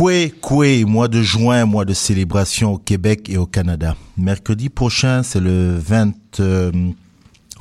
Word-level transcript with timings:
Koué, 0.00 0.32
Koué, 0.40 0.86
mois 0.86 1.08
de 1.08 1.20
juin, 1.20 1.66
mois 1.66 1.84
de 1.84 1.92
célébration 1.92 2.72
au 2.72 2.78
Québec 2.78 3.28
et 3.28 3.36
au 3.36 3.44
Canada. 3.44 3.96
Mercredi 4.16 4.70
prochain, 4.70 5.22
c'est 5.22 5.40
le 5.40 5.76
20, 5.76 6.40
euh, 6.40 6.72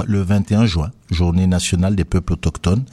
le 0.06 0.22
21 0.22 0.66
juin, 0.66 0.90
journée 1.12 1.48
nationale 1.48 1.98
des 1.98 2.06
peuples 2.06 2.32
autochtones. 2.32 2.86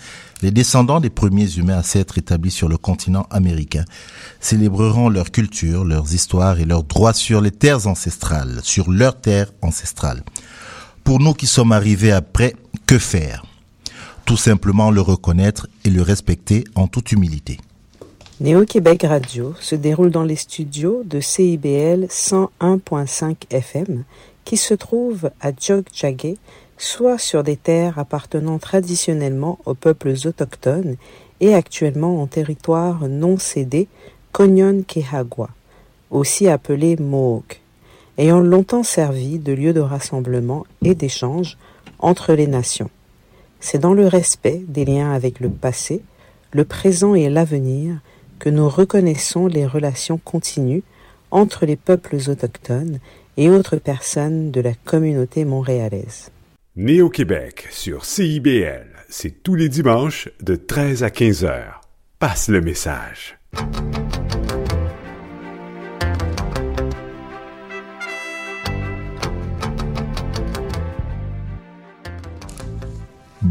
Les 0.43 0.51
descendants 0.51 0.99
des 0.99 1.11
premiers 1.11 1.59
humains 1.59 1.79
à 1.79 1.85
s'être 1.85 2.19
établis 2.19 2.51
sur 2.51 2.69
le 2.69 2.77
continent 2.77 3.29
américain 3.31 3.85
célébreront 4.41 5.11
leur 5.11 5.31
culture, 5.31 5.85
leurs 5.85 6.13
histoires 6.13 6.59
et 6.59 6.65
leurs 6.65 6.83
droits 6.83 7.15
sur 7.15 7.41
les 7.41 7.53
terres 7.53 7.87
ancestrales, 7.87 8.59
sur 8.65 8.91
leurs 8.91 9.21
terres 9.21 9.53
ancestrales. 9.63 10.25
Pour 11.05 11.21
nous 11.21 11.35
qui 11.35 11.47
sommes 11.47 11.71
arrivés 11.71 12.11
après, 12.11 12.57
que 12.85 12.99
faire? 12.99 13.47
Tout 14.25 14.37
simplement 14.37 14.91
le 14.91 15.03
reconnaître 15.03 15.69
et 15.85 15.91
le 15.91 16.03
respecter 16.03 16.65
en 16.75 16.89
toute 16.89 17.13
humilité. 17.13 17.59
Néo-Québec 18.39 19.07
Radio 19.09 19.55
se 19.61 19.75
déroule 19.75 20.11
dans 20.11 20.23
les 20.23 20.37
studios 20.37 21.03
de 21.07 21.21
CIBL 21.21 22.05
101.5 22.11 23.35
FM 23.49 24.05
qui 24.45 24.59
se 24.59 24.75
trouvent 24.75 25.31
à 25.41 25.53
Jogjague, 25.59 26.37
soit 26.77 27.17
sur 27.17 27.43
des 27.43 27.57
terres 27.57 27.99
appartenant 27.99 28.59
traditionnellement 28.59 29.59
aux 29.65 29.73
peuples 29.73 30.13
autochtones 30.27 30.97
et 31.41 31.55
actuellement 31.55 32.21
en 32.21 32.27
territoire 32.27 33.09
non 33.09 33.39
cédé 33.39 33.89
Konyon-Kehagwa, 34.33 35.49
aussi 36.11 36.47
appelé 36.47 36.97
Mohawk, 36.97 37.63
ayant 38.19 38.41
longtemps 38.41 38.83
servi 38.83 39.39
de 39.39 39.55
lieu 39.55 39.73
de 39.73 39.81
rassemblement 39.81 40.67
et 40.85 40.95
d'échange 40.95 41.57
entre 42.01 42.35
les 42.35 42.47
nations. 42.47 42.91
C'est 43.61 43.79
dans 43.79 43.95
le 43.95 44.07
respect 44.07 44.63
des 44.69 44.85
liens 44.85 45.13
avec 45.13 45.41
le 45.41 45.49
passé, 45.49 46.03
le 46.53 46.67
présent 46.67 47.15
et 47.15 47.31
l'avenir 47.31 47.99
que 48.39 48.49
nous 48.49 48.69
reconnaissons 48.69 49.47
les 49.47 49.67
relations 49.67 50.19
continues 50.19 50.83
entre 51.31 51.67
les 51.67 51.77
peuples 51.77 52.17
autochtones 52.29 52.99
et 53.37 53.51
autres 53.51 53.77
personnes 53.77 54.51
de 54.51 54.61
la 54.61 54.75
communauté 54.75 55.45
montréalaise. 55.45 56.31
Néo-Québec 56.77 57.69
sur 57.71 58.05
CIBL, 58.05 58.87
c'est 59.09 59.43
tous 59.43 59.55
les 59.55 59.69
dimanches 59.69 60.29
de 60.43 60.57
13 60.57 61.03
à 61.03 61.11
15 61.11 61.45
heures. 61.45 61.81
Passe 62.19 62.49
le 62.49 62.61
message. 62.61 63.39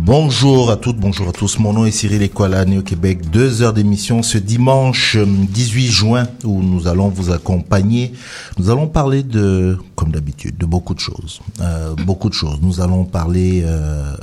Bonjour 0.06 0.70
à 0.70 0.78
toutes, 0.78 0.98
bonjour 0.98 1.30
à 1.30 1.31
tous. 1.31 1.58
Mon 1.58 1.73
nom 1.73 1.84
est 1.88 1.89
Cyril 1.89 2.22
Equala, 2.22 2.64
Néo 2.64 2.84
Québec. 2.84 3.28
Deux 3.31 3.64
heures 3.64 3.73
d'émission 3.73 4.22
ce 4.22 4.38
dimanche 4.38 5.17
18 5.17 5.88
euh, 5.88 5.89
juin 5.89 6.28
où 6.44 6.61
nous 6.61 6.88
allons 6.88 7.09
vous 7.09 7.31
accompagner. 7.31 8.14
Nous 8.59 8.70
allons 8.70 8.86
parler 8.86 9.23
de, 9.23 9.80
comme 9.95 10.11
d'habitude, 10.11 10.59
de 10.59 10.67
beaucoup 10.67 10.94
de 10.94 11.00
choses. 11.00 11.42
Euh, 11.59 11.95
beaucoup 11.95 12.30
de 12.30 12.36
choses. 12.36 12.59
Nous 12.61 12.81
allons 12.81 13.03
parler 13.03 13.64
euh, 13.66 14.16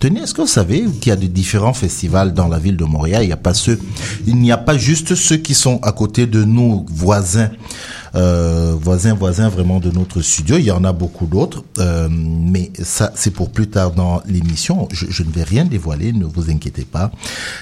Tenez, 0.00 0.20
est-ce 0.20 0.32
que 0.32 0.40
vous 0.40 0.46
savez 0.46 0.86
qu'il 0.98 1.10
y 1.10 1.12
a 1.12 1.16
des 1.16 1.28
différents 1.28 1.74
festivals 1.74 2.32
dans 2.32 2.48
la 2.48 2.58
ville 2.58 2.78
de 2.78 2.86
Montréal? 2.86 3.22
Il 3.22 3.26
n'y 3.26 3.34
a 3.34 3.36
pas 3.36 3.52
il 4.26 4.36
n'y 4.36 4.50
a 4.50 4.56
pas 4.56 4.78
juste 4.78 5.14
ceux 5.14 5.36
qui 5.36 5.52
sont 5.52 5.78
à 5.82 5.92
côté 5.92 6.26
de 6.26 6.42
nous, 6.42 6.86
voisins, 6.88 7.50
euh, 8.14 8.74
voisins, 8.80 9.12
voisins 9.12 9.50
vraiment 9.50 9.78
de 9.78 9.90
notre 9.90 10.22
studio. 10.22 10.56
Il 10.56 10.64
y 10.64 10.70
en 10.70 10.84
a 10.84 10.94
beaucoup 10.94 11.26
d'autres, 11.26 11.64
euh, 11.80 12.08
mais 12.10 12.70
ça, 12.82 13.12
c'est 13.14 13.30
pour 13.30 13.50
plus 13.50 13.68
tard 13.68 13.90
dans 13.90 14.22
l'émission. 14.24 14.88
Je, 14.90 15.04
je, 15.10 15.22
ne 15.22 15.30
vais 15.30 15.42
rien 15.42 15.66
dévoiler, 15.66 16.14
ne 16.14 16.24
vous 16.24 16.50
inquiétez 16.50 16.86
pas. 16.86 17.10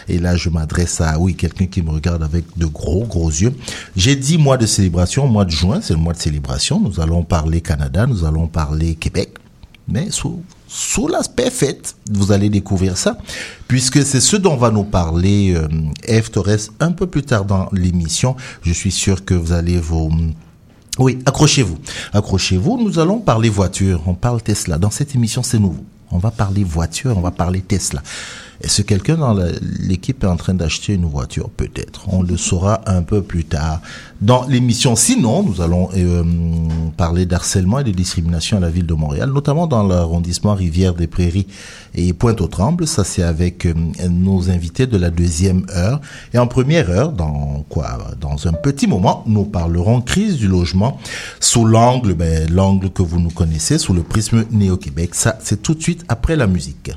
Et 0.09 0.21
là, 0.21 0.37
je 0.37 0.49
m'adresse 0.49 1.01
à, 1.01 1.19
oui, 1.19 1.35
quelqu'un 1.35 1.67
qui 1.67 1.83
me 1.83 1.91
regarde 1.91 2.23
avec 2.23 2.45
de 2.57 2.67
gros, 2.67 3.05
gros 3.05 3.31
yeux. 3.31 3.53
J'ai 3.97 4.15
dit 4.15 4.39
mois 4.39 4.59
de 4.59 4.67
célébration, 4.67 5.27
mois 5.27 5.45
de 5.45 5.51
juin, 5.51 5.81
c'est 5.83 5.95
le 5.95 5.99
mois 5.99 6.13
de 6.13 6.21
célébration. 6.21 6.79
Nous 6.79 7.01
allons 7.01 7.25
parler 7.25 7.63
Canada, 7.63 8.07
nous 8.07 8.25
allons 8.25 8.47
parler 8.47 8.95
Québec, 8.95 9.31
mais 9.89 10.13
sous 10.13 10.41
sous 10.69 11.09
l'aspect 11.09 11.51
fête, 11.51 11.97
vous 12.11 12.31
allez 12.31 12.51
découvrir 12.51 12.99
ça, 12.99 13.17
puisque 13.67 14.05
c'est 14.05 14.21
ce 14.21 14.37
dont 14.37 14.57
va 14.57 14.71
nous 14.71 14.85
parler 14.85 15.55
euh, 15.57 16.21
Torres 16.31 16.71
un 16.79 16.93
peu 16.93 17.07
plus 17.07 17.23
tard 17.23 17.47
dans 17.47 17.69
l'émission. 17.73 18.37
Je 18.63 18.73
suis 18.73 18.93
sûr 18.93 19.25
que 19.25 19.35
vous 19.35 19.53
allez 19.53 19.79
vous... 19.79 20.13
Oui, 20.99 21.19
accrochez-vous. 21.25 21.79
Accrochez-vous, 22.13 22.83
nous 22.83 22.99
allons 22.99 23.19
parler 23.19 23.49
voiture. 23.49 24.03
On 24.07 24.15
parle 24.15 24.43
Tesla. 24.43 24.79
Dans 24.79 24.91
cette 24.91 25.15
émission, 25.15 25.43
c'est 25.43 25.59
nouveau. 25.59 25.85
On 26.11 26.19
va 26.19 26.31
parler 26.31 26.65
voiture, 26.65 27.17
on 27.17 27.21
va 27.21 27.31
parler 27.31 27.61
Tesla. 27.61 28.03
Est-ce 28.61 28.83
que 28.83 28.89
quelqu'un 28.89 29.17
dans 29.17 29.39
l'équipe 29.81 30.25
est 30.25 30.27
en 30.27 30.37
train 30.37 30.55
d'acheter 30.55 30.95
une 30.95 31.05
voiture? 31.05 31.49
Peut-être. 31.49 32.09
On 32.09 32.23
le 32.23 32.37
saura 32.37 32.81
un 32.87 33.03
peu 33.03 33.23
plus 33.23 33.45
tard 33.45 33.81
dans 34.21 34.47
l'émission. 34.49 34.97
Sinon, 34.97 35.45
nous 35.45 35.61
allons 35.61 35.91
euh, 35.97 36.25
parler 36.97 37.25
d'harcèlement 37.25 37.79
et 37.79 37.85
de 37.85 37.93
discrimination 37.93 38.57
à 38.57 38.61
la 38.61 38.69
ville 38.69 38.87
de 38.87 38.95
Montréal, 38.95 39.31
notamment 39.33 39.69
dans 39.69 39.85
l'arrondissement 39.85 40.55
Rivière 40.55 40.95
des 40.95 41.07
Prairies 41.07 41.47
et 41.95 42.13
Pointe-aux-Trembles. 42.13 42.89
Ça, 42.89 43.05
c'est 43.05 43.23
avec 43.23 43.65
euh, 43.65 43.75
nos 44.11 44.51
invités 44.51 44.89
de 44.89 44.97
la 44.97 45.11
deuxième 45.11 45.65
heure. 45.77 46.01
Et 46.35 46.39
en 46.39 46.49
première 46.49 46.91
heure, 46.91 47.13
dans 47.13 47.65
quoi? 47.69 47.99
Dans 48.21 48.49
un 48.49 48.53
petit 48.53 48.89
moment, 48.89 49.23
nous 49.27 49.45
parlerons 49.45 50.01
crise 50.01 50.37
du 50.37 50.49
logement 50.49 50.99
sous 51.39 51.65
l'angle, 51.65 52.15
ben, 52.15 52.51
l'angle 52.51 52.91
que 52.91 53.03
vous 53.03 53.21
nous 53.21 53.31
connaissez, 53.31 53.79
sous 53.79 53.95
le 53.95 54.03
prisme 54.03 54.45
Néo-Québec. 54.51 55.15
Ça, 55.15 55.39
c'est 55.41 55.63
tout 55.63 55.75
de 55.75 55.83
suite 55.83 56.05
après 56.09 56.35
la 56.35 56.49
musique. 56.49 56.91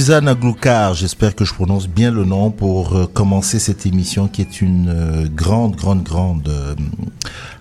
Suzanne 0.00 0.28
Agloukar, 0.28 0.94
j'espère 0.94 1.36
que 1.36 1.44
je 1.44 1.52
prononce 1.52 1.86
bien 1.86 2.10
le 2.10 2.24
nom 2.24 2.50
pour 2.50 2.96
euh, 2.96 3.04
commencer 3.04 3.58
cette 3.58 3.84
émission 3.84 4.28
qui 4.28 4.40
est 4.40 4.62
une 4.62 4.88
euh, 4.88 5.26
grande, 5.28 5.76
grande, 5.76 6.02
grande 6.02 6.48
euh, 6.48 6.74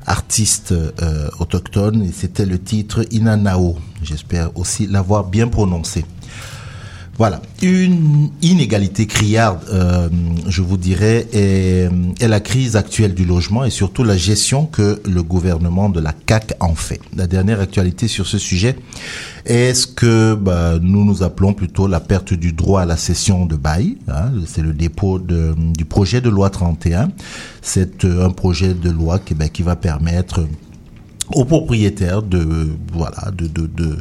artiste 0.05 0.73
autochtone 1.37 2.01
et 2.01 2.13
c'était 2.13 2.45
le 2.45 2.57
titre 2.57 3.05
Inanao. 3.11 3.75
J'espère 4.01 4.57
aussi 4.57 4.87
l'avoir 4.87 5.25
bien 5.25 5.49
prononcé. 5.49 6.05
Voilà, 7.17 7.41
une 7.61 8.29
inégalité 8.41 9.05
criarde, 9.05 9.59
je 10.47 10.61
vous 10.61 10.77
dirais, 10.77 11.27
est, 11.33 11.89
la 12.25 12.39
crise 12.39 12.77
actuelle 12.77 13.13
du 13.13 13.25
logement 13.25 13.65
et 13.65 13.69
surtout 13.69 14.05
la 14.05 14.15
gestion 14.15 14.65
que 14.65 15.01
le 15.03 15.21
gouvernement 15.21 15.89
de 15.89 15.99
la 15.99 16.13
CAC 16.13 16.53
en 16.61 16.75
fait. 16.75 17.01
La 17.17 17.27
dernière 17.27 17.59
actualité 17.59 18.07
sur 18.07 18.25
ce 18.25 18.37
sujet 18.37 18.77
est 19.45 19.73
ce 19.73 19.87
que 19.87 20.35
bah, 20.35 20.79
nous 20.81 21.05
nous 21.05 21.23
appelons 21.23 21.53
plutôt 21.53 21.87
la 21.87 21.99
perte 21.99 22.33
du 22.33 22.53
droit 22.53 22.81
à 22.81 22.85
la 22.85 22.97
cession 22.97 23.45
de 23.45 23.55
bail. 23.55 23.97
Hein, 24.07 24.31
C'est 24.45 24.61
le 24.61 24.73
dépôt 24.73 25.19
de, 25.19 25.53
du 25.57 25.85
projet 25.85 26.21
de 26.21 26.29
loi 26.29 26.49
31. 26.49 27.09
C'est 27.61 28.05
euh, 28.05 28.25
un 28.25 28.31
projet 28.31 28.73
de 28.73 28.89
loi 28.89 29.19
qui, 29.19 29.33
bah, 29.35 29.49
qui 29.49 29.63
va 29.63 29.75
permettre 29.75 30.41
aux 31.33 31.45
propriétaires 31.45 32.23
de 32.23 32.69
voilà 32.91 33.31
de, 33.31 33.47
de, 33.47 33.67
de, 33.67 33.97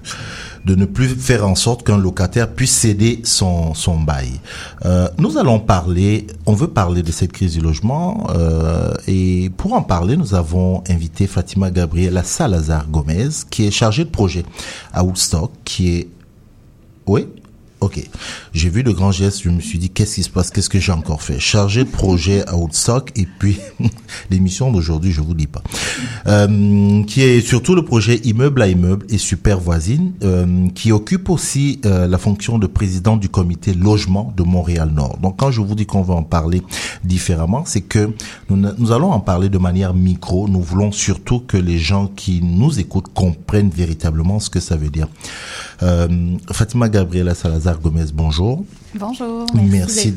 de 0.64 0.74
ne 0.74 0.84
plus 0.84 1.08
faire 1.08 1.46
en 1.46 1.54
sorte 1.54 1.86
qu'un 1.86 1.98
locataire 1.98 2.48
puisse 2.48 2.72
céder 2.72 3.20
son, 3.24 3.74
son 3.74 3.98
bail. 4.00 4.32
Euh, 4.84 5.08
nous 5.18 5.38
allons 5.38 5.60
parler, 5.60 6.26
on 6.46 6.54
veut 6.54 6.68
parler 6.68 7.02
de 7.02 7.12
cette 7.12 7.32
crise 7.32 7.54
du 7.54 7.60
logement 7.60 8.26
euh, 8.30 8.92
et 9.06 9.50
pour 9.56 9.72
en 9.74 9.82
parler, 9.82 10.16
nous 10.16 10.34
avons 10.34 10.82
invité 10.88 11.26
Fatima 11.26 11.70
Gabriela 11.70 12.22
Salazar 12.22 12.88
Gomez 12.88 13.28
qui 13.50 13.66
est 13.66 13.70
chargée 13.70 14.04
de 14.04 14.10
projet 14.10 14.44
à 14.92 15.04
Woodstock, 15.04 15.50
qui 15.64 15.96
est 15.96 16.08
oui? 17.06 17.26
Ok, 17.80 18.02
j'ai 18.52 18.70
vu 18.70 18.82
le 18.82 18.92
grand 18.92 19.12
geste, 19.12 19.42
je 19.44 19.50
me 19.50 19.60
suis 19.60 19.78
dit 19.78 19.88
qu'est-ce 19.88 20.16
qui 20.16 20.24
se 20.24 20.30
passe, 20.30 20.50
qu'est-ce 20.50 20.68
que 20.68 20.80
j'ai 20.80 20.90
encore 20.90 21.22
fait? 21.22 21.38
Chargé 21.38 21.84
de 21.84 21.88
projet 21.88 22.44
à 22.48 22.56
Woodstock 22.56 23.12
et 23.14 23.28
puis 23.38 23.60
l'émission 24.30 24.72
d'aujourd'hui, 24.72 25.12
je 25.12 25.20
vous 25.20 25.34
dis 25.34 25.46
pas, 25.46 25.62
euh, 26.26 27.04
qui 27.04 27.22
est 27.22 27.40
surtout 27.40 27.76
le 27.76 27.84
projet 27.84 28.16
immeuble 28.24 28.62
à 28.62 28.66
immeuble 28.66 29.06
et 29.10 29.18
super 29.18 29.60
voisine, 29.60 30.12
euh, 30.24 30.66
qui 30.74 30.90
occupe 30.90 31.30
aussi 31.30 31.80
euh, 31.86 32.08
la 32.08 32.18
fonction 32.18 32.58
de 32.58 32.66
président 32.66 33.16
du 33.16 33.28
comité 33.28 33.74
logement 33.74 34.34
de 34.36 34.42
Montréal 34.42 34.90
Nord. 34.92 35.18
Donc 35.18 35.36
quand 35.36 35.52
je 35.52 35.60
vous 35.60 35.76
dis 35.76 35.86
qu'on 35.86 36.02
va 36.02 36.14
en 36.14 36.24
parler 36.24 36.62
différemment, 37.04 37.62
c'est 37.64 37.82
que 37.82 38.10
nous, 38.50 38.56
nous 38.56 38.90
allons 38.90 39.12
en 39.12 39.20
parler 39.20 39.48
de 39.48 39.58
manière 39.58 39.94
micro. 39.94 40.48
Nous 40.48 40.62
voulons 40.62 40.90
surtout 40.90 41.38
que 41.38 41.56
les 41.56 41.78
gens 41.78 42.08
qui 42.08 42.40
nous 42.42 42.80
écoutent 42.80 43.12
comprennent 43.14 43.70
véritablement 43.70 44.40
ce 44.40 44.50
que 44.50 44.58
ça 44.58 44.76
veut 44.76 44.90
dire. 44.90 45.06
Euh, 45.84 46.08
Fatima 46.52 46.88
Gabriela 46.88 47.34
Salazar 47.34 47.67
Gomez, 47.76 48.06
bonjour. 48.14 48.64
Bonjour. 48.94 49.46
Merci, 49.54 50.14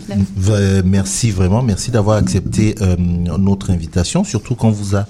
merci, 0.85 1.31
vraiment, 1.31 1.61
merci 1.61 1.91
d'avoir 1.91 2.17
accepté 2.17 2.75
euh, 2.81 2.95
notre 2.97 3.71
invitation, 3.71 4.23
surtout 4.23 4.55
quand 4.55 4.69
vous 4.71 4.95
a 4.95 4.99
euh, 4.99 5.03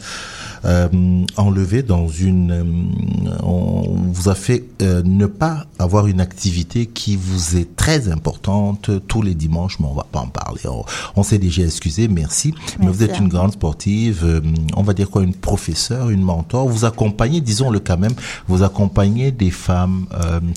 enlevé 0.63 1.83
dans 1.83 2.07
une, 2.07 2.51
euh, 2.51 3.37
on 3.43 3.97
vous 4.11 4.29
a 4.29 4.35
fait 4.35 4.63
euh, 4.81 5.01
ne 5.03 5.25
pas 5.25 5.65
avoir 5.79 6.07
une 6.07 6.21
activité 6.21 6.85
qui 6.85 7.15
vous 7.15 7.57
est 7.57 7.75
très 7.75 8.09
importante 8.09 8.91
tous 9.07 9.21
les 9.21 9.33
dimanches, 9.33 9.79
mais 9.79 9.87
on 9.87 9.93
va 9.93 10.05
pas 10.11 10.19
en 10.19 10.27
parler. 10.27 10.61
On, 11.15 11.23
s'est 11.23 11.37
déjà 11.37 11.63
excusé, 11.63 12.07
merci. 12.07 12.53
Mais 12.79 12.87
vous 12.87 13.03
êtes 13.03 13.17
une 13.19 13.27
grande 13.27 13.53
sportive, 13.53 14.21
euh, 14.23 14.41
on 14.75 14.83
va 14.83 14.93
dire 14.93 15.09
quoi, 15.09 15.23
une 15.23 15.33
professeure, 15.33 16.09
une 16.09 16.21
mentor. 16.21 16.67
Vous 16.67 16.85
accompagnez, 16.85 17.41
disons-le 17.41 17.79
quand 17.79 17.97
même, 17.97 18.13
vous 18.47 18.63
accompagnez 18.63 19.31
des 19.31 19.51
femmes 19.51 20.05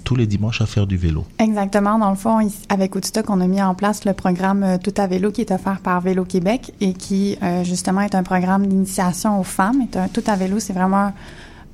tous 0.04 0.16
les 0.16 0.26
dimanches 0.26 0.60
à 0.60 0.66
faire 0.66 0.86
du 0.86 0.96
vélo. 0.96 1.24
Exactement. 1.38 1.98
Dans 1.98 2.10
le 2.10 2.16
fond, 2.16 2.38
avec 2.68 2.94
Woodstock, 2.94 3.28
on 3.30 3.40
a 3.40 3.46
mis 3.46 3.62
en 3.62 3.74
place 3.74 4.04
le 4.04 4.12
programme 4.12 4.78
Tout 4.82 4.94
à 4.96 5.06
vélo 5.06 5.30
qui 5.30 5.40
est 5.40 5.52
offert 5.52 5.80
par 5.80 6.00
Vélo 6.00 6.24
Québec 6.24 6.72
et 6.80 6.92
qui 6.92 7.36
justement 7.62 8.00
est 8.00 8.14
un 8.14 8.22
programme 8.22 8.66
d'initiation 8.66 9.40
aux 9.40 9.44
femmes 9.44 9.82
tout 10.12 10.24
à 10.26 10.36
vélo, 10.36 10.58
c'est 10.58 10.72
vraiment 10.72 11.12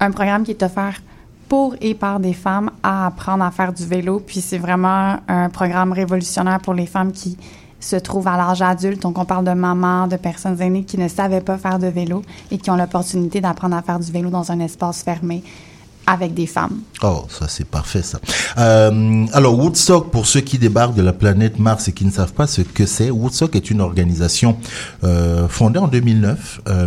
un 0.01 0.11
programme 0.11 0.45
qui 0.45 0.53
est 0.53 0.63
offert 0.63 1.01
pour 1.49 1.75
et 1.81 1.95
par 1.95 2.21
des 2.21 2.33
femmes 2.33 2.71
à 2.83 3.07
apprendre 3.07 3.45
à 3.45 3.51
faire 3.51 3.73
du 3.73 3.85
vélo. 3.85 4.21
Puis 4.25 4.41
c'est 4.41 4.59
vraiment 4.59 5.17
un 5.29 5.49
programme 5.51 5.93
révolutionnaire 5.93 6.61
pour 6.61 6.75
les 6.75 6.87
femmes 6.87 7.13
qui 7.13 7.37
se 7.81 7.97
trouvent 7.97 8.29
à 8.29 8.37
l'âge 8.37 8.63
adulte. 8.63 9.03
Donc 9.03 9.19
on 9.19 9.25
parle 9.25 9.45
de 9.45 9.53
mamans, 9.53 10.07
de 10.07 10.17
personnes 10.17 10.61
aînées 10.61 10.85
qui 10.85 10.99
ne 10.99 11.09
savaient 11.09 11.41
pas 11.41 11.59
faire 11.59 11.79
de 11.79 11.89
vélo 11.89 12.23
et 12.51 12.59
qui 12.59 12.71
ont 12.71 12.77
l'opportunité 12.77 13.41
d'apprendre 13.41 13.77
à 13.77 13.83
faire 13.83 13.99
du 13.99 14.13
vélo 14.13 14.31
dans 14.31 14.53
un 14.53 14.61
espace 14.61 15.03
fermé 15.03 15.43
avec 16.07 16.35
des 16.35 16.47
femmes. 16.47 16.81
Oh, 17.03 17.25
ça 17.29 17.47
c'est 17.49 17.67
parfait 17.67 18.03
ça. 18.03 18.21
Euh, 18.59 19.27
alors 19.33 19.59
Woodstock, 19.59 20.11
pour 20.11 20.27
ceux 20.27 20.41
qui 20.41 20.59
débarquent 20.59 20.95
de 20.95 21.03
la 21.03 21.13
planète 21.13 21.59
Mars 21.59 21.89
et 21.89 21.93
qui 21.93 22.05
ne 22.05 22.11
savent 22.11 22.33
pas 22.33 22.47
ce 22.47 22.63
que 22.63 22.87
c'est, 22.87 23.11
Woodstock 23.11 23.55
est 23.57 23.71
une 23.71 23.81
organisation 23.81 24.57
euh, 25.05 25.49
fondée 25.49 25.79
en 25.79 25.89
2009, 25.89 26.61
euh, 26.69 26.87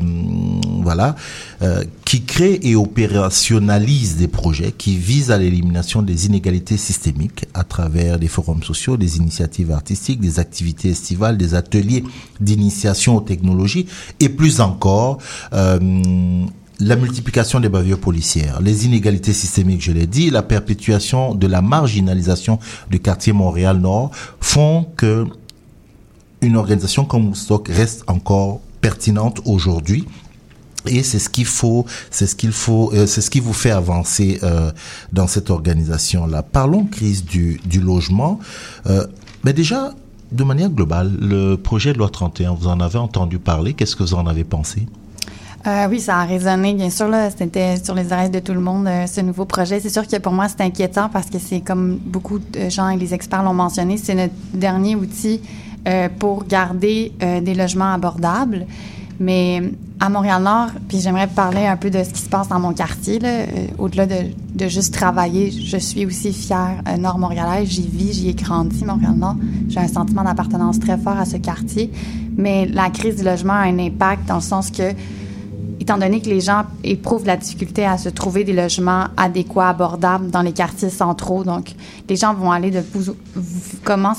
voilà, 0.83 1.15
qui 2.04 2.24
crée 2.24 2.60
et 2.63 2.75
opérationnalise 2.75 4.17
des 4.17 4.27
projets 4.27 4.74
qui 4.74 4.98
visent 4.98 5.32
à 5.32 5.38
l'élimination 5.38 6.01
des 6.01 6.25
inégalités 6.25 6.77
systémiques 6.77 7.46
à 7.53 7.63
travers 7.63 8.20
des 8.20 8.27
forums 8.27 8.63
sociaux, 8.63 8.98
des 8.98 9.17
initiatives 9.17 9.72
artistiques, 9.72 10.20
des 10.20 10.39
activités 10.39 10.89
estivales, 10.89 11.38
des 11.38 11.55
ateliers 11.55 12.03
d'initiation 12.41 13.15
aux 13.15 13.22
technologies 13.22 13.88
et 14.20 14.29
plus 14.29 14.60
encore. 14.60 15.20
La 16.80 16.96
multiplication 16.96 17.60
des 17.60 17.70
bavures 17.70 18.00
policières, 18.00 18.60
les 18.62 18.86
inégalités 18.86 19.34
systémiques, 19.34 19.82
je 19.82 19.92
l'ai 19.92 20.08
dit, 20.08 20.30
la 20.30 20.42
perpétuation 20.42 21.36
de 21.36 21.48
la 21.48 21.62
marginalisation 21.62 22.60
du 22.89 23.00
quartier 23.00 23.32
Montréal-Nord 23.32 24.12
font 24.42 24.88
que 24.98 25.25
une 26.42 26.58
organisation 26.58 27.06
comme 27.06 27.27
Woodstock 27.27 27.70
reste 27.70 28.03
encore 28.08 28.60
pertinente 28.82 29.39
aujourd'hui 29.46 30.06
et 30.86 31.03
c'est 31.03 31.20
ce 31.20 31.30
qu'il 31.30 31.46
faut, 31.46 31.86
c'est 32.12 32.30
euh, 32.46 33.22
qui 33.32 33.39
vous 33.39 33.53
fait 33.53 33.72
avancer 33.72 34.39
euh, 34.44 34.72
dans 35.12 35.27
cette 35.27 35.50
organisation-là. 35.50 36.44
Parlons 36.44 36.86
crise 36.86 37.24
du, 37.24 37.60
du 37.65 37.80
logement. 37.80 38.39
Euh, 38.88 39.06
mais 39.44 39.53
déjà, 39.53 39.94
de 40.32 40.44
manière 40.44 40.70
globale, 40.70 41.12
le 41.20 41.56
projet 41.56 41.94
de 41.94 42.00
loi 42.00 42.10
31, 42.10 42.53
vous 42.53 42.68
en 42.68 42.80
avez 42.80 43.00
entendu 43.00 43.39
parler. 43.39 43.74
Qu'est-ce 43.74 43.96
que 43.96 44.03
vous 44.03 44.15
en 44.15 44.27
avez 44.27 44.44
pensé? 44.44 44.88
Euh, 45.65 45.88
oui, 45.89 46.01
ça 46.01 46.17
a 46.17 46.25
résonné, 46.25 46.74
bien 46.74 46.89
sûr. 46.89 47.08
Là, 47.08 47.29
c'était 47.29 47.77
sur 47.82 47.96
les 47.96 48.12
oreilles 48.12 48.29
de 48.29 48.39
tout 48.39 48.53
le 48.53 48.60
monde, 48.60 48.86
euh, 48.86 49.08
ce 49.08 49.22
nouveau 49.22 49.46
projet. 49.46 49.79
C'est 49.79 49.89
sûr 49.89 50.05
que 50.05 50.17
pour 50.17 50.34
moi, 50.34 50.48
c'est 50.50 50.62
inquiétant 50.62 51.08
parce 51.08 51.29
que 51.29 51.39
c'est 51.39 51.62
comme 51.62 52.00
beaucoup 52.03 52.39
de 52.39 52.70
gens 52.70 52.89
et 52.89 52.98
les 52.98 53.13
experts 53.13 53.43
l'ont 53.43 53.53
mentionné, 53.53 53.96
c'est 53.96 54.13
notre 54.13 54.34
dernier 54.53 54.96
outil 54.96 55.39
euh, 55.88 56.10
pour 56.20 56.46
garder 56.46 57.13
euh, 57.22 57.39
des 57.39 57.53
logements 57.53 57.93
abordables. 57.93 58.65
Mais 59.22 59.62
à 60.01 60.10
Montréal-Nord, 60.10 60.72
puis 60.89 61.00
j'aimerais 61.00 61.27
parler 61.27 61.65
un 61.65 61.77
peu 61.77 61.89
de 61.89 62.03
ce 62.03 62.10
qui 62.10 62.22
se 62.22 62.29
passe 62.29 62.50
dans 62.50 62.60
mon 62.60 62.74
quartier. 62.74 63.20
Au-delà 63.77 64.05
de, 64.05 64.15
de, 64.55 64.67
juste 64.67 64.93
travailler, 64.93 65.50
je 65.50 65.77
suis 65.77 66.05
aussi 66.05 66.34
fière 66.34 66.82
nord-montréalaise. 66.98 67.70
J'y 67.70 67.88
vis, 67.88 68.12
j'y 68.12 68.29
ai 68.29 68.34
grandi, 68.34 68.84
Montréal-Nord. 68.84 69.36
J'ai 69.70 69.79
un 69.79 69.88
sentiment 69.88 70.24
d'appartenance 70.24 70.79
très 70.79 70.98
fort 70.98 71.17
à 71.17 71.25
ce 71.25 71.38
quartier. 71.38 71.89
Mais 72.36 72.65
la 72.65 72.89
crise 72.89 73.17
du 73.17 73.24
logement 73.24 73.53
a 73.53 73.62
un 73.62 73.79
impact 73.79 74.27
dans 74.27 74.36
le 74.36 74.41
sens 74.41 74.72
que 74.72 74.91
étant 75.83 75.97
donné 75.97 76.21
que 76.21 76.29
les 76.29 76.39
gens 76.39 76.63
éprouvent 76.85 77.25
la 77.25 77.35
difficulté 77.35 77.85
à 77.85 77.97
se 77.97 78.07
trouver 78.07 78.45
des 78.45 78.53
logements 78.53 79.07
adéquats, 79.17 79.67
abordables 79.67 80.31
dans 80.31 80.41
les 80.41 80.53
quartiers 80.53 80.89
centraux. 80.89 81.43
Donc, 81.43 81.75
les 82.07 82.15
gens 82.15 82.33
vont 82.33 82.53
aller 82.53 82.71
de 82.71 82.79
plus, 82.79 83.11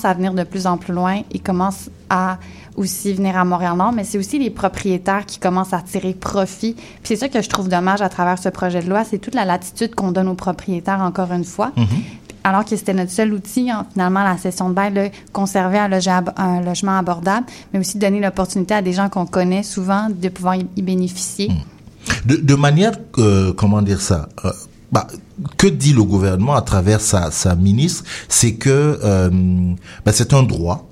à 0.03 0.13
venir 0.13 0.35
de 0.35 0.43
plus 0.43 0.67
en 0.67 0.77
plus 0.77 0.93
loin 0.93 1.21
et 1.31 1.39
commencent 1.39 1.89
à 2.07 2.37
aussi 2.75 3.13
venir 3.13 3.35
à 3.35 3.45
Montréal-Nord, 3.45 3.93
mais 3.93 4.03
c'est 4.03 4.19
aussi 4.19 4.37
les 4.37 4.51
propriétaires 4.51 5.25
qui 5.25 5.39
commencent 5.39 5.73
à 5.73 5.81
tirer 5.81 6.13
profit. 6.13 6.73
Puis 6.73 7.03
c'est 7.03 7.15
ça 7.15 7.29
que 7.29 7.41
je 7.41 7.49
trouve 7.49 7.67
dommage 7.67 8.03
à 8.03 8.09
travers 8.09 8.37
ce 8.37 8.49
projet 8.49 8.81
de 8.81 8.89
loi, 8.89 9.03
c'est 9.03 9.17
toute 9.17 9.33
la 9.33 9.45
latitude 9.45 9.95
qu'on 9.95 10.11
donne 10.11 10.27
aux 10.27 10.35
propriétaires, 10.35 11.01
encore 11.01 11.31
une 11.31 11.45
fois. 11.45 11.71
Mm-hmm 11.77 12.24
alors 12.45 12.63
que 12.63 12.75
c'était 12.75 12.93
notre 12.93 13.11
seul 13.11 13.33
outil, 13.33 13.71
hein, 13.71 13.87
finalement, 13.91 14.23
la 14.23 14.37
session 14.37 14.69
de 14.69 14.75
bail, 14.75 14.93
de 14.93 15.09
conserver 15.33 15.79
un, 15.79 15.89
un, 16.37 16.61
logement 16.61 16.95
abordable, 16.95 17.47
mais 17.73 17.79
aussi 17.79 17.97
donner 17.97 18.19
l'opportunité 18.19 18.75
à 18.75 18.83
des 18.83 18.93
gens 18.93 19.09
qu'on 19.09 19.25
connaît 19.25 19.63
souvent 19.63 20.09
de 20.11 20.29
pouvoir 20.29 20.55
y, 20.55 20.81
bénéficier. 20.83 21.49
Hmm. 21.49 22.37
De, 22.43 22.53
manière, 22.53 22.91
euh, 23.17 23.51
comment 23.51 23.81
dire 23.81 23.99
ça 23.99 24.29
euh, 24.45 24.51
bah, 24.91 25.07
que 25.57 25.65
dit 25.65 25.91
le 25.91 26.03
gouvernement 26.03 26.53
à 26.53 26.61
travers 26.61 27.01
sa, 27.01 27.31
sa 27.31 27.55
ministre? 27.55 28.03
C'est 28.29 28.53
que 28.53 28.99
euh, 29.03 29.29
bah, 30.05 30.11
c'est 30.13 30.31
un 30.31 30.43
droit 30.43 30.87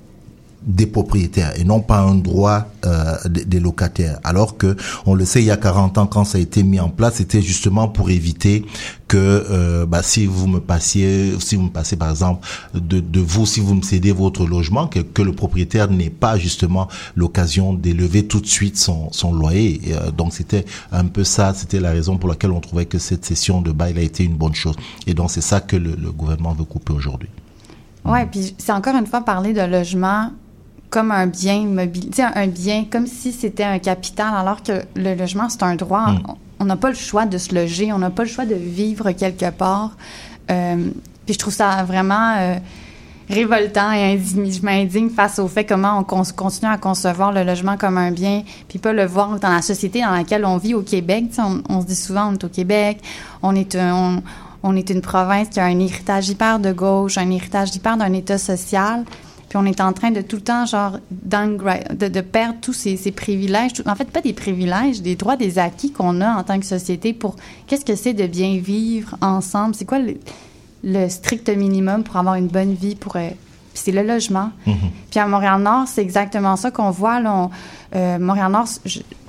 des 0.66 0.86
propriétaires 0.86 1.58
et 1.58 1.64
non 1.64 1.80
pas 1.80 2.00
un 2.00 2.14
droit 2.14 2.66
euh, 2.86 3.16
des, 3.28 3.60
locataires. 3.60 4.18
Alors 4.24 4.56
que 4.56 4.76
on 5.06 5.14
le 5.14 5.24
sait, 5.24 5.40
il 5.42 5.46
y 5.46 5.50
a 5.50 5.56
40 5.56 5.98
ans 5.98 6.06
quand 6.06 6.24
ça 6.24 6.38
a 6.38 6.40
été 6.40 6.62
mis 6.62 6.80
en 6.80 6.88
place, 6.88 7.16
c'était 7.16 7.42
justement 7.42 7.88
pour 7.88 8.10
éviter 8.10 8.64
que 9.06 9.16
euh, 9.18 9.86
bah, 9.86 10.02
si 10.02 10.26
vous 10.26 10.46
me 10.46 10.60
passiez, 10.60 11.34
si 11.38 11.56
vous 11.56 11.64
me 11.64 11.70
passez 11.70 11.96
par 11.96 12.10
exemple 12.10 12.46
de, 12.74 13.00
de 13.00 13.20
vous, 13.20 13.46
si 13.46 13.60
vous 13.60 13.74
me 13.74 13.82
cédez 13.82 14.12
votre 14.12 14.46
logement, 14.46 14.86
que, 14.86 15.00
que 15.00 15.22
le 15.22 15.32
propriétaire 15.32 15.90
n'ait 15.90 16.10
pas 16.10 16.38
justement 16.38 16.88
l'occasion 17.14 17.74
d'élever 17.74 18.26
tout 18.26 18.40
de 18.40 18.46
suite 18.46 18.78
son, 18.78 19.12
son 19.12 19.32
loyer. 19.32 19.80
Euh, 19.88 20.10
donc 20.10 20.32
c'était 20.32 20.64
un 20.92 21.04
peu 21.06 21.24
ça, 21.24 21.52
c'était 21.54 21.80
la 21.80 21.90
raison 21.90 22.16
pour 22.16 22.28
laquelle 22.28 22.52
on 22.52 22.60
trouvait 22.60 22.86
que 22.86 22.98
cette 22.98 23.24
session 23.24 23.60
de 23.60 23.72
bail 23.72 23.98
a 23.98 24.02
été 24.02 24.24
une 24.24 24.36
bonne 24.36 24.54
chose. 24.54 24.76
Et 25.06 25.14
donc 25.14 25.30
c'est 25.30 25.42
ça 25.42 25.60
que 25.60 25.76
le, 25.76 25.94
le 25.94 26.10
gouvernement 26.10 26.54
veut 26.54 26.64
couper 26.64 26.92
aujourd'hui. 26.92 27.28
Ouais, 28.04 28.26
puis 28.26 28.54
c'est 28.58 28.72
encore 28.72 28.96
une 28.96 29.06
fois 29.06 29.22
parler 29.22 29.52
de 29.54 29.62
logement 29.62 30.30
comme 30.94 31.10
un 31.10 31.26
bien 31.26 31.54
immobilier, 31.54 32.10
un 32.34 32.46
bien 32.46 32.84
comme 32.88 33.06
si 33.08 33.32
c'était 33.32 33.64
un 33.64 33.80
capital, 33.80 34.32
alors 34.36 34.62
que 34.62 34.82
le 34.94 35.14
logement, 35.16 35.48
c'est 35.48 35.64
un 35.64 35.74
droit. 35.74 36.12
Mm. 36.12 36.22
On 36.60 36.64
n'a 36.66 36.76
pas 36.76 36.88
le 36.88 36.94
choix 36.94 37.26
de 37.26 37.36
se 37.36 37.52
loger, 37.52 37.92
on 37.92 37.98
n'a 37.98 38.10
pas 38.10 38.22
le 38.22 38.28
choix 38.28 38.46
de 38.46 38.54
vivre 38.54 39.10
quelque 39.10 39.50
part. 39.50 39.96
Euh, 40.50 40.90
puis 41.24 41.34
je 41.34 41.38
trouve 41.38 41.52
ça 41.52 41.82
vraiment 41.82 42.36
euh, 42.38 42.54
révoltant 43.28 43.90
et 43.92 44.12
indigne. 44.12 44.52
Je 44.52 44.62
m'indigne 44.62 45.10
face 45.10 45.38
au 45.40 45.48
fait 45.48 45.64
comment 45.64 45.98
on 45.98 46.04
continue 46.04 46.70
à 46.70 46.78
concevoir 46.78 47.32
le 47.32 47.42
logement 47.42 47.76
comme 47.76 47.98
un 47.98 48.12
bien, 48.12 48.42
puis 48.68 48.78
pas 48.78 48.92
le 48.92 49.04
voir 49.04 49.40
dans 49.40 49.48
la 49.52 49.62
société 49.62 50.00
dans 50.02 50.12
laquelle 50.12 50.44
on 50.44 50.58
vit 50.58 50.74
au 50.74 50.82
Québec. 50.82 51.24
On, 51.38 51.60
on 51.68 51.80
se 51.80 51.86
dit 51.86 51.96
souvent, 51.96 52.28
on 52.30 52.34
est 52.34 52.44
au 52.44 52.48
Québec, 52.48 52.98
on 53.42 53.54
est 53.56 53.74
un- 53.74 53.94
on, 53.94 54.22
on 54.66 54.76
est 54.76 54.88
une 54.90 55.00
province 55.02 55.48
qui 55.50 55.60
a 55.60 55.64
un 55.64 55.78
héritage 55.78 56.28
hyper 56.28 56.58
de 56.60 56.72
gauche, 56.72 57.18
un 57.18 57.30
héritage 57.30 57.74
hyper 57.74 57.96
d'un 57.96 58.12
état 58.12 58.38
social. 58.38 59.04
Puis 59.54 59.62
on 59.62 59.66
est 59.66 59.80
en 59.80 59.92
train 59.92 60.10
de 60.10 60.20
tout 60.20 60.34
le 60.34 60.42
temps, 60.42 60.66
genre, 60.66 60.98
de, 61.12 62.08
de 62.08 62.20
perdre 62.20 62.56
tous 62.60 62.72
ces, 62.72 62.96
ces 62.96 63.12
privilèges. 63.12 63.74
Tout- 63.74 63.84
en 63.86 63.94
fait, 63.94 64.10
pas 64.10 64.20
des 64.20 64.32
privilèges, 64.32 65.00
des 65.00 65.14
droits, 65.14 65.36
des 65.36 65.60
acquis 65.60 65.92
qu'on 65.92 66.20
a 66.22 66.34
en 66.34 66.42
tant 66.42 66.58
que 66.58 66.66
société 66.66 67.12
pour 67.12 67.36
qu'est-ce 67.68 67.84
que 67.84 67.94
c'est 67.94 68.14
de 68.14 68.26
bien 68.26 68.58
vivre 68.58 69.16
ensemble? 69.20 69.76
C'est 69.76 69.84
quoi 69.84 70.00
le, 70.00 70.16
le 70.82 71.08
strict 71.08 71.48
minimum 71.50 72.02
pour 72.02 72.16
avoir 72.16 72.34
une 72.34 72.48
bonne 72.48 72.74
vie, 72.74 72.96
pour... 72.96 73.14
euh, 73.14 73.28
puis 73.28 73.82
c'est 73.84 73.92
le 73.92 74.02
logement. 74.02 74.50
Puis 75.12 75.20
à 75.20 75.28
Montréal-Nord, 75.28 75.86
c'est 75.86 76.02
exactement 76.02 76.56
ça 76.56 76.72
qu'on 76.72 76.90
voit. 76.90 77.20
Là, 77.20 77.48
euh, 77.94 78.18
Montréal-Nord, 78.18 78.66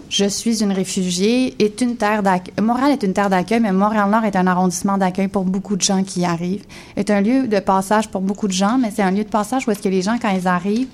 je, 0.10 0.26
suis 0.26 0.64
une 0.64 0.72
réfugiée, 0.72 1.56
est 1.60 1.82
une 1.82 1.96
terre 1.96 2.24
d'accueil. 2.24 2.54
Montréal 2.62 2.92
est 2.92 3.04
une 3.04 3.14
terre 3.14 3.30
d'accueil, 3.30 3.60
mais 3.60 3.72
Montréal-Nord 3.72 4.26
est 4.26 4.36
un 4.36 4.48
arrondissement 4.48 4.98
d'accueil 4.98 5.28
pour 5.28 5.44
beaucoup 5.44 5.76
de 5.76 5.82
gens 5.82 6.04
qui 6.04 6.22
y 6.22 6.26
arrivent. 6.26 6.66
Est 6.96 7.10
un 7.10 7.22
lieu 7.22 7.48
de 7.48 7.60
passage 7.60 8.10
pour 8.10 8.22
beaucoup 8.22 8.48
de 8.48 8.54
gens, 8.54 8.78
mais 8.78 8.92
c'est 8.92 9.04
un 9.04 9.12
lieu 9.12 9.24
de 9.24 9.30
passage 9.30 9.68
où 9.68 9.72
est-ce 9.72 9.82
que 9.82 9.90
les 9.90 10.02
gens, 10.02 10.18
quand 10.22 10.30
ils 10.30 10.48
arrivent, 10.48 10.88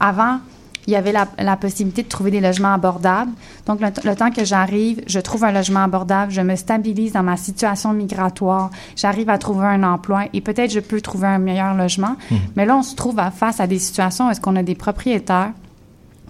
avant, 0.00 0.38
il 0.86 0.92
y 0.92 0.96
avait 0.96 1.12
la, 1.12 1.28
la 1.38 1.56
possibilité 1.56 2.02
de 2.02 2.08
trouver 2.08 2.30
des 2.30 2.40
logements 2.40 2.74
abordables. 2.74 3.30
Donc, 3.66 3.80
le, 3.80 4.14
temps 4.14 4.30
que 4.30 4.44
j'arrive, 4.44 5.02
je 5.06 5.18
trouve 5.18 5.44
un 5.44 5.52
logement 5.52 5.84
abordable, 5.84 6.30
je 6.30 6.40
me 6.42 6.56
stabilise 6.56 7.12
dans 7.12 7.22
ma 7.22 7.36
situation 7.36 7.92
migratoire, 7.92 8.70
j'arrive 8.96 9.30
à 9.30 9.38
trouver 9.38 9.66
un 9.66 9.82
emploi 9.82 10.24
et 10.32 10.40
peut-être 10.40 10.70
je 10.70 10.80
peux 10.80 11.00
trouver 11.00 11.28
un 11.28 11.38
meilleur 11.38 11.74
logement. 11.74 12.16
Mais 12.56 12.66
là, 12.66 12.76
on 12.76 12.82
se 12.82 12.94
trouve 12.94 13.18
à- 13.18 13.30
face 13.30 13.60
à 13.60 13.66
des 13.66 13.78
situations 13.78 14.28
où 14.28 14.30
est-ce 14.30 14.40
qu'on 14.40 14.56
a 14.56 14.62
des 14.62 14.74
propriétaires 14.74 15.52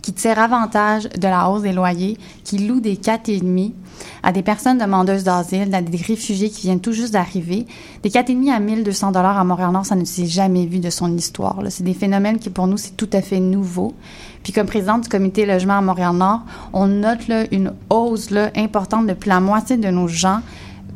qui 0.04 0.12
tirent 0.12 0.38
avantage 0.38 1.04
de 1.04 1.28
la 1.28 1.49
hausse 1.49 1.62
des 1.62 1.73
loyers, 1.73 2.18
qui 2.44 2.58
louent 2.58 2.82
des 2.82 2.99
quatre 2.99 3.30
et 3.30 3.38
demi 3.38 3.73
à 4.23 4.32
des 4.32 4.42
personnes 4.42 4.76
demandeuses 4.76 5.25
d'asile, 5.25 5.75
à 5.75 5.80
des 5.80 5.96
réfugiés 5.96 6.50
qui 6.50 6.66
viennent 6.66 6.82
tout 6.82 6.92
juste 6.92 7.14
d'arriver. 7.14 7.66
Des 8.02 8.11
quatre 8.11 8.28
et 8.28 8.34
demi 8.34 8.50
à 8.50 8.61
1200 8.61 9.12
dollars 9.12 9.38
à 9.38 9.44
Montréal-Nord, 9.44 9.87
ça 9.87 9.96
ne 9.96 10.04
s'est 10.04 10.26
jamais 10.26 10.66
vu 10.66 10.78
de 10.78 10.90
son 10.90 11.16
histoire. 11.16 11.58
C'est 11.70 11.84
des 11.84 11.94
phénomènes 11.94 12.38
qui, 12.38 12.50
pour 12.50 12.66
nous, 12.66 12.76
c'est 12.76 12.99
tout 12.99 13.08
à 13.14 13.23
fait 13.23 13.40
nouveau. 13.40 13.94
Puis 14.42 14.52
comme 14.52 14.66
présidente 14.66 15.04
du 15.04 15.08
comité 15.08 15.46
logement 15.46 15.78
à 15.78 15.80
Montréal-Nord, 15.80 16.42
on 16.75 16.87
note 16.87 17.26
là, 17.28 17.44
une 17.50 17.73
hausse 17.88 18.30
là, 18.30 18.50
importante 18.56 19.06
depuis 19.06 19.30
la 19.30 19.40
moitié 19.40 19.78
de 19.78 19.88
nos 19.88 20.06
gens 20.06 20.40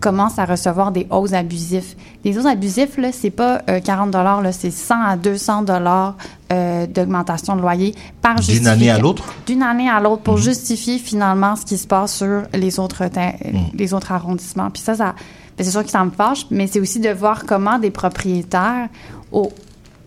commencent 0.00 0.38
à 0.38 0.44
recevoir 0.44 0.92
des 0.92 1.06
hausses 1.10 1.32
abusifs. 1.32 1.96
Les 2.24 2.36
hausses 2.38 2.46
abusifs, 2.46 2.96
là, 2.96 3.10
c'est 3.12 3.30
pas 3.30 3.62
euh, 3.68 3.80
40 3.80 4.10
dollars, 4.10 4.42
là, 4.42 4.52
c'est 4.52 4.70
100 4.70 5.02
à 5.02 5.16
200 5.16 5.62
dollars 5.62 6.16
euh, 6.52 6.86
d'augmentation 6.86 7.56
de 7.56 7.60
loyer 7.60 7.94
par 8.22 8.36
D'une 8.36 8.66
année 8.66 8.90
à 8.90 8.98
l'autre? 8.98 9.24
D'une 9.46 9.62
année 9.62 9.88
à 9.90 10.00
l'autre 10.00 10.22
pour 10.22 10.38
justifier 10.38 10.98
finalement 10.98 11.56
ce 11.56 11.64
qui 11.64 11.76
se 11.76 11.86
passe 11.86 12.14
sur 12.16 12.42
les 12.54 12.78
autres 12.78 13.06
ter- 13.08 13.34
les 13.74 13.92
autres 13.94 14.12
arrondissements. 14.12 14.70
Puis 14.70 14.82
ça, 14.82 14.94
ça 14.94 15.14
ben, 15.56 15.64
c'est 15.64 15.70
sûr 15.72 15.84
que 15.84 15.90
ça 15.90 16.04
me 16.04 16.10
fâche, 16.10 16.46
mais 16.50 16.66
c'est 16.68 16.78
aussi 16.80 17.00
de 17.00 17.10
voir 17.10 17.44
comment 17.44 17.78
des 17.78 17.90
propriétaires 17.90 18.88
ont 19.32 19.50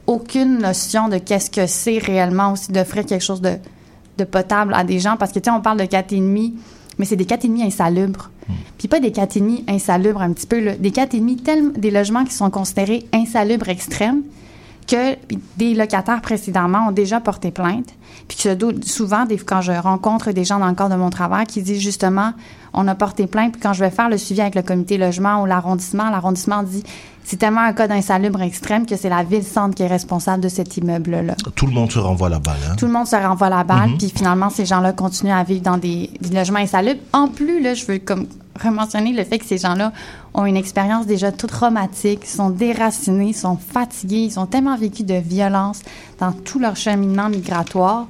aucune 0.07 0.57
notion 0.59 1.09
de 1.09 1.17
qu'est-ce 1.17 1.51
que 1.51 1.67
c'est 1.67 1.97
réellement 1.99 2.53
aussi 2.53 2.71
d'offrir 2.71 3.05
quelque 3.05 3.23
chose 3.23 3.41
de, 3.41 3.57
de 4.17 4.23
potable 4.23 4.73
à 4.73 4.83
des 4.83 4.99
gens. 4.99 5.15
Parce 5.17 5.31
que, 5.31 5.39
tu 5.39 5.49
sais, 5.49 5.55
on 5.55 5.61
parle 5.61 5.77
de 5.77 5.83
4,5, 5.83 6.53
mais 6.97 7.05
c'est 7.05 7.15
des 7.15 7.25
4,5 7.25 7.65
insalubres. 7.67 8.30
Puis 8.77 8.87
pas 8.87 8.99
des 8.99 9.11
4,5 9.11 9.63
insalubres 9.69 10.21
un 10.21 10.33
petit 10.33 10.47
peu. 10.47 10.61
Des 10.79 10.91
4,5, 10.91 11.43
tellement- 11.43 11.73
des 11.77 11.91
logements 11.91 12.25
qui 12.25 12.33
sont 12.33 12.49
considérés 12.49 13.05
insalubres 13.13 13.69
extrêmes 13.69 14.21
que 14.87 15.15
des 15.57 15.73
locataires 15.73 16.21
précédemment 16.21 16.87
ont 16.89 16.91
déjà 16.91 17.19
porté 17.19 17.51
plainte. 17.51 17.93
Puis 18.31 18.43
que 18.43 18.53
do- 18.53 18.71
souvent, 18.85 19.25
des, 19.25 19.35
quand 19.35 19.59
je 19.59 19.73
rencontre 19.73 20.31
des 20.31 20.45
gens 20.45 20.57
dans 20.57 20.69
le 20.69 20.73
cadre 20.73 20.95
de 20.95 20.99
mon 20.99 21.09
travail 21.09 21.45
qui 21.45 21.61
disent 21.61 21.81
justement, 21.81 22.31
on 22.73 22.87
a 22.87 22.95
porté 22.95 23.27
plainte, 23.27 23.51
puis 23.51 23.61
quand 23.61 23.73
je 23.73 23.81
vais 23.81 23.89
faire 23.91 24.07
le 24.07 24.17
suivi 24.17 24.39
avec 24.39 24.55
le 24.55 24.61
comité 24.61 24.97
logement 24.97 25.41
ou 25.41 25.45
l'arrondissement, 25.45 26.09
l'arrondissement 26.09 26.63
dit, 26.63 26.81
c'est 27.25 27.35
tellement 27.35 27.59
un 27.59 27.73
cas 27.73 27.89
d'insalubre 27.89 28.41
extrême 28.41 28.85
que 28.85 28.95
c'est 28.95 29.09
la 29.09 29.23
ville-centre 29.23 29.75
qui 29.75 29.83
est 29.83 29.87
responsable 29.87 30.41
de 30.41 30.47
cet 30.47 30.77
immeuble-là. 30.77 31.35
Tout 31.57 31.65
le 31.65 31.73
monde 31.73 31.91
se 31.91 31.99
renvoie 31.99 32.29
la 32.29 32.39
balle. 32.39 32.55
Hein? 32.69 32.75
Tout 32.77 32.85
le 32.85 32.93
monde 32.93 33.05
se 33.05 33.17
renvoie 33.17 33.49
la 33.49 33.65
balle, 33.65 33.89
puis 33.97 34.09
finalement, 34.15 34.49
ces 34.49 34.65
gens-là 34.65 34.93
continuent 34.93 35.33
à 35.33 35.43
vivre 35.43 35.61
dans 35.63 35.77
des, 35.77 36.09
des 36.21 36.33
logements 36.33 36.59
insalubres. 36.59 37.01
En 37.11 37.27
plus, 37.27 37.61
là, 37.61 37.73
je 37.73 37.85
veux 37.85 37.99
comme 37.99 38.27
rementionner 38.63 39.11
le 39.11 39.25
fait 39.25 39.39
que 39.39 39.45
ces 39.45 39.57
gens-là 39.57 39.91
ont 40.33 40.45
une 40.45 40.55
expérience 40.55 41.05
déjà 41.05 41.33
toute 41.33 41.49
traumatique, 41.49 42.25
sont 42.25 42.49
déracinés, 42.49 43.33
sont 43.33 43.57
fatigués, 43.57 44.19
ils 44.31 44.39
ont 44.39 44.45
tellement 44.45 44.77
vécu 44.77 45.03
de 45.03 45.15
violence 45.15 45.81
dans 46.19 46.31
tout 46.31 46.59
leur 46.59 46.77
cheminement 46.77 47.27
migratoire 47.27 48.07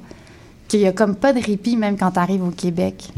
qu'il 0.72 0.80
y 0.80 0.86
a 0.86 0.92
comme 0.92 1.14
pas 1.14 1.32
de 1.34 1.40
répit 1.40 1.76
même 1.76 1.98
quand 1.98 2.12
tu 2.12 2.18
arrives 2.18 2.42
au 2.42 2.50
Québec. 2.50 3.10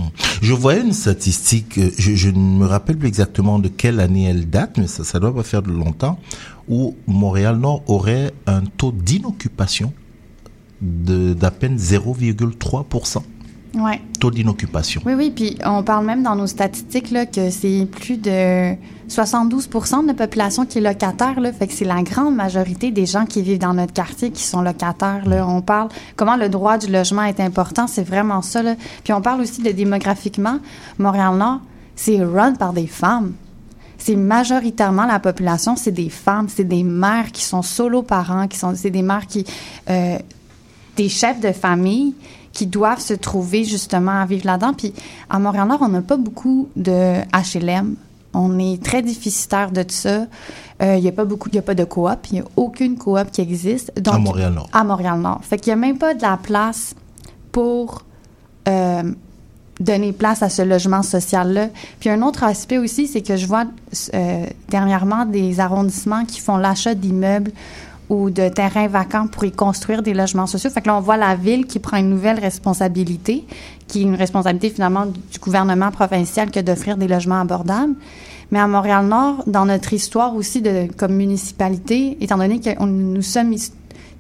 Je 0.43 0.53
voyais 0.53 0.81
une 0.81 0.93
statistique, 0.93 1.79
euh, 1.79 1.91
je, 1.97 2.15
je 2.15 2.29
ne 2.31 2.39
me 2.39 2.67
rappelle 2.67 2.99
plus 2.99 3.09
exactement 3.09 3.59
de 3.61 3.69
quelle 3.69 4.01
année 4.01 4.25
elle 4.25 4.51
date, 4.51 4.77
mais 4.77 4.89
ça, 4.89 5.05
ça 5.05 5.21
doit 5.21 5.33
pas 5.35 5.45
faire 5.45 5.63
de 5.63 5.71
longtemps, 5.71 6.19
où 6.69 6.97
Montréal-Nord 7.07 7.83
aurait 7.87 8.33
un 8.47 8.63
taux 8.63 8.93
d'inoccupation 8.93 9.93
d'à 10.81 11.51
peine 11.53 11.77
0,3%. 11.77 13.23
Ouais. 13.75 14.01
Taux 14.21 14.31
d'inoccupation. 14.31 15.03
Oui, 15.05 15.15
oui, 15.15 15.33
puis 15.35 15.59
on 15.65 15.83
parle 15.83 16.07
même 16.07 16.23
dans 16.23 16.37
nos 16.37 16.47
statistiques 16.47 17.11
là, 17.11 17.27
que 17.27 17.51
c'est 17.51 17.87
plus 17.91 18.17
de 18.17 18.75
72% 19.09 20.03
de 20.03 20.07
la 20.07 20.15
population 20.15 20.65
qui 20.65 20.79
est 20.79 20.81
locataire. 20.81 21.41
Là, 21.41 21.53
fait 21.53 21.67
que 21.67 21.73
c'est 21.73 21.85
la 21.85 22.03
grande 22.03 22.35
majorité 22.35 22.91
des 22.91 23.07
gens 23.07 23.27
qui 23.27 23.43
vivent 23.43 23.59
dans 23.59 23.75
notre 23.75 23.93
quartier 23.93 24.31
qui 24.31 24.43
sont 24.43 24.63
locataires. 24.63 25.27
Là. 25.27 25.47
On 25.47 25.61
parle 25.61 25.89
comment 26.17 26.37
le 26.37 26.49
droit 26.49 26.79
du 26.79 26.91
logement 26.91 27.25
est 27.25 27.41
important, 27.41 27.87
c'est 27.87 28.05
vraiment 28.05 28.43
ça. 28.43 28.63
Là. 28.63 28.77
Puis 29.03 29.13
on 29.13 29.21
parle 29.21 29.41
aussi 29.41 29.63
de 29.63 29.71
démographiquement. 29.71 30.59
Montréal-Nord, 30.99 31.61
c'est 31.97 32.23
run 32.23 32.55
par 32.55 32.73
des 32.73 32.87
femmes. 32.87 33.33
C'est 33.99 34.17
majoritairement 34.17 35.07
la 35.07 35.19
population, 35.19 35.77
c'est 35.77 35.93
des 35.93 36.11
femmes, 36.11 36.49
c'est 36.49 36.65
des 36.65 36.83
mères 36.83 37.33
qui 37.33 37.43
sont 37.43 37.63
solo-parents, 37.63 38.49
qui 38.49 38.59
sont, 38.59 38.75
c'est 38.75 38.91
des 38.91 39.03
mères 39.03 39.27
qui, 39.27 39.47
euh, 39.89 40.19
des 40.97 41.09
chefs 41.09 41.41
de 41.41 41.53
famille 41.53 42.15
qui 42.55 42.67
doivent 42.67 43.01
se 43.01 43.15
trouver 43.15 43.65
justement 43.65 44.23
à 44.23 44.25
vivre 44.25 44.47
là-dedans. 44.47 44.73
Puis 44.73 44.95
à 45.29 45.39
Montréal-Nord, 45.39 45.81
on 45.83 45.89
n'a 45.89 46.03
pas 46.03 46.17
beaucoup 46.17 46.69
de 46.77 47.21
HLM. 47.35 47.97
On 48.33 48.59
est 48.59 48.83
très 48.83 49.03
déficitaire 49.03 49.71
de 49.71 49.85
ça. 49.89 50.27
Euh, 50.83 50.97
Il 50.97 51.03
n'y 51.03 51.09
a 51.09 51.13
pas 51.13 51.25
beaucoup, 51.25 51.49
il 51.51 51.57
y 51.57 51.59
a 51.59 51.63
pas 51.63 51.75
de 51.75 51.85
coop. 51.85 52.19
Il 52.31 52.35
n'y 52.35 52.41
a 52.41 52.45
aucune 52.57 52.97
coop 52.97 53.31
qui 53.31 53.41
existe. 53.41 53.93
Donc, 54.01 54.15
À 54.15 54.19
Montréal-Nord. 54.19 54.69
À 54.73 54.85
Montréal-Nord. 54.85 55.41
Fait 55.43 55.59
qu'il 55.59 55.73
n'y 55.73 55.75
a 55.75 55.87
même 55.87 55.99
pas 55.99 56.15
de 56.15 56.23
la 56.23 56.37
place 56.37 56.95
pour 57.53 58.03
euh, 58.69 59.03
donner 59.81 60.13
place 60.13 60.43
à 60.43 60.49
ce 60.49 60.63
logement 60.63 61.03
social-là. 61.03 61.69
Puis 62.01 62.09
un 62.11 62.23
autre 62.23 62.45
aspect 62.45 62.79
aussi, 62.79 63.07
c'est 63.07 63.23
que 63.23 63.37
je 63.37 63.47
vois 63.47 63.65
euh, 64.15 64.47
dernièrement 64.69 65.27
des 65.27 65.61
arrondissements 65.61 66.25
qui 66.25 66.41
font 66.41 66.57
l'achat 66.57 66.95
d'immeubles 66.95 67.53
ou 68.09 68.31
de 68.31 68.49
terrains 68.49 68.89
vacants 68.89 69.27
pour 69.27 69.45
y 69.45 69.53
construire 69.53 70.03
des 70.03 70.15
logements 70.15 70.47
sociaux. 70.47 70.71
Fait 70.71 70.81
que 70.81 70.89
là, 70.89 70.97
on 70.97 71.01
voit 71.01 71.17
la 71.17 71.35
ville 71.35 71.67
qui 71.67 71.79
prend 71.79 71.97
une 71.97 72.11
nouvelle 72.11 72.39
responsabilité, 72.39 73.45
qui 73.87 74.01
est 74.01 74.03
une 74.03 74.15
responsabilité 74.15 74.71
finalement 74.71 75.07
du 75.07 75.39
gouvernement 75.41 75.91
provincial 75.91 76.51
que 76.51 76.61
d'offrir 76.61 76.97
des 76.97 77.09
logements 77.09 77.41
abordables. 77.41 77.95
Mais 78.51 78.61
à 78.61 78.69
Montréal-Nord, 78.69 79.45
dans 79.47 79.65
notre 79.65 79.93
histoire 79.93 80.37
aussi 80.37 80.61
de, 80.61 80.87
comme 80.97 81.15
municipalité, 81.15 82.19
étant 82.21 82.37
donné 82.37 82.61
que 82.61 82.83
nous 82.85 83.23
sommes 83.23 83.55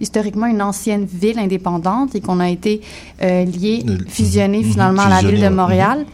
historiquement 0.01 0.47
une 0.47 0.63
ancienne 0.63 1.05
ville 1.05 1.39
indépendante 1.39 2.15
et 2.15 2.21
qu'on 2.21 2.41
a 2.41 2.49
été 2.49 2.81
euh, 3.23 3.45
liés, 3.45 3.85
Euh, 3.89 3.99
fusionnés 4.09 4.63
mhm, 4.63 4.71
finalement 4.73 5.03
à 5.03 5.09
la 5.09 5.29
ville 5.29 5.41
de. 5.41 5.49
Montréal, 5.49 6.05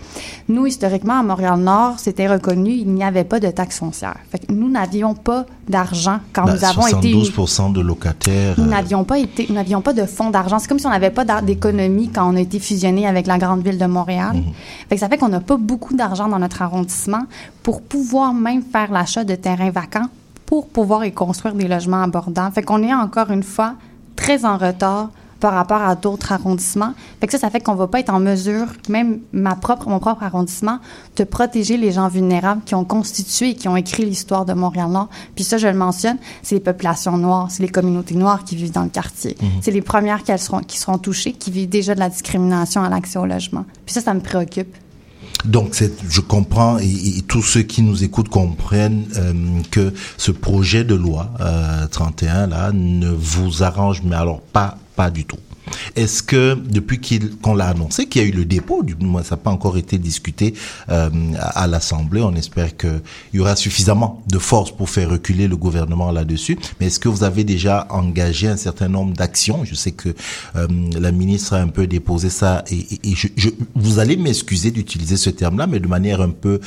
nous, 0.49 0.67
historiquement, 0.67 1.21
à 1.21 1.23
Montréal-Nord, 1.23 1.99
c'était 1.99 2.27
reconnu, 2.27 2.71
il 2.73 2.89
n'y 2.89 3.05
avait 3.05 3.25
pas 3.25 3.39
de 3.39 3.49
taxe 3.51 3.79
foncière. 3.79 4.17
Fait 4.31 4.39
que 4.39 4.53
nous 4.53 4.69
n'avions 4.69 5.15
pas 5.15 5.47
d'argent 5.69 6.19
quand 6.33 6.45
Bah, 6.45 6.55
nous 6.55 6.65
avons 6.65 6.87
été... 6.87 7.15
72% 7.15 7.73
de 7.73 7.81
locataires. 7.81 8.55
Nous 8.59 8.65
euh, 8.65 8.67
n'avions 8.67 9.05
pas 9.05 9.19
été, 9.19 9.47
nous 9.49 9.55
n'avions 9.55 9.81
pas 9.81 9.93
de 9.93 10.05
fonds 10.05 10.31
d'argent. 10.31 10.59
C'est 10.59 10.69
comme 10.69 10.79
si 10.79 10.87
on 10.87 10.91
n'avait 10.91 11.11
pas 11.11 11.25
d'économie 11.43 12.09
quand 12.09 12.33
on 12.33 12.37
a 12.37 12.41
été 12.41 12.59
fusionné 12.59 13.07
avec 13.07 13.27
la 13.27 13.39
grande 13.39 13.63
ville 13.63 13.79
de 13.79 13.87
Montréal. 13.87 14.43
Fait 14.89 14.97
que 14.97 15.01
ça 15.01 15.09
fait 15.09 15.19
qu'on 15.19 15.29
n'a 15.29 15.41
pas 15.41 15.57
beaucoup 15.57 15.95
d'argent 15.95 16.29
dans 16.29 16.39
notre 16.39 16.63
arrondissement 16.63 17.23
pour 17.63 17.83
pouvoir 17.83 18.35
même 18.35 18.63
faire 18.63 18.91
l'achat 18.91 19.25
de 19.25 19.35
terrains 19.37 19.71
vacants 19.71 20.09
pour 20.51 20.67
pouvoir 20.67 21.05
y 21.05 21.13
construire 21.13 21.55
des 21.55 21.69
logements 21.69 22.03
abordables. 22.03 22.53
Fait 22.53 22.65
qu'on 22.65 22.83
est 22.83 22.93
encore 22.93 23.31
une 23.31 23.45
fois 23.45 23.75
très 24.17 24.45
en 24.45 24.59
retard 24.59 25.11
par 25.39 25.55
rapport 25.55 25.81
à 25.81 25.95
d'autres 25.95 26.33
arrondissements. 26.33 26.93
Fait 27.21 27.29
que 27.29 27.33
ça, 27.33 27.39
ça 27.39 27.51
fait 27.51 27.61
qu'on 27.61 27.77
va 27.77 27.87
pas 27.87 28.01
être 28.01 28.13
en 28.13 28.19
mesure, 28.19 28.67
même 28.89 29.21
ma 29.33 29.55
propre, 29.55 29.89
mon 29.89 30.01
propre 30.01 30.25
arrondissement, 30.25 30.81
de 31.15 31.23
protéger 31.23 31.77
les 31.77 31.93
gens 31.93 32.09
vulnérables 32.09 32.63
qui 32.67 32.75
ont 32.75 32.85
constitué 32.85 33.51
et 33.51 33.55
qui 33.55 33.69
ont 33.69 33.77
écrit 33.77 34.05
l'histoire 34.05 34.45
de 34.45 34.53
Montréal-Nord. 34.53 35.09
Puis 35.37 35.45
ça, 35.45 35.57
je 35.57 35.69
le 35.69 35.75
mentionne, 35.75 36.19
c'est 36.43 36.57
les 36.57 36.61
populations 36.61 37.17
noires, 37.17 37.47
c'est 37.49 37.63
les 37.63 37.69
communautés 37.69 38.17
noires 38.17 38.43
qui 38.43 38.57
vivent 38.57 38.73
dans 38.73 38.83
le 38.83 38.89
quartier. 38.89 39.37
Mhm. 39.41 39.49
C'est 39.61 39.71
les 39.71 39.83
premières 39.83 40.25
qui 40.25 40.37
seront, 40.37 40.63
qui 40.63 40.79
seront 40.79 40.99
touchées, 40.99 41.33
qui 41.33 41.53
vivent 41.53 41.69
déjà 41.69 41.95
de 41.95 42.01
la 42.01 42.09
discrimination 42.09 42.83
à 42.83 42.89
l'accès 42.89 43.21
au 43.21 43.27
logement. 43.27 43.67
Puis 43.87 43.95
ça, 43.95 44.01
ça 44.01 44.15
me 44.15 44.21
préoccupe. 44.21 44.75
Donc, 45.45 45.75
je 46.09 46.21
comprends 46.21 46.79
et, 46.79 47.23
tous 47.27 47.43
ceux 47.43 47.63
qui 47.63 47.83
nous 47.83 48.05
écoutent 48.05 48.29
comprennent 48.29 49.07
euh, 49.17 49.33
que 49.71 49.93
ce 50.17 50.33
projet 50.33 50.85
de 50.85 50.95
loi 50.95 51.31
31 51.91 52.35
euh, 52.35 52.47
là 52.47 52.71
ne 52.73 53.11
vous 53.11 53.63
arrange, 53.63 54.03
mais 54.05 54.17
alors 54.17 54.41
pas 54.41 54.77
pas 54.97 55.11
du 55.11 55.25
tout. 55.25 55.39
Est-ce 55.97 56.23
que 56.23 56.55
depuis 56.55 57.01
qu'on 57.43 57.55
l'a 57.55 57.69
annoncé, 57.69 58.07
qu'il 58.07 58.23
y 58.23 58.25
a 58.25 58.29
eu 58.29 58.33
le 58.33 58.45
dépôt, 58.45 58.83
du 58.83 58.95
moins 58.97 59.23
ça 59.23 59.37
n'a 59.37 59.43
pas 59.43 59.51
encore 59.51 59.77
été 59.77 59.99
discuté 59.99 60.55
euh, 60.91 61.11
à, 61.39 61.67
l'Assemblée, 61.67 62.23
on 62.23 62.35
espère 62.35 62.77
qu'il 62.77 63.01
y 63.35 63.41
aura 63.41 63.57
suffisamment 63.57 64.23
de 64.29 64.39
force 64.39 64.71
pour 64.71 64.89
faire 64.89 65.11
reculer 65.11 65.49
le 65.49 65.57
gouvernement 65.57 66.11
là-dessus. 66.11 66.59
Mais 66.79 66.87
est-ce 66.87 67.01
que 67.01 67.09
vous 67.09 67.25
avez 67.25 67.45
déjà 67.45 67.87
engagé 67.91 68.49
un 68.49 68.57
certain 68.57 68.89
nombre 68.89 69.15
d'actions? 69.15 69.65
Je 69.65 69.75
sais 69.75 69.93
que 69.93 70.11
euh, 70.57 70.67
la 70.99 71.13
ministre 71.13 71.55
a 71.55 71.59
un 71.59 71.69
peu 71.69 71.87
déposé 71.87 72.31
ça 72.31 72.65
et, 72.71 72.87
je, 73.15 73.49
vous 73.75 73.99
allez 73.99 74.17
m'excuser 74.17 74.71
d'utiliser 74.71 75.17
ce 75.17 75.31
terme-là, 75.31 75.67
mais 75.67 75.81
de 75.81 75.89
manière 75.89 76.21
un 76.21 76.31
peu 76.31 76.61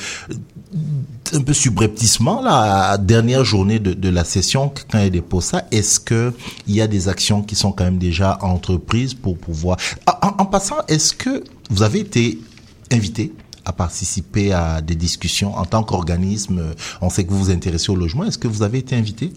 un 1.34 1.42
peu 1.42 1.54
subrepticement 1.54 2.42
la 2.42 2.98
dernière 2.98 3.44
journée 3.44 3.80
de, 3.80 4.10
la 4.10 4.24
session 4.24 4.70
quand 4.70 5.00
elle 5.00 5.12
dépose 5.12 5.46
ça 5.46 5.66
est-ce 5.72 6.00
que 6.00 6.34
il 6.68 6.76
y 6.76 6.82
a 6.82 6.88
des 6.88 7.08
actions 7.08 7.42
qui 7.42 7.56
sont 7.56 7.72
quand 7.72 7.84
même 7.84 7.98
déjà 7.98 8.38
entreprises 8.42 9.14
pour 9.14 9.38
pouvoir 9.38 9.78
en, 10.08 10.28
en 10.38 10.46
passant 10.46 10.78
est-ce 10.88 11.14
que 11.14 11.44
vous 11.70 11.82
avez 11.82 12.00
été 12.00 12.40
invité 12.92 13.34
à 13.66 13.74
participer 13.74 14.54
à 14.54 14.82
des 14.82 14.96
discussions 14.96 15.56
en 15.56 15.66
tant 15.66 15.84
qu'organisme 15.84 16.74
on 17.02 17.10
sait 17.10 17.24
que 17.24 17.32
vous 17.32 17.46
vous 17.46 17.52
intéressez 17.52 17.92
au 17.92 17.96
logement 17.96 18.26
est-ce 18.26 18.38
que 18.38 18.48
vous 18.48 18.62
avez 18.62 18.80
été 18.80 18.96
invité? 18.96 19.34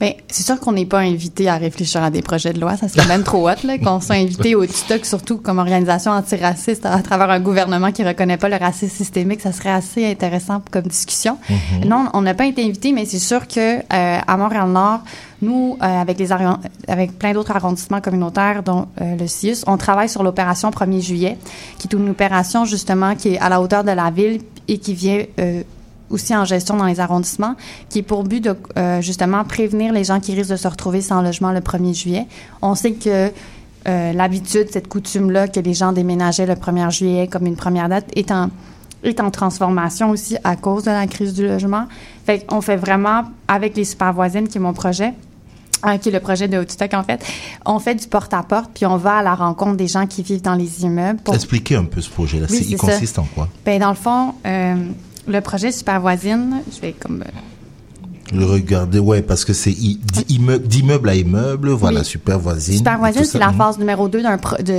Bien, 0.00 0.12
c'est 0.28 0.44
sûr 0.44 0.58
qu'on 0.58 0.72
n'est 0.72 0.86
pas 0.86 1.00
invité 1.00 1.50
à 1.50 1.56
réfléchir 1.56 2.02
à 2.02 2.10
des 2.10 2.22
projets 2.22 2.54
de 2.54 2.60
loi. 2.60 2.74
Ça 2.78 2.88
serait 2.88 3.06
même 3.06 3.22
trop 3.22 3.50
hot, 3.50 3.54
là, 3.64 3.76
qu'on 3.76 4.00
soit 4.00 4.14
invité 4.14 4.54
au 4.54 4.64
TikTok, 4.64 5.04
surtout 5.04 5.36
comme 5.36 5.58
organisation 5.58 6.12
antiraciste, 6.12 6.86
à 6.86 7.02
travers 7.02 7.28
un 7.28 7.38
gouvernement 7.38 7.92
qui 7.92 8.02
reconnaît 8.02 8.38
pas 8.38 8.48
le 8.48 8.56
racisme 8.56 8.96
systémique. 8.96 9.42
Ça 9.42 9.52
serait 9.52 9.70
assez 9.70 10.10
intéressant 10.10 10.62
comme 10.70 10.84
discussion. 10.84 11.36
Mm-hmm. 11.50 11.86
Non, 11.86 12.08
on 12.14 12.22
n'a 12.22 12.32
pas 12.32 12.46
été 12.46 12.64
invité, 12.64 12.92
mais 12.92 13.04
c'est 13.04 13.18
sûr 13.18 13.46
que 13.46 13.80
euh, 13.80 13.80
à 13.90 14.36
Montréal-Nord, 14.38 15.00
nous, 15.42 15.76
euh, 15.82 15.84
avec 15.84 16.18
les 16.18 16.30
avec 16.88 17.18
plein 17.18 17.32
d'autres 17.32 17.54
arrondissements 17.54 18.00
communautaires, 18.00 18.62
dont 18.62 18.86
euh, 19.02 19.16
le 19.16 19.26
CIUS, 19.26 19.64
on 19.66 19.76
travaille 19.76 20.08
sur 20.08 20.22
l'opération 20.22 20.70
1er 20.70 21.02
juillet, 21.02 21.38
qui 21.78 21.88
est 21.88 21.94
une 21.94 22.08
opération 22.08 22.64
justement 22.64 23.14
qui 23.16 23.34
est 23.34 23.38
à 23.38 23.50
la 23.50 23.60
hauteur 23.60 23.84
de 23.84 23.92
la 23.92 24.10
ville 24.10 24.40
et 24.66 24.78
qui 24.78 24.94
vient 24.94 25.24
aussi 26.10 26.34
en 26.34 26.44
gestion 26.44 26.76
dans 26.76 26.86
les 26.86 27.00
arrondissements, 27.00 27.54
qui 27.88 28.00
est 28.00 28.02
pour 28.02 28.24
but 28.24 28.42
de 28.42 28.56
euh, 28.76 29.00
justement 29.00 29.44
prévenir 29.44 29.92
les 29.92 30.04
gens 30.04 30.20
qui 30.20 30.34
risquent 30.34 30.50
de 30.50 30.56
se 30.56 30.68
retrouver 30.68 31.00
sans 31.00 31.22
logement 31.22 31.52
le 31.52 31.60
1er 31.60 31.94
juillet. 31.94 32.26
On 32.62 32.74
sait 32.74 32.92
que 32.92 33.30
euh, 33.88 34.12
l'habitude, 34.12 34.68
cette 34.70 34.88
coutume-là, 34.88 35.48
que 35.48 35.60
les 35.60 35.74
gens 35.74 35.92
déménageaient 35.92 36.46
le 36.46 36.54
1er 36.54 36.90
juillet 36.90 37.28
comme 37.28 37.46
une 37.46 37.56
première 37.56 37.88
date, 37.88 38.06
est 38.14 38.30
en, 38.30 38.50
est 39.02 39.20
en 39.20 39.30
transformation 39.30 40.10
aussi 40.10 40.36
à 40.44 40.56
cause 40.56 40.84
de 40.84 40.90
la 40.90 41.06
crise 41.06 41.32
du 41.32 41.46
logement. 41.46 41.86
Fait 42.26 42.44
on 42.50 42.60
fait 42.60 42.76
vraiment, 42.76 43.24
avec 43.48 43.76
les 43.76 43.84
super 43.84 44.12
voisines, 44.12 44.48
qui 44.48 44.58
est 44.58 44.60
mon 44.60 44.74
projet, 44.74 45.14
hein, 45.82 45.98
qui 45.98 46.10
est 46.10 46.12
le 46.12 46.20
projet 46.20 46.48
de 46.48 46.58
Haute 46.58 46.76
en 46.92 47.02
fait, 47.02 47.24
on 47.64 47.78
fait 47.78 47.94
du 47.94 48.06
porte-à-porte, 48.06 48.70
puis 48.74 48.86
on 48.86 48.96
va 48.96 49.18
à 49.18 49.22
la 49.22 49.34
rencontre 49.34 49.76
des 49.76 49.88
gens 49.88 50.06
qui 50.06 50.22
vivent 50.22 50.42
dans 50.42 50.54
les 50.54 50.82
immeubles. 50.82 51.20
Pour... 51.20 51.34
Expliquez 51.34 51.76
un 51.76 51.84
peu 51.84 52.00
ce 52.00 52.10
projet-là. 52.10 52.46
il 52.50 52.76
consiste 52.76 53.18
en 53.18 53.24
quoi? 53.34 53.48
Ben, 53.64 53.80
dans 53.80 53.90
le 53.90 53.94
fond, 53.94 54.34
euh, 54.46 54.74
le 55.26 55.40
projet 55.40 55.72
Super 55.72 56.00
Voisine, 56.00 56.62
je 56.72 56.80
vais 56.80 56.92
comme 56.92 57.22
euh, 57.22 57.30
le 58.32 58.44
regarder, 58.44 59.00
ouais, 59.00 59.22
parce 59.22 59.44
que 59.44 59.52
c'est 59.52 59.74
d'immeuble 59.74 61.08
à 61.08 61.14
immeuble, 61.16 61.70
voilà, 61.70 62.04
super 62.04 62.38
voisine. 62.38 62.76
Super 62.76 62.98
voisine, 62.98 63.24
c'est 63.24 63.38
la 63.38 63.52
phase 63.52 63.78
numéro 63.78 64.08
2 64.08 64.22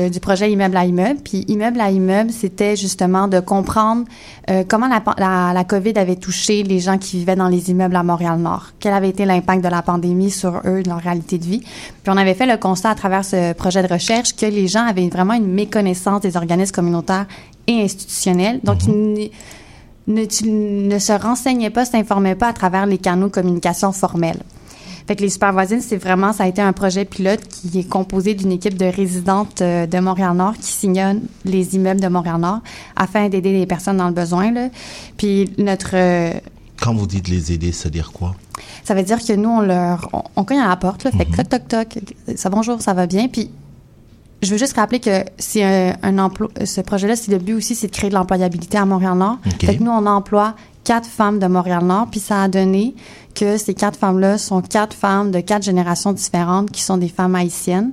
du 0.10 0.19
projet 0.21 0.49
immeuble 0.51 0.77
à 0.77 0.86
immeuble. 0.86 1.19
Puis 1.21 1.43
immeuble 1.49 1.82
à 1.82 1.91
immeuble, 1.91 2.32
c'était 2.32 2.77
justement 2.77 3.27
de 3.27 3.41
comprendre 3.41 4.06
euh, 4.49 4.63
comment 4.67 4.88
la, 4.88 5.54
la, 5.54 5.63
COVID 5.65 5.93
avait 5.97 6.15
touché 6.15 6.63
les 6.63 6.80
gens 6.80 6.97
qui 6.97 7.17
vivaient 7.17 7.36
dans 7.36 7.49
les 7.49 7.71
immeubles 7.71 7.95
à 7.95 8.04
Montréal-Nord. 8.04 8.67
Quel 8.80 8.93
avait 8.93 9.10
été 9.10 9.25
l'impact 9.25 9.63
de 9.63 9.69
la 9.69 9.82
pandémie 9.82 10.32
sur 10.32 10.62
eux, 10.65 10.82
leur 10.86 10.99
réalité 10.99 11.38
de 11.38 11.45
vie. 11.45 11.60
Puis 11.60 12.13
on 12.13 12.17
avait 12.17 12.36
fait 12.36 12.45
le 12.45 12.56
constat 12.56 12.91
à 12.91 12.95
travers 12.95 13.25
ce 13.25 13.51
projet 13.54 13.86
de 13.86 13.91
recherche 13.91 14.34
que 14.34 14.45
les 14.45 14.67
gens 14.67 14.86
avaient 14.86 15.10
vraiment 15.10 15.34
une 15.34 15.51
méconnaissance 15.51 16.21
des 16.21 16.38
organismes 16.38 16.73
communautaires 16.73 17.25
et 17.67 17.82
institutionnels. 17.82 18.62
Donc, 18.63 18.88
mm 18.88 19.30
ne, 20.08 20.24
ne 20.92 21.00
se 21.00 21.14
renseignait 21.14 21.70
pas, 21.70 21.86
s'informait 21.86 22.36
pas 22.36 22.48
à 22.48 22.54
travers 22.54 22.86
les 22.86 22.98
canaux 22.98 23.28
de 23.28 23.32
communication 23.32 23.92
formels. 23.92 24.40
Fait 25.08 25.16
que 25.16 25.22
les 25.22 25.30
super 25.30 25.52
voisines, 25.52 25.82
c'est 25.82 25.98
vraiment, 25.98 26.32
ça 26.32 26.44
a 26.44 26.48
été 26.48 26.62
un 26.62 26.74
projet 26.74 27.06
pilote 27.06 27.42
qui 27.48 27.80
est 27.80 27.90
composé 27.90 28.34
d'une 28.34 28.52
équipe 28.52 28.78
de 28.78 28.86
résidentes 28.86 29.62
euh, 29.62 29.86
de 29.86 30.00
Montréal-Nord 30.00 30.56
qui 30.56 30.72
signent 30.72 31.20
les 31.44 31.76
immeubles 31.76 32.02
de 32.02 32.08
Montréal-Nord 32.08 32.60
afin 32.96 33.28
d'aider 33.28 33.52
les 33.52 33.66
personnes 33.66 33.98
dans 33.98 34.08
le 34.08 34.14
besoin. 34.14 34.52
Là. 34.52 34.70
Puis 35.18 35.52
notre... 35.58 35.92
Euh, 35.94 36.32
Quand 36.80 36.94
vous 36.94 37.08
dites 37.08 37.28
les 37.28 37.52
aider, 37.52 37.72
ça 37.72 37.86
veut 37.86 37.92
dire 37.92 38.12
quoi? 38.12 38.36
Ça 38.84 38.94
veut 38.94 39.04
dire 39.04 39.18
que 39.18 39.34
nous, 39.34 39.50
on 39.50 39.62
leur... 39.62 40.10
On, 40.36 40.44
cogne 40.44 40.60
à 40.60 40.70
la 40.70 40.78
porte, 40.78 41.04
là, 41.04 41.12
fait 41.12 41.26
que 41.26 41.32
mhm. 41.32 41.46
toc, 41.48 41.68
toc, 41.68 41.90
toc, 41.90 42.36
ça 42.36 42.50
bonjour, 42.50 42.82
ça 42.82 42.94
va 42.94 43.08
bien. 43.08 43.28
Puis 43.28 43.50
je 44.41 44.51
veux 44.51 44.58
juste 44.58 44.75
rappeler 44.75 44.99
que 44.99 45.23
c'est 45.38 45.63
un, 45.63 46.17
emploi. 46.17 46.49
Ce 46.65 46.82
projet-là, 46.82 47.15
c'est 47.15 47.32
le 47.32 47.38
but 47.38 47.54
aussi, 47.54 47.75
c'est 47.75 47.88
de 47.88 47.91
créer 47.91 48.10
de 48.10 48.15
l'employabilité 48.15 48.77
à 48.77 48.86
Montréal-Nord. 48.86 49.38
Fait 49.60 49.77
que 49.77 49.84
nous, 49.84 49.91
on 49.91 50.06
emploie 50.06 50.56
quatre 50.84 51.08
femmes 51.08 51.39
de 51.39 51.47
Montréal-Nord, 51.47 52.08
puis 52.10 52.19
ça 52.19 52.43
a 52.43 52.47
donné 52.47 52.95
que 53.36 53.58
ces 53.58 53.73
quatre 53.73 53.97
femmes-là 53.97 54.38
sont 54.38 54.62
quatre 54.62 54.95
femmes 54.95 55.32
de 55.32 55.39
quatre 55.39 55.63
générations 55.63 56.12
différentes 56.12 56.71
qui 56.71 56.82
sont 56.82 56.97
des 56.97 57.08
femmes 57.08 57.36
haïtiennes. 57.36 57.91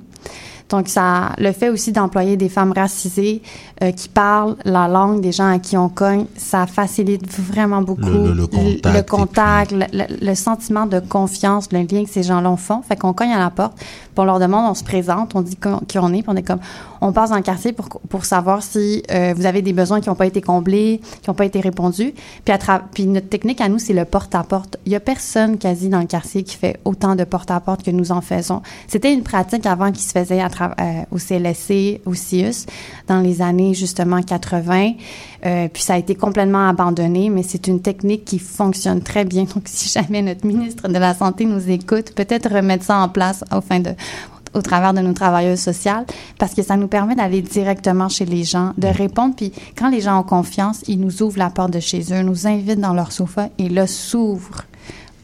Donc, 0.69 0.87
ça, 0.87 1.31
le 1.39 1.51
fait 1.51 1.69
aussi 1.69 1.91
d'employer 1.91 2.37
des 2.37 2.47
femmes 2.47 2.73
racisées 2.75 3.41
euh, 3.81 3.91
qui 3.91 4.07
parlent 4.07 4.55
la 4.65 4.87
langue 4.87 5.19
des 5.19 5.31
gens 5.31 5.51
à 5.51 5.57
qui 5.57 5.75
on 5.77 5.89
cogne, 5.89 6.25
ça 6.37 6.67
facilite 6.67 7.27
vraiment 7.27 7.81
beaucoup 7.81 8.05
le, 8.05 8.45
contact, 8.45 8.95
le, 8.95 9.01
contact 9.01 9.73
le, 10.21 10.35
sentiment 10.35 10.85
de 10.85 10.99
confiance, 10.99 11.71
le 11.71 11.79
lien 11.79 12.03
que 12.03 12.09
ces 12.11 12.21
gens-là 12.21 12.55
font. 12.55 12.83
Fait 12.83 12.95
qu'on 12.95 13.13
cogne 13.13 13.31
à 13.31 13.39
la 13.39 13.49
porte, 13.49 13.73
on 14.17 14.25
leur 14.25 14.39
demande, 14.39 14.69
on 14.69 14.73
se 14.73 14.83
présente, 14.83 15.35
on 15.35 15.41
dit 15.41 15.57
qui 15.87 15.97
on 15.97 16.13
est, 16.13 16.23
on 16.27 16.35
est 16.35 16.43
comme, 16.43 16.59
on 17.01 17.13
passe 17.13 17.29
dans 17.29 17.37
le 17.37 17.41
quartier 17.41 17.71
pour, 17.71 17.87
pour 18.09 18.25
savoir 18.25 18.61
si 18.61 19.03
euh, 19.11 19.33
vous 19.35 19.45
avez 19.45 19.61
des 19.61 19.73
besoins 19.73 20.01
qui 20.01 20.09
n'ont 20.09 20.15
pas 20.15 20.25
été 20.25 20.41
comblés, 20.41 20.99
qui 21.21 21.29
n'ont 21.29 21.35
pas 21.35 21.45
été 21.45 21.59
répondus. 21.61 22.13
Puis, 22.43 22.53
à 22.53 22.57
notre 23.05 23.29
technique 23.29 23.61
à 23.61 23.69
nous, 23.69 23.79
c'est 23.79 23.93
le 23.93 24.05
porte-à-porte. 24.05 24.77
Il 24.85 24.91
y 24.91 24.95
a 24.95 24.99
personne 24.99 25.57
quasi 25.57 25.89
dans 25.89 25.99
le 25.99 26.05
quartier 26.05 26.43
qui 26.43 26.55
fait 26.55 26.79
autant 26.85 27.15
de 27.15 27.23
porte-à-porte 27.23 27.83
que 27.83 27.91
nous 27.91 28.11
en 28.11 28.21
faisons. 28.21 28.61
C'était 28.87 29.13
une 29.13 29.23
pratique 29.23 29.65
avant 29.65 29.91
qui 29.91 30.03
se 30.03 30.11
faisait 30.11 30.41
à 30.41 30.49
euh, 30.49 31.01
au 31.11 31.17
CLSC, 31.17 32.01
au 32.05 32.13
CIUS, 32.13 32.65
dans 33.07 33.21
les 33.21 33.41
années 33.41 33.73
justement 33.73 34.21
80. 34.21 34.93
Euh, 35.45 35.67
puis 35.71 35.81
ça 35.81 35.93
a 35.93 35.97
été 35.97 36.15
complètement 36.15 36.67
abandonné, 36.67 37.29
mais 37.29 37.43
c'est 37.43 37.67
une 37.67 37.81
technique 37.81 38.25
qui 38.25 38.39
fonctionne 38.39 39.01
très 39.01 39.25
bien. 39.25 39.43
Donc, 39.43 39.63
si 39.65 39.89
jamais 39.89 40.21
notre 40.21 40.45
ministre 40.45 40.87
de 40.87 40.97
la 40.97 41.13
Santé 41.13 41.45
nous 41.45 41.69
écoute, 41.69 42.13
peut-être 42.13 42.53
remettre 42.53 42.83
ça 42.83 42.97
en 42.97 43.09
place 43.09 43.43
au 44.53 44.61
travers 44.61 44.93
de 44.93 44.99
nos 44.99 45.13
travailleuses 45.13 45.59
sociales, 45.59 46.05
parce 46.37 46.53
que 46.53 46.63
ça 46.63 46.75
nous 46.75 46.87
permet 46.87 47.15
d'aller 47.15 47.41
directement 47.41 48.09
chez 48.09 48.25
les 48.25 48.43
gens, 48.43 48.73
de 48.77 48.87
répondre. 48.87 49.35
Puis 49.35 49.53
quand 49.77 49.89
les 49.89 50.01
gens 50.01 50.19
ont 50.19 50.23
confiance, 50.23 50.81
ils 50.87 50.99
nous 50.99 51.23
ouvrent 51.23 51.39
la 51.39 51.49
porte 51.49 51.71
de 51.71 51.79
chez 51.79 52.01
eux, 52.11 52.21
nous 52.21 52.47
invitent 52.47 52.81
dans 52.81 52.93
leur 52.93 53.11
sofa 53.11 53.49
et 53.57 53.69
là 53.69 53.87
s'ouvre 53.87 54.63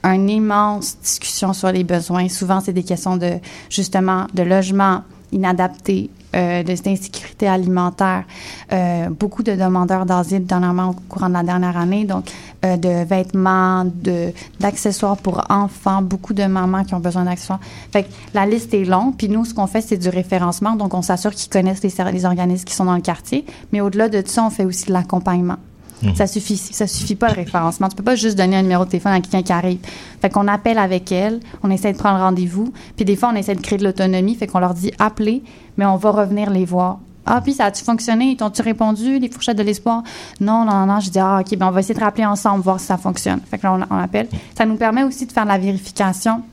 une 0.04 0.30
immense 0.30 0.98
discussion 1.02 1.54
sur 1.54 1.72
les 1.72 1.84
besoins. 1.84 2.30
Souvent, 2.30 2.62
c'est 2.62 2.74
des 2.74 2.84
questions 2.84 3.18
de 3.18 3.40
justement 3.70 4.28
de 4.34 4.44
logement, 4.44 5.02
inadaptés, 5.32 6.12
euh, 6.36 6.64
d'insécurité 6.64 7.48
alimentaire, 7.48 8.24
euh, 8.72 9.10
beaucoup 9.10 9.44
de 9.44 9.54
demandeurs 9.54 10.06
d'asile 10.06 10.46
dernièrement 10.46 10.90
au 10.90 10.94
courant 11.08 11.30
de 11.30 11.34
la 11.34 11.44
dernière 11.44 11.78
année, 11.78 12.06
donc 12.06 12.30
euh, 12.66 12.78
de 12.78 13.06
vêtements, 13.06 13.86
de 13.86 14.34
d'accessoires 14.60 15.18
pour 15.18 15.44
enfants, 15.50 16.02
beaucoup 16.02 16.34
de 16.34 16.46
mamans 16.46 16.84
qui 16.84 16.94
ont 16.94 17.00
besoin 17.00 17.24
d'accessoires. 17.24 17.60
Fait 17.92 18.04
que 18.04 18.10
la 18.34 18.46
liste 18.46 18.74
est 18.74 18.86
longue, 18.86 19.16
puis 19.18 19.30
nous 19.30 19.46
ce 19.46 19.54
qu'on 19.54 19.68
fait 19.68 19.82
c'est 19.82 19.98
du 19.98 20.10
référencement, 20.10 20.76
donc 20.76 20.94
on 20.94 21.02
s'assure 21.02 21.32
qu'ils 21.32 21.50
connaissent 21.50 21.84
les, 21.84 22.12
les 22.12 22.26
organismes 22.26 22.66
qui 22.66 22.74
sont 22.74 22.86
dans 22.86 22.96
le 22.96 23.02
quartier, 23.02 23.46
mais 23.72 23.82
au-delà 23.82 24.10
de 24.10 24.22
ça, 24.26 24.44
on 24.44 24.50
fait 24.50 24.66
aussi 24.66 24.88
de 24.88 24.94
l'accompagnement. 24.94 25.58
Mhm. 26.04 26.16
Ça 26.16 26.28
suffit, 26.28 26.58
ça 26.58 26.88
suffit 26.88 27.16
pas 27.16 27.28
le 27.30 27.36
référencement. 27.36 27.90
Tu 27.90 27.96
peux 27.96 28.04
pas 28.04 28.16
juste 28.16 28.38
donner 28.38 28.58
un 28.58 28.62
numéro 28.62 28.86
de 28.86 28.90
téléphone 28.90 29.14
à 29.14 29.22
quelqu'un 29.22 29.44
qui 29.44 29.54
arrive. 29.54 29.80
Fait 30.22 30.30
qu'on 30.30 30.48
appelle 30.48 30.78
avec 30.78 31.12
elle, 31.12 31.40
on 31.64 31.72
essaie 31.72 31.94
de 31.94 31.98
prendre 31.98 32.20
rendez-vous, 32.20 32.74
puis 32.96 33.06
des 33.06 33.16
fois 33.16 33.32
on 33.34 33.36
essaie 33.36 33.56
de 33.56 33.62
créer 33.62 33.78
de 33.78 33.84
l'autonomie, 33.84 34.36
fait 34.36 34.48
qu'on 34.48 34.60
leur 34.60 34.74
dit 34.74 34.92
appelez, 35.00 35.44
mais 35.78 35.86
on 35.86 35.96
va 35.98 36.12
revenir 36.12 36.50
les 36.50 36.66
voir. 36.66 37.00
Ah, 37.28 37.42
puis 37.42 37.54
ça 37.54 37.66
a-tu 37.66 37.84
fonctionné? 37.84 38.36
T'ont-tu 38.38 38.62
répondu, 38.62 39.18
les 39.18 39.30
fourchettes 39.30 39.58
de 39.58 39.64
l'espoir? 39.64 40.04
Non, 40.40 40.64
non, 40.64 40.86
non. 40.86 41.00
Je 41.00 41.10
dis, 41.10 41.18
ah, 41.18 41.40
OK, 41.42 41.58
ben 41.58 41.68
on 41.68 41.72
va 41.72 41.80
essayer 41.80 41.96
de 41.96 42.00
rappeler 42.00 42.26
ensemble, 42.26 42.64
voir 42.64 42.80
si 42.80 42.86
ça 42.86 42.98
fonctionne. 42.98 43.40
Fait 43.50 43.58
que 43.58 43.64
là, 43.64 43.74
on, 43.74 43.96
on 43.96 43.98
appelle. 43.98 44.28
Ça 44.56 44.64
nous 44.68 44.76
permet 44.76 45.04
aussi 45.04 45.26
de 45.26 45.32
faire 45.32 45.46
la 45.46 45.58
vérification 45.58 46.44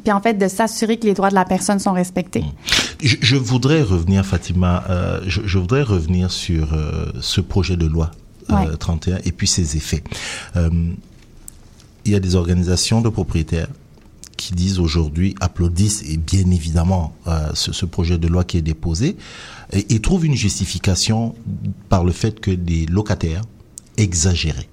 puis 0.00 0.12
en 0.12 0.20
fait 0.20 0.34
de 0.34 0.48
s'assurer 0.48 0.96
que 0.96 1.06
les 1.06 1.14
droits 1.14 1.30
de 1.30 1.34
la 1.34 1.44
personne 1.44 1.78
sont 1.78 1.92
respectés. 1.92 2.44
Je, 3.02 3.36
voudrais 3.36 3.82
revenir, 3.82 4.24
Fatima, 4.24 4.84
euh, 4.88 5.20
je, 5.26 5.58
voudrais 5.58 5.82
revenir 5.82 6.30
sur 6.30 6.72
euh, 6.72 7.06
ce 7.20 7.40
projet 7.40 7.76
de 7.76 7.86
loi 7.86 8.10
31 8.78 9.18
et 9.24 9.32
puis 9.32 9.46
ses 9.46 9.76
effets. 9.76 10.02
il 10.56 12.12
y 12.12 12.14
a 12.14 12.20
des 12.20 12.34
organisations 12.34 13.00
de 13.00 13.08
propriétaires 13.08 13.68
qui 14.36 14.54
disent 14.54 14.80
aujourd'hui, 14.80 15.36
applaudissent 15.40 16.02
et 16.08 16.16
bien 16.16 16.50
évidemment 16.50 17.14
ce, 17.54 17.84
projet 17.86 18.18
de 18.18 18.26
loi 18.26 18.44
qui 18.44 18.56
est 18.58 18.62
déposé 18.62 19.16
et, 19.72 19.94
et 19.94 20.00
trouvent 20.00 20.26
une 20.26 20.34
justification 20.34 21.34
par 21.88 22.02
le 22.02 22.12
fait 22.12 22.40
que 22.40 22.50
des 22.50 22.86
locataires 22.86 23.42
exagéraient 23.96 24.68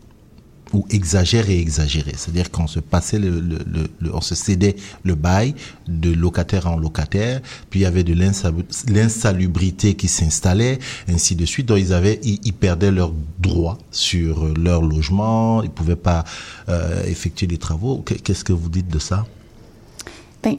ou 0.74 0.86
exagérer 0.90 1.58
et 1.58 1.60
exagérer. 1.60 2.14
C'est-à-dire 2.16 2.52
qu'on 2.52 2.68
se 2.68 2.80
passait 2.80 3.20
le, 3.20 3.40
le, 3.40 3.60
le, 4.00 4.16
on 4.16 4.22
se 4.22 4.36
cédait 4.36 4.76
le 5.04 5.16
bail 5.16 5.56
de 5.88 6.12
locataire 6.12 6.68
en 6.68 6.78
locataire, 6.78 7.42
puis 7.70 7.82
il 7.82 7.84
y 7.84 7.86
avait 7.86 8.04
de 8.04 8.14
l'insalubrité 8.14 9.96
qui 9.96 10.08
s'installait, 10.08 10.80
ainsi 11.08 11.36
de 11.36 11.46
suite. 11.46 11.68
Donc 11.68 11.80
ils 11.80 11.94
avaient, 11.94 12.20
ils, 12.24 12.54
perdaient 12.54 12.92
leurs 12.92 13.14
droits 13.40 13.78
sur 13.92 14.46
leur 14.58 14.82
logement, 14.82 15.64
ils 15.64 15.70
pouvaient 15.70 15.96
pas 15.96 16.24
euh, 16.68 17.04
effectuer 17.06 17.48
des 17.48 17.58
travaux. 17.58 18.04
Qu'est-ce 18.24 18.44
que 18.44 18.54
vous 18.54 18.70
dites 18.70 18.90
de 18.90 19.00
ça? 19.00 19.26
Ben, 20.44 20.56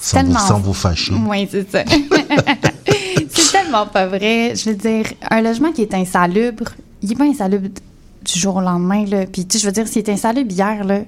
sans, 0.00 0.24
vous, 0.24 0.38
sans 0.38 0.60
vous 0.60 0.74
fâcher. 0.74 1.14
Oui, 1.26 1.48
c'est 1.50 1.70
ça. 1.70 1.84
c'est 3.30 3.52
tellement 3.52 3.86
pas 3.86 4.06
vrai. 4.06 4.54
Je 4.54 4.70
veux 4.70 4.76
dire, 4.76 5.06
un 5.30 5.40
logement 5.40 5.72
qui 5.72 5.82
est 5.82 5.94
insalubre, 5.94 6.64
il 7.02 7.12
est 7.12 7.16
pas 7.16 7.24
insalubre 7.24 7.68
du 8.22 8.38
jour 8.38 8.56
au 8.56 8.60
lendemain. 8.60 9.04
Là. 9.06 9.26
Puis, 9.26 9.46
tu 9.46 9.58
sais, 9.58 9.62
je 9.62 9.66
veux 9.66 9.72
dire, 9.72 9.86
s'il 9.88 10.02
est 10.02 10.10
insalubre 10.10 10.50
hier, 10.50 10.84
là, 10.84 11.00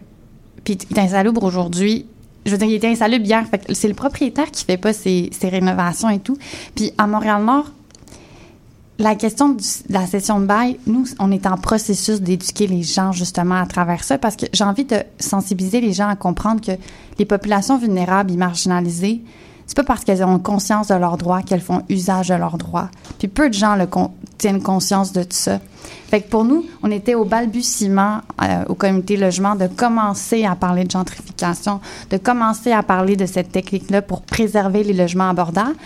puis 0.65 0.79
il 0.91 0.97
est 0.97 1.01
insalubre 1.01 1.43
aujourd'hui, 1.43 2.07
je 2.47 2.53
veux 2.53 2.59
dire, 2.59 2.69
il 2.69 2.75
était 2.75 2.89
insalubre 2.89 3.25
hier. 3.25 3.45
c'est 3.73 3.89
le 3.89 3.95
propriétaire 3.95 4.51
qui 4.51 4.65
fait 4.65 4.77
pas 4.77 4.93
ses, 4.93 5.31
rénovations 5.43 6.09
et 6.09 6.19
tout. 6.19 6.39
Puis 6.75 6.93
à 6.99 7.07
Montréal-Nord, 7.07 7.67
la 8.99 9.15
question 9.15 9.51
de 9.51 9.63
la 9.89 10.07
session 10.07 10.41
de 10.41 10.47
bail, 10.47 10.79
nous, 10.87 11.07
on 11.19 11.33
est 11.33 11.47
en 11.47 11.57
processus 11.57 12.21
d'éduquer 12.21 12.67
les 12.67 12.83
gens 12.83 13.13
justement 13.13 13.55
à 13.55 13.67
travers 13.67 14.05
ça 14.05 14.19
parce 14.19 14.37
que 14.37 14.47
j'ai 14.53 14.65
envie 14.65 14.85
de 14.85 14.99
sensibiliser 15.19 15.81
les 15.81 15.93
gens 15.93 16.09
à 16.09 16.17
comprendre 16.17 16.61
que 16.61 16.73
les 17.19 17.25
populations 17.25 17.79
vulnérables 17.79 18.31
et 18.33 18.37
marginalisées, 18.37 19.23
c'est 19.71 19.77
pas 19.77 19.85
parce 19.85 20.03
qu'elles 20.03 20.25
ont 20.25 20.41
conscience 20.41 20.89
de 20.89 20.97
leurs 20.97 21.17
droits 21.17 21.43
qu'elles 21.43 21.61
font 21.61 21.85
usage 21.89 22.31
de 22.31 22.35
leurs 22.35 22.59
droits. 22.59 22.89
Puis 23.21 23.29
peu 23.29 23.49
de 23.49 23.55
gens 23.55 23.79
tiennent 24.37 24.61
conscience 24.61 25.13
de 25.13 25.23
tout 25.23 25.29
ça. 25.31 25.61
Fait 26.09 26.21
que 26.21 26.29
pour 26.29 26.43
nous, 26.43 26.67
on 26.83 26.91
était 26.91 27.15
au 27.15 27.25
balbutiement 27.25 28.19
euh, 28.43 28.65
au 28.69 28.75
comité 28.75 29.17
logement 29.17 29.55
de 29.55 29.69
commencer 29.69 30.45
à 30.45 30.57
parler 30.57 30.83
de 30.83 30.91
gentrification, 30.91 31.79
de 32.11 32.17
commencer 32.17 32.73
à 32.73 32.83
parler 32.83 33.15
de 33.15 33.27
cette 33.27 33.53
technique-là 33.53 34.03
pour 34.03 34.23
préserver 34.23 34.83
les 34.83 34.93
logements 34.93 35.31
abordables 35.31 35.77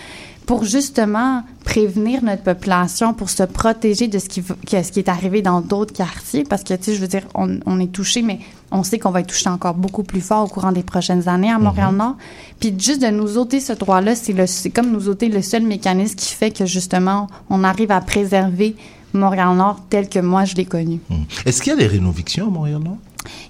pour 0.47 0.65
justement 0.65 1.43
prévenir 1.65 2.23
notre 2.23 2.43
population, 2.43 3.15
pour 3.15 3.31
se 3.31 3.43
protéger 3.43 4.09
de 4.09 4.19
ce 4.19 4.29
qui, 4.29 4.43
ce 4.43 4.93
qui 4.93 4.99
est 4.99 5.09
arrivé 5.09 5.41
dans 5.41 5.61
d'autres 5.61 5.95
quartiers, 5.95 6.45
parce 6.45 6.63
que, 6.63 6.75
tu 6.75 6.85
sais, 6.85 6.95
je 6.95 7.01
veux 7.01 7.09
dire, 7.09 7.23
on, 7.35 7.59
on 7.65 7.81
est 7.81 7.91
touché, 7.91 8.21
mais 8.21 8.41
on 8.71 8.83
sait 8.83 8.99
qu'on 8.99 9.11
va 9.11 9.21
être 9.21 9.29
touché 9.29 9.49
encore 9.49 9.75
beaucoup 9.75 10.03
plus 10.03 10.21
fort 10.21 10.45
au 10.45 10.49
courant 10.49 10.73
des 10.73 10.83
prochaines 10.83 11.29
années 11.29 11.51
à 11.51 11.59
Montréal-Nord. 11.59 12.11
Mhm. 12.11 12.17
Puis 12.61 12.75
juste 12.79 13.01
de 13.01 13.09
nous 13.09 13.39
ôter 13.39 13.61
ce 13.61 13.73
droit-là, 13.73 14.15
c'est 14.15 14.71
comme 14.71 14.91
nous 14.91 15.09
ôter 15.09 15.29
le 15.29 15.41
seul 15.41 15.63
mécanisme 15.63 16.17
qui 16.17 16.35
fait 16.35 16.51
que, 16.51 16.67
justement, 16.67 17.29
on 17.49 17.65
arrive 17.65 17.91
à 17.91 18.01
préserver 18.01 18.77
Montréal-Nord 19.15 19.81
tel 19.89 20.09
que 20.09 20.19
moi, 20.19 20.45
je 20.45 20.57
l'ai 20.57 20.67
connu. 20.67 21.01
Mhm. 21.09 21.25
Est-ce 21.47 21.63
qu'il 21.63 21.73
y 21.73 21.75
a 21.75 21.79
des 21.79 21.87
rénovations 21.87 22.49
à 22.49 22.51
Montréal-Nord? 22.51 22.99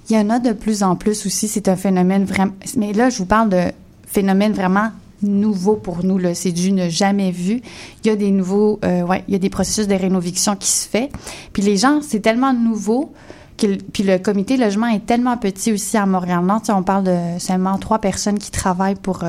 Il 0.09 0.17
y 0.17 0.19
en 0.19 0.31
a 0.31 0.39
de 0.39 0.53
plus 0.53 0.85
en 0.85 0.95
plus 0.95 1.27
aussi. 1.27 1.49
C'est 1.49 1.69
un 1.69 1.77
phénomène 1.77 2.25
vraiment... 2.25 2.53
Mais 2.77 2.93
là, 2.93 3.11
je 3.11 3.19
vous 3.19 3.27
parle 3.27 3.49
de 3.49 3.73
phénomène 4.07 4.53
vraiment 4.53 4.91
nouveau 5.25 5.77
pour 5.77 6.05
nous. 6.05 6.21
C'est 6.35 6.53
du 6.53 6.73
ne 6.73 6.89
jamais 6.89 7.31
vu. 7.31 7.61
Il 8.05 8.09
y 8.09 8.11
a 8.11 8.17
des 8.17 8.31
nouveaux, 8.31 8.79
euh, 8.85 9.03
ouais, 9.03 9.25
il 9.29 9.33
y 9.33 9.35
a 9.35 9.39
des 9.39 9.51
processus 9.51 9.89
de 9.89 9.95
rénoviction 9.95 10.57
qui 10.57 10.69
se 10.69 10.89
fait. 10.89 11.11
Puis 11.53 11.63
les 11.63 11.77
gens, 11.77 12.01
c'est 12.03 12.21
tellement 12.21 12.53
nouveau. 12.53 13.13
Puis 13.57 14.03
le 14.03 14.19
comité 14.19 14.57
logement 14.57 14.89
est 14.89 15.07
tellement 15.07 15.37
petit 15.37 15.73
aussi 15.73 15.97
à 15.97 16.07
Montréal-Nord. 16.07 16.63
on 16.71 16.83
parle 16.83 17.05
de 17.05 17.17
seulement 17.39 17.79
trois 17.79 17.99
personnes 18.01 18.39
qui 18.39 18.51
travaillent 18.51 18.97
pour 18.97 19.21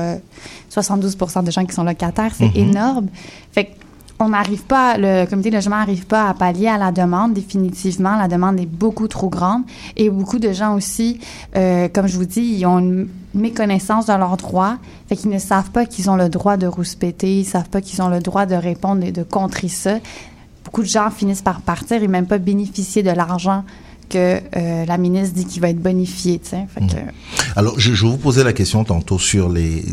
72 0.68 1.16
euh, 1.16 1.42
des 1.42 1.50
gens 1.52 1.64
qui 1.64 1.74
sont 1.74 1.84
locataires. 1.84 2.32
C'est 2.36 2.46
mm-hmm. 2.46 2.70
énorme. 2.70 3.06
Fait 3.52 3.66
que 3.66 3.70
on 4.18 4.30
n'arrive 4.30 4.62
pas, 4.62 4.96
le 4.96 5.26
comité 5.26 5.50
de 5.50 5.56
logement 5.56 5.76
n'arrive 5.76 6.06
pas 6.06 6.28
à 6.28 6.34
pallier 6.34 6.68
à 6.68 6.78
la 6.78 6.92
demande 6.92 7.34
définitivement. 7.34 8.16
La 8.16 8.28
demande 8.28 8.58
est 8.58 8.66
beaucoup 8.66 9.08
trop 9.08 9.28
grande 9.28 9.62
et 9.96 10.08
beaucoup 10.08 10.38
de 10.38 10.52
gens 10.52 10.74
aussi, 10.74 11.20
euh, 11.56 11.88
comme 11.92 12.06
je 12.06 12.16
vous 12.16 12.24
dis, 12.24 12.40
ils 12.40 12.66
ont 12.66 12.78
une 12.78 13.08
méconnaissance 13.34 14.06
de 14.06 14.14
leurs 14.14 14.38
droits, 14.38 14.78
fait 15.08 15.16
qu'ils 15.16 15.30
ne 15.30 15.38
savent 15.38 15.70
pas 15.70 15.84
qu'ils 15.84 16.08
ont 16.08 16.16
le 16.16 16.30
droit 16.30 16.56
de 16.56 16.66
rouspéter, 16.66 17.40
ils 17.40 17.44
savent 17.44 17.68
pas 17.68 17.82
qu'ils 17.82 18.00
ont 18.00 18.08
le 18.08 18.20
droit 18.20 18.46
de 18.46 18.54
répondre 18.54 19.04
et 19.04 19.12
de 19.12 19.22
contrer 19.22 19.68
ça. 19.68 19.98
Beaucoup 20.64 20.82
de 20.82 20.88
gens 20.88 21.10
finissent 21.10 21.42
par 21.42 21.60
partir 21.60 22.02
et 22.02 22.08
même 22.08 22.26
pas 22.26 22.38
bénéficier 22.38 23.02
de 23.02 23.10
l'argent 23.10 23.64
que 24.08 24.40
euh, 24.56 24.86
la 24.86 24.98
ministre 24.98 25.34
dit 25.34 25.44
qu'il 25.44 25.60
va 25.60 25.68
être 25.68 25.82
bonifié. 25.82 26.40
Fait 26.42 26.80
mmh. 26.80 26.88
Alors, 27.56 27.78
je, 27.78 27.92
je 27.92 28.06
vous 28.06 28.16
posais 28.16 28.44
la 28.44 28.52
question 28.52 28.84
tantôt 28.84 29.18
sur 29.18 29.48
les 29.48 29.84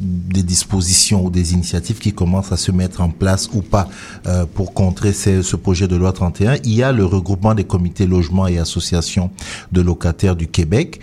des 0.00 0.42
dispositions 0.42 1.24
ou 1.24 1.30
des 1.30 1.52
initiatives 1.52 1.98
qui 1.98 2.12
commencent 2.12 2.52
à 2.52 2.56
se 2.56 2.72
mettre 2.72 3.02
en 3.02 3.10
place 3.10 3.50
ou 3.52 3.60
pas 3.62 3.88
euh, 4.26 4.46
pour 4.52 4.72
contrer 4.72 5.12
ce, 5.12 5.56
projet 5.56 5.86
de 5.88 5.96
loi 5.96 6.12
31. 6.12 6.56
Il 6.64 6.74
y 6.74 6.82
a 6.82 6.92
le 6.92 7.04
regroupement 7.04 7.54
des 7.54 7.64
comités 7.64 8.06
logements 8.06 8.46
et 8.46 8.58
associations 8.58 9.30
de 9.72 9.80
locataires 9.82 10.36
du 10.36 10.48
Québec. 10.48 11.00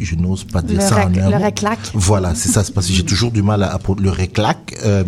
je 0.01 0.17
n'ose 0.17 0.43
pas 0.43 0.61
dire 0.61 0.83
ça 0.83 1.07
en 1.07 1.15
un 1.15 1.31
Le 1.31 1.37
RECLAC. 1.37 1.79
Voilà, 1.95 2.35
c'est 2.35 2.49
ça, 2.49 2.65
c'est 2.65 2.73
parce 2.73 2.89
que 2.89 2.93
j'ai 2.93 3.05
toujours 3.05 3.31
du 3.31 3.43
mal 3.43 3.63
à, 3.63 3.75
à 3.75 3.79
le 4.01 4.11
RECLAC. 4.11 4.77
Euh, 4.85 5.05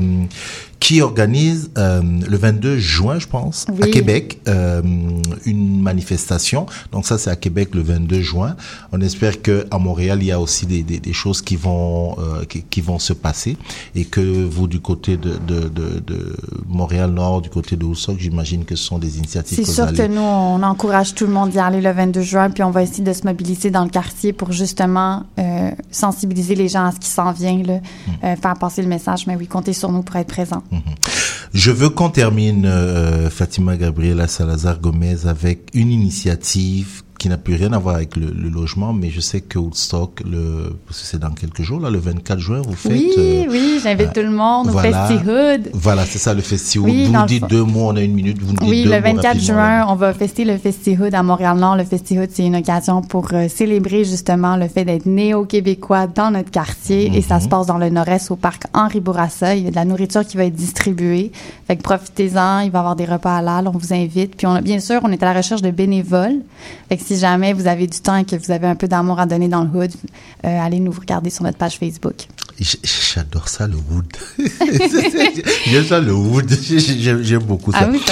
qui 0.80 1.02
organise 1.02 1.70
euh, 1.76 2.02
le 2.02 2.36
22 2.36 2.78
juin, 2.78 3.18
je 3.18 3.26
pense, 3.26 3.66
à 3.82 3.86
Québec, 3.88 4.40
euh, 4.48 4.80
une 5.44 5.80
manifestation. 5.80 6.66
Donc 6.92 7.04
ça, 7.04 7.18
c'est 7.18 7.30
à 7.30 7.36
Québec 7.36 7.70
le 7.74 7.82
22 7.82 8.20
juin. 8.20 8.56
On 8.92 9.00
espère 9.00 9.42
que 9.42 9.66
à 9.70 9.78
Montréal, 9.78 10.18
il 10.20 10.26
y 10.26 10.32
a 10.32 10.40
aussi 10.40 10.66
des, 10.66 10.82
des, 10.82 11.00
des 11.00 11.12
choses 11.12 11.42
qui 11.42 11.56
vont 11.56 12.16
euh, 12.18 12.44
qui, 12.44 12.62
qui, 12.62 12.80
vont 12.80 12.98
se 12.98 13.12
passer 13.12 13.56
et 13.94 14.04
que 14.04 14.44
vous 14.44 14.68
du 14.68 14.80
côté 14.80 15.16
de, 15.16 15.34
de, 15.46 15.68
de, 15.68 16.00
de 16.00 16.36
Montréal 16.68 17.10
Nord, 17.10 17.42
du 17.42 17.50
côté 17.50 17.76
de 17.76 17.84
Woodstock, 17.84 18.18
j'imagine 18.18 18.64
que 18.64 18.76
ce 18.76 18.84
sont 18.84 18.98
des 18.98 19.18
initiatives. 19.18 19.58
C'est 19.64 19.70
sûr 19.70 19.92
que 19.92 20.06
nous, 20.06 20.20
on 20.20 20.62
encourage 20.62 21.14
tout 21.14 21.26
le 21.26 21.32
monde 21.32 21.50
d'y 21.50 21.58
aller 21.58 21.80
le 21.80 21.90
22 21.90 22.20
juin, 22.20 22.50
puis 22.50 22.62
on 22.62 22.70
va 22.70 22.82
essayer 22.82 23.04
de 23.04 23.12
se 23.12 23.24
mobiliser 23.24 23.70
dans 23.70 23.84
le 23.84 23.90
quartier 23.90 24.32
pour 24.32 24.52
justement 24.52 25.24
euh, 25.38 25.70
sensibiliser 25.90 26.54
les 26.54 26.68
gens 26.68 26.86
à 26.86 26.92
ce 26.92 27.00
qui 27.00 27.08
s'en 27.08 27.32
vient, 27.32 27.60
là, 27.64 27.80
hmm. 28.06 28.36
faire 28.40 28.54
passer 28.54 28.82
le 28.82 28.88
message. 28.88 29.26
Mais 29.26 29.34
oui, 29.34 29.48
comptez 29.48 29.72
sur 29.72 29.90
nous 29.90 30.02
pour 30.02 30.16
être 30.16 30.28
présents. 30.28 30.62
Mhm. 30.70 30.80
Je 31.54 31.70
veux 31.70 31.88
qu'on 31.88 32.10
termine, 32.10 32.66
euh, 32.66 33.30
Fatima 33.30 33.76
Gabriela 33.76 34.28
Salazar 34.28 34.80
Gomez, 34.80 35.26
avec 35.26 35.70
une 35.74 35.90
initiative 35.90 37.02
qui 37.18 37.28
n'a 37.28 37.36
plus 37.36 37.56
rien 37.56 37.72
à 37.72 37.78
voir 37.78 37.96
avec 37.96 38.16
le, 38.16 38.30
logement, 38.48 38.92
mais 38.92 39.10
je 39.10 39.20
sais 39.20 39.40
que 39.40 39.58
Woodstock, 39.58 40.22
le, 40.24 40.76
c'est 40.90 41.18
dans 41.18 41.30
quelques 41.30 41.62
jours, 41.62 41.80
là, 41.80 41.90
le 41.90 41.98
24 41.98 42.38
juin, 42.38 42.62
vous 42.64 42.74
faites... 42.74 42.92
Oui, 42.92 43.10
euh, 43.18 43.44
oui, 43.50 43.80
j'invite 43.82 44.12
tout 44.12 44.22
le 44.22 44.30
monde 44.30 44.68
au 44.68 44.78
Festihood. 44.78 45.70
Voilà, 45.74 46.06
c'est 46.06 46.18
ça, 46.18 46.32
le 46.32 46.42
Festihood. 46.42 46.88
vous 46.88 47.12
nous 47.12 47.26
dites 47.26 47.46
deux 47.48 47.64
mots, 47.64 47.88
on 47.88 47.96
a 47.96 48.02
une 48.02 48.14
minute, 48.14 48.38
vous 48.40 48.52
nous 48.52 48.58
dites 48.58 48.68
oui, 48.68 48.84
deux 48.84 48.90
mots 48.90 48.96
Oui, 48.96 49.12
le 49.12 49.16
24 49.16 49.40
juin, 49.40 49.86
on 49.88 49.96
va 49.96 50.14
fester 50.14 50.44
le 50.44 50.56
Festihood 50.56 51.12
à 51.12 51.22
Montréal-Nord. 51.24 51.76
Le 51.76 51.84
Festihood, 51.84 52.28
c'est 52.32 52.46
une 52.46 52.56
occasion 52.56 53.02
pour 53.02 53.28
euh, 53.32 53.48
célébrer 53.48 54.04
justement 54.04 54.56
le 54.56 54.68
fait 54.68 54.84
d'être 54.84 55.06
néo-québécois 55.06 56.06
dans 56.06 56.30
notre 56.30 56.52
quartier, 56.52 57.10
et 57.16 57.20
ça 57.20 57.36
mhm. 57.36 57.40
se 57.42 57.48
passe 57.48 57.66
dans 57.66 57.78
le 57.78 57.90
nord-est 57.90 58.30
au 58.30 58.36
parc 58.36 58.62
Henri 58.74 59.00
Bourassa. 59.00 59.56
Il 59.56 59.64
y 59.64 59.66
a 59.66 59.70
de 59.70 59.76
la 59.76 59.84
nourriture 59.84 60.24
qui 60.24 60.36
va 60.36 60.44
être 60.44 60.54
distribuée. 60.54 61.32
Fait 61.66 61.76
que 61.76 61.82
profitez-en, 61.82 62.60
il 62.60 62.70
va 62.70 62.78
y 62.78 62.80
avoir 62.80 62.94
des 62.94 63.06
repas 63.06 63.36
à 63.36 63.42
l'âle, 63.42 63.66
on 63.66 63.76
vous 63.76 63.92
invite. 63.92 64.36
Puis 64.36 64.46
on, 64.46 64.60
bien 64.60 64.78
sûr, 64.78 65.00
on 65.02 65.10
est 65.10 65.22
à 65.22 65.26
la 65.26 65.34
recherche 65.34 65.62
de 65.62 65.72
bénévoles. 65.72 66.42
Fait 66.88 66.96
que 66.96 67.07
si 67.08 67.16
jamais 67.18 67.54
vous 67.54 67.66
avez 67.66 67.86
du 67.86 68.00
temps 68.00 68.16
et 68.16 68.24
que 68.26 68.36
vous 68.36 68.50
avez 68.50 68.66
un 68.66 68.74
peu 68.74 68.86
d'amour 68.86 69.18
à 69.18 69.24
donner 69.24 69.48
dans 69.48 69.64
le 69.64 69.70
hood, 69.70 69.90
euh, 70.44 70.60
allez 70.60 70.78
nous 70.78 70.92
regarder 70.92 71.30
sur 71.30 71.42
notre 71.42 71.56
page 71.56 71.78
Facebook. 71.78 72.26
J'adore 72.60 73.48
ça, 73.48 73.66
le 73.66 73.76
wood. 73.76 74.06
J'aime 75.66 75.84
ça, 75.84 76.00
le 76.00 76.12
wood. 76.12 76.50
J'aime 77.22 77.44
beaucoup 77.44 77.72
ça. 77.72 77.78
Ah 77.82 77.88
oui, 77.90 78.02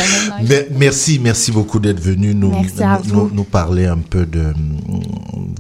Mais, 0.49 0.69
merci, 0.71 1.19
merci 1.19 1.53
beaucoup 1.53 1.79
d'être 1.79 2.01
venu 2.01 2.35
nous, 2.35 2.53
nous, 3.13 3.31
nous, 3.33 3.45
parler 3.45 3.87
un 3.87 3.99
peu 3.99 4.25
de, 4.25 4.55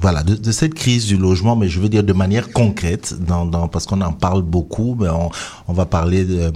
voilà, 0.01 0.23
de, 0.23 0.35
de, 0.35 0.53
cette 0.53 0.75
crise 0.75 1.07
du 1.07 1.17
logement, 1.17 1.57
mais 1.57 1.69
je 1.69 1.81
veux 1.81 1.89
dire 1.89 2.05
de 2.05 2.13
manière 2.13 2.53
concrète, 2.53 3.15
dans, 3.19 3.47
dans, 3.47 3.69
parce 3.69 3.87
qu'on 3.87 4.01
en 4.01 4.13
parle 4.13 4.43
beaucoup, 4.43 4.97
mais 4.99 5.09
on, 5.09 5.31
on 5.69 5.73
va 5.73 5.87
parler 5.87 6.27
euh, 6.29 6.51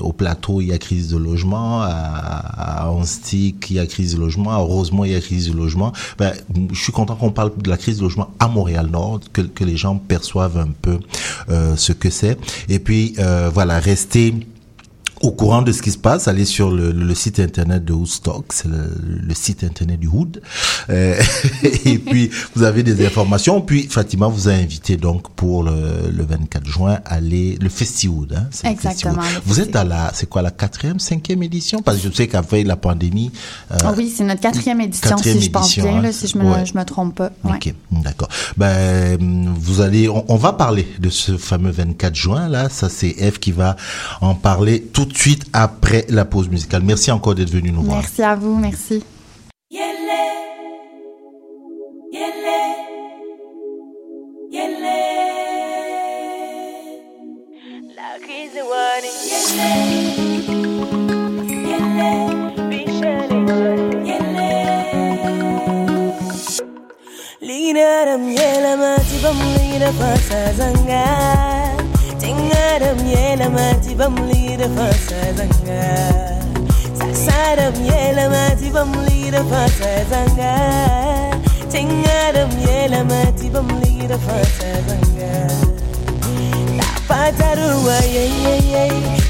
au 0.00 0.12
plateau, 0.12 0.60
il 0.60 0.68
y 0.68 0.72
a 0.72 0.78
crise 0.78 1.08
de 1.08 1.16
logement, 1.16 1.82
à, 1.82 1.88
à 1.88 2.90
Onstic, 2.90 3.70
il 3.70 3.76
y 3.76 3.80
a 3.80 3.86
crise 3.86 4.14
de 4.14 4.20
logement, 4.20 4.50
à 4.50 4.56
Rosemont, 4.56 5.04
il 5.04 5.12
y 5.12 5.14
a 5.14 5.20
crise 5.20 5.50
de 5.50 5.56
logement. 5.56 5.92
Ben, 6.18 6.32
je 6.72 6.80
suis 6.80 6.92
content 6.92 7.16
qu'on 7.16 7.32
parle 7.32 7.52
de 7.56 7.68
la 7.68 7.76
crise 7.76 7.98
de 7.98 8.02
logement 8.02 8.30
à 8.38 8.48
Montréal-Nord, 8.48 9.20
que, 9.32 9.42
que 9.42 9.64
les 9.64 9.76
gens 9.76 9.96
perçoivent 9.96 10.58
un 10.58 10.70
peu 10.80 10.98
euh, 11.50 11.76
ce 11.76 11.92
que 11.92 12.10
c'est. 12.10 12.38
Et 12.68 12.78
puis, 12.78 13.14
euh, 13.18 13.50
voilà, 13.52 13.78
rester 13.78 14.34
au 15.22 15.30
courant 15.30 15.62
de 15.62 15.72
ce 15.72 15.80
qui 15.80 15.90
se 15.90 15.98
passe, 15.98 16.28
allez 16.28 16.44
sur 16.44 16.70
le, 16.70 16.92
le 16.92 17.14
site 17.14 17.40
internet 17.40 17.84
de 17.84 17.92
Woodstock, 17.92 18.46
c'est 18.50 18.68
le, 18.68 18.92
le, 19.26 19.34
site 19.34 19.64
internet 19.64 19.98
du 19.98 20.08
Hood, 20.08 20.42
euh, 20.90 21.20
et 21.84 21.98
puis 21.98 22.30
vous 22.54 22.62
avez 22.64 22.82
des 22.82 23.04
informations. 23.06 23.60
Puis 23.60 23.88
Fatima 23.88 24.28
vous 24.28 24.48
a 24.48 24.52
invité 24.52 24.96
donc 24.96 25.30
pour 25.30 25.62
le, 25.62 26.10
le 26.14 26.24
24 26.24 26.66
juin 26.66 26.98
aller 27.06 27.56
le 27.60 27.68
FestiWood. 27.68 28.34
Hein, 28.34 28.68
Exactement. 28.68 29.22
Vous 29.44 29.60
êtes 29.60 29.74
à 29.74 29.84
la, 29.84 30.10
c'est 30.14 30.28
quoi 30.28 30.42
la 30.42 30.50
quatrième, 30.50 30.98
cinquième 30.98 31.42
édition? 31.42 31.80
Parce 31.80 31.98
que 31.98 32.08
je 32.08 32.14
sais 32.14 32.28
qu'après 32.28 32.62
la 32.62 32.76
pandémie. 32.76 33.30
Euh, 33.72 33.76
oh 33.84 33.94
oui, 33.96 34.12
c'est 34.14 34.24
notre 34.24 34.42
quatrième 34.42 34.80
édition, 34.82 35.10
quatrième 35.10 35.38
si 35.38 35.44
je 35.46 35.50
pense 35.50 35.78
bien, 35.78 35.96
hein. 35.96 36.02
là, 36.02 36.12
si 36.12 36.26
je 36.26 36.36
me, 36.36 36.44
ouais. 36.44 36.66
je 36.66 36.76
me 36.76 36.84
trompe 36.84 37.14
pas. 37.16 37.30
Ouais. 37.42 37.52
Ok, 37.54 37.74
d'accord. 37.90 38.28
Ben 38.58 39.16
vous 39.58 39.80
allez, 39.80 40.08
on, 40.08 40.24
on 40.28 40.36
va 40.36 40.52
parler 40.52 40.86
de 40.98 41.08
ce 41.08 41.36
fameux 41.38 41.70
24 41.70 42.14
juin 42.14 42.48
là. 42.48 42.68
Ça 42.68 42.88
c'est 42.90 43.14
Eve 43.18 43.38
qui 43.38 43.52
va 43.52 43.76
en 44.20 44.34
parler 44.34 44.82
tout 44.82 45.05
tout 45.06 45.12
de 45.12 45.18
suite 45.18 45.44
après 45.52 46.04
la 46.08 46.24
pause 46.24 46.48
musicale. 46.48 46.82
Merci 46.82 47.10
encore 47.10 47.34
d'être 47.34 47.50
venu 47.50 47.72
nous 47.72 47.82
voir. 47.82 47.98
Merci 47.98 48.22
à 48.22 48.34
vous, 48.34 48.56
merci. 48.56 49.02
Linaram 67.40 68.28
yela 68.28 68.76
mati 68.76 69.18
bam 69.22 69.36
lina 69.56 69.90
sasaram 72.66 72.98
yela 73.06 73.48
mati 73.48 73.94
vamos 73.94 74.26
lida 74.28 74.66
zanga. 74.68 75.32
zangar 75.38 76.42
sasaram 76.98 77.76
yela 77.88 78.28
mati 78.28 78.70
vamos 78.70 78.98
lida 79.08 79.44
faça 79.50 79.92
zangar 80.10 81.30
tingaram 81.70 82.50
yela 82.66 83.04
mati 83.04 83.50
vamos 83.50 83.78
lida 83.82 84.18
faça 84.18 84.70
zangar 84.88 85.50
tapatarua 86.80 87.98
ye 88.14 88.24
ye 88.44 88.56
ye 88.72 88.84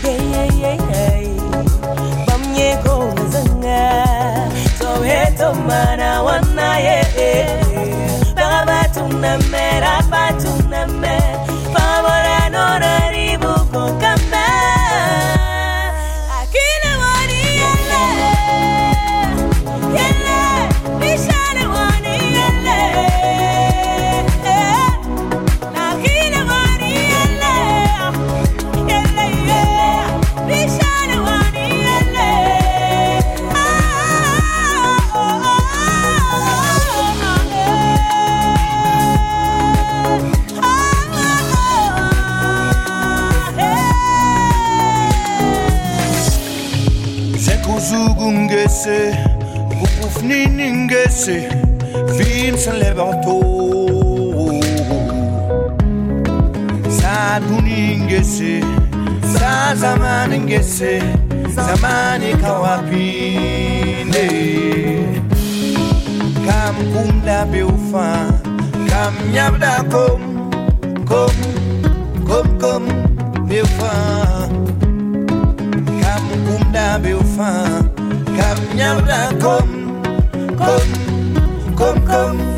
ye 0.05 0.15
ye 0.33 0.45
ye 0.63 0.73
ye. 0.81 1.37
Bamye 2.27 2.71
ko 2.85 2.97
zanga 3.35 3.85
tohe 4.81 5.21
tomana 5.39 6.11
wana 6.27 6.71
ye 6.87 6.99
baba 8.35 8.81
tunamera 8.95 9.95
bana 10.11 10.36
boca. 13.77 14.16
Levanto. 52.97 53.37
Saduni 56.89 58.01
ngese, 58.09 58.61
sa 59.37 59.75
zamani 59.77 60.39
ngese, 60.39 61.03
zamani 61.53 62.33
kawapinde. 62.41 64.27
Kam 66.47 66.77
kumda 66.93 67.45
beufa, 67.53 68.09
kam 68.89 69.15
nyabda 69.33 69.85
kom, 69.93 70.21
kom, 71.05 71.37
kom, 72.25 72.47
kom, 72.59 72.85
beufa. 73.49 73.93
Kam 76.01 76.25
kumda 76.47 76.99
beufa, 77.05 77.53
kam 78.39 78.59
nyabda 78.75 79.21
kom, 79.43 79.69
kom, 80.57 80.89
kom, 81.77 81.97
kom. 82.09 82.56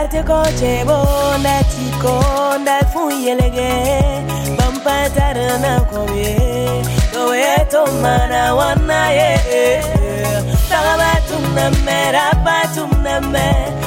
Parte 0.00 0.22
koche 0.22 0.82
bonda 0.86 1.62
chikonda 1.70 2.80
fuyelege 2.90 3.68
Bampatara 4.56 5.58
na 5.58 5.80
kowe 5.80 6.82
Towe 7.12 7.66
tomana 7.70 8.54
wana 8.54 9.10
ye 9.10 9.82
Tagaba 10.68 11.20
tumna 11.28 11.70
me, 11.84 12.12
rapa 12.12 12.66
na 13.02 13.20
me 13.20 13.79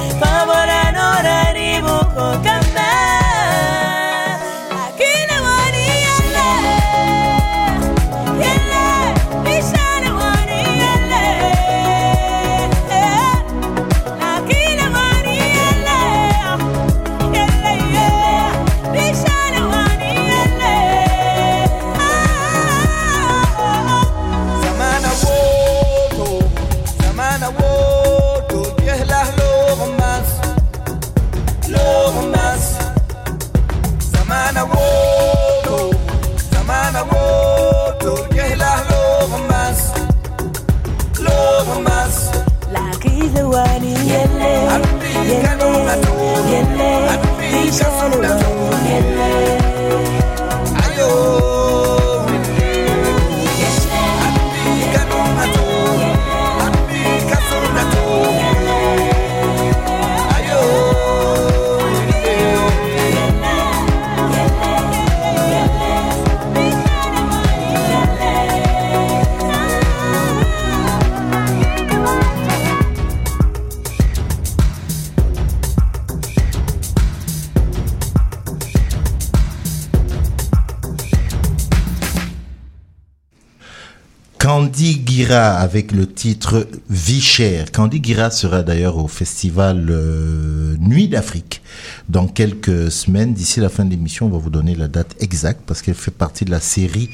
avec 85.63 85.93
le 85.93 86.05
titre 86.05 86.67
Vie 86.89 87.21
chère. 87.21 87.71
Candy 87.71 88.01
Guira 88.01 88.31
sera 88.31 88.63
d'ailleurs 88.63 88.97
au 88.97 89.07
festival 89.07 89.87
euh, 89.89 90.75
Nuit 90.77 91.07
d'Afrique 91.07 91.61
dans 92.09 92.27
quelques 92.27 92.91
semaines. 92.91 93.33
D'ici 93.33 93.61
la 93.61 93.69
fin 93.69 93.85
de 93.85 93.89
l'émission, 93.89 94.25
on 94.25 94.29
va 94.29 94.39
vous 94.39 94.49
donner 94.49 94.75
la 94.75 94.89
date 94.89 95.15
exacte 95.21 95.61
parce 95.65 95.81
qu'elle 95.81 95.95
fait 95.95 96.11
partie 96.11 96.43
de 96.43 96.51
la 96.51 96.59
série 96.59 97.09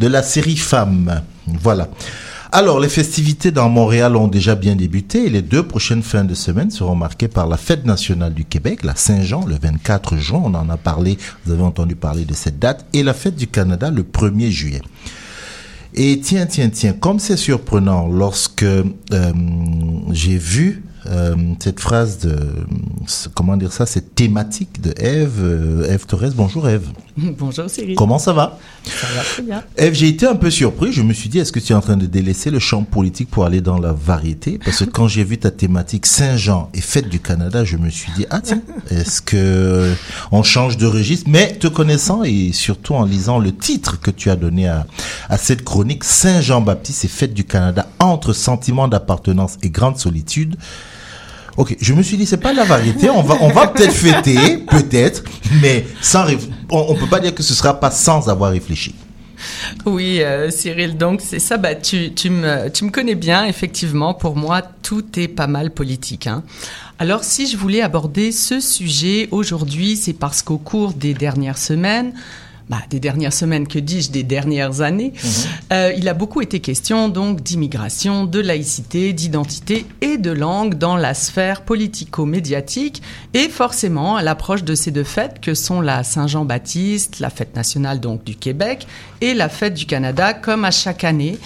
de 0.00 0.06
la 0.06 0.22
série 0.22 0.58
Femmes. 0.58 1.22
Voilà. 1.46 1.88
Alors, 2.52 2.78
les 2.78 2.90
festivités 2.90 3.50
dans 3.50 3.70
Montréal 3.70 4.16
ont 4.16 4.28
déjà 4.28 4.54
bien 4.54 4.76
débuté 4.76 5.24
et 5.24 5.30
les 5.30 5.42
deux 5.42 5.62
prochaines 5.62 6.02
fins 6.02 6.24
de 6.24 6.34
semaine 6.34 6.70
seront 6.70 6.94
marquées 6.94 7.28
par 7.28 7.48
la 7.48 7.56
fête 7.56 7.86
nationale 7.86 8.34
du 8.34 8.44
Québec, 8.44 8.84
la 8.84 8.94
Saint-Jean, 8.94 9.46
le 9.46 9.56
24 9.60 10.18
juin, 10.18 10.42
on 10.44 10.54
en 10.54 10.68
a 10.68 10.76
parlé, 10.76 11.16
vous 11.46 11.52
avez 11.52 11.62
entendu 11.62 11.96
parler 11.96 12.26
de 12.26 12.34
cette 12.34 12.58
date, 12.58 12.84
et 12.92 13.02
la 13.02 13.14
fête 13.14 13.34
du 13.34 13.46
Canada 13.46 13.90
le 13.90 14.02
1er 14.02 14.50
juillet. 14.50 14.82
Et 15.96 16.18
tiens, 16.20 16.46
tiens, 16.46 16.70
tiens, 16.70 16.92
comme 16.92 17.20
c'est 17.20 17.36
surprenant 17.36 18.08
lorsque 18.08 18.64
euh, 18.64 19.32
j'ai 20.10 20.36
vu 20.36 20.82
euh, 21.06 21.34
cette 21.58 21.80
phrase 21.80 22.18
de, 22.18 22.36
comment 23.34 23.56
dire 23.56 23.72
ça, 23.72 23.86
cette 23.86 24.14
thématique 24.14 24.80
de 24.80 24.94
Eve, 24.96 25.40
euh, 25.40 25.92
Eve 25.92 26.06
Torres. 26.06 26.32
Bonjour 26.34 26.68
Eve. 26.68 26.88
Bonjour 27.16 27.68
Cyril. 27.68 27.94
Comment 27.96 28.18
ça 28.18 28.32
va? 28.32 28.58
Ça 28.84 29.06
va 29.14 29.22
très 29.22 29.42
bien. 29.42 29.62
Eve, 29.76 29.94
j'ai 29.94 30.08
été 30.08 30.26
un 30.26 30.34
peu 30.34 30.50
surpris. 30.50 30.92
Je 30.92 31.02
me 31.02 31.12
suis 31.12 31.28
dit, 31.28 31.38
est-ce 31.38 31.52
que 31.52 31.60
tu 31.60 31.72
es 31.72 31.76
en 31.76 31.80
train 31.80 31.96
de 31.96 32.06
délaisser 32.06 32.50
le 32.50 32.58
champ 32.58 32.82
politique 32.82 33.30
pour 33.30 33.44
aller 33.44 33.60
dans 33.60 33.78
la 33.78 33.92
variété? 33.92 34.58
Parce 34.64 34.78
que 34.78 34.84
quand 34.84 35.06
j'ai 35.06 35.24
vu 35.24 35.38
ta 35.38 35.50
thématique 35.50 36.06
Saint-Jean 36.06 36.70
et 36.74 36.80
fête 36.80 37.08
du 37.08 37.20
Canada, 37.20 37.64
je 37.64 37.76
me 37.76 37.90
suis 37.90 38.10
dit, 38.12 38.26
ah 38.30 38.40
tiens, 38.40 38.62
est-ce 38.90 39.20
que 39.20 39.36
euh, 39.36 39.94
on 40.32 40.42
change 40.42 40.76
de 40.76 40.86
registre? 40.86 41.28
Mais 41.28 41.54
te 41.54 41.66
connaissant 41.66 42.24
et 42.24 42.52
surtout 42.52 42.94
en 42.94 43.04
lisant 43.04 43.38
le 43.38 43.54
titre 43.54 44.00
que 44.00 44.10
tu 44.10 44.30
as 44.30 44.36
donné 44.36 44.68
à, 44.68 44.86
à 45.28 45.36
cette 45.36 45.64
chronique, 45.64 46.02
Saint-Jean-Baptiste 46.02 47.04
et 47.04 47.08
fête 47.08 47.34
du 47.34 47.44
Canada 47.44 47.86
entre 48.00 48.32
sentiment 48.32 48.88
d'appartenance 48.88 49.58
et 49.62 49.70
grande 49.70 49.98
solitude. 49.98 50.56
Ok, 51.56 51.76
je 51.80 51.92
me 51.92 52.02
suis 52.02 52.16
dit 52.16 52.26
c'est 52.26 52.38
pas 52.38 52.52
la 52.52 52.64
variété, 52.64 53.08
on 53.10 53.22
va 53.22 53.36
on 53.40 53.48
va 53.48 53.68
peut-être 53.68 53.92
fêter, 53.92 54.58
peut-être, 54.58 55.22
mais 55.62 55.86
sans 56.00 56.26
on, 56.70 56.86
on 56.88 56.94
peut 56.94 57.06
pas 57.06 57.20
dire 57.20 57.34
que 57.34 57.42
ce 57.42 57.54
sera 57.54 57.78
pas 57.78 57.90
sans 57.90 58.28
avoir 58.28 58.50
réfléchi. 58.50 58.94
Oui, 59.84 60.22
euh, 60.22 60.50
Cyril, 60.50 60.96
donc 60.96 61.20
c'est 61.20 61.38
ça, 61.38 61.56
bah, 61.56 61.74
tu, 61.74 62.14
tu, 62.14 62.30
me, 62.30 62.70
tu 62.70 62.84
me 62.84 62.90
connais 62.90 63.14
bien, 63.14 63.44
effectivement, 63.44 64.14
pour 64.14 64.36
moi, 64.36 64.62
tout 64.62 65.04
est 65.18 65.28
pas 65.28 65.46
mal 65.46 65.70
politique. 65.70 66.26
Hein. 66.26 66.42
Alors 66.98 67.24
si 67.24 67.46
je 67.46 67.56
voulais 67.56 67.82
aborder 67.82 68.32
ce 68.32 68.60
sujet 68.60 69.28
aujourd'hui, 69.32 69.96
c'est 69.96 70.12
parce 70.12 70.42
qu'au 70.42 70.58
cours 70.58 70.92
des 70.92 71.12
dernières 71.12 71.58
semaines, 71.58 72.14
bah, 72.68 72.78
des 72.88 73.00
dernières 73.00 73.32
semaines, 73.32 73.68
que 73.68 73.78
dis-je, 73.78 74.10
des 74.10 74.22
dernières 74.22 74.80
années, 74.80 75.12
euh, 75.72 75.92
il 75.96 76.08
a 76.08 76.14
beaucoup 76.14 76.40
été 76.40 76.60
question 76.60 77.08
donc 77.08 77.42
d'immigration, 77.42 78.24
de 78.24 78.40
laïcité, 78.40 79.12
d'identité 79.12 79.84
et 80.00 80.16
de 80.16 80.30
langue 80.30 80.74
dans 80.74 80.96
la 80.96 81.12
sphère 81.12 81.62
politico-médiatique. 81.62 83.02
Et 83.34 83.48
forcément 83.48 84.16
à 84.16 84.22
l'approche 84.22 84.64
de 84.64 84.74
ces 84.74 84.90
deux 84.90 85.04
fêtes 85.04 85.40
que 85.40 85.54
sont 85.54 85.80
la 85.80 86.04
Saint-Jean-Baptiste, 86.04 87.20
la 87.20 87.30
fête 87.30 87.54
nationale 87.54 88.00
donc 88.00 88.24
du 88.24 88.34
Québec 88.34 88.86
et 89.20 89.34
la 89.34 89.48
fête 89.48 89.74
du 89.74 89.86
Canada 89.86 90.32
comme 90.32 90.64
à 90.64 90.70
chaque 90.70 91.04
année. 91.04 91.38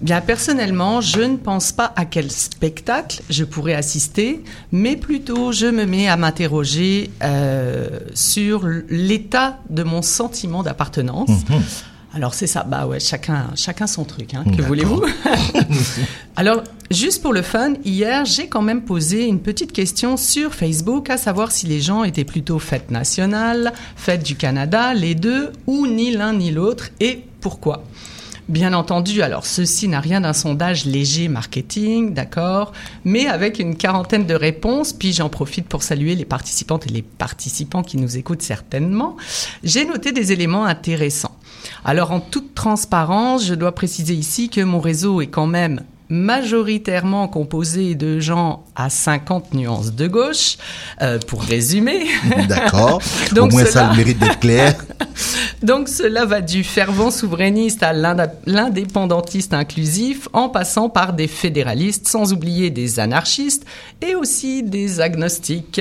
Bien 0.00 0.20
personnellement, 0.20 1.00
je 1.00 1.20
ne 1.20 1.36
pense 1.36 1.72
pas 1.72 1.92
à 1.96 2.04
quel 2.04 2.30
spectacle 2.30 3.22
je 3.30 3.44
pourrais 3.44 3.74
assister, 3.74 4.42
mais 4.70 4.96
plutôt 4.96 5.52
je 5.52 5.66
me 5.66 5.86
mets 5.86 6.08
à 6.08 6.16
m'interroger 6.16 7.10
euh, 7.22 8.00
sur 8.14 8.68
l'état 8.88 9.58
de 9.70 9.82
mon 9.82 10.02
sentiment 10.02 10.62
d'appartenance. 10.62 11.30
Alors 12.14 12.32
c'est 12.32 12.46
ça, 12.46 12.62
bah 12.62 12.86
ouais, 12.86 12.98
chacun, 12.98 13.48
chacun 13.56 13.86
son 13.86 14.04
truc. 14.04 14.32
Hein, 14.32 14.44
que 14.56 14.62
voulez-vous? 14.62 15.02
Alors 16.36 16.62
juste 16.90 17.20
pour 17.20 17.34
le 17.34 17.42
fun, 17.42 17.74
hier 17.84 18.24
j'ai 18.24 18.48
quand 18.48 18.62
même 18.62 18.82
posé 18.82 19.26
une 19.26 19.40
petite 19.40 19.72
question 19.72 20.16
sur 20.16 20.54
Facebook, 20.54 21.10
à 21.10 21.18
savoir 21.18 21.52
si 21.52 21.66
les 21.66 21.80
gens 21.80 22.04
étaient 22.04 22.24
plutôt 22.24 22.58
fête 22.58 22.90
nationale, 22.90 23.72
fête 23.96 24.22
du 24.22 24.34
Canada, 24.34 24.94
les 24.94 25.14
deux, 25.14 25.52
ou 25.66 25.86
ni 25.86 26.10
l'un 26.10 26.32
ni 26.32 26.50
l'autre, 26.50 26.88
et 27.00 27.24
pourquoi 27.40 27.84
Bien 28.48 28.74
entendu, 28.74 29.22
alors 29.22 29.44
ceci 29.44 29.88
n'a 29.88 29.98
rien 29.98 30.20
d'un 30.20 30.32
sondage 30.32 30.84
léger 30.84 31.26
marketing, 31.26 32.14
d'accord, 32.14 32.70
mais 33.04 33.26
avec 33.26 33.58
une 33.58 33.76
quarantaine 33.76 34.24
de 34.24 34.34
réponses, 34.34 34.92
puis 34.92 35.12
j'en 35.12 35.28
profite 35.28 35.66
pour 35.66 35.82
saluer 35.82 36.14
les 36.14 36.24
participantes 36.24 36.86
et 36.86 36.90
les 36.90 37.02
participants 37.02 37.82
qui 37.82 37.96
nous 37.96 38.16
écoutent 38.16 38.42
certainement, 38.42 39.16
j'ai 39.64 39.84
noté 39.84 40.12
des 40.12 40.30
éléments 40.30 40.64
intéressants. 40.64 41.36
Alors 41.84 42.12
en 42.12 42.20
toute 42.20 42.54
transparence, 42.54 43.44
je 43.44 43.54
dois 43.54 43.74
préciser 43.74 44.14
ici 44.14 44.48
que 44.48 44.60
mon 44.60 44.78
réseau 44.78 45.20
est 45.20 45.26
quand 45.26 45.48
même 45.48 45.82
majoritairement 46.08 47.28
composé 47.28 47.94
de 47.94 48.20
gens 48.20 48.64
à 48.74 48.90
50 48.90 49.54
nuances 49.54 49.92
de 49.92 50.06
gauche, 50.06 50.56
euh, 51.02 51.18
pour 51.26 51.42
résumer. 51.42 52.06
D'accord. 52.48 53.00
Au 53.30 53.34
Donc 53.34 53.52
moins 53.52 53.64
ça 53.64 53.88
a 53.88 53.90
le 53.90 53.96
mérite 53.96 54.18
d'être 54.18 54.40
clair. 54.40 54.74
Donc 55.62 55.88
cela 55.88 56.24
va 56.24 56.40
du 56.40 56.62
fervent 56.62 57.10
souverainiste 57.10 57.82
à 57.82 57.92
l'indépendantiste 57.92 59.54
inclusif, 59.54 60.28
en 60.32 60.48
passant 60.48 60.88
par 60.88 61.12
des 61.12 61.28
fédéralistes, 61.28 62.06
sans 62.08 62.32
oublier 62.32 62.70
des 62.70 63.00
anarchistes 63.00 63.64
et 64.06 64.14
aussi 64.14 64.62
des 64.62 65.00
agnostiques. 65.00 65.80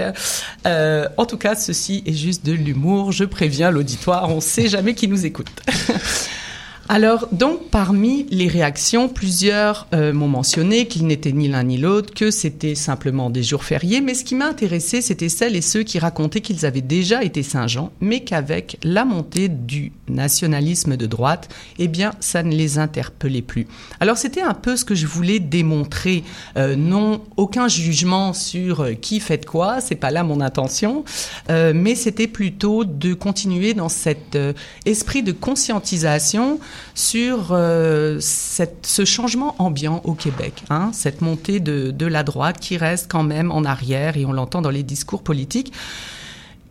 Euh, 0.65 1.07
en 1.17 1.25
tout 1.25 1.38
cas, 1.38 1.55
ceci 1.55 2.03
est 2.05 2.13
juste 2.13 2.45
de 2.45 2.53
l'humour. 2.53 3.11
Je 3.11 3.25
préviens 3.25 3.71
l'auditoire, 3.71 4.29
on 4.29 4.41
sait 4.41 4.67
jamais 4.67 4.95
qui 4.95 5.07
nous 5.07 5.25
écoute. 5.25 5.51
Alors, 6.88 7.28
donc, 7.32 7.69
parmi 7.71 8.28
les 8.30 8.48
réactions, 8.48 9.10
plusieurs 9.10 9.88
euh, 9.93 10.13
m'ont 10.13 10.28
mentionné 10.28 10.88
qu'ils 10.88 11.08
n'étaient 11.08 11.32
ni 11.32 11.48
l'un 11.48 11.63
ni 11.63 11.78
l'autre, 11.78 12.13
que 12.13 12.30
c'était 12.30 12.76
simplement 12.76 13.30
des 13.30 13.41
jours 13.41 13.63
fériés. 13.63 14.02
Mais 14.02 14.13
ce 14.13 14.24
qui 14.24 14.36
m'a 14.36 14.48
intéressé, 14.48 15.02
c'était 15.02 15.30
celles 15.30 15.56
et 15.56 15.62
ceux 15.62 15.84
qui 15.84 15.98
racontaient 15.98 16.41
qu'ils 16.41 16.65
avaient 16.65 16.82
déjà 16.82 17.24
été 17.24 17.41
Saint-Jean, 17.41 17.91
mais 18.02 18.24
qu'avec 18.24 18.78
la 18.84 19.04
montée 19.04 19.50
du 19.50 19.93
nationalisme 20.08 20.95
de 20.95 21.06
droite, 21.08 21.50
eh 21.80 21.88
bien, 21.88 22.12
ça 22.19 22.43
ne 22.43 22.54
les 22.54 22.78
interpellait 22.78 23.41
plus. 23.41 23.65
Alors, 24.00 24.17
c'était 24.17 24.43
un 24.43 24.54
peu 24.54 24.76
ce 24.76 24.86
que 24.86 24.93
je 24.93 25.08
voulais 25.08 25.39
démontrer. 25.39 26.24
Euh, 26.56 26.76
non, 26.76 27.24
aucun 27.36 27.67
jugement 27.67 28.34
sur 28.34 28.82
euh, 28.82 28.93
qui 28.93 29.19
fait 29.19 29.45
quoi, 29.45 29.82
c'est 29.82 29.95
pas 29.95 30.12
là 30.12 30.24
mon 30.24 30.39
intention, 30.41 31.04
Euh, 31.50 31.74
mais 31.76 31.95
c'était 31.95 32.28
plutôt 32.28 32.86
de 32.86 33.13
continuer 33.13 33.74
dans 33.74 33.89
cet 33.89 34.36
euh, 34.36 34.54
esprit 34.86 35.24
de 35.24 35.32
conscientisation 35.32 36.60
sur 36.93 37.49
euh, 37.51 38.17
cette- 38.19 38.85
ce 38.88 39.05
changement 39.05 39.55
ambiant 39.59 40.01
au 40.03 40.13
Québec, 40.13 40.63
hein, 40.69 40.91
cette 40.93 41.21
montée 41.21 41.59
de, 41.59 41.91
de 41.91 42.05
la 42.05 42.23
droite 42.23 42.59
qui 42.59 42.77
reste 42.77 43.09
quand 43.11 43.23
même 43.23 43.51
en 43.51 43.63
arrière 43.63 44.17
et 44.17 44.25
on 44.25 44.33
l'entend 44.33 44.61
dans 44.61 44.69
les 44.69 44.83
discours 44.83 45.23
politiques. 45.23 45.73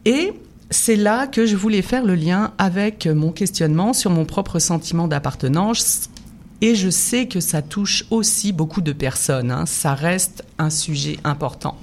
Et 0.05 0.33
c'est 0.71 0.97
là 0.97 1.27
que 1.27 1.47
je 1.47 1.57
voulais 1.57 1.83
faire 1.83 2.05
le 2.05 2.15
lien 2.15 2.53
avec 2.59 3.07
mon 3.07 3.31
questionnement 3.33 3.93
sur 3.93 4.11
mon 4.11 4.25
propre 4.25 4.59
sentiment 4.59 5.09
d'appartenance. 5.09 6.09
Et 6.61 6.75
je 6.75 6.89
sais 6.89 7.27
que 7.27 7.41
ça 7.41 7.61
touche 7.63 8.05
aussi 8.11 8.53
beaucoup 8.53 8.81
de 8.81 8.93
personnes. 8.93 9.51
hein. 9.51 9.67
Ça 9.67 9.95
reste 9.95 10.45
un 10.59 10.71
sujet 10.71 11.19
important. 11.25 11.77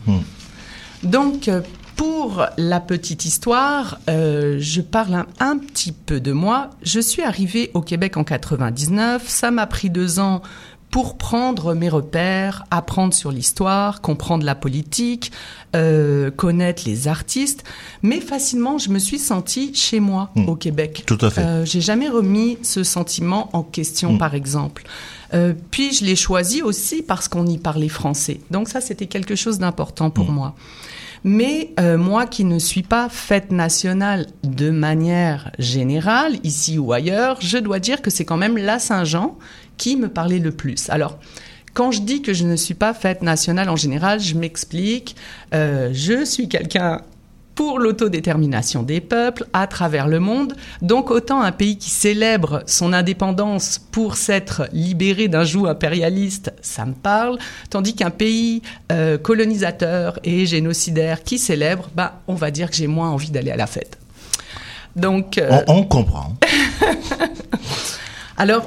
Donc, 1.04 1.48
euh, 1.48 1.62
pour 2.06 2.48
la 2.58 2.80
petite 2.80 3.26
histoire, 3.26 4.00
euh, 4.10 4.58
je 4.60 4.82
parle 4.82 5.14
un, 5.14 5.28
un 5.40 5.60
petit 5.60 5.92
peu 5.92 6.20
de 6.20 6.32
moi. 6.32 6.72
Je 6.82 7.00
suis 7.00 7.22
arrivée 7.22 7.70
au 7.76 7.82
Québec 7.82 8.18
en 8.18 8.24
99. 8.24 9.30
Ça 9.30 9.52
m'a 9.52 9.68
pris 9.68 9.92
deux 9.92 10.18
ans 10.20 10.42
pour 10.90 11.20
prendre 11.20 11.76
mes 11.76 11.90
repères, 11.90 12.64
apprendre 12.72 13.14
sur 13.14 13.32
l'histoire, 13.32 14.02
comprendre 14.02 14.44
la 14.46 14.56
politique, 14.56 15.32
euh, 15.76 16.32
connaître 16.32 16.82
les 16.88 17.08
artistes. 17.08 17.64
Mais 18.02 18.20
facilement, 18.20 18.80
je 18.80 18.90
me 18.90 18.98
suis 18.98 19.20
sentie 19.20 19.72
chez 19.76 20.00
moi 20.00 20.32
Hmm. 20.36 20.50
au 20.50 20.56
Québec. 20.56 21.04
Tout 21.06 21.20
à 21.22 21.30
fait. 21.30 21.42
Euh, 21.42 21.66
j'ai 21.66 21.82
jamais 21.82 22.10
remis 22.10 22.58
ce 22.64 22.84
sentiment 22.84 23.52
en 23.54 23.62
question, 23.62 24.14
Mm. 24.14 24.18
par 24.18 24.34
exemple. 24.34 24.86
Puis 25.70 25.94
je 25.94 26.04
l'ai 26.04 26.18
choisi 26.18 26.62
aussi 26.64 27.04
parce 27.04 27.28
qu'on 27.30 27.46
y 27.46 27.58
parlait 27.60 27.88
français. 27.90 28.42
Donc 28.50 28.68
ça, 28.68 28.82
c'était 28.82 29.06
quelque 29.08 29.36
chose 29.36 29.60
d'important 29.60 30.10
pour 30.10 30.30
Mm. 30.32 30.34
moi. 30.36 30.56
Mais 31.24 31.74
euh, 31.80 31.98
moi 31.98 32.26
qui 32.26 32.44
ne 32.44 32.58
suis 32.58 32.82
pas 32.84 33.08
fête 33.10 33.52
nationale 33.52 34.26
de 34.44 34.72
manière 34.72 35.52
générale, 35.60 36.38
ici 36.44 36.80
ou 36.80 36.94
ailleurs, 36.94 37.38
je 37.42 37.58
dois 37.58 37.80
dire 37.80 38.02
que 38.02 38.10
c'est 38.10 38.26
quand 38.26 38.38
même 38.38 38.58
la 38.58 38.80
Saint-Jean 38.80 39.38
qui 39.78 39.98
me 39.98 40.10
parlait 40.10 40.40
le 40.40 40.52
plus. 40.52 40.90
Alors, 40.90 41.20
quand 41.74 41.92
je 41.92 42.02
dis 42.02 42.22
que 42.22 42.34
je 42.34 42.46
ne 42.46 42.56
suis 42.56 42.74
pas 42.74 42.94
fête 42.94 43.22
nationale 43.22 43.70
en 43.70 43.76
général, 43.76 44.20
je 44.20 44.36
m'explique. 44.36 45.16
Euh, 45.54 45.90
je 45.94 46.26
suis 46.26 46.50
quelqu'un 46.50 47.02
pour 47.62 47.78
l'autodétermination 47.78 48.82
des 48.82 49.02
peuples 49.02 49.46
à 49.54 49.68
travers 49.68 50.08
le 50.08 50.20
monde. 50.20 50.56
Donc 50.82 51.12
autant 51.12 51.44
un 51.44 51.52
pays 51.52 51.78
qui 51.78 51.92
célèbre 51.92 52.64
son 52.66 52.92
indépendance 52.92 53.78
pour 53.78 54.18
s'être 54.18 54.68
libéré 54.74 55.28
d'un 55.28 55.44
joug 55.44 55.68
impérialiste, 55.68 56.52
ça 56.64 56.88
me 56.88 56.94
parle, 56.94 57.38
tandis 57.70 57.94
qu'un 57.94 58.10
pays 58.10 58.64
euh, 58.92 59.20
colonisateur 59.20 60.18
et 60.24 60.48
génocidaire 60.48 61.22
qui 61.22 61.38
célèbre, 61.38 61.92
bah, 61.94 62.22
on 62.28 62.34
va 62.34 62.50
dire 62.50 62.72
que 62.72 62.76
j'ai 62.76 62.88
moins 62.88 63.12
envie 63.12 63.30
d'aller 63.30 63.52
à 63.52 63.58
la 63.58 63.68
fête. 63.68 64.00
Donc, 64.96 65.38
euh, 65.38 65.62
On, 65.68 65.82
on 65.82 65.84
comprend. 65.84 66.34
alors, 68.38 68.66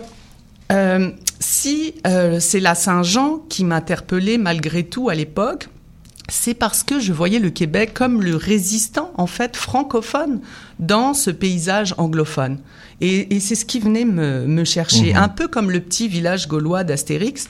euh, 0.70 1.10
si 1.40 1.94
euh, 2.06 2.38
c'est 2.38 2.60
la 2.60 2.76
Saint-Jean 2.76 3.40
qui 3.48 3.64
m'interpellait 3.64 4.38
malgré 4.38 4.84
tout 4.84 5.08
à 5.08 5.16
l'époque, 5.16 5.68
c'est 6.28 6.54
parce 6.54 6.82
que 6.82 7.00
je 7.00 7.12
voyais 7.12 7.38
le 7.38 7.50
Québec 7.50 7.92
comme 7.94 8.22
le 8.22 8.36
résistant, 8.36 9.12
en 9.16 9.26
fait, 9.26 9.56
francophone 9.56 10.40
dans 10.78 11.12
ce 11.14 11.30
paysage 11.30 11.94
anglophone. 11.98 12.58
Et, 13.00 13.34
et 13.34 13.40
c'est 13.40 13.54
ce 13.54 13.64
qui 13.64 13.80
venait 13.80 14.04
me, 14.06 14.46
me 14.46 14.64
chercher, 14.64 15.12
Mhm. 15.12 15.18
un 15.22 15.28
peu 15.28 15.48
comme 15.48 15.70
le 15.70 15.80
petit 15.80 16.08
village 16.08 16.48
gaulois 16.48 16.84
d'Astérix. 16.84 17.48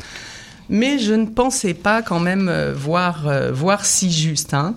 Mais 0.69 0.99
je 0.99 1.13
ne 1.13 1.27
pensais 1.27 1.75
pas 1.75 2.01
quand 2.03 2.21
même 2.21 2.49
euh, 2.49 2.73
voir, 2.75 3.29
euh, 3.29 3.53
voir 3.53 3.85
si 3.85 4.11
juste. 4.11 4.55
hein. 4.55 4.75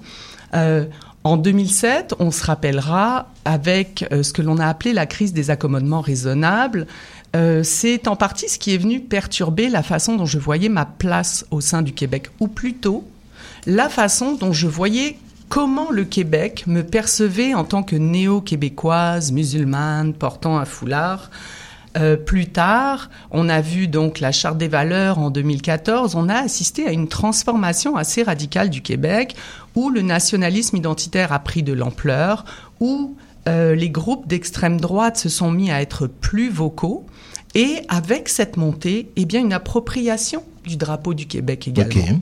Euh, 0.53 0.85
en 1.23 1.35
2007, 1.37 2.13
on 2.19 2.31
se 2.31 2.43
rappellera 2.45 3.29
avec 3.45 4.05
ce 4.11 4.31
que 4.31 4.41
l'on 4.41 4.59
a 4.59 4.67
appelé 4.67 4.93
la 4.93 5.05
crise 5.05 5.33
des 5.33 5.49
accommodements 5.49 5.99
raisonnables. 6.01 6.87
Euh, 7.35 7.63
c'est 7.63 8.07
en 8.07 8.15
partie 8.15 8.47
ce 8.47 8.57
qui 8.59 8.73
est 8.73 8.77
venu 8.77 9.01
perturber 9.01 9.67
la 9.67 9.83
façon 9.83 10.15
dont 10.15 10.25
je 10.25 10.37
voyais 10.39 10.69
ma 10.69 10.85
place 10.85 11.45
au 11.51 11.59
sein 11.59 11.81
du 11.81 11.91
Québec, 11.91 12.29
ou 12.39 12.47
plutôt 12.47 13.03
la 13.65 13.89
façon 13.89 14.33
dont 14.35 14.53
je 14.53 14.67
voyais 14.67 15.17
comment 15.49 15.91
le 15.91 16.03
Québec 16.03 16.65
me 16.67 16.83
percevait 16.83 17.53
en 17.53 17.63
tant 17.63 17.83
que 17.83 17.95
néo-québécoise, 17.95 19.31
musulmane, 19.31 20.13
portant 20.13 20.57
un 20.57 20.65
foulard. 20.65 21.29
Euh, 21.97 22.15
plus 22.15 22.47
tard, 22.47 23.09
on 23.31 23.49
a 23.49 23.61
vu 23.61 23.87
donc 23.87 24.19
la 24.19 24.31
Charte 24.31 24.57
des 24.57 24.67
valeurs 24.67 25.19
en 25.19 25.31
2014. 25.31 26.15
On 26.15 26.29
a 26.29 26.35
assisté 26.35 26.85
à 26.85 26.91
une 26.91 27.07
transformation 27.07 27.95
assez 27.95 28.23
radicale 28.23 28.69
du 28.69 28.81
Québec 28.81 29.35
où 29.75 29.89
le 29.89 30.01
nationalisme 30.01 30.77
identitaire 30.77 31.31
a 31.31 31.39
pris 31.39 31.63
de 31.63 31.73
l'ampleur, 31.73 32.45
où 32.79 33.15
euh, 33.47 33.73
les 33.73 33.89
groupes 33.89 34.27
d'extrême 34.27 34.79
droite 34.79 35.17
se 35.17 35.29
sont 35.29 35.49
mis 35.49 35.71
à 35.71 35.81
être 35.81 36.07
plus 36.07 36.49
vocaux. 36.49 37.05
Et 37.55 37.77
avec 37.87 38.29
cette 38.29 38.57
montée, 38.57 39.09
eh 39.15 39.25
bien, 39.25 39.39
une 39.39 39.53
appropriation 39.53 40.43
du 40.65 40.75
drapeau 40.75 41.13
du 41.13 41.25
Québec 41.25 41.67
également. 41.67 42.01
Ok. 42.01 42.19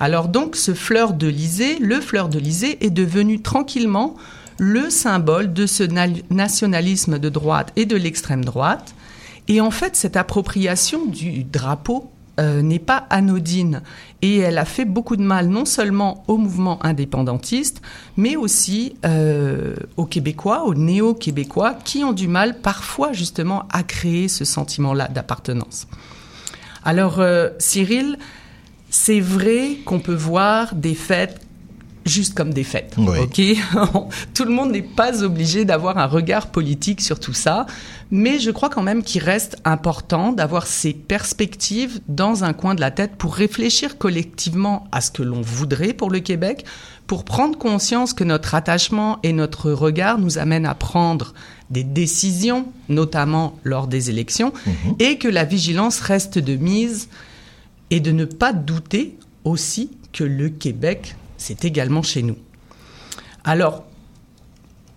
Alors 0.00 0.28
donc, 0.28 0.56
ce 0.56 0.72
fleur 0.72 1.12
de 1.12 1.28
lysée, 1.28 1.78
le 1.78 2.00
fleur 2.00 2.30
de 2.30 2.38
lysée 2.38 2.84
est 2.84 2.90
devenu 2.90 3.42
tranquillement 3.42 4.16
le 4.58 4.90
symbole 4.90 5.52
de 5.52 5.66
ce 5.66 5.82
na- 5.82 6.06
nationalisme 6.30 7.18
de 7.18 7.28
droite 7.28 7.72
et 7.76 7.86
de 7.86 7.96
l'extrême 7.96 8.44
droite. 8.44 8.94
Et 9.48 9.60
en 9.60 9.70
fait, 9.70 9.96
cette 9.96 10.16
appropriation 10.16 11.06
du 11.06 11.44
drapeau 11.44 12.10
euh, 12.38 12.62
n'est 12.62 12.78
pas 12.78 13.06
anodine 13.10 13.82
et 14.22 14.38
elle 14.38 14.56
a 14.56 14.64
fait 14.64 14.84
beaucoup 14.84 15.16
de 15.16 15.22
mal 15.22 15.48
non 15.48 15.64
seulement 15.64 16.24
au 16.28 16.38
mouvement 16.38 16.82
indépendantiste, 16.84 17.82
mais 18.16 18.36
aussi 18.36 18.94
euh, 19.04 19.74
aux 19.96 20.06
Québécois, 20.06 20.64
aux 20.64 20.74
néo-Québécois, 20.74 21.74
qui 21.84 22.04
ont 22.04 22.12
du 22.12 22.28
mal 22.28 22.60
parfois 22.60 23.12
justement 23.12 23.64
à 23.70 23.82
créer 23.82 24.28
ce 24.28 24.44
sentiment-là 24.44 25.08
d'appartenance. 25.08 25.86
Alors, 26.84 27.20
euh, 27.20 27.50
Cyril, 27.58 28.16
c'est 28.90 29.20
vrai 29.20 29.78
qu'on 29.84 30.00
peut 30.00 30.14
voir 30.14 30.74
des 30.74 30.94
fêtes 30.94 31.40
juste 32.06 32.34
comme 32.34 32.52
des 32.52 32.64
fêtes. 32.64 32.94
Oui. 32.98 33.18
Ok, 33.18 33.40
tout 34.34 34.44
le 34.44 34.50
monde 34.50 34.72
n'est 34.72 34.82
pas 34.82 35.22
obligé 35.22 35.64
d'avoir 35.64 35.98
un 35.98 36.06
regard 36.06 36.48
politique 36.48 37.00
sur 37.00 37.20
tout 37.20 37.32
ça, 37.32 37.66
mais 38.10 38.38
je 38.38 38.50
crois 38.50 38.68
quand 38.68 38.82
même 38.82 39.02
qu'il 39.02 39.22
reste 39.22 39.58
important 39.64 40.32
d'avoir 40.32 40.66
ces 40.66 40.92
perspectives 40.92 42.00
dans 42.08 42.42
un 42.42 42.52
coin 42.52 42.74
de 42.74 42.80
la 42.80 42.90
tête 42.90 43.16
pour 43.16 43.34
réfléchir 43.34 43.98
collectivement 43.98 44.88
à 44.92 45.00
ce 45.00 45.10
que 45.10 45.22
l'on 45.22 45.42
voudrait 45.42 45.92
pour 45.92 46.10
le 46.10 46.20
Québec, 46.20 46.64
pour 47.06 47.24
prendre 47.24 47.58
conscience 47.58 48.12
que 48.12 48.24
notre 48.24 48.54
attachement 48.54 49.18
et 49.22 49.32
notre 49.32 49.70
regard 49.70 50.18
nous 50.18 50.38
amènent 50.38 50.66
à 50.66 50.74
prendre 50.74 51.34
des 51.70 51.84
décisions, 51.84 52.66
notamment 52.88 53.58
lors 53.62 53.86
des 53.86 54.10
élections, 54.10 54.52
et 54.98 55.18
que 55.18 55.28
la 55.28 55.44
vigilance 55.44 56.00
reste 56.00 56.38
de 56.38 56.56
mise 56.56 57.08
et 57.90 58.00
de 58.00 58.10
ne 58.12 58.24
pas 58.24 58.52
douter 58.52 59.16
aussi 59.44 59.90
que 60.12 60.24
le 60.24 60.48
Québec, 60.48 61.16
c'est 61.36 61.64
également 61.64 62.02
chez 62.02 62.22
nous. 62.22 62.36
Alors, 63.44 63.84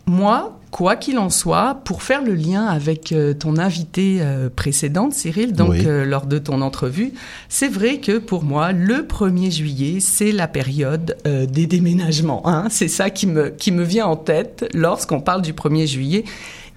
moi, 0.06 0.60
quoi 0.70 0.96
qu'il 0.98 1.18
en 1.18 1.30
soit, 1.30 1.80
pour 1.86 2.04
faire 2.04 2.22
le 2.24 2.34
lien 2.34 2.66
avec 2.66 3.14
euh, 3.14 3.34
ton 3.34 3.58
invité 3.58 4.18
euh, 4.20 4.50
précédente, 4.54 5.14
Cyril, 5.14 5.54
donc 5.54 5.70
Oui. 5.72 5.84
euh, 5.86 6.04
lors 6.04 6.26
de 6.26 6.40
ton 6.40 6.60
entrevue, 6.62 7.14
c'est 7.48 7.70
vrai 7.70 8.00
que 8.00 8.18
pour 8.18 8.44
moi, 8.44 8.74
le 8.74 9.04
1er 9.08 9.50
juillet, 9.52 10.00
c'est 10.02 10.34
la 10.34 10.48
période 10.50 11.16
euh, 11.26 11.46
des 11.46 11.68
déménagements. 11.68 12.42
hein. 12.46 12.68
C'est 12.70 12.90
ça 12.90 13.10
qui 13.10 13.28
me, 13.28 13.50
qui 13.50 13.72
me 13.72 13.84
vient 13.84 14.08
en 14.08 14.18
tête 14.18 14.66
lorsqu'on 14.74 15.22
parle 15.22 15.42
du 15.42 15.54
1er 15.54 15.88
juillet. 15.88 16.26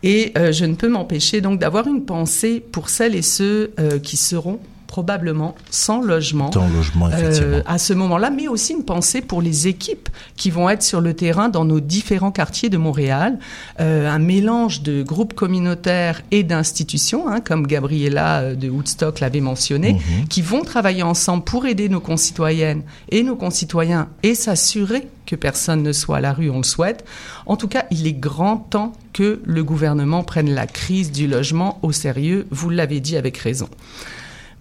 Et 0.05 0.33
euh, 0.39 0.53
je 0.53 0.67
ne 0.67 0.75
peux 0.77 0.89
m'empêcher 0.89 1.41
donc 1.41 1.59
d'avoir 1.59 1.89
une 1.89 2.05
pensée 2.05 2.61
pour 2.61 2.91
celles 2.91 3.17
et 3.17 3.23
ceux 3.23 3.73
qui 4.05 4.17
seront 4.17 4.61
probablement 4.97 5.55
sans 5.71 6.01
logement 6.01 6.49
Ton 6.49 6.69
logement, 6.69 7.11
effectivement. 7.11 7.57
euh, 7.59 7.63
à 7.67 7.77
ce 7.77 7.93
moment-là, 7.93 8.31
mais 8.31 8.49
aussi 8.49 8.73
une 8.73 8.83
pensée 8.85 9.21
pour 9.21 9.43
les 9.43 9.69
équipes 9.69 10.09
qui 10.37 10.49
vont 10.51 10.71
être 10.71 10.83
sur 10.83 11.03
le 11.03 11.13
terrain 11.13 11.51
dans 11.51 11.67
nos 11.67 11.81
différents 11.81 12.33
quartiers 12.33 12.71
de 12.71 12.79
Montréal, 12.79 13.39
Euh, 13.79 14.09
un 14.11 14.19
mélange 14.19 14.81
de 14.83 15.03
groupes 15.03 15.35
communautaires 15.35 16.23
et 16.31 16.43
d'institutions, 16.45 17.29
hein, 17.29 17.41
comme 17.41 17.67
Gabriella 17.67 18.41
euh, 18.41 18.55
de 18.55 18.69
Woodstock 18.71 19.21
l'avait 19.21 19.43
mentionné, 19.43 19.91
Mhm. 19.95 20.29
qui 20.29 20.41
vont 20.41 20.63
travailler 20.63 21.03
ensemble 21.03 21.45
pour 21.45 21.67
aider 21.67 21.89
nos 21.91 22.01
concitoyennes 22.01 22.83
et 23.11 23.23
nos 23.23 23.37
concitoyens 23.37 24.09
et 24.23 24.35
s'assurer 24.35 25.09
que 25.27 25.37
personne 25.37 25.83
ne 25.83 25.93
soit 25.93 26.19
à 26.19 26.21
la 26.21 26.33
rue, 26.33 26.49
on 26.51 26.59
le 26.59 26.63
souhaite. 26.77 27.05
En 27.45 27.57
tout 27.57 27.69
cas, 27.69 27.85
il 27.91 28.07
est 28.07 28.13
grand 28.31 28.57
temps 28.57 28.93
que 29.13 29.41
le 29.45 29.63
gouvernement 29.63 30.23
prenne 30.25 30.51
la 30.55 30.67
crise 30.67 31.11
du 31.13 31.27
logement 31.27 31.79
au 31.83 31.93
sérieux, 31.93 32.47
vous 32.51 32.71
l'avez 32.71 33.01
dit 33.01 33.17
avec 33.17 33.37
raison. 33.37 33.69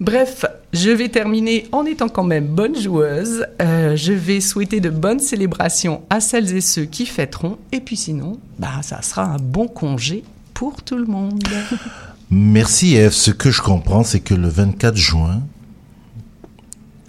Bref, 0.01 0.45
je 0.73 0.89
vais 0.89 1.07
terminer 1.07 1.67
en 1.71 1.85
étant 1.85 2.09
quand 2.09 2.23
même 2.23 2.47
bonne 2.47 2.77
joueuse. 2.77 3.45
Euh, 3.61 3.95
je 3.95 4.11
vais 4.11 4.41
souhaiter 4.41 4.81
de 4.81 4.89
bonnes 4.89 5.21
célébrations 5.21 6.01
à 6.09 6.19
celles 6.19 6.53
et 6.53 6.61
ceux 6.61 6.83
qui 6.83 7.05
fêteront. 7.05 7.57
Et 7.71 7.79
puis 7.79 7.95
sinon, 7.95 8.39
bah, 8.59 8.81
ça 8.81 9.01
sera 9.01 9.23
un 9.23 9.37
bon 9.37 9.67
congé 9.67 10.23
pour 10.53 10.83
tout 10.83 10.97
le 10.97 11.05
monde. 11.05 11.43
Merci 12.29 12.95
Eve. 12.95 13.13
Ce 13.13 13.31
que 13.31 13.51
je 13.51 13.61
comprends, 13.61 14.03
c'est 14.03 14.19
que 14.19 14.33
le 14.33 14.49
24 14.49 14.97
juin 14.97 15.41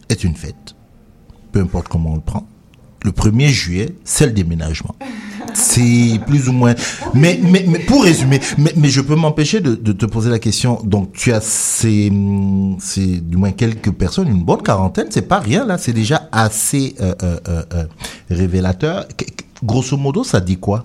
est 0.08 0.22
une 0.22 0.36
fête. 0.36 0.76
Peu 1.50 1.60
importe 1.60 1.88
comment 1.88 2.12
on 2.12 2.16
le 2.16 2.20
prend. 2.20 2.46
Le 3.02 3.10
1er 3.10 3.48
juillet, 3.48 3.94
c'est 4.04 4.26
le 4.26 4.32
déménagement. 4.32 4.94
C'est 5.54 6.20
plus 6.26 6.48
ou 6.48 6.52
moins. 6.52 6.74
Mais, 7.14 7.40
pour 7.86 8.04
résumer, 8.04 8.40
mais, 8.58 8.88
je 8.88 9.00
peux 9.00 9.14
m'empêcher 9.14 9.60
de, 9.60 9.92
te 9.92 10.06
poser 10.06 10.30
la 10.30 10.38
question. 10.38 10.80
Donc, 10.84 11.12
tu 11.12 11.32
as 11.32 11.40
ces, 11.40 12.10
du 12.10 13.36
moins 13.36 13.52
quelques 13.52 13.92
personnes, 13.92 14.28
une 14.28 14.44
bonne 14.44 14.62
quarantaine, 14.62 15.06
c'est 15.10 15.28
pas 15.28 15.38
rien 15.38 15.64
là, 15.64 15.78
c'est 15.78 15.92
déjà 15.92 16.28
assez 16.32 16.94
euh, 17.00 17.14
euh, 17.22 17.38
euh, 17.48 17.84
révélateur. 18.30 19.06
Grosso 19.64 19.96
modo, 19.96 20.24
ça 20.24 20.40
dit 20.40 20.58
quoi? 20.58 20.84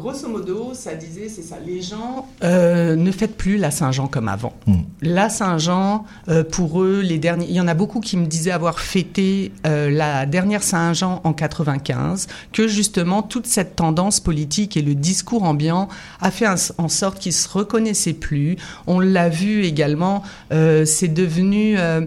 Grosso 0.00 0.28
modo, 0.28 0.70
ça 0.72 0.94
disait, 0.94 1.28
c'est 1.28 1.42
ça, 1.42 1.56
les 1.64 1.82
gens 1.82 2.26
euh, 2.42 2.96
ne 2.96 3.10
faites 3.12 3.36
plus 3.36 3.58
la 3.58 3.70
Saint-Jean 3.70 4.06
comme 4.06 4.28
avant. 4.28 4.54
Mm. 4.66 4.74
La 5.02 5.28
Saint-Jean, 5.28 6.06
euh, 6.28 6.42
pour 6.42 6.82
eux, 6.82 7.00
les 7.02 7.18
derniers, 7.18 7.44
il 7.50 7.54
y 7.54 7.60
en 7.60 7.68
a 7.68 7.74
beaucoup 7.74 8.00
qui 8.00 8.16
me 8.16 8.24
disaient 8.26 8.50
avoir 8.50 8.80
fêté 8.80 9.52
euh, 9.66 9.90
la 9.90 10.24
dernière 10.24 10.62
Saint-Jean 10.62 11.20
en 11.24 11.34
95, 11.34 12.28
que 12.52 12.66
justement 12.66 13.22
toute 13.22 13.46
cette 13.46 13.76
tendance 13.76 14.20
politique 14.20 14.76
et 14.78 14.82
le 14.82 14.94
discours 14.94 15.42
ambiant 15.42 15.88
a 16.22 16.30
fait 16.30 16.46
un- 16.46 16.54
en 16.78 16.88
sorte 16.88 17.18
qu'ils 17.18 17.34
se 17.34 17.48
reconnaissaient 17.48 18.14
plus. 18.14 18.56
On 18.86 19.00
l'a 19.00 19.28
vu 19.28 19.64
également, 19.64 20.22
euh, 20.52 20.86
c'est 20.86 21.08
devenu, 21.08 21.78
euh, 21.78 22.00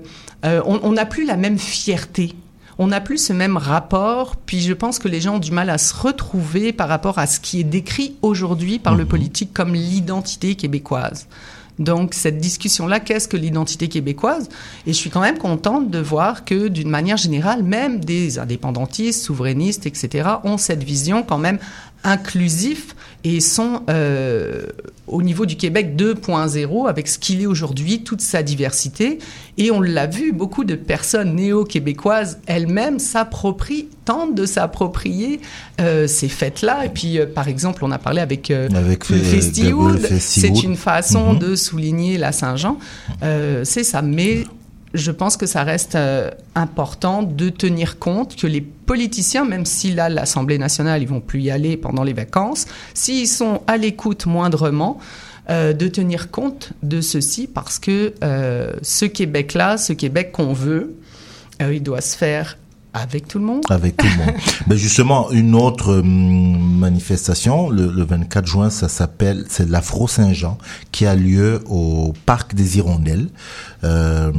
euh, 0.45 0.61
on 0.65 0.79
on 0.83 0.93
n'a 0.93 1.05
plus 1.05 1.25
la 1.25 1.37
même 1.37 1.59
fierté 1.59 2.33
on 2.77 2.87
n'a 2.87 3.01
plus 3.01 3.17
ce 3.17 3.33
même 3.33 3.57
rapport, 3.57 4.35
puis 4.35 4.61
je 4.61 4.73
pense 4.73 4.99
que 4.99 5.07
les 5.07 5.21
gens 5.21 5.35
ont 5.35 5.39
du 5.39 5.51
mal 5.51 5.69
à 5.69 5.77
se 5.77 5.93
retrouver 5.93 6.73
par 6.73 6.89
rapport 6.89 7.19
à 7.19 7.27
ce 7.27 7.39
qui 7.39 7.59
est 7.59 7.63
décrit 7.63 8.15
aujourd'hui 8.21 8.79
par 8.79 8.95
le 8.95 9.05
politique 9.05 9.53
comme 9.53 9.73
l'identité 9.73 10.55
québécoise. 10.55 11.27
Donc 11.79 12.13
cette 12.13 12.37
discussion-là, 12.37 12.99
qu'est-ce 12.99 13.27
que 13.27 13.37
l'identité 13.37 13.87
québécoise? 13.87 14.49
Et 14.85 14.93
je 14.93 14.97
suis 14.97 15.09
quand 15.09 15.21
même 15.21 15.37
contente 15.37 15.89
de 15.89 15.99
voir 15.99 16.45
que 16.45 16.67
d'une 16.67 16.89
manière 16.89 17.17
générale, 17.17 17.63
même 17.63 17.99
des 17.99 18.37
indépendantistes, 18.37 19.23
souverainistes, 19.23 19.87
etc., 19.87 20.29
ont 20.43 20.57
cette 20.57 20.83
vision 20.83 21.23
quand 21.23 21.39
même 21.39 21.57
inclusif 22.03 22.95
et 23.23 23.39
sont 23.39 23.83
euh, 23.89 24.63
au 25.07 25.21
niveau 25.21 25.45
du 25.45 25.55
Québec 25.55 25.95
2.0 25.97 26.89
avec 26.89 27.07
ce 27.07 27.17
qu'il 27.17 27.41
est 27.41 27.45
aujourd'hui, 27.45 28.03
toute 28.03 28.19
sa 28.21 28.43
diversité. 28.43 29.19
Et 29.57 29.71
on 29.71 29.79
l'a 29.79 30.07
vu, 30.07 30.33
beaucoup 30.33 30.65
de 30.65 30.75
personnes 30.75 31.35
néo-québécoises 31.35 32.39
elles-mêmes 32.47 32.99
s'approprient, 32.99 33.87
tentent 34.05 34.35
de 34.35 34.45
s'approprier 34.45 35.39
euh, 35.79 36.07
ces 36.07 36.27
fêtes-là. 36.27 36.85
Et 36.85 36.89
puis, 36.89 37.17
euh, 37.19 37.25
par 37.25 37.47
exemple, 37.47 37.85
on 37.85 37.91
a 37.91 37.97
parlé 37.99 38.19
avec, 38.19 38.51
Avec 38.51 39.09
le 39.09 39.17
Festiwood. 39.17 39.99
C'est 40.19 40.63
une 40.63 40.75
façon 40.75 41.33
Mhm. 41.33 41.39
de 41.39 41.55
souligner 41.55 42.17
la 42.17 42.31
Saint-Jean. 42.33 42.77
C'est 43.63 43.83
ça. 43.83 44.01
Mais 44.01 44.43
je 44.93 45.11
pense 45.11 45.37
que 45.37 45.45
ça 45.45 45.63
reste 45.63 45.95
euh, 45.95 46.29
important 46.55 47.23
de 47.23 47.49
tenir 47.49 47.97
compte 47.97 48.35
que 48.35 48.47
les 48.47 48.61
politiciens, 48.61 49.45
même 49.45 49.65
si 49.65 49.91
là, 49.91 50.09
l'Assemblée 50.09 50.57
nationale, 50.57 51.01
ils 51.01 51.07
vont 51.07 51.21
plus 51.21 51.41
y 51.41 51.51
aller 51.51 51.77
pendant 51.77 52.03
les 52.03 52.13
vacances, 52.13 52.65
s'ils 52.93 53.27
sont 53.27 53.61
à 53.67 53.77
l'écoute 53.77 54.25
moindrement, 54.25 54.99
euh, 55.49 55.73
de 55.73 55.87
tenir 55.87 56.31
compte 56.31 56.71
de 56.83 57.01
ceci 57.01 57.47
parce 57.47 57.77
que 57.77 58.13
euh, 58.23 58.73
ce 58.81 59.05
Québec-là, 59.05 59.77
ce 59.77 59.91
Québec 59.93 60.31
qu'on 60.31 60.53
veut, 60.53 60.95
il 61.59 61.81
doit 61.81 62.01
se 62.01 62.17
faire 62.17 62.57
Avec 62.93 63.27
tout 63.27 63.39
le 63.39 63.45
monde 63.45 63.63
avec 63.69 63.95
tout 63.95 64.05
le 64.05 64.25
monde. 64.25 64.35
Justement, 64.77 65.31
une 65.31 65.55
autre 65.55 65.99
hum, 65.99 66.77
manifestation, 66.77 67.69
le, 67.69 67.87
le 67.89 68.03
24 68.03 68.45
juin, 68.45 68.69
ça 68.69 68.89
s'appelle, 68.89 69.45
c'est 69.47 69.69
l'Afro 69.69 70.07
Saint-Jean, 70.07 70.57
qui 70.91 71.05
a 71.05 71.15
lieu 71.15 71.61
au 71.67 72.13
Parc 72.25 72.53
des 72.53 72.77
Hirondelles. 72.77 73.29
Euh, 73.83 74.31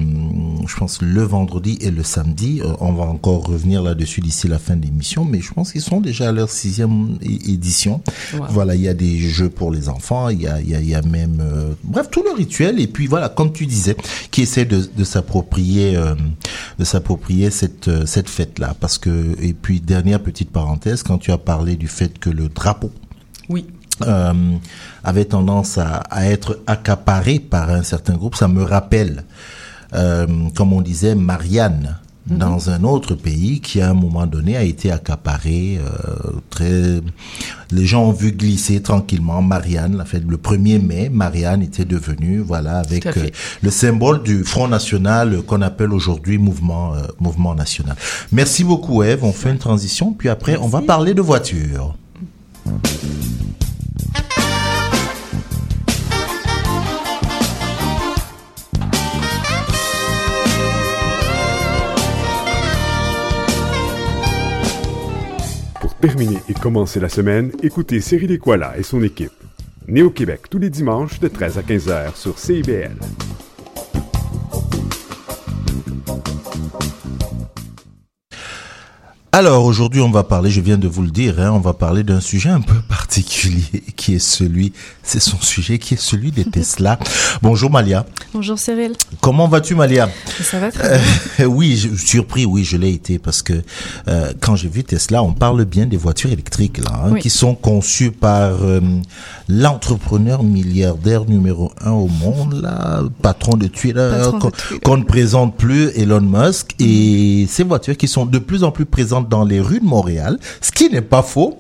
je 0.67 0.77
pense 0.77 1.03
le 1.03 1.23
vendredi 1.23 1.79
et 1.81 1.91
le 1.91 2.03
samedi. 2.03 2.61
Euh, 2.63 2.73
on 2.81 2.93
va 2.93 3.05
encore 3.05 3.45
revenir 3.47 3.83
là-dessus 3.83 4.21
d'ici 4.21 4.49
la 4.49 4.59
fin 4.59 4.77
de 4.77 4.83
l'émission, 4.83 5.25
mais 5.25 5.41
je 5.41 5.53
pense 5.53 5.73
qu'ils 5.73 5.83
sont 5.83 6.01
déjà 6.01 6.29
à 6.29 6.33
leur 6.33 6.51
sixième 6.51 7.19
édition. 7.23 8.01
Wow. 8.33 8.47
Voilà, 8.51 8.75
il 8.75 8.83
y 8.83 8.89
a 8.89 8.95
des 8.95 9.19
jeux 9.19 9.51
pour 9.51 9.71
les 9.71 9.89
enfants, 9.89 10.29
il 10.29 10.43
y 10.43 10.47
a, 10.47 10.61
il 10.61 10.69
y 10.71 10.75
a, 10.75 10.81
il 10.81 10.89
y 10.89 10.95
a 10.95 11.03
même, 11.03 11.41
euh, 11.41 11.73
bref, 11.85 12.09
tout 12.11 12.23
le 12.23 12.33
rituel. 12.35 12.81
Et 12.81 12.87
puis 12.87 13.07
voilà, 13.07 13.29
comme 13.29 13.53
tu 13.53 13.67
disais, 13.67 13.97
qui 14.31 14.43
essaie 14.43 14.65
de, 14.65 14.89
de 14.97 15.05
s'approprier, 15.05 15.97
euh, 15.97 16.15
de 16.79 16.85
s'approprier 16.85 17.51
cette 17.51 17.91
cette 18.07 18.29
fête-là, 18.29 18.75
parce 18.81 18.99
que 18.99 19.37
et 19.41 19.53
puis 19.53 19.81
dernière 19.81 20.23
petite 20.23 20.51
parenthèse, 20.51 21.03
quand 21.03 21.19
tu 21.19 21.31
as 21.33 21.39
parlé 21.39 21.77
du 21.77 21.89
fait 21.89 22.19
que 22.19 22.31
le 22.31 22.49
drapeau 22.49 22.91
Oui. 23.49 23.67
Euh, 24.03 24.33
avait 25.03 25.25
tendance 25.25 25.79
à, 25.79 25.97
à 26.11 26.27
être 26.27 26.61
accaparé 26.67 27.39
par 27.39 27.71
un 27.71 27.83
certain 27.83 28.15
groupe. 28.15 28.35
Ça 28.35 28.49
me 28.49 28.63
rappelle, 28.63 29.25
euh, 29.95 30.27
comme 30.55 30.73
on 30.73 30.81
disait, 30.81 31.15
Marianne 31.15 31.97
dans 32.27 32.71
un 32.71 32.85
autre 32.85 33.15
pays 33.15 33.61
qui 33.61 33.83
à 33.83 33.91
un 33.91 33.95
moment 33.95 34.27
donné 34.27 34.57
a 34.57 34.63
été 34.63 34.91
accaparé 34.91 35.79
euh, 35.79 36.31
très 36.49 37.01
les 37.71 37.85
gens 37.85 38.05
ont 38.05 38.13
vu 38.13 38.33
glisser 38.33 38.81
tranquillement 38.81 39.43
Marianne 39.43 39.99
la 39.99 40.07
fête 40.07 40.25
le 40.27 40.39
1er 40.39 40.83
mai 40.83 41.11
Marianne 41.11 41.61
était 41.61 41.85
devenue 41.85 42.39
voilà 42.39 42.79
avec 42.79 43.05
euh, 43.07 43.29
le 43.63 43.71
symbole 43.71 44.23
du 44.23 44.43
Front 44.43 44.69
national 44.69 45.43
qu'on 45.43 45.61
appelle 45.61 45.93
aujourd'hui 45.93 46.39
mouvement 46.39 46.95
mouvement 47.21 47.55
national. 47.55 47.95
Merci 48.33 48.65
beaucoup 48.65 49.03
Eve, 49.03 49.23
on 49.23 49.33
fait 49.33 49.51
une 49.51 49.59
transition 49.59 50.15
puis 50.15 50.31
après 50.31 50.57
on 50.57 50.67
va 50.67 50.81
parler 50.81 51.13
de 51.13 51.21
voitures. 51.21 51.95
Pour 65.81 65.95
terminer 65.97 66.39
et 66.49 66.55
commencer 66.55 67.01
la 67.01 67.09
semaine, 67.09 67.53
écoutez 67.62 68.01
Cyril 68.01 68.33
Equala 68.33 68.79
et 68.79 68.83
son 68.83 69.03
équipe. 69.03 69.33
Né 69.87 70.03
au 70.03 70.11
Québec 70.11 70.43
tous 70.51 70.59
les 70.59 70.71
dimanches 70.71 71.21
de 71.21 71.29
13 71.29 71.59
à 71.59 71.62
15 71.62 71.89
heures 71.89 72.17
sur 72.17 72.39
CIBL. 72.39 72.97
Alors 79.37 79.64
aujourd'hui, 79.64 80.01
on 80.01 80.12
va 80.12 80.22
parler, 80.22 80.49
je 80.49 80.61
viens 80.61 80.78
de 80.78 80.87
vous 80.87 81.03
le 81.03 81.11
dire, 81.11 81.41
hein, 81.41 81.51
on 81.53 81.59
va 81.59 81.72
parler 81.72 82.05
d'un 82.05 82.20
sujet 82.20 82.51
un 82.51 82.61
peu 82.61 82.80
particulier 82.89 83.82
qui 83.97 84.14
est 84.14 84.20
celui, 84.20 84.72
c'est 85.03 85.18
son 85.18 85.41
sujet 85.41 85.80
qui 85.80 85.95
est 85.95 86.01
celui 86.01 86.30
des 86.30 86.45
Tesla. 86.45 87.01
Bonjour 87.43 87.68
Malia. 87.68 88.07
Bonjour 88.32 88.57
Cyril, 88.57 88.93
Comment 89.20 89.49
vas-tu 89.49 89.74
Malia? 89.74 90.09
Ça 90.41 90.61
va 90.61 90.70
très 90.70 90.89
bien. 90.89 91.01
Euh, 91.41 91.45
Oui, 91.47 91.76
je, 91.76 91.97
surpris, 91.97 92.47
oui, 92.47 92.62
je 92.62 92.76
l'ai 92.76 92.93
été 92.93 93.18
parce 93.18 93.43
que 93.43 93.55
euh, 94.07 94.32
quand 94.39 94.55
j'ai 94.55 94.68
vu 94.68 94.85
Tesla, 94.85 95.20
on 95.24 95.32
parle 95.32 95.64
bien 95.64 95.87
des 95.87 95.97
voitures 95.97 96.30
électriques 96.30 96.78
là, 96.78 96.93
hein, 97.05 97.11
Oui. 97.14 97.20
qui 97.20 97.28
sont 97.28 97.57
conçues 97.57 98.12
par 98.12 98.62
euh, 98.62 98.80
l'entrepreneur 99.49 100.45
milliardaire 100.45 101.24
numéro 101.24 101.72
un 101.85 101.91
au 101.91 102.07
monde, 102.07 102.61
là, 102.62 103.03
patron 103.20 103.57
de 103.57 103.66
qu'on 103.66 103.72
Twitter. 103.72 104.22
qu'on 104.85 104.97
ne 104.97 105.03
présente 105.03 105.57
plus, 105.57 105.89
Elon 105.97 106.20
Musk, 106.20 106.76
et 106.78 107.49
ces 107.51 107.64
voitures 107.64 107.97
qui 107.97 108.07
sont 108.07 108.26
de 108.26 108.39
plus 108.39 108.62
en 108.62 108.70
plus 108.70 108.87
présentes 108.87 109.24
dans 109.29 109.45
les 109.45 109.61
rues 109.61 109.81
de 109.81 109.85
Montréal, 109.85 110.39
ce 110.61 110.70
qui 110.70 110.89
n'est 110.91 111.01
pas 111.01 111.22
faux. 111.22 111.59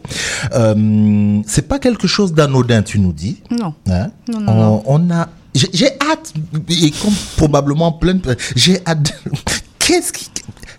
Euh, 0.54 1.40
c'est 1.46 1.66
pas 1.68 1.78
quelque 1.78 2.06
chose 2.06 2.32
d'anodin, 2.32 2.82
tu 2.82 2.98
nous 2.98 3.12
dis. 3.12 3.42
Non, 3.50 3.74
Hein? 3.88 4.08
Non, 4.28 4.40
non, 4.40 4.52
on, 4.86 4.98
non. 4.98 5.08
on 5.08 5.10
a, 5.14 5.28
j'ai 5.54 5.68
j'ai 5.72 5.90
hâte, 6.00 6.32
et 6.68 6.90
comme 6.90 7.14
probablement 7.36 7.92
plein 7.92 8.14
de, 8.14 8.36
j'ai 8.56 8.78
hâte. 8.86 9.02
de- 9.02 9.30
Qu'est-ce 9.78 10.12
qui, 10.14 10.30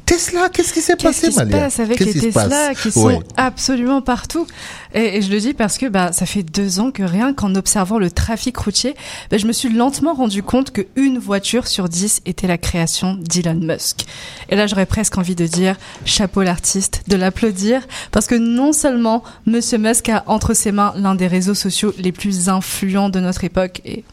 Tesla, 0.06 0.50
qu'est-ce 0.50 0.72
qui 0.72 0.82
s'est 0.82 0.94
qu'est-ce 0.96 1.04
passé, 1.22 1.28
qui 1.30 1.34
se 1.34 1.44
passe 1.44 1.80
avec 1.80 1.98
Qu'est-ce 1.98 2.14
les 2.20 2.32
Tesla 2.32 2.76
qui 2.76 2.92
sont 2.92 3.06
Ouais. 3.06 3.20
absolument 3.38 4.02
partout 4.02 4.46
et, 4.94 5.18
et 5.18 5.22
je 5.22 5.32
le 5.32 5.40
dis 5.40 5.54
parce 5.54 5.78
que 5.78 5.88
bah, 5.88 6.12
ça 6.12 6.26
fait 6.26 6.44
deux 6.44 6.80
ans 6.80 6.92
que 6.92 7.04
rien 7.04 7.34
qu'en 7.34 7.56
observant 7.56 7.98
le 7.98 8.10
trafic 8.12 8.56
routier, 8.58 8.96
bah, 9.32 9.38
je 9.38 9.46
me 9.48 9.52
suis 9.52 9.70
lentement 9.70 10.14
rendu 10.14 10.44
compte 10.44 10.72
que 10.72 10.82
une 10.96 11.18
voiture 11.18 11.68
sur 11.68 11.90
dix 11.90 12.22
était 12.26 12.48
la 12.48 12.58
création 12.58 13.16
d'Elon 13.20 13.56
Musk. 13.56 14.06
Et 14.50 14.56
là, 14.56 14.68
j'aurais 14.68 14.86
presque 14.86 15.18
envie 15.18 15.36
de 15.36 15.48
dire 15.48 15.76
chapeau 16.06 16.44
l'artiste, 16.44 17.02
de 17.08 17.16
l'applaudir, 17.16 17.82
parce 18.12 18.28
que 18.28 18.36
non 18.36 18.74
seulement 18.74 19.24
Monsieur 19.46 19.78
Musk 19.80 20.08
a 20.10 20.24
entre 20.28 20.54
ses 20.54 20.72
mains 20.72 20.94
l'un 20.96 21.16
des 21.16 21.28
réseaux 21.28 21.56
sociaux 21.56 21.94
les 21.98 22.12
plus 22.12 22.48
influents 22.48 23.10
de 23.10 23.20
notre 23.20 23.44
époque 23.44 23.82
et 23.86 24.04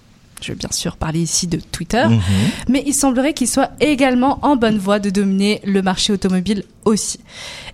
je 0.43 0.53
veux 0.53 0.59
bien 0.59 0.71
sûr 0.73 0.97
parler 0.97 1.21
ici 1.21 1.47
de 1.47 1.59
Twitter, 1.59 2.05
Mhm. 2.09 2.21
mais 2.69 2.83
il 2.87 2.93
semblerait 2.95 3.33
qu'il 3.35 3.49
soit 3.49 3.71
également 3.81 4.39
en 4.43 4.57
bonne 4.57 4.79
voie 4.79 4.99
de 4.99 5.11
dominer 5.11 5.61
le 5.65 5.83
marché 5.83 6.13
automobile 6.13 6.65
aussi. 6.85 7.21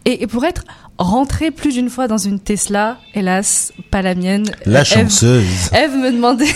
Et, 0.09 0.23
et 0.23 0.27
pour 0.27 0.45
être 0.47 0.65
rentré 0.97 1.51
plus 1.53 1.75
d'une 1.75 1.91
fois 1.91 2.09
dans 2.09 2.17
une 2.19 2.41
Tesla, 2.41 2.97
hélas, 3.15 3.73
pas 3.91 4.03
la 4.03 4.15
mienne. 4.17 4.51
La 4.67 4.81
Eve- 4.81 4.85
chanceuse. 4.87 5.71
Eve 5.73 5.95
me 5.97 6.11
demandait 6.11 6.47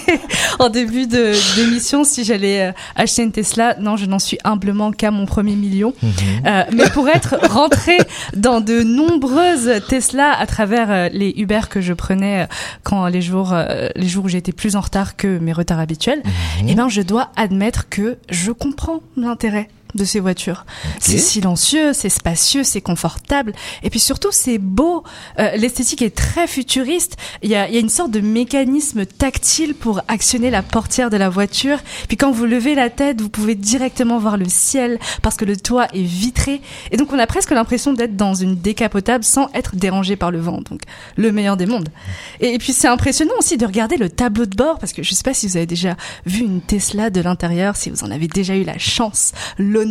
en 0.58 0.68
début 0.68 1.06
de 1.06 1.32
d'émission 1.56 2.04
si 2.04 2.24
j'allais 2.24 2.68
euh, 2.68 2.72
acheter 2.94 3.22
une 3.22 3.32
Tesla. 3.32 3.76
Non, 3.80 3.96
je 3.96 4.06
n'en 4.06 4.18
suis 4.18 4.38
humblement 4.44 4.90
qu'à 4.92 5.10
mon 5.10 5.24
premier 5.24 5.54
million. 5.54 5.94
Mhm. 6.02 6.10
Euh, 6.46 6.64
mais 6.72 6.90
pour 6.90 7.08
être 7.08 7.36
rentré 7.48 7.96
dans 8.34 8.60
de 8.60 8.82
nombreuses 8.82 9.70
Tesla 9.88 10.32
à 10.38 10.46
travers 10.46 10.90
euh, 10.90 11.08
les 11.12 11.32
Uber 11.36 11.60
que 11.70 11.80
je 11.80 11.92
prenais 11.92 12.48
quand 12.82 13.06
les 13.06 13.22
jours 13.22 13.54
les 13.94 14.08
jours 14.08 14.24
où 14.24 14.28
j'étais 14.28 14.52
plus 14.52 14.76
en 14.76 14.80
retard 14.80 15.16
que 15.16 15.38
mes 15.38 15.52
retards 15.52 15.78
habituels, 15.80 16.22
Mhm. 16.24 16.68
eh 16.68 16.74
ben 16.74 16.88
je 16.88 17.02
dois 17.02 17.30
admettre 17.36 17.88
que 17.88 18.18
je 18.30 18.50
comprends 18.52 19.00
l'intérêt 19.16 19.68
de 19.96 20.04
ces 20.04 20.20
voitures. 20.20 20.64
C'est 21.00 21.18
silencieux, 21.18 21.92
c'est 21.92 22.08
spacieux, 22.08 22.64
c'est 22.64 22.80
confortable, 22.80 23.52
et 23.82 23.90
puis 23.90 24.00
surtout 24.00 24.30
c'est 24.30 24.58
beau. 24.58 25.02
Euh, 25.38 25.56
L'esthétique 25.56 26.02
est 26.02 26.14
très 26.14 26.46
futuriste. 26.46 27.16
Il 27.42 27.50
y 27.50 27.54
a, 27.54 27.68
il 27.68 27.74
y 27.74 27.76
a 27.76 27.80
une 27.80 27.88
sorte 27.88 28.10
de 28.10 28.20
mécanisme 28.20 29.06
tactile 29.06 29.74
pour 29.74 30.00
actionner 30.08 30.50
la 30.50 30.62
portière 30.62 31.10
de 31.10 31.16
la 31.16 31.28
voiture. 31.28 31.78
Puis 32.08 32.16
quand 32.16 32.30
vous 32.30 32.44
levez 32.44 32.74
la 32.74 32.90
tête, 32.90 33.20
vous 33.20 33.28
pouvez 33.28 33.54
directement 33.54 34.18
voir 34.18 34.36
le 34.36 34.46
ciel 34.48 34.98
parce 35.22 35.36
que 35.36 35.44
le 35.44 35.56
toit 35.56 35.86
est 35.94 36.02
vitré, 36.02 36.60
et 36.90 36.96
donc 36.96 37.12
on 37.12 37.18
a 37.18 37.26
presque 37.26 37.50
l'impression 37.50 37.92
d'être 37.92 38.16
dans 38.16 38.34
une 38.34 38.56
décapotable 38.56 39.24
sans 39.24 39.48
être 39.54 39.76
dérangé 39.76 40.16
par 40.16 40.30
le 40.30 40.40
vent. 40.40 40.60
Donc 40.68 40.82
le 41.16 41.32
meilleur 41.32 41.56
des 41.56 41.66
mondes. 41.66 41.88
Et, 42.40 42.54
et 42.54 42.58
puis 42.58 42.72
c'est 42.72 42.88
impressionnant 42.88 43.34
aussi 43.38 43.56
de 43.56 43.66
regarder 43.66 43.96
le 43.96 44.08
tableau 44.08 44.46
de 44.46 44.56
bord 44.56 44.78
parce 44.78 44.92
que 44.92 45.02
je 45.02 45.14
sais 45.14 45.22
pas 45.22 45.34
si 45.34 45.46
vous 45.46 45.56
avez 45.56 45.66
déjà 45.66 45.96
vu 46.26 46.40
une 46.40 46.60
Tesla 46.60 47.10
de 47.10 47.20
l'intérieur, 47.20 47.76
si 47.76 47.90
vous 47.90 48.04
en 48.04 48.10
avez 48.10 48.28
déjà 48.28 48.56
eu 48.56 48.64
la 48.64 48.78
chance, 48.78 49.32
l'honneur, 49.58 49.85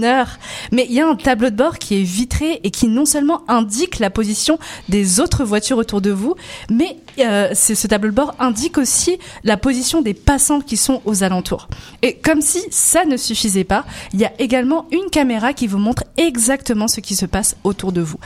mais 0.72 0.86
il 0.89 0.93
y 0.93 1.02
a 1.02 1.08
un 1.08 1.16
tableau 1.16 1.50
de 1.50 1.56
bord 1.56 1.80
qui 1.80 2.00
est 2.00 2.04
vitré 2.04 2.60
et 2.64 2.72
qui 2.72 2.88
non 2.88 3.06
seulement 3.06 3.43
indique 3.48 4.00
la 4.00 4.10
position 4.10 4.60
des 4.89 5.20
autres 5.20 5.43
voitures 5.43 5.78
autour 5.78 6.02
de 6.02 6.12
vous, 6.12 6.36
mais 6.70 6.98
euh, 7.20 7.53
ce 7.53 7.88
tableau 7.88 8.09
de 8.09 8.16
bord 8.16 8.36
indique 8.39 8.78
aussi 8.78 9.18
la 9.43 9.57
position 9.57 10.01
des 10.01 10.13
passants 10.13 10.61
qui 10.61 10.78
sont 10.78 11.01
aux 11.05 11.24
alentours. 11.24 11.68
Et 12.01 12.16
comme 12.16 12.41
si 12.41 12.61
ça 12.72 13.05
ne 13.05 13.18
suffisait 13.18 13.63
pas, 13.63 13.86
il 14.13 14.20
y 14.20 14.26
a 14.26 14.32
également 14.39 14.88
une 14.91 15.09
caméra 15.09 15.53
qui 15.53 15.68
vous 15.68 15.78
montre 15.78 16.03
exactement 16.18 16.88
ce 16.88 16.99
qui 16.99 17.16
se 17.16 17.26
passe 17.26 17.55
autour 17.63 17.91
de 17.91 18.01
vous. 18.01 18.20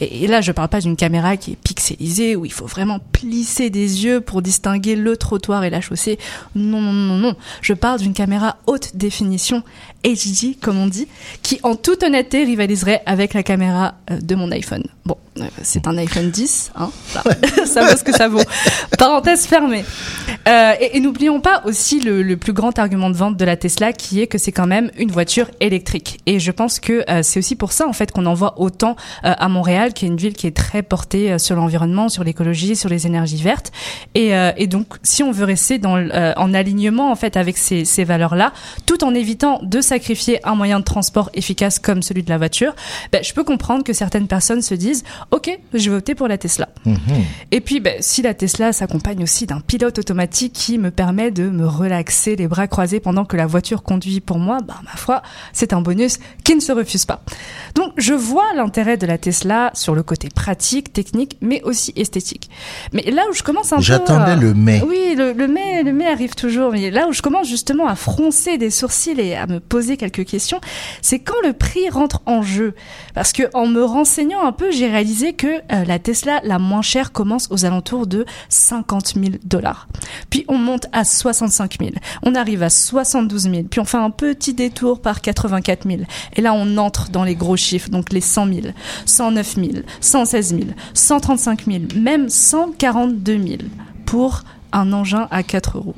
Et, 0.00 0.26
là, 0.26 0.40
je 0.40 0.52
parle 0.52 0.68
pas 0.68 0.80
d'une 0.80 0.96
caméra 0.96 1.36
qui 1.36 1.52
est 1.52 1.56
pixelisée 1.56 2.36
où 2.36 2.44
il 2.44 2.52
faut 2.52 2.66
vraiment 2.66 2.98
plisser 3.12 3.70
des 3.70 4.04
yeux 4.04 4.20
pour 4.20 4.42
distinguer 4.42 4.96
le 4.96 5.16
trottoir 5.16 5.64
et 5.64 5.70
la 5.70 5.80
chaussée. 5.80 6.18
Non, 6.54 6.80
non, 6.80 6.92
non, 6.92 7.16
non. 7.16 7.36
Je 7.60 7.72
parle 7.74 8.00
d'une 8.00 8.14
caméra 8.14 8.56
haute 8.66 8.96
définition 8.96 9.62
HD, 10.04 10.58
comme 10.60 10.78
on 10.78 10.86
dit, 10.86 11.08
qui 11.42 11.58
en 11.62 11.76
toute 11.76 12.02
honnêteté 12.02 12.44
rivaliserait 12.44 13.02
avec 13.06 13.34
la 13.34 13.42
caméra 13.42 13.94
euh, 14.10 14.20
de 14.20 14.34
mon 14.34 14.50
iPhone. 14.50 14.84
Bon, 15.06 15.16
euh, 15.38 15.44
c'est 15.62 15.86
un 15.86 15.96
iPhone 15.96 16.30
10, 16.30 16.72
hein. 16.76 16.90
Ça 17.64 17.84
vaut 17.84 17.96
ce 17.96 18.04
que 18.04 18.12
ça 18.12 18.28
vaut. 18.28 18.33
Parenthèse 18.98 19.46
fermée. 19.46 19.84
Euh, 20.48 20.72
et 20.80 20.94
et 20.94 21.00
n'oublions 21.00 21.40
pas 21.40 21.62
aussi 21.64 21.98
le, 21.98 22.22
le 22.22 22.36
plus 22.36 22.52
grand 22.52 22.78
argument 22.78 23.10
de 23.10 23.16
vente 23.16 23.36
de 23.36 23.44
la 23.44 23.56
Tesla, 23.56 23.92
qui 23.92 24.20
est 24.20 24.28
que 24.28 24.38
c'est 24.38 24.52
quand 24.52 24.66
même 24.66 24.92
une 24.96 25.10
voiture 25.10 25.50
électrique. 25.58 26.20
Et 26.26 26.38
je 26.38 26.52
pense 26.52 26.78
que 26.78 27.04
euh, 27.10 27.22
c'est 27.22 27.40
aussi 27.40 27.56
pour 27.56 27.72
ça 27.72 27.88
en 27.88 27.92
fait 27.92 28.12
qu'on 28.12 28.26
en 28.26 28.34
voit 28.34 28.60
autant 28.60 28.94
euh, 29.24 29.34
à 29.36 29.48
Montréal, 29.48 29.92
qui 29.92 30.04
est 30.04 30.08
une 30.08 30.16
ville 30.16 30.34
qui 30.34 30.46
est 30.46 30.56
très 30.56 30.82
portée 30.82 31.36
sur 31.38 31.56
l'environnement, 31.56 32.08
sur 32.08 32.22
l'écologie, 32.22 32.76
sur 32.76 32.88
les 32.88 33.08
énergies 33.08 33.42
vertes. 33.42 33.72
Et, 34.14 34.32
et 34.56 34.66
donc, 34.66 34.86
si 35.02 35.22
on 35.22 35.32
veut 35.32 35.44
rester 35.44 35.78
dans, 35.78 35.96
en 36.36 36.54
alignement 36.54 37.10
en 37.10 37.16
fait 37.16 37.36
avec 37.36 37.56
ces, 37.56 37.84
ces 37.84 38.04
valeurs-là, 38.04 38.52
tout 38.86 39.02
en 39.04 39.14
évitant 39.14 39.60
de 39.62 39.80
sacrifier 39.80 40.40
un 40.46 40.54
moyen 40.54 40.78
de 40.78 40.84
transport 40.84 41.30
efficace 41.34 41.78
comme 41.78 42.02
celui 42.02 42.22
de 42.22 42.30
la 42.30 42.38
voiture, 42.38 42.74
ben, 43.12 43.22
je 43.24 43.32
peux 43.32 43.44
comprendre 43.44 43.84
que 43.84 43.92
certaines 43.92 44.28
personnes 44.28 44.62
se 44.62 44.74
disent 44.74 45.04
ok, 45.30 45.58
je 45.72 45.90
vais 45.90 45.96
opter 45.96 46.14
pour 46.14 46.28
la 46.28 46.38
Tesla. 46.38 46.68
Mhm. 46.84 46.98
Et 47.50 47.60
puis, 47.60 47.80
ben, 47.80 47.96
si 48.00 48.22
la 48.24 48.34
Tesla 48.34 48.72
s'accompagne 48.72 49.22
aussi 49.22 49.46
d'un 49.46 49.60
pilote 49.60 49.98
automatique 49.98 50.52
qui 50.52 50.78
me 50.78 50.90
permet 50.90 51.30
de 51.30 51.48
me 51.48 51.66
relaxer 51.66 52.36
les 52.36 52.48
bras 52.48 52.66
croisés 52.66 52.98
pendant 52.98 53.24
que 53.24 53.36
la 53.36 53.46
voiture 53.46 53.82
conduit 53.82 54.20
pour 54.20 54.38
moi, 54.38 54.58
ben, 54.66 54.74
ma 54.84 54.96
foi, 54.96 55.22
c'est 55.52 55.72
un 55.72 55.80
bonus 55.80 56.18
qui 56.42 56.54
ne 56.54 56.60
se 56.60 56.72
refuse 56.72 57.04
pas. 57.04 57.22
Donc, 57.74 57.92
je 57.96 58.14
vois 58.14 58.52
l'intérêt 58.54 58.96
de 58.96 59.06
la 59.06 59.18
Tesla 59.18 59.70
sur 59.74 59.94
le 59.94 60.02
côté 60.02 60.28
pratique, 60.34 60.92
technique, 60.92 61.36
mais 61.40 61.62
aussi 61.62 61.92
esthétique. 61.96 62.50
Mais 62.92 63.02
là 63.10 63.22
où 63.30 63.34
je 63.34 63.42
commence 63.42 63.72
un 63.72 63.76
peu... 63.76 63.82
J'attendais 63.82 64.36
le 64.36 64.54
mais. 64.54 64.82
Oui, 64.86 65.14
le, 65.16 65.32
le 65.32 65.46
mais, 65.46 65.82
le 65.82 65.92
mais 65.92 66.06
arrive 66.06 66.34
toujours. 66.34 66.72
Mais 66.72 66.90
là 66.90 67.06
où 67.08 67.12
je 67.12 67.22
commence 67.22 67.48
justement 67.48 67.86
à 67.86 67.94
froncer 67.94 68.58
des 68.58 68.70
sourcils 68.70 69.20
et 69.20 69.36
à 69.36 69.46
me 69.46 69.60
poser 69.60 69.96
quelques 69.96 70.24
questions, 70.24 70.60
c'est 71.02 71.18
quand 71.18 71.40
le 71.44 71.52
prix 71.52 71.88
rentre 71.90 72.22
en 72.26 72.42
jeu. 72.42 72.74
Parce 73.14 73.32
que 73.32 73.42
en 73.54 73.66
me 73.66 73.82
renseignant 73.82 74.44
un 74.44 74.52
peu, 74.52 74.70
j'ai 74.70 74.88
réalisé 74.88 75.34
que 75.34 75.46
euh, 75.46 75.84
la 75.84 75.98
Tesla 75.98 76.40
la 76.44 76.58
moins 76.58 76.82
chère 76.82 77.12
commence 77.12 77.48
aux 77.50 77.64
alentours 77.66 78.06
de 78.06 78.13
50 78.48 79.14
000 79.14 79.26
dollars. 79.44 79.88
Puis 80.30 80.44
on 80.48 80.58
monte 80.58 80.86
à 80.92 81.04
65 81.04 81.78
000. 81.80 81.92
On 82.22 82.34
arrive 82.34 82.62
à 82.62 82.70
72 82.70 83.42
000. 83.42 83.62
Puis 83.70 83.80
on 83.80 83.84
fait 83.84 83.96
un 83.98 84.10
petit 84.10 84.54
détour 84.54 85.00
par 85.00 85.20
84 85.20 85.88
000. 85.88 86.02
Et 86.34 86.40
là, 86.40 86.52
on 86.54 86.76
entre 86.76 87.10
dans 87.10 87.24
les 87.24 87.34
gros 87.34 87.56
chiffres, 87.56 87.90
donc 87.90 88.12
les 88.12 88.20
100 88.20 88.46
000, 88.46 88.60
109 89.06 89.54
000, 89.54 89.68
116 90.00 90.48
000, 90.50 90.60
135 90.94 91.64
000, 91.66 91.78
même 91.96 92.28
142 92.28 93.42
000 93.42 93.58
pour 94.06 94.42
un 94.72 94.92
engin 94.92 95.28
à 95.30 95.42
4 95.42 95.78
euros. 95.78 95.94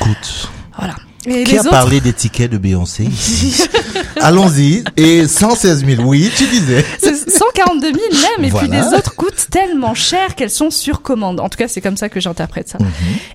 Écoute, 0.00 0.50
Voilà. 0.76 0.94
Et 1.30 1.44
qui 1.44 1.52
les 1.52 1.58
a 1.58 1.60
autres, 1.62 1.70
parlé 1.70 2.00
des 2.00 2.12
tickets 2.12 2.50
de 2.50 2.58
Beyoncé 2.58 3.08
Allons-y. 4.20 4.84
Et 4.96 5.26
116 5.26 5.84
000, 5.84 6.02
oui, 6.02 6.30
tu 6.36 6.44
disais. 6.46 6.84
c'est 6.98 7.30
142 7.30 7.86
000 7.92 7.96
même, 8.38 8.44
et 8.44 8.50
puis 8.50 8.68
les 8.68 8.96
autres 8.96 9.14
coûtent 9.14 9.46
tellement 9.50 9.94
cher 9.94 10.34
qu'elles 10.34 10.50
sont 10.50 10.70
sur 10.70 11.02
commande. 11.02 11.40
En 11.40 11.48
tout 11.48 11.58
cas, 11.58 11.68
c'est 11.68 11.80
comme 11.80 11.96
ça 11.96 12.08
que 12.08 12.20
j'interprète 12.20 12.68
ça. 12.68 12.78
Mhm. 12.80 12.88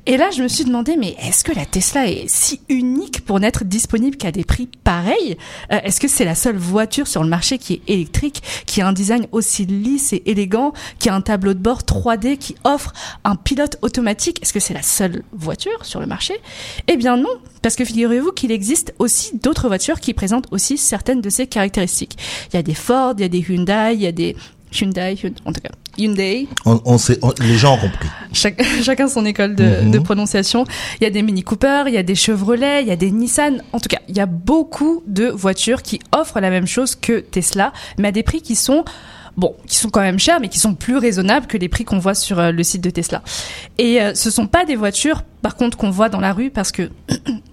Et 0.05 0.17
là, 0.17 0.29
je 0.35 0.43
me 0.43 0.47
suis 0.47 0.65
demandé, 0.65 0.95
mais 0.99 1.15
est-ce 1.21 1.43
que 1.43 1.53
la 1.53 1.65
Tesla 1.65 2.07
est 2.07 2.25
si 2.27 2.61
unique 2.69 3.23
pour 3.25 3.39
n'être 3.39 3.63
disponible 3.63 4.17
qu'à 4.17 4.31
des 4.31 4.43
prix 4.43 4.69
pareils? 4.83 5.37
Euh, 5.71 5.79
Est-ce 5.83 5.99
que 5.99 6.07
c'est 6.07 6.25
la 6.25 6.35
seule 6.35 6.57
voiture 6.57 7.07
sur 7.07 7.23
le 7.23 7.29
marché 7.29 7.57
qui 7.57 7.73
est 7.73 7.93
électrique, 7.93 8.43
qui 8.65 8.81
a 8.81 8.87
un 8.87 8.93
design 8.93 9.27
aussi 9.31 9.65
lisse 9.65 10.13
et 10.13 10.23
élégant, 10.25 10.73
qui 10.99 11.09
a 11.09 11.15
un 11.15 11.21
tableau 11.21 11.53
de 11.53 11.59
bord 11.59 11.81
3D, 11.81 12.37
qui 12.37 12.55
offre 12.63 12.93
un 13.23 13.35
pilote 13.35 13.77
automatique? 13.81 14.39
Est-ce 14.41 14.53
que 14.53 14.59
c'est 14.59 14.73
la 14.73 14.81
seule 14.83 15.23
voiture 15.33 15.85
sur 15.85 15.99
le 15.99 16.05
marché? 16.07 16.33
Eh 16.87 16.97
bien 16.97 17.17
non, 17.17 17.29
parce 17.63 17.75
que 17.75 17.83
figurez-vous 17.85 18.31
qu'il 18.33 18.51
existe 18.51 18.93
aussi 18.99 19.37
d'autres 19.39 19.67
voitures 19.67 19.99
qui 19.99 20.13
présentent 20.13 20.47
aussi 20.51 20.77
certaines 20.77 21.21
de 21.21 21.29
ces 21.31 21.47
caractéristiques. 21.47 22.15
Il 22.51 22.57
y 22.57 22.59
a 22.59 22.63
des 22.63 22.75
Ford, 22.75 23.15
il 23.17 23.21
y 23.21 23.25
a 23.25 23.27
des 23.29 23.39
Hyundai, 23.39 23.93
il 23.95 24.01
y 24.01 24.07
a 24.07 24.11
des 24.11 24.35
Hyundai, 24.79 25.15
Hyun- 25.15 25.33
en 25.45 25.51
tout 25.53 25.61
cas 25.61 25.69
Hyundai, 25.97 26.47
On, 26.65 26.81
on 26.85 26.97
sait, 26.97 27.19
on- 27.21 27.33
les 27.39 27.55
gens 27.57 27.75
ont 27.75 27.79
compris. 27.79 28.07
chacun 28.83 29.07
son 29.07 29.25
école 29.25 29.55
de, 29.55 29.83
Mhm. 29.83 29.91
de 29.91 29.99
prononciation. 29.99 30.65
Il 30.99 31.03
y 31.03 31.07
a 31.07 31.11
des 31.11 31.21
Mini 31.21 31.43
Cooper, 31.43 31.83
il 31.87 31.93
y 31.93 31.97
a 31.97 32.03
des 32.03 32.15
Chevrolet, 32.15 32.81
il 32.81 32.87
y 32.87 32.91
a 32.91 32.95
des 32.95 33.11
Nissan. 33.11 33.61
En 33.73 33.79
tout 33.79 33.89
cas, 33.89 33.99
il 34.09 34.17
y 34.17 34.19
a 34.19 34.25
beaucoup 34.25 35.03
de 35.05 35.27
voitures 35.27 35.83
qui 35.83 35.99
offrent 36.11 36.39
la 36.39 36.49
même 36.49 36.65
chose 36.65 36.95
que 36.95 37.19
Tesla, 37.19 37.71
mais 37.99 38.07
à 38.07 38.11
des 38.11 38.23
prix 38.23 38.41
qui 38.41 38.55
sont 38.55 38.83
bon, 39.37 39.55
qui 39.67 39.77
sont 39.77 39.89
quand 39.89 40.01
même 40.01 40.19
chers, 40.19 40.39
mais 40.39 40.47
qui 40.49 40.59
sont 40.59 40.73
plus 40.75 40.97
raisonnables 40.97 41.47
que 41.47 41.57
les 41.57 41.67
prix 41.69 41.85
qu'on 41.85 41.97
voit 41.99 42.13
sur 42.15 42.39
euh, 42.39 42.51
le 42.51 42.63
site 42.63 42.81
de 42.83 42.89
Tesla. 42.91 43.21
Et 43.79 43.99
euh, 44.01 44.13
ce 44.15 44.29
sont 44.31 44.45
pas 44.47 44.63
des 44.65 44.75
voitures, 44.75 45.21
par 45.43 45.55
contre, 45.55 45.75
qu'on 45.77 45.89
voit 45.91 46.09
dans 46.09 46.19
la 46.19 46.33
rue 46.33 46.49
parce 46.51 46.71
que 46.71 46.89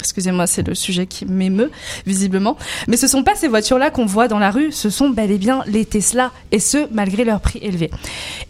Excusez-moi, 0.00 0.46
c'est 0.46 0.66
le 0.66 0.74
sujet 0.74 1.06
qui 1.06 1.26
m'émeut 1.26 1.70
visiblement. 2.06 2.56
Mais 2.86 2.96
ce 2.96 3.06
sont 3.06 3.22
pas 3.22 3.34
ces 3.34 3.48
voitures-là 3.48 3.90
qu'on 3.90 4.06
voit 4.06 4.28
dans 4.28 4.38
la 4.38 4.50
rue, 4.50 4.72
ce 4.72 4.90
sont 4.90 5.10
bel 5.10 5.30
et 5.30 5.38
bien 5.38 5.62
les 5.66 5.84
Tesla, 5.84 6.30
et 6.52 6.60
ce 6.60 6.86
malgré 6.92 7.24
leur 7.24 7.40
prix 7.40 7.58
élevé. 7.62 7.90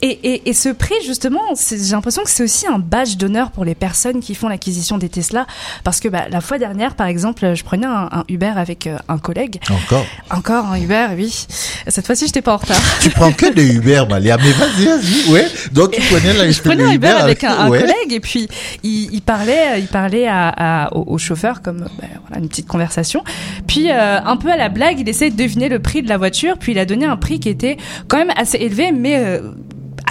Et, 0.02 0.08
et, 0.22 0.48
et 0.48 0.52
ce 0.52 0.68
prix, 0.68 0.94
justement, 1.06 1.40
j'ai 1.70 1.76
l'impression 1.92 2.22
que 2.22 2.30
c'est 2.30 2.42
aussi 2.42 2.66
un 2.66 2.78
badge 2.78 3.16
d'honneur 3.16 3.50
pour 3.50 3.64
les 3.64 3.74
personnes 3.74 4.20
qui 4.20 4.34
font 4.34 4.48
l'acquisition 4.48 4.98
des 4.98 5.08
Tesla, 5.08 5.46
parce 5.84 6.00
que 6.00 6.08
bah, 6.08 6.26
la 6.30 6.40
fois 6.40 6.58
dernière, 6.58 6.94
par 6.94 7.06
exemple, 7.06 7.54
je 7.54 7.64
prenais 7.64 7.86
un, 7.86 8.08
un 8.12 8.24
Uber 8.28 8.52
avec 8.56 8.86
euh, 8.86 8.96
un 9.08 9.18
collègue. 9.18 9.60
Encore? 9.70 10.04
Encore 10.30 10.66
un 10.66 10.76
Uber, 10.80 11.06
oui. 11.16 11.46
Cette 11.86 12.06
fois-ci, 12.06 12.26
j'étais 12.26 12.42
pas 12.42 12.54
en 12.54 12.58
retard. 12.58 12.76
Tu 13.00 13.10
prends 13.10 13.32
que 13.32 13.52
des 13.52 13.74
Uber, 13.76 14.04
Malia. 14.08 14.36
Mais 14.36 14.50
vas-y, 14.52 14.84
vas-y. 14.84 15.32
Ouais. 15.32 15.46
Donc, 15.72 15.92
tu 15.92 16.02
prenais 16.02 16.32
la, 16.34 16.50
je 16.50 16.60
prenais 16.60 16.84
un 16.84 16.92
Uber 16.92 17.08
avec 17.08 17.44
un, 17.44 17.52
un 17.58 17.68
ouais. 17.68 17.80
collègue 17.80 18.12
et 18.12 18.20
puis 18.20 18.48
il, 18.82 19.08
il 19.14 19.22
parlait, 19.22 19.80
il 19.80 19.86
parlait 19.86 20.26
à, 20.26 20.48
à- 20.84 20.94
au, 20.94 21.04
au 21.14 21.18
chauffeur 21.18 21.37
comme 21.62 21.86
ben, 22.00 22.08
voilà, 22.26 22.42
une 22.42 22.48
petite 22.48 22.66
conversation. 22.66 23.22
Puis 23.66 23.90
euh, 23.90 24.20
un 24.20 24.36
peu 24.36 24.50
à 24.50 24.56
la 24.56 24.68
blague, 24.68 25.00
il 25.00 25.08
essayait 25.08 25.30
de 25.30 25.36
deviner 25.36 25.68
le 25.68 25.78
prix 25.78 26.02
de 26.02 26.08
la 26.08 26.18
voiture. 26.18 26.58
Puis 26.58 26.72
il 26.72 26.78
a 26.78 26.84
donné 26.84 27.06
un 27.06 27.16
prix 27.16 27.40
qui 27.40 27.48
était 27.48 27.76
quand 28.08 28.18
même 28.18 28.32
assez 28.36 28.58
élevé, 28.58 28.92
mais 28.92 29.18
euh, 29.18 29.52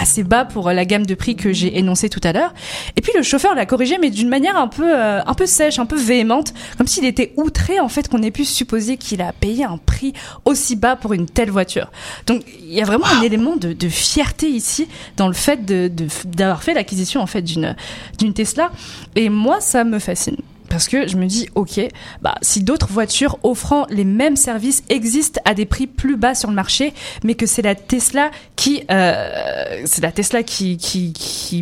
assez 0.00 0.22
bas 0.22 0.44
pour 0.44 0.70
la 0.70 0.84
gamme 0.84 1.06
de 1.06 1.14
prix 1.14 1.36
que 1.36 1.52
j'ai 1.52 1.78
énoncé 1.78 2.08
tout 2.08 2.20
à 2.22 2.32
l'heure. 2.32 2.54
Et 2.96 3.00
puis 3.00 3.12
le 3.16 3.22
chauffeur 3.22 3.54
l'a 3.54 3.66
corrigé, 3.66 3.98
mais 4.00 4.10
d'une 4.10 4.28
manière 4.28 4.56
un 4.56 4.68
peu, 4.68 4.96
euh, 4.96 5.20
un 5.24 5.34
peu 5.34 5.46
sèche, 5.46 5.78
un 5.78 5.86
peu 5.86 5.96
véhémente, 5.96 6.54
comme 6.76 6.86
s'il 6.86 7.04
était 7.04 7.32
outré 7.36 7.80
en 7.80 7.88
fait 7.88 8.08
qu'on 8.08 8.22
ait 8.22 8.30
pu 8.30 8.44
supposer 8.44 8.96
qu'il 8.96 9.22
a 9.22 9.32
payé 9.32 9.64
un 9.64 9.78
prix 9.78 10.12
aussi 10.44 10.76
bas 10.76 10.96
pour 10.96 11.12
une 11.12 11.26
telle 11.26 11.50
voiture. 11.50 11.90
Donc 12.26 12.42
il 12.60 12.72
y 12.72 12.80
a 12.80 12.84
vraiment 12.84 13.06
un 13.06 13.22
élément 13.22 13.56
de, 13.56 13.88
fierté 13.88 14.48
ici 14.48 14.86
dans 15.16 15.28
le 15.28 15.34
fait 15.34 15.64
d'avoir 15.64 16.62
fait 16.62 16.74
l'acquisition 16.74 17.20
en 17.20 17.26
fait 17.26 17.42
d'une 17.42 18.34
Tesla. 18.34 18.70
Et 19.16 19.28
moi, 19.28 19.60
ça 19.60 19.84
me 19.84 19.98
fascine. 19.98 20.36
Parce 20.68 20.88
que 20.88 21.06
je 21.06 21.16
me 21.16 21.26
dis, 21.26 21.48
ok, 21.54 21.80
bah, 22.22 22.34
si 22.42 22.62
d'autres 22.62 22.88
voitures 22.88 23.38
offrant 23.42 23.86
les 23.90 24.04
mêmes 24.04 24.36
services 24.36 24.82
existent 24.88 25.40
à 25.44 25.54
des 25.54 25.66
prix 25.66 25.86
plus 25.86 26.16
bas 26.16 26.34
sur 26.34 26.48
le 26.48 26.54
marché, 26.54 26.92
mais 27.24 27.34
que 27.34 27.46
c'est 27.46 27.62
la 27.62 27.74
Tesla 27.74 28.30
qui, 28.56 28.84
euh, 28.90 29.82
c'est 29.86 30.02
la 30.02 30.12
Tesla 30.12 30.42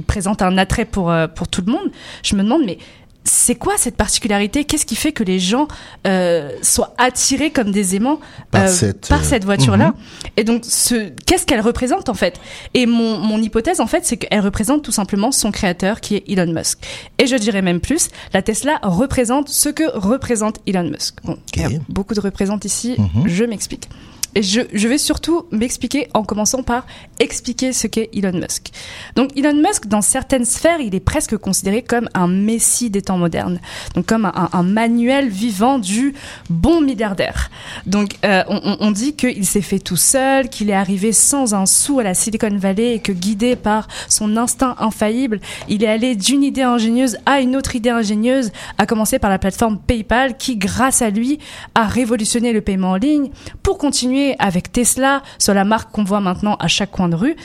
présente 0.07 0.43
un 0.43 0.59
attrait 0.59 0.89
euh, 0.97 1.29
pour 1.29 1.49
tout 1.49 1.63
le 1.67 1.73
monde, 1.73 1.91
je 2.23 2.37
me 2.37 2.43
demande, 2.43 2.63
mais 2.65 2.79
c'est 3.27 3.57
quoi 3.57 3.75
cette 3.77 3.97
particularité? 3.97 4.65
Qu'est-ce 4.65 4.87
qui 4.87 4.97
fait 4.97 5.13
que 5.13 5.23
les 5.25 5.39
gens 5.39 5.69
euh, 6.07 6.51
soient 6.63 6.95
attirés 6.97 7.51
comme 7.51 7.73
des 7.73 7.97
aimants 7.97 8.21
Par 8.51 8.63
euh, 8.63 8.69
cette, 8.69 9.09
par 9.09 9.21
euh, 9.21 9.25
cette 9.25 9.45
voiture-là 9.45 9.93
Et 10.37 10.45
donc, 10.45 10.65
ce, 10.65 11.11
qu'est-ce 11.27 11.45
qu'elle 11.45 11.61
représente 11.61 12.09
en 12.09 12.15
fait? 12.15 12.41
Et 12.73 12.87
mon, 12.87 13.19
mon 13.19 13.43
hypothèse 13.43 13.81
en 13.81 13.87
fait, 13.87 14.07
c'est 14.07 14.17
qu'elle 14.17 14.41
représente 14.41 14.83
tout 14.83 14.93
simplement 14.93 15.33
son 15.33 15.51
créateur 15.51 16.01
qui 16.01 16.15
est 16.17 16.25
Elon 16.31 16.53
Musk. 16.53 16.79
Et 17.19 17.27
je 17.27 17.37
dirais 17.37 17.63
même 17.63 17.81
plus, 17.81 18.09
la 18.33 18.43
Tesla 18.43 18.79
représente 18.83 19.49
ce 19.49 19.69
que 19.69 19.85
représésente 19.99 20.61
Elon 20.67 20.85
Musk. 20.89 21.17
Bon, 21.25 21.37
il 21.57 21.63
y 21.63 21.65
a 21.65 21.69
beaucoup 21.89 22.15
de 22.15 22.21
représente 22.21 22.65
ici, 22.65 22.95
Mhm. 22.99 23.27
je 23.27 23.45
m'explique. 23.45 23.89
Je, 24.37 24.89
vais 24.89 24.99
surtout 24.99 25.47
m'expliquer 25.51 26.09
en 26.15 26.23
commençant 26.23 26.63
par 26.63 26.87
expliquer 27.19 27.73
ce 27.73 27.87
qu'est 27.87 28.11
Elon 28.15 28.39
Musk. 28.39 28.71
Donc 29.15 29.31
Elon 29.37 29.55
Musk, 29.55 29.87
dans 29.87 30.03
certaines 30.03 30.45
sphères, 30.45 30.81
il 30.81 30.95
est 30.95 31.01
presque 31.01 31.37
considéré 31.39 31.83
comme 31.83 32.09
un 32.15 32.29
messie 32.29 32.91
des 32.91 33.03
temps 33.03 33.19
modernes, 33.19 33.61
donc 33.95 34.07
comme 34.07 34.27
un, 34.27 34.63
manuel 34.63 35.29
vivant 35.29 35.79
du 35.79 36.15
bon 36.51 36.81
milliardaire. 36.81 37.51
Donc 37.87 38.17
euh, 38.25 38.43
on 38.49 38.91
dit 38.91 39.15
qu'il 39.15 39.47
s'est 39.47 39.63
fait 39.63 39.79
tout 39.79 39.97
seul, 39.97 40.49
qu'il 40.49 40.71
est 40.71 40.75
arrivé 40.75 41.13
sans 41.13 41.55
un 41.55 41.67
sou 41.67 42.01
à 42.01 42.03
la 42.03 42.15
Silicon 42.15 42.57
Valley 42.57 42.95
et 42.95 42.99
que 43.01 43.13
guidé 43.13 43.57
par 43.57 43.89
son 44.09 44.37
instinct 44.37 44.77
infaillible, 44.79 45.41
il 45.69 45.83
est 45.83 45.89
allé 45.89 46.15
d'une 46.15 46.43
idée 46.43 46.63
ingénieuse 46.63 47.17
à 47.27 47.41
une 47.41 47.57
autre 47.57 47.77
idée 47.77 47.91
ingénieuse, 47.91 48.53
à 48.79 48.87
commencer 48.87 49.19
par 49.19 49.31
la 49.31 49.39
plateforme 49.39 49.79
PayPal 49.79 50.37
qui, 50.37 50.57
grâce 50.57 51.03
à 51.03 51.11
lui, 51.11 51.39
a 51.75 51.87
révolutionné 51.87 52.53
le 52.53 52.61
paiement 52.61 52.91
en 52.91 52.97
ligne 52.97 53.31
pour 53.63 53.79
continuer 53.79 54.26
avec 54.39 54.73
Tesla 54.73 55.23
sur 55.39 55.55
la 55.55 55.65
marque 55.65 55.93
qu'on 55.93 56.05
voit 56.05 56.21
maintenant 56.21 56.57
à 56.57 56.69
chaque 56.69 56.91
coin 56.91 57.09
de 57.09 57.17
rue. 57.17 57.37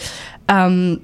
Euh, 0.52 0.96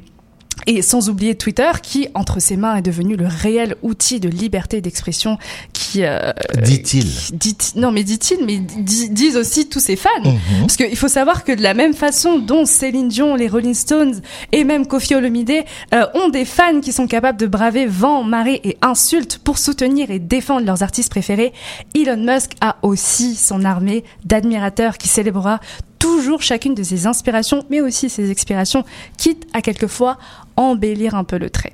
et 0.68 0.82
sans 0.84 1.10
oublier 1.10 1.34
Twitter, 1.36 1.72
qui, 1.82 2.08
entre 2.14 2.40
ses 2.40 2.58
mains, 2.58 2.76
est 2.76 2.82
devenu 2.84 3.16
le 3.16 3.26
réel 3.26 3.76
outil 3.82 4.20
de 4.20 4.30
liberté 4.30 4.80
d'expression 4.82 5.38
qui... 5.74 6.04
euh, 6.04 6.32
Dit-il. 6.62 7.06
dit 7.34 7.58
non, 7.76 7.92
mais 7.92 8.04
dit-il, 8.04 8.46
mais 8.46 8.58
di- 8.60 9.10
disent 9.10 9.38
aussi 9.38 9.68
tous 9.70 9.80
ses 9.80 9.96
fans. 9.96 10.10
Mhm. 10.24 10.34
Parce 10.62 10.76
qu'il 10.78 10.96
faut 10.98 11.08
savoir 11.08 11.44
que 11.44 11.52
de 11.54 11.62
la 11.64 11.74
même 11.74 11.94
façon 11.94 12.38
dont 12.38 12.66
Céline 12.66 13.08
Dion, 13.08 13.36
les 13.36 13.48
Rolling 13.48 13.74
Stones 13.74 14.22
et 14.52 14.64
même 14.64 14.86
Kofi 14.86 15.16
Olomide 15.16 15.64
euh, 15.94 16.06
ont 16.14 16.30
des 16.30 16.46
fans 16.46 16.82
qui 16.82 16.92
sont 16.92 17.08
capables 17.08 17.40
de 17.40 17.48
braver 17.48 17.86
vent, 17.86 18.24
marée 18.24 18.60
et 18.64 18.78
insultes 18.82 19.40
pour 19.44 19.58
soutenir 19.58 20.12
et 20.12 20.20
défendre 20.20 20.66
leurs 20.66 20.84
artistes 20.84 21.10
préférés, 21.10 21.54
Elon 21.96 22.18
Musk 22.18 22.52
a 22.62 22.76
aussi 22.82 23.36
son 23.36 23.64
armée 23.64 24.04
d'admirateurs 24.26 24.98
qui 24.98 25.08
célébrera 25.08 25.60
toujours 26.00 26.42
chacune 26.42 26.76
de 26.76 26.84
ses 26.84 27.08
inspirations, 27.08 27.66
mais 27.70 27.82
aussi 27.82 28.10
ses 28.10 28.32
expirations, 28.32 28.84
quitte 29.18 29.46
à 29.54 29.62
quelquefois 29.62 30.18
embellir 30.56 31.16
un 31.16 31.24
peu 31.24 31.38
le 31.38 31.50
trait. 31.50 31.74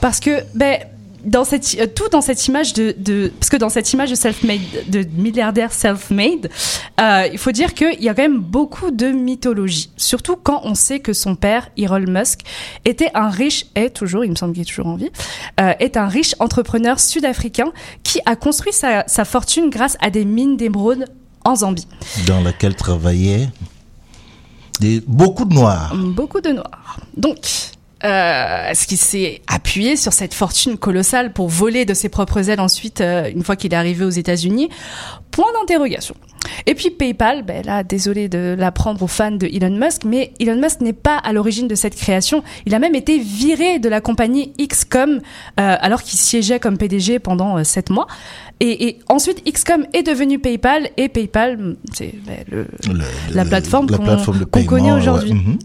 Parce 0.00 0.20
que, 0.20 0.42
ben, 0.54 0.78
dans 1.24 1.44
cette, 1.44 1.76
euh, 1.78 1.86
tout 1.86 2.08
dans 2.10 2.20
cette 2.20 2.46
image 2.46 2.72
de, 2.72 2.94
de, 2.98 3.32
parce 3.38 3.50
que 3.50 3.56
dans 3.56 3.68
cette 3.68 3.92
image 3.92 4.10
de 4.10 4.14
self-made, 4.14 4.60
de 4.88 5.06
milliardaire 5.16 5.72
self-made, 5.72 6.50
euh, 7.00 7.28
il 7.32 7.38
faut 7.38 7.52
dire 7.52 7.74
qu'il 7.74 8.02
y 8.02 8.08
a 8.08 8.14
quand 8.14 8.22
même 8.22 8.40
beaucoup 8.40 8.90
de 8.90 9.06
mythologie. 9.06 9.90
Surtout 9.96 10.36
quand 10.36 10.62
on 10.64 10.74
sait 10.74 11.00
que 11.00 11.12
son 11.12 11.34
père, 11.36 11.68
Elon 11.76 12.04
Musk, 12.08 12.40
était 12.84 13.10
un 13.14 13.28
riche, 13.28 13.66
est 13.74 13.90
toujours, 13.90 14.24
il 14.24 14.30
me 14.30 14.36
semble 14.36 14.52
qu'il 14.52 14.62
est 14.62 14.66
toujours 14.66 14.86
en 14.86 14.96
vie, 14.96 15.10
euh, 15.60 15.72
est 15.78 15.96
un 15.96 16.08
riche 16.08 16.34
entrepreneur 16.38 16.98
sud-africain 16.98 17.72
qui 18.02 18.20
a 18.26 18.36
construit 18.36 18.72
sa, 18.72 19.04
sa 19.06 19.24
fortune 19.24 19.70
grâce 19.70 19.96
à 20.00 20.10
des 20.10 20.24
mines 20.24 20.56
d'émeraude 20.56 21.06
en 21.44 21.56
Zambie. 21.56 21.86
Dans 22.26 22.40
laquelle 22.40 22.74
travaillaient 22.74 23.48
des, 24.80 25.02
beaucoup 25.06 25.44
de 25.44 25.54
noirs. 25.54 25.94
Beaucoup 25.94 26.40
de 26.40 26.50
noirs. 26.50 26.98
Donc, 27.16 27.38
euh, 28.04 28.68
est-ce 28.68 28.86
qu'il 28.86 28.98
s'est 28.98 29.42
appuyé 29.46 29.96
sur 29.96 30.12
cette 30.12 30.34
fortune 30.34 30.76
colossale 30.76 31.32
pour 31.32 31.48
voler 31.48 31.84
de 31.84 31.94
ses 31.94 32.08
propres 32.08 32.50
ailes 32.50 32.60
ensuite, 32.60 33.00
euh, 33.00 33.30
une 33.30 33.44
fois 33.44 33.54
qu'il 33.54 33.72
est 33.72 33.76
arrivé 33.76 34.04
aux 34.04 34.10
États-Unis 34.10 34.70
Point 35.30 35.46
d'interrogation. 35.54 36.14
Et 36.66 36.74
puis 36.74 36.90
PayPal, 36.90 37.42
ben 37.42 37.64
là, 37.64 37.82
désolé 37.82 38.28
de 38.28 38.54
l'apprendre 38.58 39.02
aux 39.02 39.06
fans 39.08 39.30
de 39.32 39.46
Elon 39.46 39.76
Musk, 39.76 40.04
mais 40.04 40.32
Elon 40.40 40.60
Musk 40.60 40.80
n'est 40.80 40.92
pas 40.92 41.16
à 41.16 41.32
l'origine 41.32 41.68
de 41.68 41.74
cette 41.74 41.94
création. 41.96 42.42
Il 42.66 42.74
a 42.74 42.78
même 42.78 42.94
été 42.94 43.18
viré 43.18 43.78
de 43.78 43.88
la 43.88 44.00
compagnie 44.00 44.52
XCOM 44.58 45.10
euh, 45.14 45.18
alors 45.56 46.02
qu'il 46.02 46.18
siégeait 46.18 46.60
comme 46.60 46.78
PDG 46.78 47.18
pendant 47.18 47.58
euh, 47.58 47.64
sept 47.64 47.90
mois. 47.90 48.06
Et, 48.60 48.86
et 48.88 48.98
ensuite, 49.08 49.42
XCOM 49.44 49.86
est 49.92 50.02
devenu 50.04 50.38
PayPal 50.38 50.88
et 50.96 51.08
PayPal, 51.08 51.76
c'est 51.92 52.14
ben, 52.26 52.66
la 53.32 53.44
plateforme 53.44 53.88
la 53.90 53.98
qu'on 54.50 54.64
connaît 54.64 54.92
ouais. 54.92 54.98
aujourd'hui. 54.98 55.34
Mhm. 55.34 55.58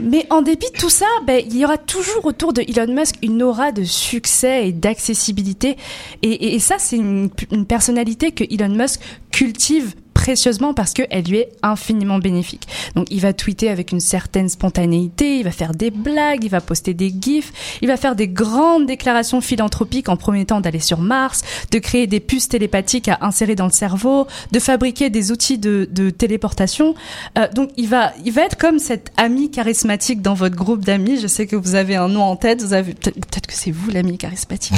Mais 0.00 0.26
en 0.30 0.40
dépit 0.40 0.70
de 0.72 0.78
tout 0.78 0.88
ça, 0.88 1.04
ben, 1.26 1.42
il 1.46 1.56
y 1.58 1.64
aura 1.64 1.76
toujours 1.76 2.24
autour 2.24 2.52
de 2.54 2.62
Elon 2.62 2.92
Musk 2.94 3.16
une 3.22 3.42
aura 3.42 3.70
de 3.72 3.84
succès 3.84 4.68
et 4.68 4.72
d'accessibilité. 4.72 5.76
Et, 6.22 6.30
et- 6.30 6.54
et 6.54 6.58
ça, 6.58 6.76
c'est 6.78 6.96
une, 6.96 7.28
une 7.50 7.66
personnalité 7.66 8.30
que 8.32 8.44
Elon 8.44 8.74
Musk 8.74 9.00
cultive 9.30 9.94
précieusement 10.24 10.72
parce 10.72 10.94
qu'elle 10.94 11.24
lui 11.24 11.36
est 11.36 11.52
infiniment 11.62 12.18
bénéfique. 12.18 12.66
Donc 12.94 13.08
il 13.10 13.20
va 13.20 13.34
tweeter 13.34 13.68
avec 13.68 13.92
une 13.92 14.00
certaine 14.00 14.48
spontanéité, 14.48 15.36
il 15.36 15.44
va 15.44 15.50
faire 15.50 15.74
des 15.74 15.90
blagues, 15.90 16.44
il 16.44 16.48
va 16.48 16.62
poster 16.62 16.94
des 16.94 17.12
gifs, 17.20 17.52
il 17.82 17.88
va 17.88 17.98
faire 17.98 18.16
des 18.16 18.26
grandes 18.26 18.86
déclarations 18.86 19.42
philanthropiques 19.42 20.08
en 20.08 20.16
promettant 20.16 20.62
d'aller 20.62 20.80
sur 20.80 20.98
Mars, 20.98 21.42
de 21.70 21.78
créer 21.78 22.06
des 22.06 22.20
puces 22.20 22.48
télépathiques 22.48 23.08
à 23.08 23.18
insérer 23.20 23.54
dans 23.54 23.66
le 23.66 23.70
cerveau, 23.70 24.26
de 24.50 24.58
fabriquer 24.60 25.10
des 25.10 25.30
outils 25.30 25.58
de, 25.58 25.84
téléportation. 26.08 26.94
Euh, 27.36 27.46
donc 27.54 27.68
il 27.76 27.88
va, 27.90 28.14
il 28.24 28.32
va 28.32 28.44
être 28.44 28.56
comme 28.56 28.78
cet 28.78 29.12
ami 29.18 29.50
charismatique 29.50 30.22
dans 30.22 30.32
votre 30.32 30.56
groupe 30.56 30.86
d'amis. 30.86 31.20
Je 31.20 31.26
sais 31.26 31.46
que 31.46 31.56
vous 31.56 31.74
avez 31.74 31.96
un 31.96 32.08
nom 32.08 32.22
en 32.22 32.36
tête. 32.36 32.62
Vous 32.62 32.72
avez 32.72 32.94
peut-être 32.94 33.46
que 33.46 33.52
c'est 33.52 33.72
vous 33.72 33.90
l'ami 33.90 34.16
charismatique 34.16 34.74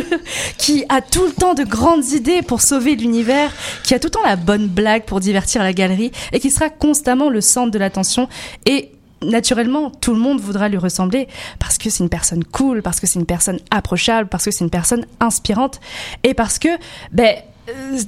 qui 0.56 0.86
a 0.88 1.02
tout 1.02 1.26
le 1.26 1.32
temps 1.32 1.52
de 1.52 1.64
grandes 1.64 2.12
idées 2.12 2.40
pour 2.40 2.62
sauver 2.62 2.96
l'univers, 2.96 3.52
qui 3.84 3.92
a 3.92 3.98
tout 3.98 4.06
le 4.06 4.12
temps 4.12 4.24
la 4.24 4.36
bonne 4.36 4.68
blague 4.68 4.85
pour 5.06 5.20
divertir 5.20 5.62
la 5.62 5.72
galerie 5.72 6.12
et 6.32 6.40
qui 6.40 6.50
sera 6.50 6.70
constamment 6.70 7.30
le 7.30 7.40
centre 7.40 7.70
de 7.70 7.78
l'attention. 7.78 8.28
Et 8.64 8.90
Naturellement, 9.22 9.90
tout 9.90 10.12
le 10.12 10.20
monde 10.20 10.40
voudra 10.40 10.68
lui 10.68 10.76
ressembler 10.76 11.26
parce 11.58 11.78
que 11.78 11.88
c'est 11.88 12.04
une 12.04 12.10
personne 12.10 12.44
cool, 12.44 12.82
parce 12.82 13.00
que 13.00 13.06
c'est 13.06 13.18
une 13.18 13.24
personne 13.24 13.58
approchable, 13.70 14.28
parce 14.28 14.44
que 14.44 14.50
c'est 14.50 14.62
une 14.62 14.70
personne 14.70 15.06
inspirante 15.20 15.80
et 16.22 16.34
parce 16.34 16.58
que, 16.58 16.68
ben, 17.12 17.34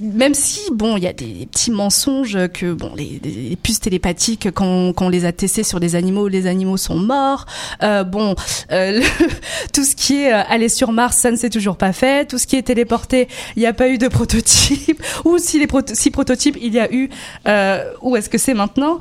même 0.01 0.35
si 0.35 0.61
bon, 0.73 0.97
il 0.97 1.03
y 1.03 1.07
a 1.07 1.13
des 1.13 1.47
petits 1.51 1.71
mensonges 1.71 2.39
que 2.53 2.73
bon, 2.73 2.93
les, 2.95 3.57
puces 3.63 3.81
télépathiques 3.81 4.49
quand, 4.53 4.93
quand 4.93 5.07
on 5.07 5.09
les 5.09 5.25
a 5.25 5.33
testés 5.33 5.65
sur 5.65 5.81
des 5.81 5.97
animaux, 5.97 6.29
les 6.29 6.47
animaux 6.47 6.77
sont 6.77 6.97
morts. 6.97 7.47
Euh, 7.83 8.05
bon, 8.05 8.35
euh, 8.71 9.01
tout 9.73 9.85
ce 9.85 9.97
qui 9.97 10.23
est 10.23 10.33
euh, 10.33 10.43
aller 10.49 10.69
sur 10.69 10.93
Mars, 10.93 11.17
ça 11.17 11.31
ne 11.31 11.37
s'est 11.37 11.51
toujours 11.51 11.77
pas 11.77 11.93
fait. 11.93 12.29
Tout 12.29 12.39
ce 12.39 12.47
qui 12.47 12.57
est 12.57 12.63
téléporté, 12.63 13.29
il 13.57 13.61
n'y 13.61 13.67
a 13.67 13.73
pas 13.73 13.89
eu 13.89 13.99
de 13.99 14.09
prototype. 14.09 15.03
Ou 15.25 15.39
si 15.39 15.59
les 15.59 15.69
si 15.95 16.11
prototypes, 16.11 16.57
il 16.61 16.75
y 16.75 16.81
a 16.81 16.93
eu, 16.93 17.11
euh, 17.47 17.85
où 18.03 18.17
est-ce 18.17 18.29
que 18.29 18.39
c'est 18.39 18.55
maintenant? 18.55 18.99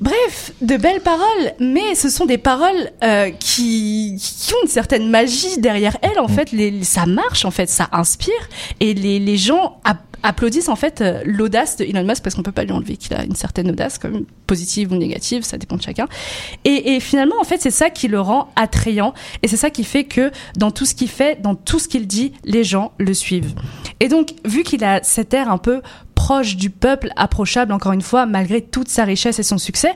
Bref, 0.00 0.52
de 0.60 0.76
belles 0.76 1.00
paroles, 1.00 1.52
mais 1.58 1.94
ce 1.94 2.08
sont 2.08 2.26
des 2.26 2.38
paroles 2.38 2.90
euh, 3.02 3.30
qui, 3.30 4.16
qui 4.20 4.52
ont 4.54 4.62
une 4.62 4.68
certaine 4.68 5.08
magie 5.10 5.58
derrière 5.58 5.96
elles. 6.02 6.18
En 6.20 6.28
fait, 6.28 6.52
les, 6.52 6.84
ça 6.84 7.06
marche, 7.06 7.44
en 7.44 7.50
fait, 7.50 7.68
ça 7.68 7.88
inspire, 7.92 8.32
et 8.80 8.94
les, 8.94 9.18
les 9.18 9.36
gens 9.36 9.80
applaudissent 10.26 10.68
en 10.68 10.76
fait 10.76 11.00
euh, 11.00 11.22
l'audace 11.24 11.76
de 11.76 11.84
Elon 11.84 12.04
Musk 12.04 12.22
parce 12.22 12.34
qu'on 12.34 12.42
peut 12.42 12.52
pas 12.52 12.64
lui 12.64 12.72
enlever 12.72 12.96
qu'il 12.96 13.14
a 13.14 13.24
une 13.24 13.36
certaine 13.36 13.70
audace, 13.70 13.98
comme 13.98 14.26
positive 14.46 14.92
ou 14.92 14.96
négative, 14.96 15.44
ça 15.44 15.56
dépend 15.56 15.76
de 15.76 15.82
chacun. 15.82 16.06
Et, 16.64 17.00
finalement, 17.00 17.36
en 17.40 17.44
fait, 17.44 17.60
c'est 17.60 17.70
ça 17.70 17.90
qui 17.90 18.08
le 18.08 18.20
rend 18.20 18.48
attrayant, 18.56 19.14
et 19.42 19.48
c'est 19.48 19.56
ça 19.56 19.70
qui 19.70 19.84
fait 19.84 20.04
que 20.04 20.30
dans 20.56 20.70
tout 20.70 20.84
ce 20.84 20.94
qu'il 20.94 21.08
fait, 21.08 21.40
dans 21.40 21.54
tout 21.54 21.78
ce 21.78 21.88
qu'il 21.88 22.06
dit, 22.06 22.32
les 22.44 22.64
gens 22.64 22.92
le 22.98 23.14
suivent. 23.14 23.54
Et 24.00 24.08
donc, 24.08 24.34
vu 24.44 24.62
qu'il 24.62 24.84
a 24.84 25.02
cet 25.02 25.34
air 25.34 25.50
un 25.50 25.58
peu 25.58 25.80
proche 26.14 26.56
du 26.56 26.70
peuple, 26.70 27.10
approchable 27.16 27.72
encore 27.72 27.92
une 27.92 28.02
fois, 28.02 28.26
malgré 28.26 28.60
toute 28.60 28.88
sa 28.88 29.04
richesse 29.04 29.38
et 29.38 29.42
son 29.42 29.58
succès, 29.58 29.92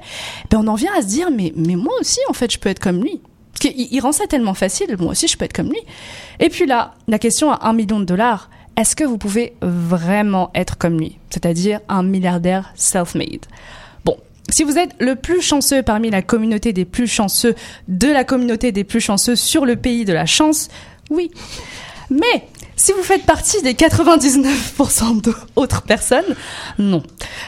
ben 0.50 0.58
on 0.58 0.66
en 0.68 0.74
vient 0.74 0.92
à 0.96 1.02
se 1.02 1.06
dire 1.06 1.30
mais 1.30 1.52
mais 1.56 1.76
moi 1.76 1.94
aussi 1.98 2.20
en 2.28 2.34
fait 2.34 2.52
je 2.52 2.58
peux 2.58 2.68
être 2.68 2.78
comme 2.78 3.02
lui. 3.02 3.20
Parce 3.52 3.60
qu'il 3.60 3.88
il 3.90 4.00
rend 4.00 4.12
ça 4.12 4.26
tellement 4.26 4.54
facile, 4.54 4.96
moi 4.98 5.12
aussi 5.12 5.26
je 5.26 5.36
peux 5.36 5.44
être 5.44 5.52
comme 5.52 5.70
lui. 5.70 5.80
Et 6.38 6.50
puis 6.50 6.66
là, 6.66 6.94
la 7.08 7.18
question 7.18 7.50
à 7.50 7.68
un 7.68 7.72
million 7.72 7.98
de 7.98 8.04
dollars, 8.04 8.50
est-ce 8.80 8.96
que 8.96 9.04
vous 9.04 9.18
pouvez 9.18 9.52
vraiment 9.60 10.50
être 10.54 10.78
comme 10.78 10.98
lui 10.98 11.18
C'est-à-dire 11.28 11.80
un 11.90 12.02
milliardaire 12.02 12.72
self-made? 12.76 13.44
Bon, 14.06 14.16
si 14.48 14.64
vous 14.64 14.78
êtes 14.78 14.94
le 14.98 15.16
plus 15.16 15.42
chanceux 15.42 15.82
parmi 15.82 16.08
la 16.08 16.22
communauté 16.22 16.72
des 16.72 16.86
plus 16.86 17.06
chanceux 17.06 17.54
de 17.88 18.08
la 18.08 18.24
communauté 18.24 18.72
des 18.72 18.84
plus 18.84 19.00
chanceux 19.00 19.36
sur 19.36 19.66
le 19.66 19.76
pays 19.76 20.06
de 20.06 20.14
la 20.14 20.24
chance, 20.24 20.70
oui. 21.10 21.30
Mais 22.08 22.48
si 22.80 22.92
vous 22.92 23.02
faites 23.02 23.26
partie 23.26 23.60
des 23.60 23.74
99% 23.74 25.20
d'autres 25.20 25.82
personnes, 25.82 26.34
non. 26.78 27.02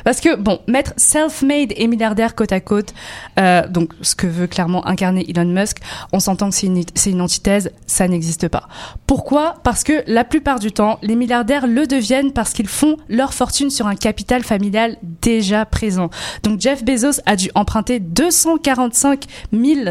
Parce 0.04 0.20
que, 0.20 0.36
bon, 0.36 0.60
mettre 0.68 0.92
self-made 0.98 1.72
et 1.74 1.86
milliardaire 1.86 2.34
côte 2.34 2.52
à 2.52 2.60
côte, 2.60 2.92
euh, 3.40 3.66
donc 3.66 3.94
ce 4.02 4.14
que 4.14 4.26
veut 4.26 4.46
clairement 4.46 4.86
incarner 4.86 5.24
Elon 5.30 5.46
Musk, 5.46 5.78
on 6.12 6.20
s'entend 6.20 6.50
que 6.50 6.54
c'est 6.54 6.66
une, 6.66 6.84
une 7.06 7.20
antithèse, 7.22 7.70
ça 7.86 8.06
n'existe 8.08 8.48
pas. 8.48 8.68
Pourquoi? 9.06 9.54
Parce 9.64 9.84
que 9.84 10.04
la 10.06 10.24
plupart 10.24 10.58
du 10.58 10.70
temps, 10.70 10.98
les 11.00 11.16
milliardaires 11.16 11.66
le 11.66 11.86
deviennent 11.86 12.32
parce 12.34 12.52
qu'ils 12.52 12.68
font 12.68 12.98
leur 13.08 13.32
fortune 13.32 13.70
sur 13.70 13.86
un 13.86 13.96
capital 13.96 14.42
familial 14.42 14.98
déjà 15.22 15.64
présent. 15.64 16.10
Donc 16.42 16.60
Jeff 16.60 16.84
Bezos 16.84 17.22
a 17.24 17.36
dû 17.36 17.50
emprunter 17.54 18.00
245 18.00 19.24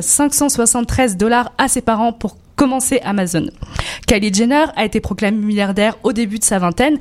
573 0.02 1.18
dollars 1.18 1.52
à 1.58 1.68
ses 1.68 1.82
parents 1.82 2.14
pour 2.14 2.38
commencer 2.62 3.00
Amazon. 3.04 3.48
Kylie 4.06 4.32
Jenner 4.32 4.66
a 4.76 4.86
été 4.86 5.00
proclamée 5.00 5.44
milliardaire 5.44 5.98
au 6.04 6.14
début 6.14 6.38
de 6.38 6.44
sa 6.44 6.60
vingtaine, 6.60 7.00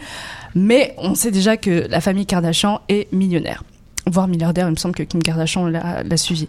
mais 0.55 0.95
on 0.97 1.15
sait 1.15 1.31
déjà 1.31 1.59
que 1.59 1.87
la 1.91 2.01
famille 2.01 2.25
Kardashian 2.25 2.81
est 2.89 3.13
millionnaire 3.13 3.63
voire 4.11 4.29
milliardaire, 4.29 4.67
il 4.67 4.73
me 4.73 4.77
semble 4.77 4.95
que 4.95 5.03
Kim 5.03 5.23
Kardashian 5.23 5.67
l'a 5.67 6.17
suivi. 6.17 6.49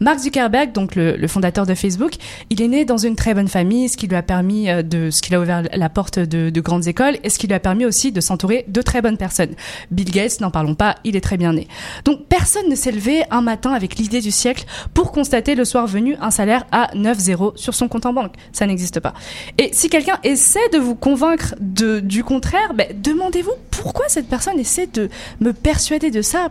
Mark 0.00 0.18
Zuckerberg, 0.18 0.72
donc 0.72 0.94
le, 0.96 1.26
fondateur 1.26 1.66
de 1.66 1.74
Facebook, 1.74 2.12
il 2.50 2.60
est 2.60 2.68
né 2.68 2.84
dans 2.84 2.98
une 2.98 3.16
très 3.16 3.34
bonne 3.34 3.48
famille, 3.48 3.88
ce 3.88 3.96
qui 3.96 4.06
lui 4.06 4.16
a 4.16 4.22
permis 4.22 4.68
euh, 4.68 4.82
de, 4.82 5.10
ce 5.10 5.22
qui 5.22 5.34
a 5.34 5.40
ouvert 5.40 5.62
la 5.72 5.88
porte 5.88 6.18
de, 6.18 6.50
de 6.50 6.60
grandes 6.60 6.86
écoles, 6.88 7.16
et 7.22 7.30
ce 7.30 7.38
qui 7.38 7.46
lui 7.46 7.54
a 7.54 7.60
permis 7.60 7.84
aussi 7.84 8.12
de 8.12 8.20
s'entourer 8.20 8.64
de 8.68 8.82
très 8.82 9.00
bonnes 9.00 9.16
personnes. 9.16 9.54
Bill 9.90 10.10
Gates, 10.10 10.40
n'en 10.40 10.50
parlons 10.50 10.74
pas, 10.74 10.96
il 11.04 11.16
est 11.16 11.20
très 11.20 11.36
bien 11.36 11.52
né. 11.52 11.68
Donc 12.04 12.26
personne 12.28 12.68
ne 12.68 12.74
s'est 12.74 12.92
levé 12.92 13.22
un 13.30 13.40
matin 13.40 13.72
avec 13.72 13.96
l'idée 13.96 14.20
du 14.20 14.30
siècle 14.30 14.64
pour 14.94 15.12
constater 15.12 15.54
le 15.54 15.64
soir 15.64 15.86
venu 15.86 16.16
un 16.20 16.30
salaire 16.30 16.66
à 16.72 16.90
9 16.94 17.18
zéros 17.18 17.52
sur 17.56 17.74
son 17.74 17.88
compte 17.88 18.06
en 18.06 18.12
banque. 18.12 18.34
Ça 18.52 18.66
n'existe 18.66 19.00
pas. 19.00 19.14
Et 19.58 19.70
si 19.72 19.88
quelqu'un 19.88 20.18
essaie 20.24 20.68
de 20.72 20.78
vous 20.78 20.94
convaincre 20.94 21.54
de, 21.60 22.00
du 22.00 22.24
contraire, 22.24 22.74
ben, 22.74 22.86
demandez-vous 23.02 23.52
pourquoi 23.70 24.06
cette 24.08 24.28
personne 24.28 24.58
essaie 24.58 24.86
de 24.86 25.08
me 25.40 25.52
persuader 25.52 26.10
de 26.10 26.22
ça? 26.22 26.50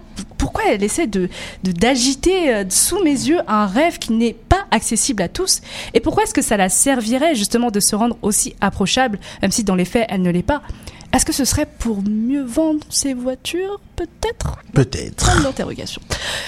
Elle 0.59 0.83
essaie 0.83 1.07
de- 1.07 1.29
d'agiter 1.63 2.53
euh, 2.53 2.63
sous 2.69 3.03
mes 3.03 3.11
yeux 3.11 3.39
un 3.47 3.65
rêve 3.65 3.97
qui 3.99 4.13
n'est 4.13 4.33
pas 4.33 4.65
accessible 4.71 5.23
à 5.23 5.27
tous 5.29 5.61
Et 5.93 5.99
pourquoi 5.99 6.23
est-ce 6.23 6.33
que 6.33 6.41
ça 6.41 6.57
la 6.57 6.69
servirait 6.69 7.35
justement 7.35 7.71
de 7.71 7.79
se 7.79 7.95
rendre 7.95 8.17
aussi 8.21 8.55
approchable, 8.61 9.19
même 9.41 9.51
si 9.51 9.63
dans 9.63 9.75
les 9.75 9.85
faits 9.85 10.07
elle 10.09 10.21
ne 10.21 10.29
l'est 10.31 10.43
pas? 10.43 10.61
Est-ce 11.13 11.25
que 11.25 11.33
ce 11.33 11.43
serait 11.45 11.67
pour 11.79 12.01
mieux 12.03 12.43
vendre 12.43 12.79
ses 12.89 13.13
voitures? 13.13 13.79
Peut-être 14.01 14.57
Peut-être. 14.73 15.43
D'interrogation. 15.43 16.01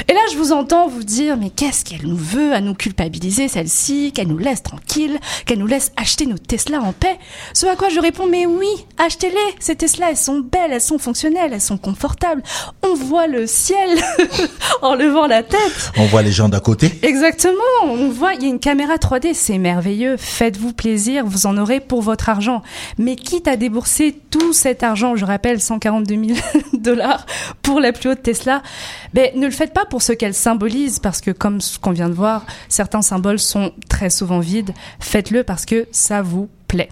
Et 0.07 0.13
là, 0.13 0.21
je 0.31 0.37
vous 0.37 0.53
entends 0.53 0.87
vous 0.87 1.03
dire, 1.03 1.37
mais 1.37 1.49
qu'est-ce 1.49 1.83
qu'elle 1.83 2.07
nous 2.07 2.17
veut 2.17 2.53
à 2.53 2.61
nous 2.61 2.73
culpabiliser, 2.73 3.47
celle-ci, 3.47 4.11
qu'elle 4.11 4.29
nous 4.29 4.37
laisse 4.37 4.63
tranquille, 4.63 5.19
qu'elle 5.45 5.59
nous 5.59 5.67
laisse 5.67 5.91
acheter 5.97 6.25
nos 6.25 6.37
Tesla 6.37 6.81
en 6.81 6.93
paix. 6.93 7.19
Ce 7.53 7.65
à 7.65 7.75
quoi 7.75 7.89
je 7.89 7.99
réponds, 7.99 8.25
mais 8.27 8.45
oui, 8.45 8.69
achetez-les. 8.97 9.55
Ces 9.59 9.75
Tesla, 9.75 10.09
elles 10.09 10.17
sont 10.17 10.39
belles, 10.39 10.71
elles 10.71 10.81
sont 10.81 10.97
fonctionnelles, 10.97 11.51
elles 11.53 11.61
sont 11.61 11.77
confortables. 11.77 12.41
On 12.81 12.95
voit 12.95 13.27
le 13.27 13.45
ciel 13.45 13.99
en 14.81 14.95
levant 14.95 15.27
la 15.27 15.43
tête. 15.43 15.91
On 15.97 16.05
voit 16.05 16.21
les 16.21 16.31
gens 16.31 16.49
d'à 16.49 16.59
côté. 16.59 16.91
Exactement, 17.03 17.53
on 17.83 18.09
voit, 18.09 18.33
il 18.33 18.43
y 18.43 18.45
a 18.45 18.49
une 18.49 18.59
caméra 18.59 18.95
3D, 18.95 19.33
c'est 19.33 19.57
merveilleux, 19.57 20.15
faites-vous 20.17 20.73
plaisir, 20.73 21.25
vous 21.25 21.45
en 21.45 21.57
aurez 21.57 21.81
pour 21.81 22.01
votre 22.01 22.29
argent. 22.29 22.61
Mais 22.97 23.15
quitte 23.15 23.47
à 23.47 23.57
débourser 23.57 24.17
tout 24.31 24.53
cet 24.53 24.81
argent, 24.81 25.15
je 25.15 25.25
rappelle 25.25 25.59
142 25.61 26.15
000 26.15 26.39
dollars 26.73 27.25
pour 27.61 27.79
la 27.79 27.91
plus 27.91 28.09
haute 28.09 28.23
Tesla, 28.23 28.61
ben, 29.13 29.29
ne 29.35 29.45
le 29.45 29.51
faites 29.51 29.73
pas 29.73 29.85
pour 29.85 30.01
ce 30.01 30.13
qu'elle 30.13 30.33
symbolise, 30.33 30.99
parce 30.99 31.21
que 31.21 31.31
comme 31.31 31.61
ce 31.61 31.79
qu'on 31.79 31.91
vient 31.91 32.09
de 32.09 32.13
voir, 32.13 32.45
certains 32.69 33.01
symboles 33.01 33.39
sont 33.39 33.71
très 33.89 34.09
souvent 34.09 34.39
vides, 34.39 34.73
faites-le 34.99 35.43
parce 35.43 35.65
que 35.65 35.87
ça 35.91 36.21
vous 36.21 36.49
plaît. 36.67 36.89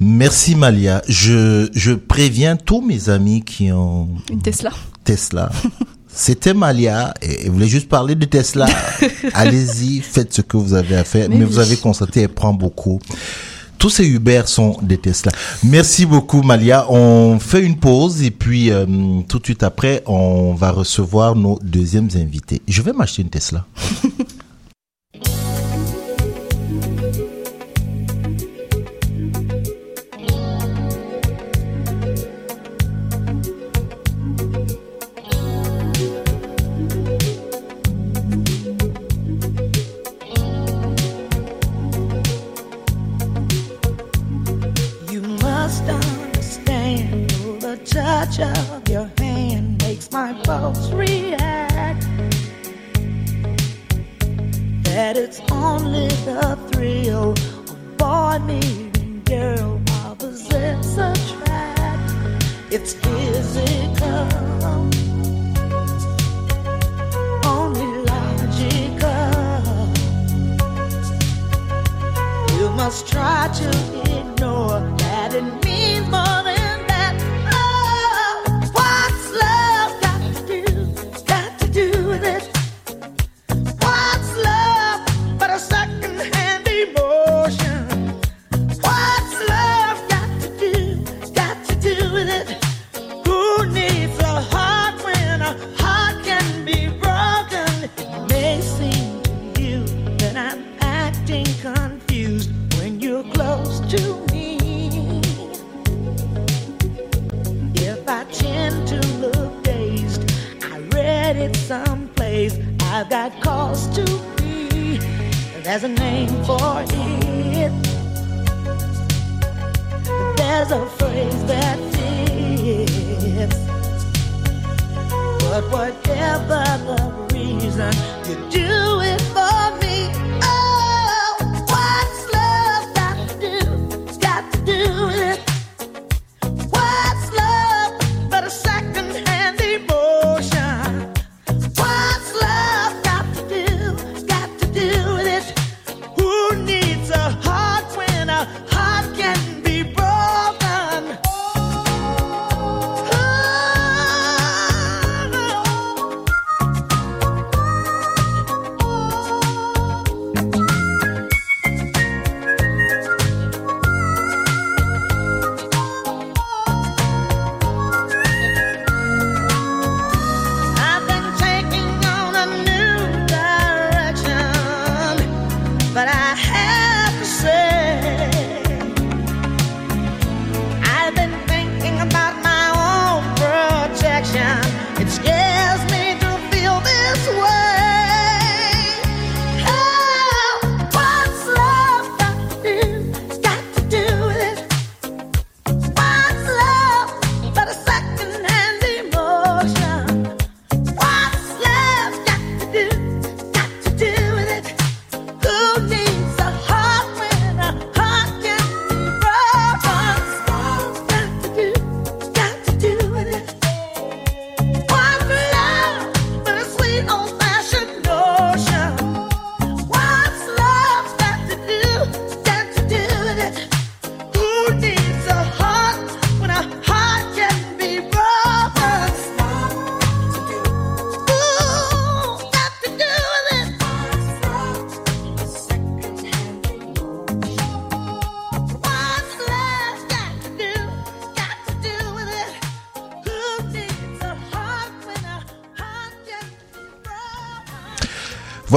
Merci 0.00 0.54
Malia. 0.54 1.02
Je, 1.08 1.68
je 1.72 1.92
préviens 1.92 2.56
tous 2.56 2.80
mes 2.80 3.08
amis 3.08 3.42
qui 3.42 3.72
ont 3.72 4.08
Une 4.30 4.40
Tesla. 4.40 4.70
Tesla. 5.04 5.50
C'était 6.08 6.54
Malia 6.54 7.14
et 7.22 7.44
elle 7.44 7.50
voulait 7.50 7.68
juste 7.68 7.88
parler 7.88 8.14
de 8.14 8.24
Tesla. 8.24 8.66
Allez-y, 9.34 10.00
faites 10.00 10.32
ce 10.32 10.40
que 10.40 10.56
vous 10.56 10.74
avez 10.74 10.96
à 10.96 11.04
faire. 11.04 11.28
Mais, 11.28 11.36
Mais 11.36 11.44
vous 11.44 11.58
avez 11.58 11.76
constaté, 11.76 12.22
elle 12.22 12.28
prend 12.28 12.52
beaucoup. 12.52 13.00
Tous 13.78 13.90
ces 13.90 14.06
Uber 14.06 14.42
sont 14.46 14.76
des 14.82 14.98
Tesla. 14.98 15.30
Merci 15.62 16.04
beaucoup 16.04 16.42
Malia. 16.42 16.90
On 16.90 17.38
fait 17.38 17.62
une 17.62 17.76
pause 17.76 18.22
et 18.22 18.32
puis 18.32 18.70
euh, 18.70 18.86
tout 19.28 19.38
de 19.38 19.44
suite 19.44 19.62
après, 19.62 20.02
on 20.06 20.52
va 20.54 20.72
recevoir 20.72 21.36
nos 21.36 21.58
deuxièmes 21.62 22.08
invités. 22.16 22.60
Je 22.66 22.82
vais 22.82 22.92
m'acheter 22.92 23.22
une 23.22 23.30
Tesla. 23.30 23.66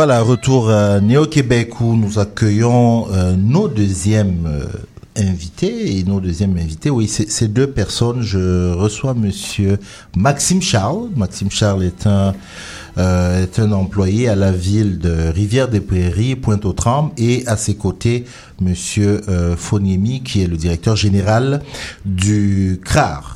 Voilà, 0.04 0.24
retour 0.24 0.72
à 0.72 1.00
Néo-Québec 1.00 1.80
où 1.80 1.96
nous 1.96 2.18
accueillons 2.18 3.06
euh, 3.12 3.36
nos 3.36 3.68
deuxièmes 3.68 4.48
euh, 4.48 4.66
invités. 5.16 6.00
Et 6.00 6.04
nos 6.04 6.20
deuxièmes 6.20 6.58
invités, 6.58 6.90
oui, 6.90 7.08
ces 7.08 7.48
deux 7.48 7.68
personnes. 7.68 8.24
Je 8.24 8.74
reçois 8.74 9.14
monsieur 9.14 9.78
Maxime 10.16 10.60
Charles. 10.60 11.10
Maxime 11.16 11.52
Charles 11.52 11.84
est 11.84 12.08
un, 12.08 12.34
euh, 12.98 13.44
est 13.44 13.60
un 13.60 13.72
employé 13.74 14.28
à 14.28 14.34
la 14.34 14.52
ville 14.52 14.98
de 14.98 15.28
Rivière-des-Prairies, 15.30 16.36
Pointe-aux-Trembles. 16.36 17.12
Et 17.18 17.44
à 17.46 17.56
ses 17.56 17.76
côtés, 17.76 18.26
monsieur 18.60 19.22
euh, 19.30 19.56
Foniemi, 19.56 20.24
qui 20.24 20.42
est 20.42 20.48
le 20.48 20.58
directeur 20.58 20.96
général 20.96 21.62
du 22.06 22.82
CRAR. 22.84 23.31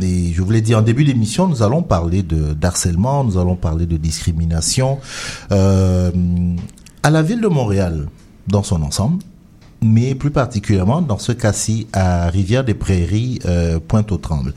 Et 0.00 0.32
je 0.32 0.42
voulais 0.42 0.60
dire 0.60 0.78
en 0.78 0.82
début 0.82 1.04
d'émission, 1.04 1.46
nous 1.46 1.62
allons 1.62 1.82
parler 1.82 2.22
de 2.22 2.52
d'harcèlement, 2.52 3.24
nous 3.24 3.38
allons 3.38 3.56
parler 3.56 3.86
de 3.86 3.96
discrimination 3.96 4.98
euh, 5.52 6.10
à 7.02 7.10
la 7.10 7.22
ville 7.22 7.40
de 7.40 7.48
Montréal 7.48 8.08
dans 8.46 8.62
son 8.62 8.82
ensemble, 8.82 9.22
mais 9.82 10.14
plus 10.14 10.30
particulièrement 10.30 11.02
dans 11.02 11.18
ce 11.18 11.32
cas-ci 11.32 11.86
à 11.92 12.28
Rivière 12.28 12.64
des 12.64 12.74
Prairies, 12.74 13.38
euh, 13.46 13.78
Pointe-aux-Trembles. 13.86 14.54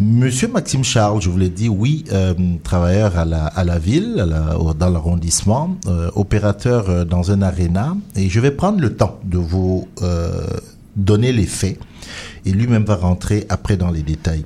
Monsieur 0.00 0.48
Maxime 0.48 0.82
Charles, 0.82 1.20
je 1.20 1.28
vous 1.28 1.38
l'ai 1.38 1.50
dit, 1.50 1.68
oui, 1.68 2.04
euh, 2.12 2.34
travailleur 2.64 3.16
à 3.18 3.24
la, 3.24 3.78
ville, 3.78 4.26
dans 4.78 4.90
l'arrondissement, 4.90 5.76
opérateur 6.14 7.06
dans 7.06 7.30
un 7.30 7.42
aréna, 7.42 7.94
et 8.16 8.28
je 8.28 8.40
vais 8.40 8.50
prendre 8.50 8.80
le 8.80 8.96
temps 8.96 9.20
de 9.22 9.38
vous 9.38 9.86
donner 10.96 11.32
les 11.32 11.46
faits 11.46 11.78
et 12.44 12.52
lui-même 12.52 12.84
va 12.84 12.96
rentrer 12.96 13.46
après 13.48 13.76
dans 13.76 13.90
les 13.90 14.02
détails. 14.02 14.44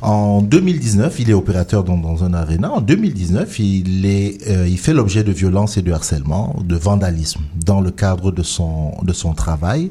En 0.00 0.42
2019, 0.42 1.18
il 1.18 1.30
est 1.30 1.34
opérateur 1.34 1.82
dans, 1.82 2.24
un 2.24 2.32
aréna. 2.32 2.70
En 2.70 2.80
2019, 2.80 3.58
il, 3.58 4.06
est, 4.06 4.48
euh, 4.48 4.68
il 4.68 4.78
fait 4.78 4.92
l'objet 4.92 5.24
de 5.24 5.32
violences 5.32 5.76
et 5.76 5.82
de 5.82 5.90
harcèlement, 5.90 6.54
de 6.64 6.76
vandalisme 6.76 7.40
dans 7.64 7.80
le 7.80 7.90
cadre 7.90 8.30
de 8.30 8.44
son, 8.44 8.92
de 9.02 9.12
son 9.12 9.34
travail. 9.34 9.90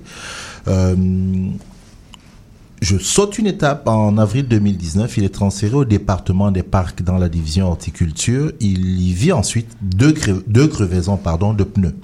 Euh, 0.69 0.95
je 2.81 2.97
saute 2.97 3.37
une 3.37 3.47
étape. 3.47 3.87
En 3.87 4.17
avril 4.17 4.47
2019, 4.47 5.17
il 5.17 5.25
est 5.25 5.33
transféré 5.33 5.75
au 5.75 5.85
département 5.85 6.51
des 6.51 6.63
parcs 6.63 7.01
dans 7.01 7.17
la 7.17 7.27
division 7.27 7.67
horticulture. 7.67 8.53
Il 8.61 9.01
y 9.01 9.11
vit 9.11 9.33
ensuite 9.33 9.75
deux, 9.81 10.13
deux 10.47 10.67
crevaisons 10.67 11.17
pardon, 11.17 11.53
de 11.53 11.65
pneus. 11.65 11.95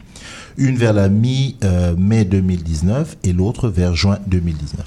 Une 0.57 0.77
vers 0.77 0.93
la 0.93 1.09
mi-mai 1.09 2.25
2019 2.25 3.17
et 3.23 3.33
l'autre 3.33 3.69
vers 3.69 3.95
juin 3.95 4.19
2019. 4.27 4.85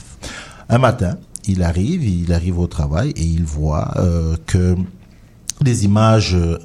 Un 0.69 0.79
matin, 0.79 1.19
il 1.49 1.63
arrive, 1.63 2.05
il 2.05 2.33
arrive 2.33 2.59
au 2.59 2.67
travail 2.67 3.11
et 3.17 3.25
il 3.25 3.45
voit 3.45 3.93
euh, 3.97 4.37
que 4.47 4.77
des 5.61 5.85
images 5.85 6.35
euh, 6.35 6.59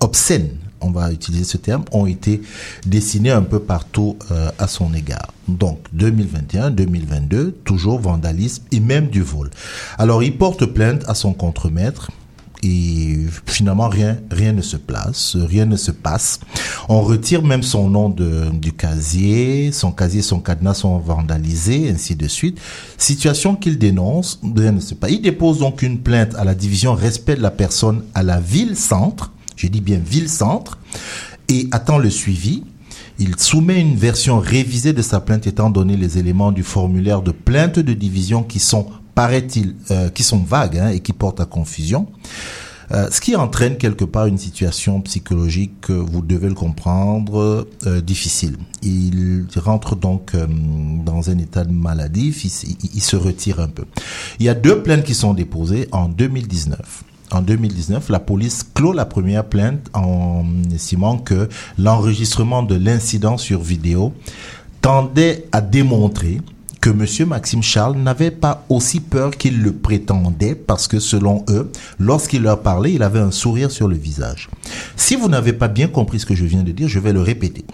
obscènes, 0.00 0.50
on 0.80 0.90
va 0.90 1.12
utiliser 1.12 1.44
ce 1.44 1.56
terme, 1.56 1.84
ont 1.92 2.06
été 2.06 2.40
dessinées 2.86 3.30
un 3.30 3.42
peu 3.42 3.60
partout 3.60 4.16
euh, 4.30 4.50
à 4.58 4.68
son 4.68 4.94
égard. 4.94 5.32
Donc 5.48 5.78
2021, 5.92 6.70
2022, 6.70 7.52
toujours 7.64 7.98
vandalisme 7.98 8.64
et 8.72 8.80
même 8.80 9.08
du 9.08 9.22
vol. 9.22 9.50
Alors 9.98 10.22
il 10.22 10.36
porte 10.36 10.66
plainte 10.66 11.04
à 11.08 11.14
son 11.14 11.32
contremaître 11.32 12.10
et 12.62 13.18
finalement 13.46 13.88
rien 13.88 14.18
rien 14.30 14.52
ne 14.52 14.62
se 14.62 14.76
place, 14.76 15.36
rien 15.36 15.66
ne 15.66 15.76
se 15.76 15.90
passe. 15.90 16.40
On 16.88 17.02
retire 17.02 17.42
même 17.42 17.62
son 17.62 17.88
nom 17.88 18.08
de, 18.08 18.50
du 18.52 18.72
casier, 18.72 19.72
son 19.72 19.92
casier, 19.92 20.22
son 20.22 20.40
cadenas 20.40 20.74
sont 20.74 20.98
vandalisés, 20.98 21.90
ainsi 21.90 22.16
de 22.16 22.28
suite. 22.28 22.58
Situation 22.96 23.56
qu'il 23.56 23.78
dénonce, 23.78 24.40
rien 24.56 24.72
ne 24.72 24.80
se 24.80 24.94
passe. 24.94 25.10
Il 25.10 25.22
dépose 25.22 25.58
donc 25.58 25.82
une 25.82 25.98
plainte 25.98 26.34
à 26.36 26.44
la 26.44 26.54
division 26.54 26.94
respect 26.94 27.36
de 27.36 27.42
la 27.42 27.50
personne 27.50 28.02
à 28.14 28.22
la 28.22 28.40
ville 28.40 28.76
centre, 28.76 29.32
je 29.56 29.66
dis 29.66 29.80
bien 29.80 29.98
ville 29.98 30.28
centre, 30.28 30.78
et 31.48 31.68
attend 31.72 31.98
le 31.98 32.10
suivi. 32.10 32.64
Il 33.20 33.36
soumet 33.38 33.80
une 33.80 33.96
version 33.96 34.38
révisée 34.38 34.92
de 34.92 35.02
sa 35.02 35.18
plainte 35.20 35.46
étant 35.48 35.70
donné 35.70 35.96
les 35.96 36.18
éléments 36.18 36.52
du 36.52 36.62
formulaire 36.62 37.20
de 37.20 37.32
plainte 37.32 37.80
de 37.80 37.92
division 37.92 38.44
qui 38.44 38.60
sont, 38.60 38.86
paraît-il, 39.22 39.74
euh, 39.90 40.10
qui 40.10 40.22
sont 40.22 40.38
vagues 40.38 40.78
hein, 40.78 40.90
et 40.90 41.00
qui 41.00 41.12
portent 41.12 41.40
à 41.40 41.44
confusion. 41.44 42.06
Euh, 42.92 43.08
ce 43.10 43.20
qui 43.20 43.34
entraîne 43.34 43.76
quelque 43.76 44.04
part 44.04 44.26
une 44.26 44.38
situation 44.38 45.00
psychologique, 45.00 45.90
euh, 45.90 45.96
vous 46.12 46.22
devez 46.22 46.48
le 46.48 46.54
comprendre, 46.54 47.66
euh, 47.86 48.00
difficile. 48.00 48.56
Il 48.82 49.44
rentre 49.56 49.96
donc 49.96 50.36
dans 51.04 51.30
un 51.30 51.38
état 51.38 51.64
de 51.64 51.72
maladie, 51.72 52.28
il- 52.64 52.90
il 52.94 53.02
se 53.02 53.16
retire 53.16 53.58
un 53.58 53.66
peu. 53.66 53.84
Il 54.38 54.46
y 54.46 54.48
a 54.48 54.54
deux 54.54 54.82
plaintes 54.84 55.02
qui 55.02 55.14
sont 55.14 55.34
déposées 55.34 55.88
en 55.90 56.08
2019. 56.08 57.02
En 57.32 57.42
2019, 57.42 58.08
la 58.10 58.20
police 58.20 58.64
clôt 58.72 58.92
la 58.92 59.04
première 59.04 59.44
plainte 59.44 59.84
en 59.94 60.44
estimant 60.72 61.18
que 61.18 61.48
l'enregistrement 61.76 62.62
de 62.62 62.76
l'incident 62.76 63.36
sur 63.36 63.60
vidéo 63.60 64.12
tendait 64.80 65.46
à 65.50 65.60
démontrer 65.60 66.40
que 66.80 66.90
Monsieur 66.90 67.26
Maxime 67.26 67.62
Charles 67.62 67.96
n'avait 67.96 68.30
pas 68.30 68.64
aussi 68.68 69.00
peur 69.00 69.30
qu'il 69.32 69.62
le 69.62 69.72
prétendait 69.72 70.54
parce 70.54 70.86
que 70.88 71.00
selon 71.00 71.44
eux, 71.48 71.70
lorsqu'il 71.98 72.42
leur 72.42 72.62
parlait, 72.62 72.92
il 72.92 73.02
avait 73.02 73.18
un 73.18 73.30
sourire 73.30 73.70
sur 73.70 73.88
le 73.88 73.96
visage. 73.96 74.48
Si 74.96 75.16
vous 75.16 75.28
n'avez 75.28 75.52
pas 75.52 75.68
bien 75.68 75.88
compris 75.88 76.20
ce 76.20 76.26
que 76.26 76.34
je 76.34 76.44
viens 76.44 76.62
de 76.62 76.72
dire, 76.72 76.88
je 76.88 76.98
vais 76.98 77.12
le 77.12 77.22
répéter. 77.22 77.64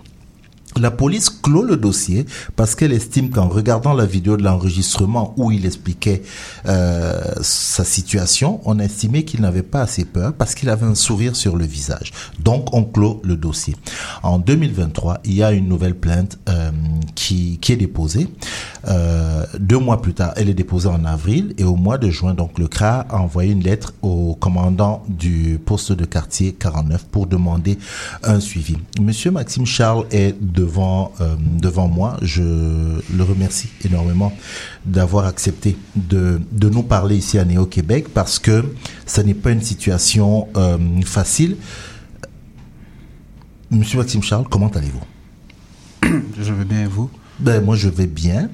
La 0.77 0.91
police 0.91 1.31
clôt 1.31 1.63
le 1.63 1.77
dossier 1.77 2.27
parce 2.57 2.75
qu'elle 2.75 2.93
estime 2.93 3.31
qu'en 3.31 3.49
regardant 3.49 3.93
la 3.93 4.07
vidéo 4.07 4.37
de 4.37 4.43
l'enregistrement 4.43 5.35
où 5.37 5.53
il 5.53 5.67
expliquait 5.67 6.23
euh, 6.67 7.21
sa 7.43 7.85
situation, 7.85 8.61
on 8.65 8.81
a 8.81 8.85
estimé 8.85 9.25
qu'il 9.25 9.41
n'avait 9.41 9.63
pas 9.63 9.83
assez 9.83 10.05
peur 10.05 10.33
parce 10.33 10.55
qu'il 10.55 10.69
avait 10.69 10.87
un 10.87 10.97
sourire 10.97 11.37
sur 11.37 11.57
le 11.57 11.65
visage. 11.65 12.13
Donc 12.41 12.75
on 12.75 12.85
clôt 12.85 13.21
le 13.25 13.37
dossier. 13.37 13.77
En 14.23 14.39
2023, 14.39 15.21
il 15.25 15.35
y 15.35 15.43
a 15.43 15.53
une 15.53 15.69
nouvelle 15.69 15.95
plainte 15.95 16.39
euh, 16.49 16.71
qui, 17.15 17.59
qui 17.61 17.73
est 17.73 17.77
déposée. 17.77 18.29
Euh, 18.89 19.47
deux 19.59 19.79
mois 19.79 20.03
plus 20.03 20.15
tard, 20.15 20.33
elle 20.37 20.49
est 20.49 20.55
déposée 20.55 20.89
en 20.89 21.05
avril 21.05 21.55
et 21.57 21.65
au 21.65 21.77
mois 21.77 21.99
de 21.99 22.11
juin, 22.11 22.35
donc 22.35 22.59
le 22.59 22.69
CRA 22.69 23.07
a 23.09 23.19
envoyé 23.19 23.53
une 23.53 23.63
lettre 23.63 23.95
au 24.03 24.35
commandant 24.35 25.05
du 25.09 25.61
poste 25.65 25.93
de 25.93 26.05
quartier 26.05 26.53
49 26.53 27.05
pour 27.07 27.27
demander 27.27 27.79
un 28.23 28.41
suivi. 28.41 28.77
Monsieur 29.01 29.31
Maxime 29.31 29.67
Charles 29.67 30.07
est 30.11 30.35
devant 30.65 31.13
euh, 31.21 31.37
devant 31.61 31.89
moi. 31.89 32.17
Je 32.23 32.43
le 32.43 33.23
remercie 33.23 33.69
énormément 33.85 34.33
d'avoir 34.87 35.27
accepté 35.27 35.77
de, 35.97 36.41
de 36.53 36.69
nous 36.69 36.83
parler 36.83 37.17
ici 37.17 37.39
à 37.39 37.45
Néo 37.45 37.67
Québec 37.67 38.07
parce 38.13 38.39
que 38.39 38.65
ce 39.07 39.21
n'est 39.21 39.35
pas 39.35 39.51
une 39.53 39.63
situation 39.63 40.49
euh, 40.57 40.79
facile. 41.05 41.57
Monsieur 43.71 43.99
Maxime 43.99 44.23
Charles, 44.23 44.47
comment 44.51 44.69
allez-vous? 44.69 45.03
Je 46.41 46.53
vais 46.53 46.65
bien 46.65 46.83
et 46.85 46.87
vous? 46.87 47.11
Ben 47.41 47.63
moi 47.65 47.77
je 47.77 47.89
vais 47.89 48.07
bien. 48.07 48.49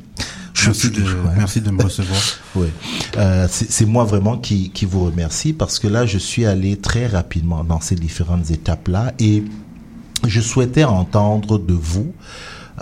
Je 0.54 0.66
merci, 0.66 0.80
suis- 0.88 0.90
de, 0.90 1.02
ouais. 1.02 1.34
merci 1.36 1.60
de 1.60 1.70
me 1.70 1.82
recevoir. 1.82 2.20
Oui. 2.56 2.66
Euh, 3.16 3.46
c'est 3.48 3.70
c'est 3.70 3.86
moi 3.86 4.02
vraiment 4.04 4.36
qui, 4.36 4.70
qui 4.70 4.84
vous 4.84 5.04
remercie 5.04 5.52
parce 5.52 5.78
que 5.78 5.86
là, 5.86 6.04
je 6.04 6.18
suis 6.18 6.44
allé 6.46 6.76
très 6.76 7.06
rapidement 7.06 7.62
dans 7.62 7.80
ces 7.80 7.94
différentes 7.94 8.50
étapes-là 8.50 9.12
et 9.20 9.44
je 10.26 10.40
souhaitais 10.40 10.84
entendre 10.84 11.58
de 11.58 11.74
vous 11.74 12.12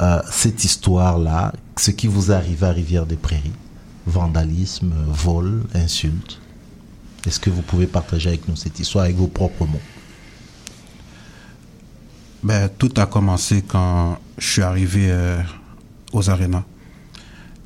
euh, 0.01 0.20
cette 0.30 0.64
histoire-là, 0.64 1.53
ce 1.76 1.91
qui 1.91 2.07
vous 2.07 2.32
arrive 2.32 2.64
à 2.64 2.70
Rivière-des-Prairies, 2.70 3.53
vandalisme, 4.07 4.93
vol, 5.09 5.62
insulte. 5.74 6.41
Est-ce 7.26 7.41
que 7.41 7.51
vous 7.51 7.62
pouvez 7.62 7.86
partager 7.86 8.28
avec 8.28 8.49
nous 8.49 8.57
cette 8.57 8.78
histoire 8.78 9.05
avec 9.05 9.16
vos 9.16 9.26
propres 9.26 9.66
mots? 9.66 9.80
Ben, 12.43 12.68
tout 12.78 12.93
a 12.97 13.07
commencé 13.07 13.62
quand 13.66 14.18
je 14.39 14.49
suis 14.49 14.62
arrivé 14.62 15.09
euh, 15.11 15.41
aux 16.12 16.30
arénas. 16.30 16.64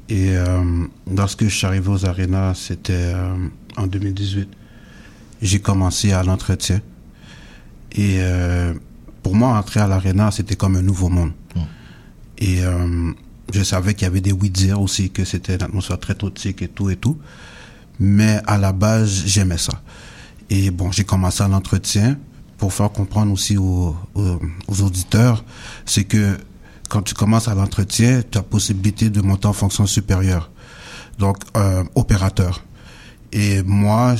Et 0.09 0.37
euh, 0.37 0.85
lorsque 1.15 1.45
je 1.45 1.55
suis 1.55 1.67
arrivé 1.67 1.89
aux 1.89 2.07
arénas, 2.07 2.55
c'était 2.55 3.15
en 3.77 3.87
2018. 3.87 4.49
J'ai 5.43 5.61
commencé 5.61 6.13
à 6.13 6.23
l'entretien. 6.23 6.81
Et 7.93 8.21
pour 9.23 9.35
moi, 9.35 9.57
entrer 9.57 9.81
à 9.81 9.87
l'aréna, 9.87 10.31
c'était 10.31 10.57
comme 10.57 10.77
un 10.77 10.83
nouveau 10.83 11.09
monde. 11.09 11.33
Et 12.39 12.65
euh, 12.65 13.13
je 13.53 13.63
savais 13.63 13.95
qu'il 13.95 14.05
y 14.05 14.11
avait 14.11 14.21
des 14.21 14.33
oui-dire 14.33 14.81
aussi, 14.81 15.11
que 15.11 15.25
c'était 15.25 15.55
une 15.55 15.63
atmosphère 15.63 15.99
très 15.99 16.15
toxique 16.15 16.63
et 16.63 16.69
tout 16.69 16.91
et 16.91 16.97
tout. 16.97 17.19
Mais 18.01 18.41
à 18.47 18.59
la 18.59 18.73
base, 18.73 19.25
j'aimais 19.27 19.59
ça. 19.59 19.81
Et 20.51 20.71
bon, 20.71 20.91
j'ai 20.91 21.05
commencé 21.05 21.43
à 21.43 21.49
l'entretien 21.49 22.19
pour 22.59 22.73
faire 22.73 22.91
comprendre 22.91 23.33
aussi 23.33 23.57
aux, 23.57 23.97
aux, 24.15 24.39
aux 24.69 24.83
auditeurs, 24.83 25.45
c'est 25.85 26.05
que 26.05 26.37
quand 26.89 27.03
tu 27.03 27.15
commences 27.15 27.49
à 27.49 27.55
l'entretien, 27.55 28.23
tu 28.31 28.37
as 28.37 28.43
possibilité 28.43 29.09
de 29.09 29.23
monter 29.23 29.47
en 29.49 29.53
fonction 29.53 29.87
supérieure. 29.87 30.51
Donc, 31.19 31.39
euh, 31.57 31.83
opérateur. 31.95 32.65
Et 33.33 33.63
moi, 33.63 34.15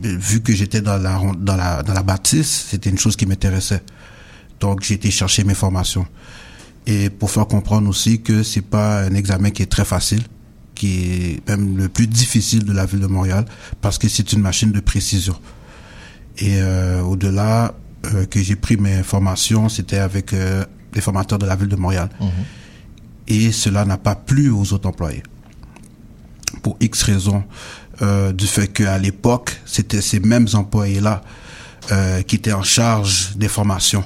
vu 0.00 0.40
que 0.40 0.54
j'étais 0.54 0.80
dans 0.80 0.96
la, 0.96 1.20
dans 1.38 1.56
la, 1.56 1.82
dans 1.82 1.94
la 1.94 2.02
bâtisse, 2.02 2.66
c'était 2.70 2.90
une 2.90 2.98
chose 2.98 3.16
qui 3.16 3.26
m'intéressait. 3.26 3.82
Donc, 4.60 4.82
j'ai 4.82 4.94
été 4.94 5.10
chercher 5.10 5.44
mes 5.44 5.54
formations. 5.54 6.06
Et 6.86 7.10
pour 7.10 7.30
faire 7.30 7.46
comprendre 7.46 7.88
aussi 7.88 8.22
que 8.22 8.42
c'est 8.42 8.62
pas 8.62 9.02
un 9.02 9.14
examen 9.14 9.50
qui 9.50 9.62
est 9.62 9.70
très 9.70 9.84
facile, 9.84 10.22
qui 10.74 11.02
est 11.02 11.48
même 11.48 11.76
le 11.76 11.88
plus 11.88 12.06
difficile 12.06 12.64
de 12.64 12.72
la 12.72 12.86
ville 12.86 13.00
de 13.00 13.06
Montréal, 13.06 13.44
parce 13.80 13.98
que 13.98 14.08
c'est 14.08 14.32
une 14.32 14.40
machine 14.40 14.72
de 14.72 14.80
précision. 14.80 15.36
Et 16.38 16.60
euh, 16.60 17.02
au-delà 17.02 17.74
euh, 18.06 18.24
que 18.26 18.42
j'ai 18.42 18.56
pris 18.56 18.76
mes 18.76 19.02
formations, 19.02 19.68
c'était 19.68 19.98
avec 19.98 20.32
euh, 20.32 20.64
les 20.94 21.00
formateurs 21.00 21.38
de 21.38 21.46
la 21.46 21.56
ville 21.56 21.68
de 21.68 21.76
Montréal. 21.76 22.08
Et 23.26 23.52
cela 23.52 23.84
n'a 23.84 23.98
pas 23.98 24.14
plu 24.14 24.50
aux 24.50 24.72
autres 24.72 24.88
employés. 24.88 25.22
Pour 26.62 26.76
X 26.80 27.02
raisons, 27.02 27.44
euh, 28.02 28.32
du 28.32 28.46
fait 28.46 28.68
qu'à 28.68 28.98
l'époque, 28.98 29.60
c'était 29.64 30.00
ces 30.00 30.20
mêmes 30.20 30.48
employés-là 30.52 31.22
euh, 31.90 32.22
qui 32.22 32.36
étaient 32.36 32.52
en 32.52 32.62
charge 32.62 33.36
des 33.36 33.48
formations. 33.48 34.04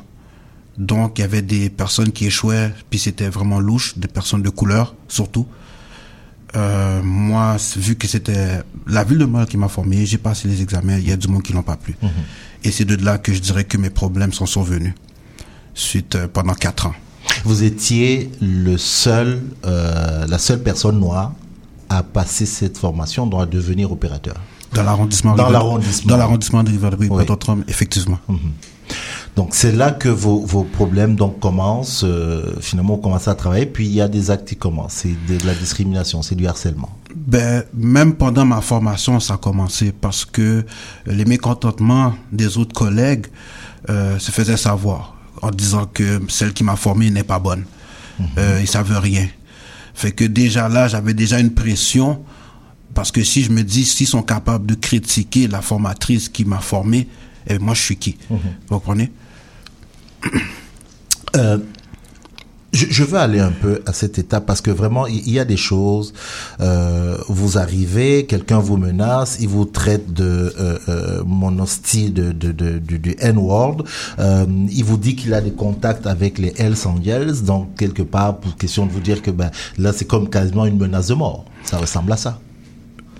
Donc, 0.78 1.18
il 1.18 1.22
y 1.22 1.24
avait 1.24 1.42
des 1.42 1.68
personnes 1.68 2.12
qui 2.12 2.26
échouaient, 2.26 2.72
puis 2.88 2.98
c'était 2.98 3.28
vraiment 3.28 3.60
louche, 3.60 3.98
des 3.98 4.08
personnes 4.08 4.42
de 4.42 4.50
couleur, 4.50 4.94
surtout. 5.08 5.46
Euh, 6.54 7.02
moi, 7.02 7.56
vu 7.76 7.96
que 7.96 8.06
c'était 8.06 8.62
la 8.86 9.04
ville 9.04 9.18
de 9.18 9.24
Montréal 9.24 9.48
qui 9.48 9.56
m'a 9.56 9.68
formé, 9.68 10.04
j'ai 10.04 10.18
passé 10.18 10.48
les 10.48 10.60
examens, 10.62 10.98
il 10.98 11.08
y 11.08 11.12
a 11.12 11.16
du 11.16 11.28
monde 11.28 11.42
qui 11.42 11.54
n'ont 11.54 11.62
pas 11.62 11.76
plu. 11.76 11.96
Et 12.64 12.70
c'est 12.70 12.84
de 12.84 13.02
là 13.02 13.18
que 13.18 13.32
je 13.32 13.40
dirais 13.40 13.64
que 13.64 13.76
mes 13.78 13.90
problèmes 13.90 14.32
sont 14.32 14.46
survenus. 14.46 14.94
Suite, 15.74 16.16
euh, 16.16 16.28
pendant 16.28 16.54
quatre 16.54 16.86
ans. 16.86 16.94
Vous 17.44 17.62
étiez 17.62 18.30
le 18.40 18.76
seul, 18.76 19.40
euh, 19.64 20.26
la 20.26 20.38
seule 20.38 20.62
personne 20.62 20.98
noire 20.98 21.32
à 21.92 22.02
passer 22.02 22.46
cette 22.46 22.78
formation, 22.78 23.28
à 23.38 23.46
devenir 23.46 23.92
opérateur. 23.92 24.34
Dans 24.74 24.82
l'arrondissement 24.82 25.34
Dans 25.34 25.50
l'arrondissement. 25.50 26.10
Dans 26.10 26.16
l'arrondissement 26.16 26.62
de 26.62 26.70
River-de-Brille, 26.70 27.10
Oui. 27.10 27.24
Effectivement. 27.68 28.18
Donc 29.36 29.50
c'est 29.52 29.72
là 29.72 29.90
que 29.90 30.08
vos, 30.08 30.40
vos 30.44 30.64
problèmes 30.64 31.14
donc 31.16 31.38
commencent. 31.40 32.04
euh, 32.04 32.54
finalement, 32.60 32.94
on 32.94 32.98
commence 32.98 33.28
à 33.28 33.34
travailler. 33.34 33.66
Puis 33.66 33.86
il 33.86 33.92
y 33.92 34.00
a 34.00 34.08
des 34.08 34.30
actes 34.30 34.48
qui 34.48 34.56
commencent. 34.56 34.92
C'est 35.04 35.16
de 35.28 35.46
la 35.46 35.54
discrimination, 35.54 36.22
c'est 36.22 36.34
du 36.34 36.46
harcèlement. 36.46 36.90
Ben, 37.14 37.64
même 37.74 38.14
pendant 38.14 38.44
ma 38.44 38.60
formation, 38.60 39.20
ça 39.20 39.34
a 39.34 39.36
commencé 39.36 39.92
parce 39.92 40.24
que 40.24 40.64
les 41.06 41.24
mécontentements 41.24 42.14
des 42.32 42.58
autres 42.58 42.74
collègues 42.74 43.26
euh, 43.90 44.18
se 44.18 44.30
faisaient 44.30 44.56
savoir 44.56 45.14
en 45.40 45.50
disant 45.50 45.86
que 45.92 46.20
celle 46.28 46.52
qui 46.52 46.64
m'a 46.64 46.76
formé 46.76 47.10
n'est 47.10 47.24
pas 47.24 47.38
bonne. 47.38 47.64
Euh, 48.38 48.58
ils 48.60 48.68
savent 48.68 48.96
rien. 48.98 49.26
Fait 49.94 50.12
que 50.12 50.24
déjà 50.24 50.68
là, 50.68 50.88
j'avais 50.88 51.14
déjà 51.14 51.38
une 51.38 51.52
pression 51.52 52.24
parce 52.94 53.10
que 53.10 53.22
si 53.24 53.42
je 53.42 53.50
me 53.50 53.62
dis 53.62 53.84
s'ils 53.84 54.06
sont 54.06 54.22
capables 54.22 54.66
de 54.66 54.74
critiquer 54.74 55.48
la 55.48 55.62
formatrice 55.62 56.28
qui 56.28 56.44
m'a 56.44 56.58
formé, 56.60 57.08
eh, 57.46 57.58
moi 57.58 57.74
je 57.74 57.80
suis 57.82 57.96
qui? 57.96 58.16
Vous 58.28 58.38
comprenez? 58.68 59.10
Euh, 61.34 61.56
je, 62.72 62.86
je 62.88 63.04
veux 63.04 63.18
aller 63.18 63.38
un 63.40 63.50
peu 63.52 63.82
à 63.86 63.92
cette 63.92 64.18
étape 64.18 64.46
parce 64.46 64.60
que 64.60 64.70
vraiment, 64.70 65.06
il 65.06 65.30
y 65.30 65.38
a 65.38 65.44
des 65.44 65.56
choses. 65.56 66.12
Euh, 66.60 67.16
vous 67.28 67.58
arrivez, 67.58 68.24
quelqu'un 68.26 68.58
vous 68.58 68.76
menace, 68.76 69.36
il 69.40 69.48
vous 69.48 69.64
traite 69.66 70.12
de 70.12 70.24
euh, 70.58 70.78
euh, 70.88 71.22
mon 71.26 71.58
hostile 71.58 72.12
de, 72.14 72.32
de, 72.32 72.52
de- 72.52 72.78
du, 72.78 72.98
du 72.98 73.14
N-word. 73.18 73.84
Euh, 74.18 74.46
il 74.70 74.84
vous 74.84 74.96
dit 74.96 75.16
qu'il 75.16 75.34
a 75.34 75.40
des 75.40 75.52
contacts 75.52 76.06
avec 76.06 76.38
les 76.38 76.54
Hells 76.56 76.76
Angels, 76.86 77.42
donc 77.44 77.76
quelque 77.76 78.02
part, 78.02 78.38
pour 78.38 78.56
question 78.56 78.86
de 78.86 78.92
vous 78.92 79.00
dire 79.00 79.20
que 79.22 79.30
ben 79.30 79.50
là, 79.78 79.92
c'est 79.92 80.06
comme 80.06 80.28
quasiment 80.30 80.64
une 80.66 80.78
menace 80.78 81.08
de 81.08 81.14
mort. 81.14 81.44
Ça 81.64 81.78
ressemble 81.78 82.12
à 82.12 82.16
ça. 82.16 82.40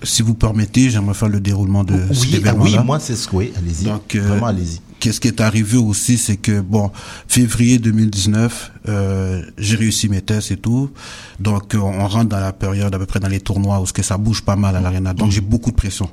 Si 0.04 0.22
vous 0.22 0.34
permettez, 0.34 0.90
j'aimerais 0.90 1.14
faire 1.14 1.28
le 1.28 1.40
déroulement 1.40 1.84
de 1.84 1.94
Oui, 1.94 2.30
ah 2.32 2.36
événement-là. 2.38 2.78
oui, 2.80 2.84
moi 2.86 2.98
c'est 2.98 3.14
ce 3.14 3.28
que 3.28 3.36
oui, 3.36 3.52
allez-y. 3.56 3.84
Donc, 3.84 4.16
Vraiment, 4.16 4.46
allez-y. 4.46 4.80
Qu'est-ce 5.02 5.20
qui 5.20 5.26
est 5.26 5.40
arrivé 5.40 5.78
aussi, 5.78 6.16
c'est 6.16 6.36
que, 6.36 6.60
bon, 6.60 6.92
février 7.26 7.80
2019, 7.80 8.70
euh, 8.88 9.42
j'ai 9.58 9.74
réussi 9.74 10.08
mes 10.08 10.20
tests 10.22 10.52
et 10.52 10.56
tout. 10.56 10.92
Donc, 11.40 11.74
euh, 11.74 11.78
on 11.78 12.06
rentre 12.06 12.28
dans 12.28 12.38
la 12.38 12.52
période 12.52 12.94
à 12.94 12.98
peu 13.00 13.06
près 13.06 13.18
dans 13.18 13.26
les 13.26 13.40
tournois 13.40 13.80
où 13.80 13.86
ce 13.86 13.92
que 13.92 14.02
ça 14.04 14.16
bouge 14.16 14.42
pas 14.42 14.54
mal 14.54 14.76
à 14.76 14.80
l'arena. 14.80 15.12
Donc, 15.12 15.32
j'ai 15.32 15.40
beaucoup 15.40 15.72
de 15.72 15.76
pression 15.76 16.08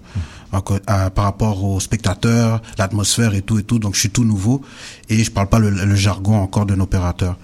à- 0.88 1.10
par 1.12 1.24
rapport 1.26 1.64
aux 1.64 1.80
spectateurs, 1.80 2.64
l'atmosphère 2.80 3.36
et 3.36 3.44
tout 3.44 3.60
et 3.60 3.64
tout. 3.64 3.78
Donc, 3.78 3.94
je 3.94 4.00
suis 4.00 4.10
tout 4.10 4.24
nouveau 4.26 4.64
et 5.08 5.24
je 5.24 5.30
parle 5.30 5.50
pas 5.50 5.60
le, 5.60 5.70
le 5.70 5.96
jargon 5.96 6.38
encore 6.42 6.66
d'un 6.66 6.80
opérateur. 6.80 7.38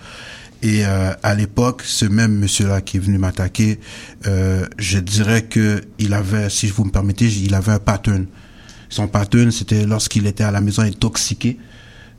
Et 0.64 0.84
euh, 0.84 1.14
à 1.22 1.36
l'époque, 1.36 1.84
ce 1.86 2.06
même 2.06 2.36
monsieur-là 2.40 2.82
qui 2.82 2.98
est 2.98 3.00
venu 3.00 3.20
m'attaquer, 3.20 3.80
euh, 4.26 4.66
je 4.80 4.98
dirais 4.98 5.44
que 5.44 5.84
il 6.00 6.12
avait, 6.16 6.50
si 6.50 6.66
vous 6.68 6.86
me 6.86 6.90
permettez, 6.90 7.28
il 7.28 7.54
avait 7.54 7.74
un 7.74 7.78
pattern. 7.80 8.26
Son 8.90 9.08
pattern, 9.08 9.52
c'était 9.52 9.86
lorsqu'il 9.86 10.26
était 10.28 10.44
à 10.44 10.52
la 10.52 10.62
maison 10.62 10.82
intoxiqué, 10.84 11.58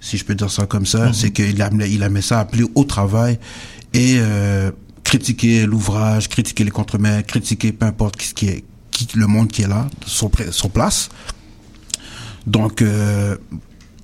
si 0.01 0.19
je 0.19 0.25
peux 0.25 0.35
dire 0.35 0.51
ça 0.51 0.67
comme 0.67 0.87
ça, 0.87 1.13
c'est 1.13 1.31
qu'il 1.31 1.61
aimait, 1.61 1.91
il 1.91 2.03
aimait 2.03 2.23
ça 2.23 2.41
appeler 2.41 2.65
au 2.75 2.85
travail 2.85 3.39
et 3.95 4.17
euh, 4.19 4.71
critiquer 5.05 5.65
l'ouvrage, 5.67 6.29
critiquer 6.29 6.65
les 6.65 6.71
contremaîtres, 6.71 7.27
critiquer 7.29 7.73
peu 7.73 7.87
importe 7.87 8.17
qui, 8.17 8.35
qui 8.35 8.49
est, 8.49 8.65
qui, 8.91 9.09
le 9.15 9.27
monde 9.27 9.49
qui 9.49 9.63
est 9.63 9.69
là, 9.69 9.87
pla- 10.33 10.53
sur 10.53 10.71
place. 10.71 11.09
Donc, 12.47 12.83
euh, 12.83 13.37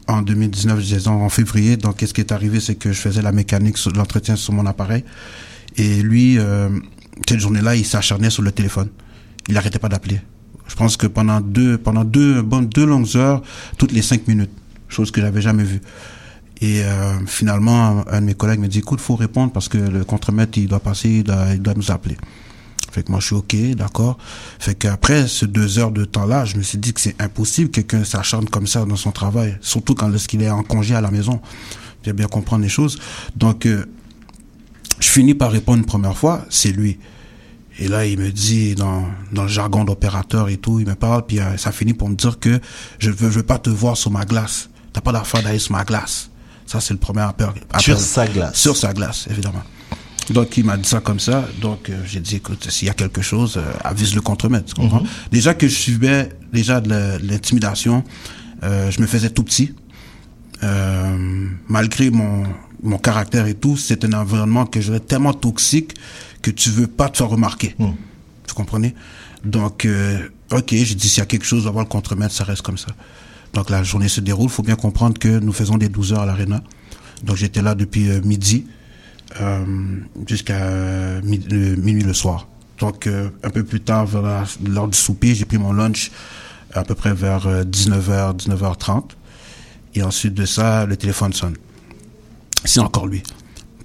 en 0.09 0.23
2019, 0.23 0.81
je 0.81 0.95
disais 0.95 1.09
en 1.09 1.29
février, 1.29 1.77
donc 1.77 1.97
qu'est-ce 1.97 2.15
qui 2.15 2.21
est 2.21 2.33
arrivé, 2.33 2.59
c'est 2.61 2.75
que 2.75 2.93
je 2.93 3.01
faisais 3.01 3.23
la 3.23 3.33
mécanique, 3.33 3.77
l'entretien 3.95 4.37
sur 4.37 4.53
mon 4.53 4.67
appareil. 4.67 5.05
Et 5.77 6.03
lui, 6.03 6.39
euh, 6.39 6.69
cette 7.29 7.39
journée-là, 7.41 7.77
il 7.77 7.85
s'acharnait 7.87 8.31
sur 8.31 8.43
le 8.43 8.51
téléphone. 8.51 8.89
Il 9.49 9.55
n'arrêtait 9.55 9.79
pas 9.79 9.89
d'appeler. 9.89 10.21
Je 10.73 10.77
pense 10.79 10.97
que 10.97 11.07
pendant 11.07 11.43
deux, 11.43 11.77
pendant 11.77 12.03
deux, 12.03 12.41
bonnes 12.41 12.67
deux 12.67 12.87
longues 12.87 13.15
heures, 13.17 13.43
toutes 13.77 13.93
les 13.93 14.01
cinq 14.01 14.27
minutes, 14.27 14.51
chose 14.89 15.11
que 15.11 15.21
j'avais 15.21 15.43
jamais 15.43 15.65
vue. 15.65 15.83
Et 16.63 16.83
euh, 16.83 17.27
finalement, 17.27 18.03
un 18.11 18.21
de 18.23 18.27
mes 18.27 18.33
collègues 18.33 18.59
me 18.59 18.69
dit, 18.69 18.79
écoute, 18.79 18.99
faut 18.99 19.15
répondre 19.15 19.53
parce 19.53 19.69
que 19.69 19.77
le 19.77 20.03
contremaître, 20.03 20.57
il 20.57 20.69
doit 20.69 20.81
passer, 20.81 21.11
il 21.11 21.25
doit, 21.25 21.49
il 21.53 21.61
doit 21.61 21.75
nous 21.75 21.91
appeler. 21.91 22.17
Fait 22.91 23.03
que 23.03 23.11
moi, 23.11 23.21
je 23.21 23.27
suis 23.27 23.35
OK, 23.35 23.55
d'accord. 23.77 24.17
Fait 24.59 24.75
qu'après 24.75 25.29
ces 25.29 25.47
deux 25.47 25.79
heures 25.79 25.91
de 25.91 26.07
temps-là, 26.07 26.47
je 26.47 26.57
me 26.57 26.63
suis 26.63 26.79
dit 26.79 26.95
que 26.95 27.03
c'est 27.03 27.21
impossible 27.21 27.69
que 27.69 27.83
quelqu'un 27.83 28.05
s'acharne 28.05 28.49
comme 28.49 28.67
ça 28.67 28.87
dans 28.87 28.97
son 28.97 29.13
travail, 29.13 29.59
surtout 29.61 29.95
quand 29.95 30.09
lorsqu'il 30.09 30.41
est 30.41 30.51
en 30.51 30.63
congé 30.63 30.95
à 30.95 31.03
la 31.03 31.11
maison. 31.11 31.43
J'ai 32.03 32.15
bien 32.15 32.29
comprendre 32.29 32.63
les 32.63 32.71
choses. 32.71 32.99
Donc, 33.37 33.67
euh, 33.67 33.85
je 35.01 35.09
finis 35.09 35.35
par 35.35 35.53
répondre 35.53 35.81
une 35.81 35.85
première 35.85 36.17
fois, 36.17 36.47
c'est 36.49 36.73
lui. 36.73 36.99
Et 37.79 37.89
là, 37.89 38.05
il 38.07 38.19
me 38.19 38.31
dit, 38.31 38.75
dans, 38.75 39.07
dans 39.33 39.43
le 39.43 39.49
jargon 39.49 39.85
d'opérateur 39.85 40.49
et 40.49 40.59
tout, 40.59 40.79
il 40.79 40.87
me 40.87 40.95
parle, 40.95 41.25
puis 41.27 41.41
euh, 41.41 41.57
ça 41.57 41.73
finit 41.73 41.95
pour 41.95 42.09
me 42.09 42.15
dire 42.15 42.39
que 42.39 42.61
je 42.99 43.11
veux, 43.11 43.31
je 43.31 43.37
veux 43.37 43.43
pas 43.43 43.59
te 43.59 43.71
voir 43.71 43.97
sur 43.97 44.11
ma 44.11 44.25
glace. 44.25 44.69
T'as 44.93 45.01
pas 45.01 45.13
d'affaire 45.13 45.43
d'aller 45.43 45.59
sur 45.59 45.73
ma 45.73 45.85
glace. 45.85 46.29
Ça, 46.67 46.81
c'est 46.81 46.95
le 46.95 47.01
premier 47.01 47.23
appel. 47.23 47.49
Sur 47.79 47.99
sa 47.99 48.27
glace. 48.27 48.57
Sur 48.57 48.77
sa 48.77 48.93
glace, 48.93 49.27
évidemment. 49.31 49.63
Donc, 50.31 50.57
il 50.57 50.65
m'a 50.65 50.77
dit 50.77 50.89
ça 50.89 51.01
comme 51.01 51.19
ça. 51.19 51.49
Donc, 51.61 51.89
euh, 51.89 52.01
j'ai 52.07 52.21
dit, 52.21 52.37
écoute, 52.37 52.71
s'il 52.71 52.89
y 52.89 52.91
a 52.91 52.95
quelque 52.95 53.23
chose, 53.23 53.57
euh, 53.57 53.73
avise 53.83 54.15
le 54.15 54.21
contremaître. 54.21 54.67
tu 54.67 54.75
comprends? 54.75 55.03
Déjà 55.31 55.55
que 55.55 55.67
je 55.67 55.75
suivais 55.75 56.29
déjà 56.53 56.81
de 56.81 57.19
l'intimidation, 57.23 58.05
euh, 58.63 58.91
je 58.91 59.01
me 59.01 59.07
faisais 59.07 59.31
tout 59.31 59.43
petit. 59.43 59.75
Euh, 60.63 61.49
malgré 61.69 62.11
mon, 62.11 62.45
mon 62.83 62.99
caractère 62.99 63.47
et 63.47 63.55
tout, 63.55 63.77
c'est 63.77 64.05
un 64.05 64.13
environnement 64.13 64.65
que 64.67 64.81
je 64.81 64.87
dirais 64.87 65.01
tellement 65.01 65.33
toxique 65.33 65.95
que 66.43 66.51
tu 66.51 66.71
veux 66.71 66.87
pas 66.87 67.09
te 67.09 67.17
faire 67.19 67.29
remarquer. 67.29 67.75
Vous 67.79 68.55
comprenez? 68.55 68.95
Donc, 69.45 69.85
euh, 69.87 70.19
ok, 70.53 70.69
j'ai 70.71 70.95
dit, 70.95 71.09
s'il 71.09 71.19
y 71.19 71.23
a 71.23 71.27
quelque 71.27 71.45
chose, 71.47 71.63
on 71.63 71.67
va 71.67 71.71
voir 71.71 71.85
le 71.85 71.89
contremaître, 71.89 72.35
ça 72.35 72.45
reste 72.45 72.63
comme 72.63 72.79
ça. 72.79 72.89
Donc, 73.55 73.71
la 73.71 73.83
journée 73.83 74.09
se 74.09 74.21
déroule. 74.21 74.47
Il 74.47 74.51
faut 74.53 74.63
bien 74.63 74.77
comprendre 74.77 75.19
que 75.19 75.39
nous 75.39 75.53
faisons 75.53 75.79
des 75.79 75.89
12 75.89 76.13
heures 76.13 76.21
à 76.21 76.27
l'aréna. 76.27 76.63
Donc, 77.23 77.37
j'étais 77.37 77.63
là 77.63 77.75
depuis 77.75 78.11
euh, 78.11 78.21
midi 78.23 78.67
euh, 79.41 79.65
jusqu'à 80.27 80.57
euh, 80.63 81.21
mi- 81.25 81.39
minuit 81.79 82.03
le 82.03 82.13
soir. 82.15 82.49
Donc, 82.79 83.07
euh, 83.07 83.31
un 83.43 83.51
peu 83.51 83.63
plus 83.65 83.81
tard, 83.81 84.07
vers 84.07 84.23
la- 84.23 84.45
l'heure 84.65 84.89
du 84.89 84.99
souper, 84.99 85.35
j'ai 85.35 85.45
pris 85.45 85.59
mon 85.59 85.73
lunch 85.73 86.11
à 86.75 86.83
peu 86.85 86.95
près 86.95 87.15
vers 87.15 87.47
euh, 87.47 87.65
19h, 87.65 88.37
19h30. 88.37 89.03
Et 89.95 90.03
ensuite 90.03 90.35
de 90.35 90.47
ça, 90.47 90.87
le 90.87 90.97
téléphone 90.97 91.33
sonne. 91.33 91.55
C'est 92.65 92.81
encore 92.81 93.07
lui. 93.07 93.23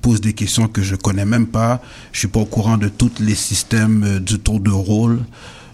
Pose 0.02 0.22
des 0.22 0.34
questions 0.34 0.68
que 0.68 0.82
je 0.82 0.96
connais 0.96 1.26
même 1.26 1.48
pas. 1.48 1.82
Je 2.12 2.20
suis 2.20 2.28
pas 2.28 2.40
au 2.40 2.46
courant 2.46 2.78
de 2.78 2.88
tous 2.88 3.12
les 3.20 3.36
systèmes 3.36 4.04
euh, 4.04 4.20
du 4.20 4.40
tour 4.40 4.60
de 4.60 4.70
rôle, 4.70 5.20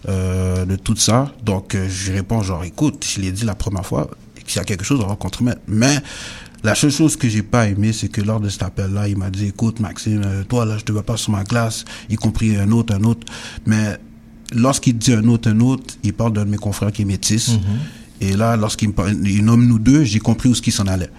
euh, 0.07 0.65
de 0.65 0.75
tout 0.75 0.95
ça. 0.95 1.33
Donc, 1.43 1.75
euh, 1.75 1.87
je 1.89 2.13
réponds 2.13 2.41
genre, 2.41 2.63
écoute, 2.63 3.05
je 3.05 3.21
l'ai 3.21 3.31
dit 3.31 3.45
la 3.45 3.55
première 3.55 3.85
fois, 3.85 4.09
s'il 4.45 4.57
y 4.57 4.59
a 4.59 4.65
quelque 4.65 4.83
chose, 4.83 5.01
on 5.03 5.07
va 5.07 5.15
contre-mettre. 5.15 5.61
Mais 5.67 5.97
la 6.63 6.75
seule 6.75 6.91
chose 6.91 7.15
que 7.15 7.27
j'ai 7.27 7.43
pas 7.43 7.67
aimé, 7.67 7.93
c'est 7.93 8.09
que 8.09 8.21
lors 8.21 8.39
de 8.39 8.49
cet 8.49 8.63
appel-là, 8.63 9.07
il 9.07 9.17
m'a 9.17 9.29
dit, 9.29 9.47
écoute, 9.47 9.79
Maxime, 9.79 10.45
toi, 10.47 10.65
là, 10.65 10.77
je 10.77 10.83
te 10.83 10.91
vois 10.91 11.03
pas 11.03 11.17
sur 11.17 11.31
ma 11.31 11.43
glace, 11.43 11.85
y 12.09 12.15
compris 12.15 12.55
un 12.57 12.71
autre, 12.71 12.93
un 12.93 13.03
autre. 13.03 13.27
Mais 13.65 13.97
lorsqu'il 14.53 14.97
dit 14.97 15.13
un 15.13 15.27
autre, 15.27 15.49
un 15.49 15.59
autre, 15.59 15.95
il 16.03 16.13
parle 16.13 16.33
d'un 16.33 16.45
de 16.45 16.49
mes 16.49 16.57
confrères 16.57 16.91
qui 16.91 17.01
est 17.01 17.05
métis. 17.05 17.57
Et 18.21 18.37
là, 18.37 18.55
lorsqu'il 18.55 18.89
me 18.89 18.93
parle, 18.93 19.15
il 19.25 19.43
nomme 19.43 19.67
nous 19.67 19.79
deux, 19.79 20.03
j'ai 20.05 20.19
compris 20.19 20.47
où 20.49 20.55
ce 20.55 20.61
qui 20.61 20.71
s'en 20.71 20.87
allait. 20.87 21.09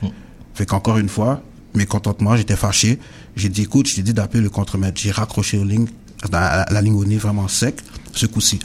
Fait 0.54 0.64
qu'encore 0.64 0.98
une 0.98 1.08
fois, 1.08 1.42
mécontentement, 1.74 2.36
j'étais 2.36 2.56
fâché. 2.56 2.98
J'ai 3.36 3.48
dit, 3.48 3.62
écoute, 3.62 3.88
je 3.88 3.96
t'ai 3.96 4.02
dit 4.02 4.14
d'appeler 4.14 4.42
le 4.42 4.50
contremaître. 4.50 5.00
J'ai 5.00 5.10
raccroché 5.10 5.58
la 5.58 5.64
ligne, 5.64 5.86
la, 6.30 6.66
la 6.70 6.82
ligne 6.82 6.94
au 6.94 7.04
nez 7.04 7.18
vraiment 7.18 7.48
sec, 7.48 7.80
ce 8.12 8.26
coup-ci. 8.26 8.60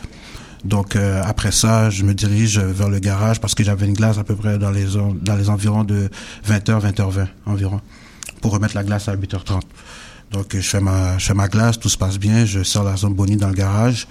Donc, 0.64 0.95
euh, 0.95 1.22
après 1.23 1.52
ça, 1.52 1.90
je 1.90 2.03
me 2.03 2.14
dirige 2.14 2.60
vers 2.60 2.90
le 2.90 2.99
garage 2.99 3.40
parce 3.40 3.56
que 3.56 3.64
j'avais 3.64 3.86
une 3.86 3.94
glace 3.94 4.18
à 4.18 4.23
peu 4.23 4.36
près 4.36 4.57
dans 4.57 4.72
les, 4.72 4.86
dans 5.22 5.36
les 5.36 5.49
environs 5.49 5.84
de 5.84 6.10
20h, 6.48 6.94
20h20 6.94 7.27
environ, 7.45 7.81
pour 8.41 8.52
remettre 8.52 8.76
la 8.76 8.84
glace 8.84 9.07
à 9.07 9.15
8h30. 9.15 9.61
Donc, 10.31 10.56
je 10.56 10.61
fais 10.61 10.81
ma, 10.81 11.18
je 11.18 11.26
fais 11.26 11.34
ma 11.34 11.48
glace, 11.48 11.80
tout 11.80 11.90
se 11.90 11.98
passe 11.98 12.19
bien, 12.19 12.45
je 12.45 12.64
sors 12.64 12.84
la 12.84 12.98
zone 12.98 13.14
bonnie 13.14 13.38
dans 13.38 13.48
le 13.48 13.53
garage. 13.53 14.07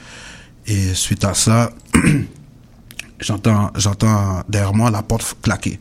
Et 0.66 0.94
suite 0.94 1.24
à 1.24 1.34
ça, 1.34 1.70
j'entends, 3.20 3.70
j'entends 3.76 4.42
derrière 4.48 4.74
moi 4.74 4.90
la 4.90 5.02
porte 5.02 5.36
claquer. 5.42 5.78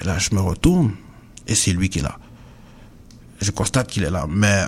Et 0.00 0.04
là, 0.04 0.18
je 0.18 0.34
me 0.34 0.40
retourne 0.40 0.92
et 1.46 1.54
c'est 1.54 1.72
lui 1.72 1.88
qui 1.88 2.00
est 2.00 2.02
là. 2.02 2.18
Je 3.40 3.50
constate 3.50 3.88
qu'il 3.88 4.04
est 4.04 4.10
là. 4.10 4.26
Mais 4.28 4.64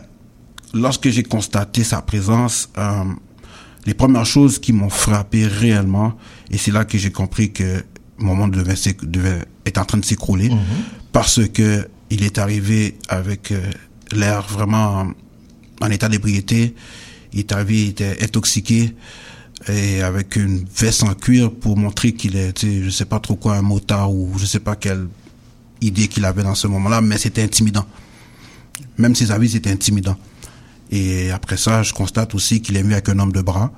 lorsque 0.74 1.08
j'ai 1.08 1.22
constaté 1.22 1.84
sa 1.84 2.02
présence, 2.02 2.68
euh, 2.78 3.04
les 3.86 3.94
premières 3.94 4.26
choses 4.26 4.58
qui 4.58 4.72
m'ont 4.72 4.90
frappé 4.90 5.46
réellement, 5.46 6.14
et 6.50 6.58
c'est 6.58 6.70
là 6.70 6.84
que 6.84 6.98
j'ai 6.98 7.10
compris 7.10 7.52
que 7.52 7.84
mon 8.18 8.34
monde 8.34 8.52
devait, 8.52 8.74
devait 9.02 9.44
être 9.64 9.78
en 9.78 9.84
train 9.84 9.98
de 9.98 10.04
s'écrouler, 10.04 10.50
parce 11.12 11.46
que 11.48 11.88
il 12.10 12.24
est 12.24 12.38
arrivé 12.38 12.96
avec 13.08 13.52
euh, 13.52 13.70
l'air 14.12 14.42
vraiment 14.42 15.00
en, 15.00 15.12
en 15.82 15.90
état 15.90 16.08
d'ébriété. 16.08 16.74
Il 17.32 17.40
est 17.40 17.52
arrivé, 17.52 17.82
il 17.82 17.88
était 17.90 18.22
intoxiqué 18.22 18.94
et 19.66 20.02
avec 20.02 20.36
une 20.36 20.64
veste 20.64 21.02
en 21.02 21.14
cuir 21.14 21.52
pour 21.52 21.76
montrer 21.76 22.12
qu'il 22.12 22.36
est, 22.36 22.64
je 22.64 22.90
sais 22.90 23.04
pas 23.04 23.20
trop 23.20 23.36
quoi, 23.36 23.56
un 23.56 23.62
motard 23.62 24.12
ou 24.12 24.32
je 24.38 24.46
sais 24.46 24.60
pas 24.60 24.76
quelle 24.76 25.08
idée 25.80 26.08
qu'il 26.08 26.24
avait 26.24 26.42
dans 26.42 26.54
ce 26.54 26.66
moment-là, 26.66 27.00
mais 27.00 27.18
c'était 27.18 27.42
intimidant. 27.42 27.86
Même 28.96 29.14
ses 29.14 29.30
avis 29.30 29.56
étaient 29.56 29.70
intimidants. 29.70 30.16
Et 30.90 31.30
après 31.30 31.56
ça, 31.56 31.82
je 31.82 31.92
constate 31.92 32.34
aussi 32.34 32.62
qu'il 32.62 32.76
est 32.76 32.82
mis 32.82 32.94
avec 32.94 33.08
un 33.08 33.18
homme 33.18 33.32
de 33.32 33.42
bras. 33.42 33.70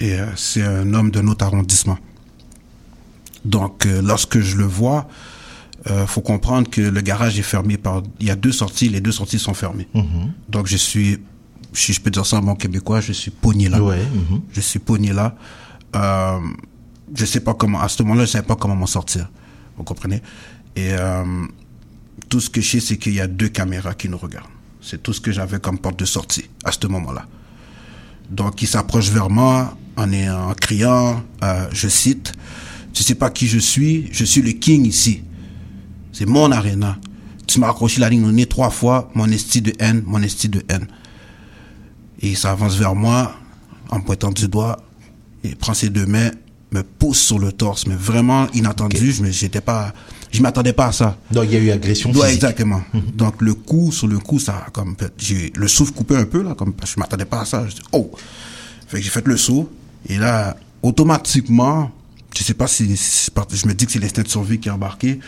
Et 0.00 0.12
euh, 0.14 0.26
c'est 0.36 0.62
un 0.62 0.94
homme 0.94 1.10
de 1.10 1.20
notre 1.20 1.44
arrondissement. 1.44 1.98
Donc, 3.44 3.84
euh, 3.86 4.00
lorsque 4.00 4.38
je 4.38 4.56
le 4.56 4.64
vois, 4.64 5.08
euh, 5.90 6.06
faut 6.06 6.20
comprendre 6.20 6.68
que 6.70 6.80
le 6.80 7.00
garage 7.00 7.38
est 7.38 7.42
fermé 7.42 7.76
par. 7.76 8.02
Il 8.20 8.26
y 8.26 8.30
a 8.30 8.36
deux 8.36 8.52
sorties, 8.52 8.88
les 8.88 9.00
deux 9.00 9.12
sorties 9.12 9.38
sont 9.38 9.54
fermées. 9.54 9.88
Mhm. 9.94 10.32
Donc, 10.48 10.66
je 10.66 10.76
suis, 10.76 11.18
si 11.72 11.92
je 11.92 12.00
peux 12.00 12.10
dire 12.10 12.26
ça 12.26 12.36
en 12.36 12.42
bon 12.42 12.54
québécois, 12.54 13.00
je 13.00 13.12
suis 13.12 13.30
pogné 13.30 13.68
là. 13.68 13.82
Ouais. 13.82 13.98
mhm. 13.98 14.40
Je 14.52 14.60
suis 14.60 14.78
pogné 14.78 15.12
là. 15.12 15.34
Euh, 15.96 16.38
je 17.14 17.24
sais 17.24 17.40
pas 17.40 17.54
comment. 17.54 17.80
À 17.80 17.88
ce 17.88 18.02
moment-là, 18.02 18.24
je 18.24 18.30
savais 18.30 18.46
pas 18.46 18.56
comment 18.56 18.76
m'en 18.76 18.86
sortir. 18.86 19.28
Vous 19.78 19.84
comprenez? 19.84 20.22
Et 20.76 20.92
euh, 20.92 21.24
tout 22.28 22.40
ce 22.40 22.50
que 22.50 22.60
je 22.60 22.70
sais, 22.70 22.80
c'est 22.80 22.98
qu'il 22.98 23.14
y 23.14 23.20
a 23.20 23.26
deux 23.26 23.48
caméras 23.48 23.94
qui 23.94 24.08
nous 24.08 24.18
regardent. 24.18 24.46
C'est 24.80 25.02
tout 25.02 25.12
ce 25.12 25.20
que 25.20 25.32
j'avais 25.32 25.60
comme 25.60 25.78
porte 25.78 25.98
de 25.98 26.04
sortie 26.04 26.44
à 26.64 26.72
ce 26.72 26.86
moment-là. 26.86 27.26
Donc, 28.30 28.60
il 28.60 28.68
s'approche 28.68 29.10
vers 29.10 29.30
moi 29.30 29.76
en, 29.96 30.12
en 30.12 30.52
criant, 30.54 31.22
euh, 31.42 31.68
je 31.72 31.88
cite, 31.88 32.34
tu 32.92 33.02
sais 33.02 33.14
pas 33.14 33.30
qui 33.30 33.46
je 33.46 33.58
suis, 33.58 34.08
je 34.12 34.24
suis 34.24 34.42
le 34.42 34.52
king 34.52 34.86
ici. 34.86 35.22
C'est 36.12 36.26
mon 36.26 36.50
arena. 36.52 36.98
Tu 37.46 37.60
m'as 37.60 37.70
accroché 37.70 38.00
la 38.00 38.10
ligne 38.10 38.24
au 38.24 38.32
nez 38.32 38.46
trois 38.46 38.70
fois, 38.70 39.10
mon 39.14 39.30
esti 39.30 39.62
de 39.62 39.72
haine, 39.78 40.02
mon 40.04 40.22
esti 40.22 40.48
de 40.48 40.62
haine. 40.68 40.86
Et 42.20 42.30
il 42.30 42.36
s'avance 42.36 42.76
vers 42.76 42.94
moi 42.94 43.34
en 43.90 44.00
pointant 44.00 44.30
du 44.30 44.48
doigt 44.48 44.82
et 45.44 45.54
prend 45.54 45.72
ses 45.74 45.88
deux 45.88 46.06
mains, 46.06 46.30
me 46.72 46.82
pousse 46.82 47.20
sur 47.20 47.38
le 47.38 47.52
torse, 47.52 47.86
mais 47.86 47.94
vraiment 47.94 48.46
inattendu. 48.52 49.12
Je 49.12 49.22
me, 49.22 49.30
j'étais 49.30 49.60
pas, 49.60 49.92
je 50.30 50.42
m'attendais 50.42 50.72
pas 50.74 50.86
à 50.88 50.92
ça. 50.92 51.16
Donc 51.30 51.44
il 51.46 51.52
y 51.52 51.56
a 51.56 51.60
eu 51.60 51.70
agression 51.70 52.10
Ouais, 52.10 52.16
physique. 52.16 52.34
exactement. 52.34 52.82
Donc 53.14 53.40
le 53.40 53.54
coup 53.54 53.90
sur 53.92 54.06
le 54.06 54.18
coup, 54.18 54.38
ça 54.38 54.64
a 54.66 54.70
comme 54.70 54.94
j'ai 55.16 55.52
le 55.56 55.66
souffle 55.68 55.92
coupé 55.92 56.16
un 56.16 56.24
peu 56.24 56.42
là, 56.42 56.54
comme 56.54 56.72
parce 56.74 56.90
que 56.90 56.96
je 56.96 57.00
m'attendais 57.00 57.24
pas 57.24 57.40
à 57.40 57.44
ça. 57.46 57.66
Je 57.68 57.74
dis, 57.76 57.82
oh, 57.92 58.10
fait 58.86 58.98
que 58.98 59.02
j'ai 59.02 59.10
fait 59.10 59.26
le 59.26 59.36
saut 59.36 59.70
et 60.08 60.16
là 60.18 60.56
automatiquement, 60.82 61.90
je 62.36 62.42
sais 62.44 62.54
pas 62.54 62.66
si, 62.66 62.84
je 62.86 63.66
me 63.66 63.72
dis 63.74 63.86
que 63.86 63.92
c'est 63.92 63.98
l'instinct 63.98 64.22
de 64.22 64.28
survie 64.28 64.60
qui 64.60 64.68
est 64.68 64.72
embarqué. 64.72 65.18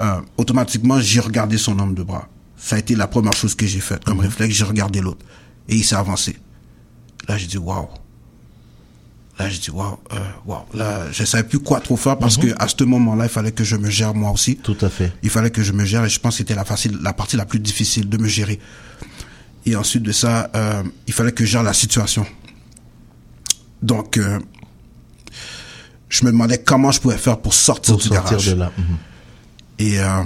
Euh, 0.00 0.20
automatiquement, 0.36 1.00
j'ai 1.00 1.20
regardé 1.20 1.58
son 1.58 1.78
homme 1.78 1.94
de 1.94 2.02
bras. 2.02 2.28
Ça 2.56 2.76
a 2.76 2.78
été 2.78 2.94
la 2.94 3.06
première 3.08 3.32
chose 3.32 3.54
que 3.54 3.66
j'ai 3.66 3.80
faite 3.80 4.04
comme 4.04 4.20
réflexe. 4.20 4.54
J'ai 4.54 4.64
regardé 4.64 5.00
l'autre 5.00 5.24
et 5.68 5.74
il 5.76 5.84
s'est 5.84 5.96
avancé. 5.96 6.36
Là, 7.28 7.36
j'ai 7.38 7.46
dit 7.46 7.58
waouh. 7.58 7.88
Là, 9.42 9.48
j'ai 9.50 9.58
dit 9.58 9.70
waouh, 9.70 9.98
euh, 10.12 10.18
waouh. 10.46 10.62
Là, 10.74 11.10
je 11.12 11.24
savais 11.24 11.44
plus 11.44 11.58
quoi 11.60 11.80
trop 11.80 11.96
faire 11.96 12.18
parce 12.18 12.36
que 12.36 12.48
à 12.58 12.68
ce 12.68 12.84
moment-là, 12.84 13.24
il 13.24 13.30
fallait 13.30 13.52
que 13.52 13.64
je 13.64 13.76
me 13.76 13.90
gère 13.90 14.14
moi 14.14 14.30
aussi. 14.30 14.56
Tout 14.56 14.76
à 14.80 14.88
fait. 14.88 15.12
Il 15.22 15.30
fallait 15.30 15.50
que 15.50 15.62
je 15.62 15.72
me 15.72 15.84
gère 15.84 16.04
et 16.04 16.08
je 16.08 16.18
pense 16.20 16.34
que 16.34 16.38
c'était 16.38 16.54
la, 16.54 16.64
facile, 16.64 16.98
la 17.02 17.12
partie 17.12 17.36
la 17.36 17.46
plus 17.46 17.58
difficile 17.60 18.08
de 18.08 18.16
me 18.18 18.28
gérer. 18.28 18.58
Et 19.66 19.76
ensuite 19.76 20.02
de 20.02 20.12
ça, 20.12 20.50
euh, 20.56 20.82
il 21.06 21.12
fallait 21.12 21.32
que 21.32 21.44
je 21.44 21.50
gère 21.52 21.62
la 21.62 21.72
situation. 21.72 22.26
Donc, 23.82 24.16
euh, 24.16 24.38
je 26.08 26.24
me 26.24 26.30
demandais 26.32 26.58
comment 26.58 26.90
je 26.92 27.00
pouvais 27.00 27.16
faire 27.18 27.38
pour 27.38 27.54
sortir 27.54 27.94
Pour 27.94 28.02
du 28.02 28.08
sortir 28.08 28.24
garage. 28.24 28.46
de 28.46 28.54
là. 28.54 28.72
mhm. 28.76 28.84
Et 29.78 30.00
euh, 30.00 30.22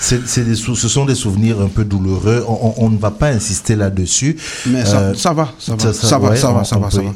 C'est, 0.00 0.26
c'est 0.28 0.44
des 0.44 0.54
sou- 0.54 0.76
ce 0.76 0.88
sont 0.88 1.04
des 1.06 1.14
souvenirs 1.14 1.60
un 1.60 1.68
peu 1.68 1.84
douloureux. 1.84 2.44
On, 2.48 2.74
on- 2.78 2.86
on 2.86 2.90
ne 2.90 2.98
va 2.98 3.10
pas 3.10 3.28
insister 3.28 3.76
là-dessus. 3.76 4.36
mais 4.66 4.84
ça, 4.84 5.00
Euh, 5.00 5.14
ça 5.14 5.32
va, 5.32 5.52
ça 5.58 5.72
va, 5.74 5.78
ça- 5.82 5.92
ça, 5.92 6.08
ça- 6.08 6.18
va, 6.18 6.30
ouais, 6.30 6.36
ça 6.36 6.50
on- 6.50 6.54
va, 6.54 6.64
ça 6.64 6.78
va, 6.78 6.90
ça 6.90 6.98
peut- 7.00 7.06
va. 7.06 7.12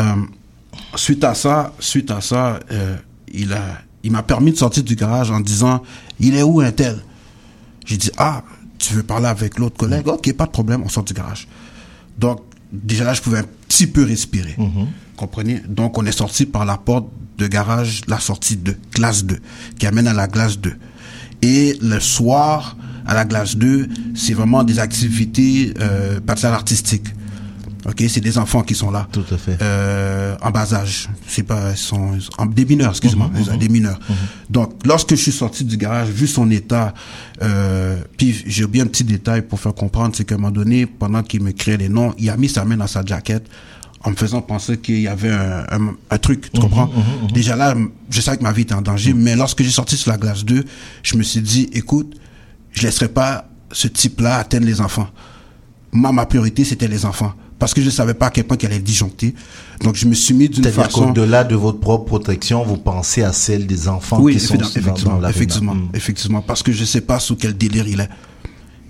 Euh, 0.00 0.14
suite 0.96 1.24
à 1.24 1.34
ça, 1.34 1.72
suite 1.78 2.10
à 2.10 2.20
ça, 2.20 2.60
euh, 2.70 2.96
il 3.32 3.52
a, 3.52 3.62
il 4.02 4.12
m'a 4.12 4.22
permis 4.22 4.52
de 4.52 4.56
sortir 4.56 4.82
du 4.82 4.96
garage 4.96 5.30
en 5.30 5.40
disant, 5.40 5.82
il 6.18 6.34
est 6.36 6.42
où 6.42 6.60
un 6.60 6.72
tel? 6.72 6.98
J'ai 7.86 7.96
dit, 7.96 8.10
ah, 8.18 8.42
tu 8.78 8.94
veux 8.94 9.02
parler 9.02 9.26
avec 9.26 9.58
l'autre 9.58 9.76
collègue? 9.76 10.06
Ok, 10.08 10.32
pas 10.34 10.46
de 10.46 10.50
problème, 10.50 10.82
on 10.84 10.88
sort 10.88 11.04
du 11.04 11.12
garage. 11.14 11.48
Donc 12.18 12.40
déjà 12.72 13.04
là, 13.04 13.14
je 13.14 13.20
pouvais 13.20 13.38
un 13.38 13.44
petit 13.68 13.86
peu 13.86 14.04
respirer. 14.04 14.56
Comprenez? 15.16 15.62
Donc 15.68 15.98
on 15.98 16.06
est 16.06 16.12
sorti 16.16 16.46
par 16.46 16.64
la 16.64 16.76
porte 16.78 17.06
de 17.38 17.46
garage, 17.46 18.02
la 18.06 18.20
sortie 18.20 18.56
2, 18.56 18.76
classe 18.92 19.24
2, 19.24 19.38
qui 19.78 19.86
amène 19.86 20.06
à 20.06 20.12
la 20.14 20.28
classe 20.28 20.58
2. 20.58 20.74
Et 21.42 21.78
le 21.80 22.00
soir, 22.00 22.76
à 23.06 23.14
la 23.14 23.24
classe 23.24 23.56
2, 23.56 23.88
c'est 24.14 24.34
vraiment 24.34 24.62
des 24.64 24.78
activités 24.78 25.72
euh, 25.80 26.20
patinage 26.20 26.54
artistique. 26.54 27.06
Ok, 27.86 28.04
c'est 28.08 28.20
des 28.20 28.36
enfants 28.36 28.62
qui 28.62 28.74
sont 28.74 28.90
là. 28.90 29.08
Tout 29.10 29.24
à 29.30 29.38
fait. 29.38 29.56
Euh, 29.62 30.36
en 30.42 30.50
bas 30.50 30.74
âge. 30.74 31.08
C'est 31.26 31.42
pas, 31.44 31.70
ils 31.70 31.76
sont, 31.78 32.12
ils 32.14 32.20
sont- 32.20 32.30
en- 32.36 32.44
des 32.44 32.66
mineurs, 32.66 32.90
excuse-moi, 32.90 33.30
Mhm, 33.32 33.56
des 33.56 33.68
mineurs. 33.70 33.98
Donc, 34.50 34.74
lorsque 34.84 35.10
je 35.12 35.14
suis 35.22 35.32
sorti 35.32 35.64
du 35.64 35.78
garage, 35.78 36.08
vu 36.08 36.26
son 36.26 36.50
état, 36.50 36.92
euh, 37.42 37.96
puis 38.18 38.44
j'ai 38.46 38.64
oublié 38.64 38.84
un 38.84 38.86
petit 38.86 39.02
détail 39.04 39.40
pour 39.40 39.58
faire 39.58 39.72
comprendre, 39.74 40.14
c'est 40.14 40.24
qu'à 40.26 40.34
un 40.34 40.38
moment 40.38 40.50
donné, 40.50 40.84
pendant 40.84 41.22
qu'il 41.22 41.42
me 41.42 41.52
créait 41.52 41.78
les 41.78 41.88
noms, 41.88 42.14
il 42.18 42.28
a 42.28 42.36
mis 42.36 42.50
sa 42.50 42.66
main 42.66 42.76
dans 42.76 42.86
sa 42.86 43.02
jaquette 43.02 43.46
en 44.02 44.10
me 44.10 44.16
faisant 44.16 44.40
penser 44.40 44.78
qu'il 44.78 45.00
y 45.00 45.08
avait 45.08 45.30
un, 45.30 45.64
un, 45.70 45.94
un 46.10 46.18
truc, 46.18 46.50
tu 46.52 46.60
comprends? 46.60 46.90
Déjà 47.34 47.54
là, 47.56 47.74
je 48.10 48.20
savais 48.20 48.38
que 48.38 48.42
ma 48.42 48.52
vie 48.52 48.62
était 48.62 48.74
en 48.74 48.80
danger, 48.82 49.12
mais 49.12 49.36
lorsque 49.36 49.62
j'ai 49.62 49.70
sorti 49.70 49.96
sur 49.96 50.10
la 50.10 50.16
glace 50.16 50.44
2, 50.44 50.64
je 51.02 51.16
me 51.16 51.22
suis 51.22 51.40
dit, 51.42 51.68
écoute, 51.74 52.16
je 52.72 52.82
laisserai 52.82 53.08
pas 53.08 53.48
ce 53.72 53.88
type-là 53.88 54.36
atteindre 54.36 54.66
les 54.66 54.80
enfants. 54.80 55.08
Moi, 55.92 56.12
ma 56.12 56.24
priorité, 56.26 56.64
c'était 56.64 56.88
les 56.88 57.04
enfants. 57.04 57.34
Parce 57.58 57.74
que 57.74 57.82
je 57.82 57.90
savais 57.90 58.14
pas 58.14 58.28
à 58.28 58.30
quel 58.30 58.44
point 58.44 58.56
qu'elle 58.56 58.72
allait 58.72 58.80
disjoncter. 58.80 59.34
Donc, 59.82 59.94
je 59.96 60.06
me 60.06 60.14
suis 60.14 60.32
mis 60.32 60.48
d'une 60.48 60.62
C'est-à-dire 60.62 60.84
façon... 60.84 61.08
qu'au-delà 61.08 61.44
de 61.44 61.54
votre 61.54 61.78
propre 61.78 62.06
protection, 62.06 62.64
vous 62.64 62.78
pensez 62.78 63.22
à 63.22 63.34
celle 63.34 63.66
des 63.66 63.86
enfants 63.86 64.18
Oui, 64.18 64.32
qui 64.32 64.40
sont 64.40 64.54
dans- 64.54 64.66
effectivement, 64.66 65.12
dans 65.16 65.20
la 65.20 65.28
effectivement, 65.28 65.76
effectivement, 65.92 66.40
parce 66.40 66.62
que 66.62 66.72
je 66.72 66.86
sais 66.86 67.02
pas 67.02 67.18
sous 67.20 67.36
quel 67.36 67.54
délire 67.54 67.86
il 67.86 68.00
est. 68.00 68.08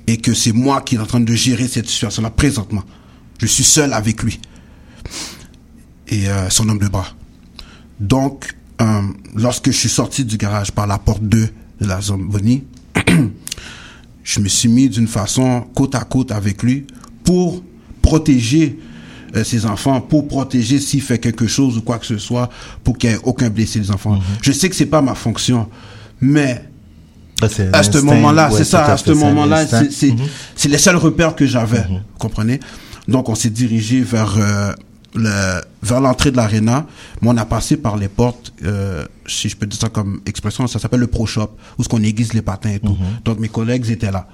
Et 0.06 0.18
que 0.18 0.34
c'est 0.34 0.52
moi 0.52 0.82
qui 0.82 0.94
est 0.94 0.98
en 1.00 1.06
train 1.06 1.18
de 1.18 1.34
gérer 1.34 1.66
cette 1.66 1.88
situation-là 1.88 2.30
présentement. 2.30 2.84
Je 3.40 3.46
suis 3.46 3.64
seul 3.64 3.92
avec 3.92 4.22
lui. 4.22 4.38
Et 6.08 6.28
euh, 6.28 6.50
son 6.50 6.68
homme 6.68 6.78
de 6.78 6.88
bras. 6.88 7.06
Donc, 8.00 8.54
euh, 8.80 9.00
lorsque 9.36 9.66
je 9.70 9.76
suis 9.76 9.88
sorti 9.88 10.24
du 10.24 10.36
garage 10.36 10.72
par 10.72 10.86
la 10.86 10.98
porte 10.98 11.22
2 11.22 11.48
de 11.80 11.86
la 11.86 12.00
zone 12.00 12.26
Bonnie, 12.28 12.64
je 14.24 14.40
me 14.40 14.48
suis 14.48 14.68
mis 14.68 14.88
d'une 14.88 15.06
façon 15.06 15.62
côte 15.74 15.94
à 15.94 16.00
côte 16.00 16.32
avec 16.32 16.62
lui 16.62 16.86
pour 17.24 17.62
protéger 18.02 18.78
euh, 19.36 19.44
ses 19.44 19.66
enfants, 19.66 20.00
pour 20.00 20.26
protéger 20.26 20.80
s'il 20.80 21.02
fait 21.02 21.18
quelque 21.18 21.46
chose 21.46 21.76
ou 21.76 21.82
quoi 21.82 21.98
que 21.98 22.06
ce 22.06 22.18
soit, 22.18 22.50
pour 22.82 22.98
qu'il 22.98 23.10
n'y 23.10 23.16
ait 23.16 23.20
aucun 23.22 23.50
blessé 23.50 23.78
des 23.78 23.90
enfants. 23.90 24.18
Je 24.42 24.50
sais 24.52 24.68
que 24.68 24.74
c'est 24.74 24.86
pas 24.86 25.02
ma 25.02 25.14
fonction, 25.14 25.68
mais 26.20 26.64
Ah, 27.42 27.46
à 27.72 27.82
ce 27.82 27.98
moment-là, 27.98 28.50
ouais, 28.50 28.58
c'est 28.58 28.64
ça, 28.64 28.84
à 28.86 28.96
ce 28.98 29.12
moment-là, 29.12 29.66
c'est 29.66 30.10
Mhm. 30.12 30.18
c'est 30.56 30.68
les 30.68 30.76
seuls 30.78 30.96
repères 30.96 31.34
que 31.36 31.46
j'avais, 31.46 31.82
vous 31.88 31.98
comprenez? 32.18 32.60
Donc 33.08 33.28
on 33.30 33.34
s'est 33.34 33.48
dirigé 33.50 34.02
vers 34.02 34.34
euh, 34.36 34.72
le 35.14 35.60
vers 35.82 36.00
l'entrée 36.00 36.30
de 36.30 36.36
l'aréna, 36.36 36.86
mais 37.20 37.28
on 37.28 37.36
a 37.36 37.44
passé 37.44 37.76
par 37.76 37.96
les 37.96 38.08
portes, 38.08 38.52
euh, 38.64 39.06
si 39.26 39.48
je 39.48 39.56
peux 39.56 39.66
dire 39.66 39.80
ça 39.80 39.88
comme 39.88 40.20
expression, 40.26 40.66
ça 40.66 40.78
s'appelle 40.78 41.00
le 41.00 41.06
pro 41.06 41.26
shop, 41.26 41.50
où 41.78 41.82
ce 41.82 41.88
qu'on 41.88 42.02
aiguise 42.02 42.32
les 42.32 42.42
patins 42.42 42.70
et 42.70 42.80
tout. 42.80 42.96
Donc 43.24 43.38
mes 43.38 43.48
collègues 43.48 43.88
étaient 43.90 44.10
là. 44.10 44.28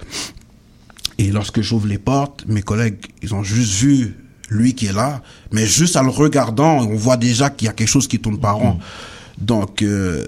Et 1.19 1.31
lorsque 1.31 1.61
j'ouvre 1.63 1.87
les 1.87 1.99
portes, 1.99 2.45
mes 2.47 2.63
collègues, 2.63 2.99
ils 3.23 3.35
ont 3.35 3.43
juste 3.43 3.73
vu 3.75 4.17
lui 4.49 4.75
qui 4.75 4.87
est 4.87 4.93
là, 4.93 5.23
mais 5.53 5.67
juste 5.67 5.97
en 5.97 6.03
le 6.03 6.11
regardant, 6.11 6.79
on 6.79 6.95
voit 6.95 7.17
déjà 7.17 7.51
qu'il 7.51 7.67
y 7.67 7.69
a 7.69 7.73
quelque 7.73 7.89
chose 7.89 8.07
qui 8.07 8.19
tourne 8.19 8.39
pas 8.39 8.53
rond. 8.53 8.79
Donc, 9.39 9.83
euh, 9.83 10.25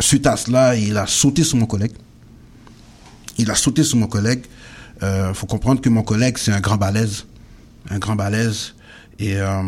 suite 0.00 0.26
à 0.26 0.36
cela, 0.36 0.76
il 0.76 0.96
a 0.96 1.06
sauté 1.06 1.44
sur 1.44 1.56
mon 1.56 1.66
collègue. 1.66 1.92
Il 3.38 3.50
a 3.50 3.54
sauté 3.54 3.84
sur 3.84 3.96
mon 3.96 4.06
collègue. 4.06 4.42
Euh, 5.02 5.32
faut 5.34 5.46
comprendre 5.46 5.80
que 5.80 5.88
mon 5.88 6.02
collègue, 6.02 6.36
c'est 6.38 6.52
un 6.52 6.60
grand 6.60 6.76
balèze. 6.76 7.24
Un 7.90 7.98
grand 7.98 8.16
balèze. 8.16 8.74
Et, 9.22 9.36
euh, 9.36 9.62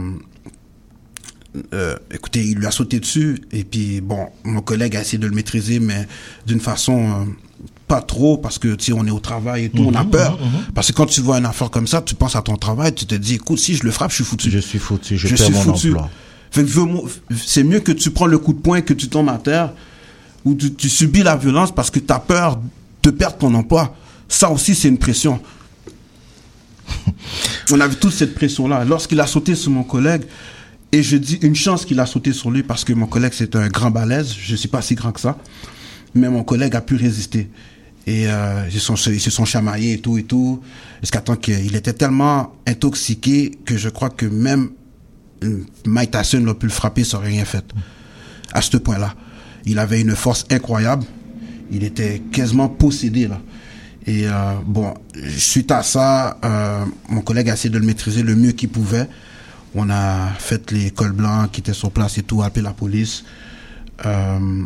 euh, 1.73 1.97
écoutez, 2.13 2.45
il 2.45 2.59
lui 2.59 2.67
a 2.67 2.71
sauté 2.73 2.99
dessus. 2.99 3.41
Et 3.53 3.63
puis, 3.65 4.01
bon, 4.01 4.27
mon 4.43 4.61
collègue 4.61 4.97
a 4.97 5.01
essayé 5.01 5.19
de 5.19 5.27
le 5.27 5.35
maîtriser, 5.35 5.79
mais 5.79 6.09
d'une 6.47 6.59
façon 6.61 6.99
euh, 6.99 7.25
pas 7.87 8.03
trop, 8.03 8.37
parce 8.37 8.59
que, 8.59 8.75
tu 8.75 8.87
sais, 8.87 8.93
on 8.93 9.07
est 9.07 9.13
au 9.13 9.21
travail 9.21 9.67
et 9.67 9.69
tout, 9.71 9.85
on 9.87 9.95
a 9.95 10.05
peur. 10.05 10.39
Parce 10.75 10.89
que 10.89 10.97
quand 10.97 11.07
tu 11.07 11.21
vois 11.21 11.39
une 11.39 11.47
affaire 11.47 11.71
comme 11.71 11.87
ça, 11.87 12.03
tu 12.03 12.17
penses 12.17 12.35
à 12.35 12.43
ton 12.43 12.57
travail, 12.57 12.93
tu 12.95 13.07
te 13.07 13.15
dis, 13.15 13.35
écoute, 13.35 13.59
si 13.59 13.77
je 13.77 13.85
le 13.85 13.93
frappe, 13.93 14.11
je 14.11 14.17
suis 14.17 14.25
foutu. 14.25 14.51
Je 14.51 14.59
suis 14.59 14.79
foutu, 14.81 15.17
je, 15.17 15.29
Je 15.29 15.37
perds 15.37 15.47
suis 15.47 15.55
mon 15.55 15.63
foutu. 15.63 15.89
emploi. 15.91 16.11
C'est 17.37 17.63
mieux 17.65 17.81
que 17.81 17.93
tu 17.93 18.11
prends 18.11 18.27
le 18.27 18.39
coup 18.39 18.53
de 18.53 18.59
poing 18.61 18.81
que 18.81 18.95
tu 18.95 19.09
tombes 19.09 19.29
à 19.29 19.39
terre 19.39 19.73
ou 20.45 20.55
tu, 20.55 20.73
tu 20.75 20.89
subis 20.89 21.23
la 21.23 21.37
violence 21.37 21.73
parce 21.75 21.91
que 21.91 21.99
tu 21.99 22.13
as 22.13 22.19
peur 22.21 22.61
de 23.03 23.11
perdre 23.11 23.37
ton 23.39 23.55
emploi. 23.55 23.95
Ça 24.29 24.51
aussi, 24.51 24.75
c'est 24.75 24.89
une 24.89 24.99
pression. 24.99 25.41
On 27.73 27.81
avait 27.81 27.95
toute 27.95 28.13
cette 28.13 28.35
pression-là. 28.35 28.85
Lorsqu'il 28.85 29.21
a 29.21 29.27
sauté 29.27 29.55
sur 29.55 29.71
mon 29.71 29.85
collègue, 29.85 30.23
et 30.95 31.03
je 31.03 31.17
dis 31.17 31.39
une 31.43 31.57
chance 31.57 31.85
qu'il 31.85 31.99
a 31.99 32.07
sauté 32.07 32.33
sur 32.33 32.53
lui 32.53 32.63
parce 32.63 32.85
que 32.85 32.93
mon 32.93 33.07
collègue, 33.07 33.33
c'est 33.35 33.57
un 33.57 33.67
grand 33.67 33.91
balèze. 33.91 34.33
Je 34.33 34.53
ne 34.53 34.57
suis 34.57 34.69
pas 34.69 34.81
si 34.81 34.95
grand 34.95 35.11
que 35.11 35.21
ça. 35.21 35.37
Mais 36.15 36.29
mon 36.29 36.45
collègue 36.45 36.77
a 36.77 36.81
pu 36.81 36.95
résister. 36.95 37.51
Et 38.07 38.29
euh, 38.29 38.69
ils, 38.73 38.81
se 38.81 39.31
sont 39.31 39.45
chamaillés 39.45 39.95
et 39.95 39.99
tout 39.99 40.19
et 40.19 40.23
tout. 40.23 40.61
Jusqu'à 41.01 41.21
temps 41.21 41.35
qu'il 41.35 41.75
était 41.75 41.95
tellement 41.95 42.53
intoxiqué 42.65 43.59
que 43.65 43.77
je 43.77 43.89
crois 43.89 44.11
que 44.11 44.27
même 44.27 44.71
euh, 45.43 45.65
Mike 45.85 46.13
Tyson 46.13 46.47
a 46.47 46.55
pu 46.55 46.67
le 46.67 46.73
frapper, 46.73 47.03
ça 47.03 47.17
aurait 47.17 47.31
rien 47.31 47.45
fait. 47.45 47.65
À 48.53 48.63
ce 48.63 48.77
point-là. 48.77 49.15
Il 49.67 49.81
avait 49.81 50.01
une 50.01 50.15
force 50.15 50.45
incroyable. 50.49 51.05
Il 51.73 51.83
était 51.83 52.23
quasiment 52.31 52.69
possédé, 52.69 53.27
là. 53.27 53.41
Et 54.07 54.29
euh, 54.29 54.55
bon, 54.67 54.95
suite 55.37 55.71
à 55.71 55.83
ça, 55.83 56.39
euh, 56.45 56.85
mon 57.09 57.23
collègue 57.23 57.49
a 57.49 57.55
essayé 57.55 57.71
de 57.71 57.79
le 57.79 57.87
maîtriser 57.87 58.23
le 58.23 58.37
mieux 58.37 58.53
qu'il 58.53 58.69
pouvait. 58.69 59.09
On 59.75 59.91
a 59.91 60.29
fait 60.39 60.71
les 60.71 60.91
cols 60.91 61.13
blancs 61.13 61.51
qui 61.51 61.61
étaient 61.61 61.73
sur 61.73 61.91
place 61.91 62.19
et 62.19 62.23
tout, 62.23 62.43
appelé 62.43 62.63
la 62.63 62.73
police. 62.73 63.25
Euh, 64.05 64.65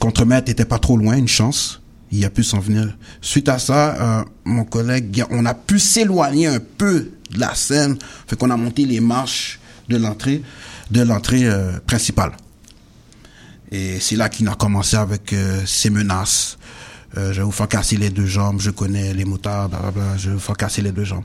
contremaître 0.00 0.48
n'était 0.48 0.64
pas 0.64 0.78
trop 0.78 0.96
loin, 0.96 1.16
une 1.16 1.28
chance. 1.28 1.80
Il 2.10 2.24
a 2.24 2.30
pu 2.30 2.42
s'en 2.42 2.58
venir. 2.58 2.96
Suite 3.20 3.48
à 3.48 3.58
ça, 3.58 3.94
euh, 3.94 4.24
mon 4.44 4.64
collègue, 4.64 5.24
on 5.30 5.44
a 5.44 5.54
pu 5.54 5.78
s'éloigner 5.78 6.46
un 6.46 6.60
peu 6.60 7.10
de 7.30 7.38
la 7.38 7.54
scène. 7.54 7.98
Fait 8.26 8.36
qu'on 8.36 8.50
a 8.50 8.56
monté 8.56 8.86
les 8.86 9.00
marches 9.00 9.60
de 9.88 9.96
l'entrée, 9.96 10.42
de 10.90 11.02
l'entrée 11.02 11.44
euh, 11.44 11.78
principale. 11.86 12.32
Et 13.70 14.00
c'est 14.00 14.16
là 14.16 14.28
qu'il 14.28 14.48
a 14.48 14.54
commencé 14.54 14.96
avec 14.96 15.32
euh, 15.32 15.62
ses 15.66 15.90
menaces. 15.90 16.57
Euh, 17.16 17.32
je 17.32 17.38
vais 17.38 17.44
vous 17.44 17.52
faire 17.52 17.68
casser 17.68 17.96
les 17.96 18.10
deux 18.10 18.26
jambes, 18.26 18.60
je 18.60 18.70
connais 18.70 19.14
les 19.14 19.24
motards, 19.24 19.70
je 20.18 20.28
vais 20.28 20.34
vous 20.34 20.40
faire 20.40 20.56
casser 20.56 20.82
les 20.82 20.92
deux 20.92 21.04
jambes. 21.04 21.24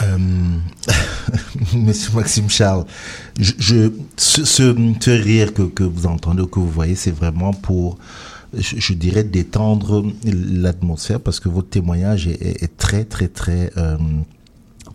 Euh, 0.00 0.16
Monsieur 1.74 2.12
Maxime 2.14 2.48
Charles, 2.48 2.86
je, 3.38 3.90
ce, 4.16 4.44
ce, 4.44 5.10
rire 5.10 5.52
que, 5.52 5.62
que 5.62 5.84
vous 5.84 6.06
entendez, 6.06 6.44
que 6.50 6.60
vous 6.60 6.70
voyez, 6.70 6.94
c'est 6.94 7.10
vraiment 7.10 7.52
pour, 7.52 7.98
je, 8.56 8.94
dirais, 8.94 9.24
détendre 9.24 10.06
l'atmosphère 10.24 11.20
parce 11.20 11.40
que 11.40 11.48
votre 11.48 11.68
témoignage 11.68 12.26
est, 12.28 12.76
très, 12.76 13.04
très, 13.04 13.28
très, 13.28 13.70
euh, 13.76 13.98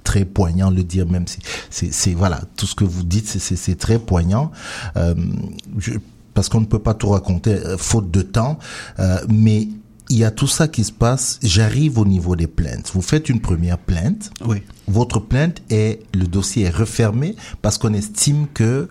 très 0.04 0.26
poignant. 0.26 0.72
Le 0.72 0.84
dire 0.84 1.08
même, 1.08 1.26
c'est- 1.70 1.92
c'est, 1.92 2.14
voilà, 2.14 2.42
tout 2.56 2.66
ce 2.66 2.74
que 2.76 2.86
vous 2.86 3.04
dites, 3.04 3.28
c'est, 3.28 3.76
très 3.78 4.00
poignant. 4.00 4.52
Je- 4.96 5.92
parce 6.34 6.50
qu'on 6.50 6.62
ne 6.62 6.66
peut 6.66 6.80
pas 6.80 6.94
tout 6.94 7.10
raconter, 7.10 7.54
euh, 7.54 7.78
faute 7.78 8.12
de 8.12 8.22
temps, 8.22 8.58
euh, 9.00 9.18
mais 9.30 9.68
il 10.10 10.18
y 10.18 10.24
a 10.24 10.32
tout 10.32 10.48
ça 10.48 10.68
qui 10.68 10.84
se 10.84 10.92
passe. 10.92 11.40
J'arrive 11.42 11.98
au 11.98 12.06
niveau 12.06 12.36
des 12.36 12.48
plaintes. 12.48 12.92
Vous 12.94 13.02
faites 13.02 13.30
une 13.30 13.40
première 13.40 13.78
plainte 13.78 14.32
Oui. 14.46 14.62
votre 14.88 15.20
plainte 15.20 15.62
est, 15.70 16.02
le 16.14 16.28
dossier 16.28 16.64
est 16.64 16.70
refermé 16.70 17.36
parce 17.62 17.78
qu'on 17.78 17.94
estime 17.94 18.48
que 18.54 18.90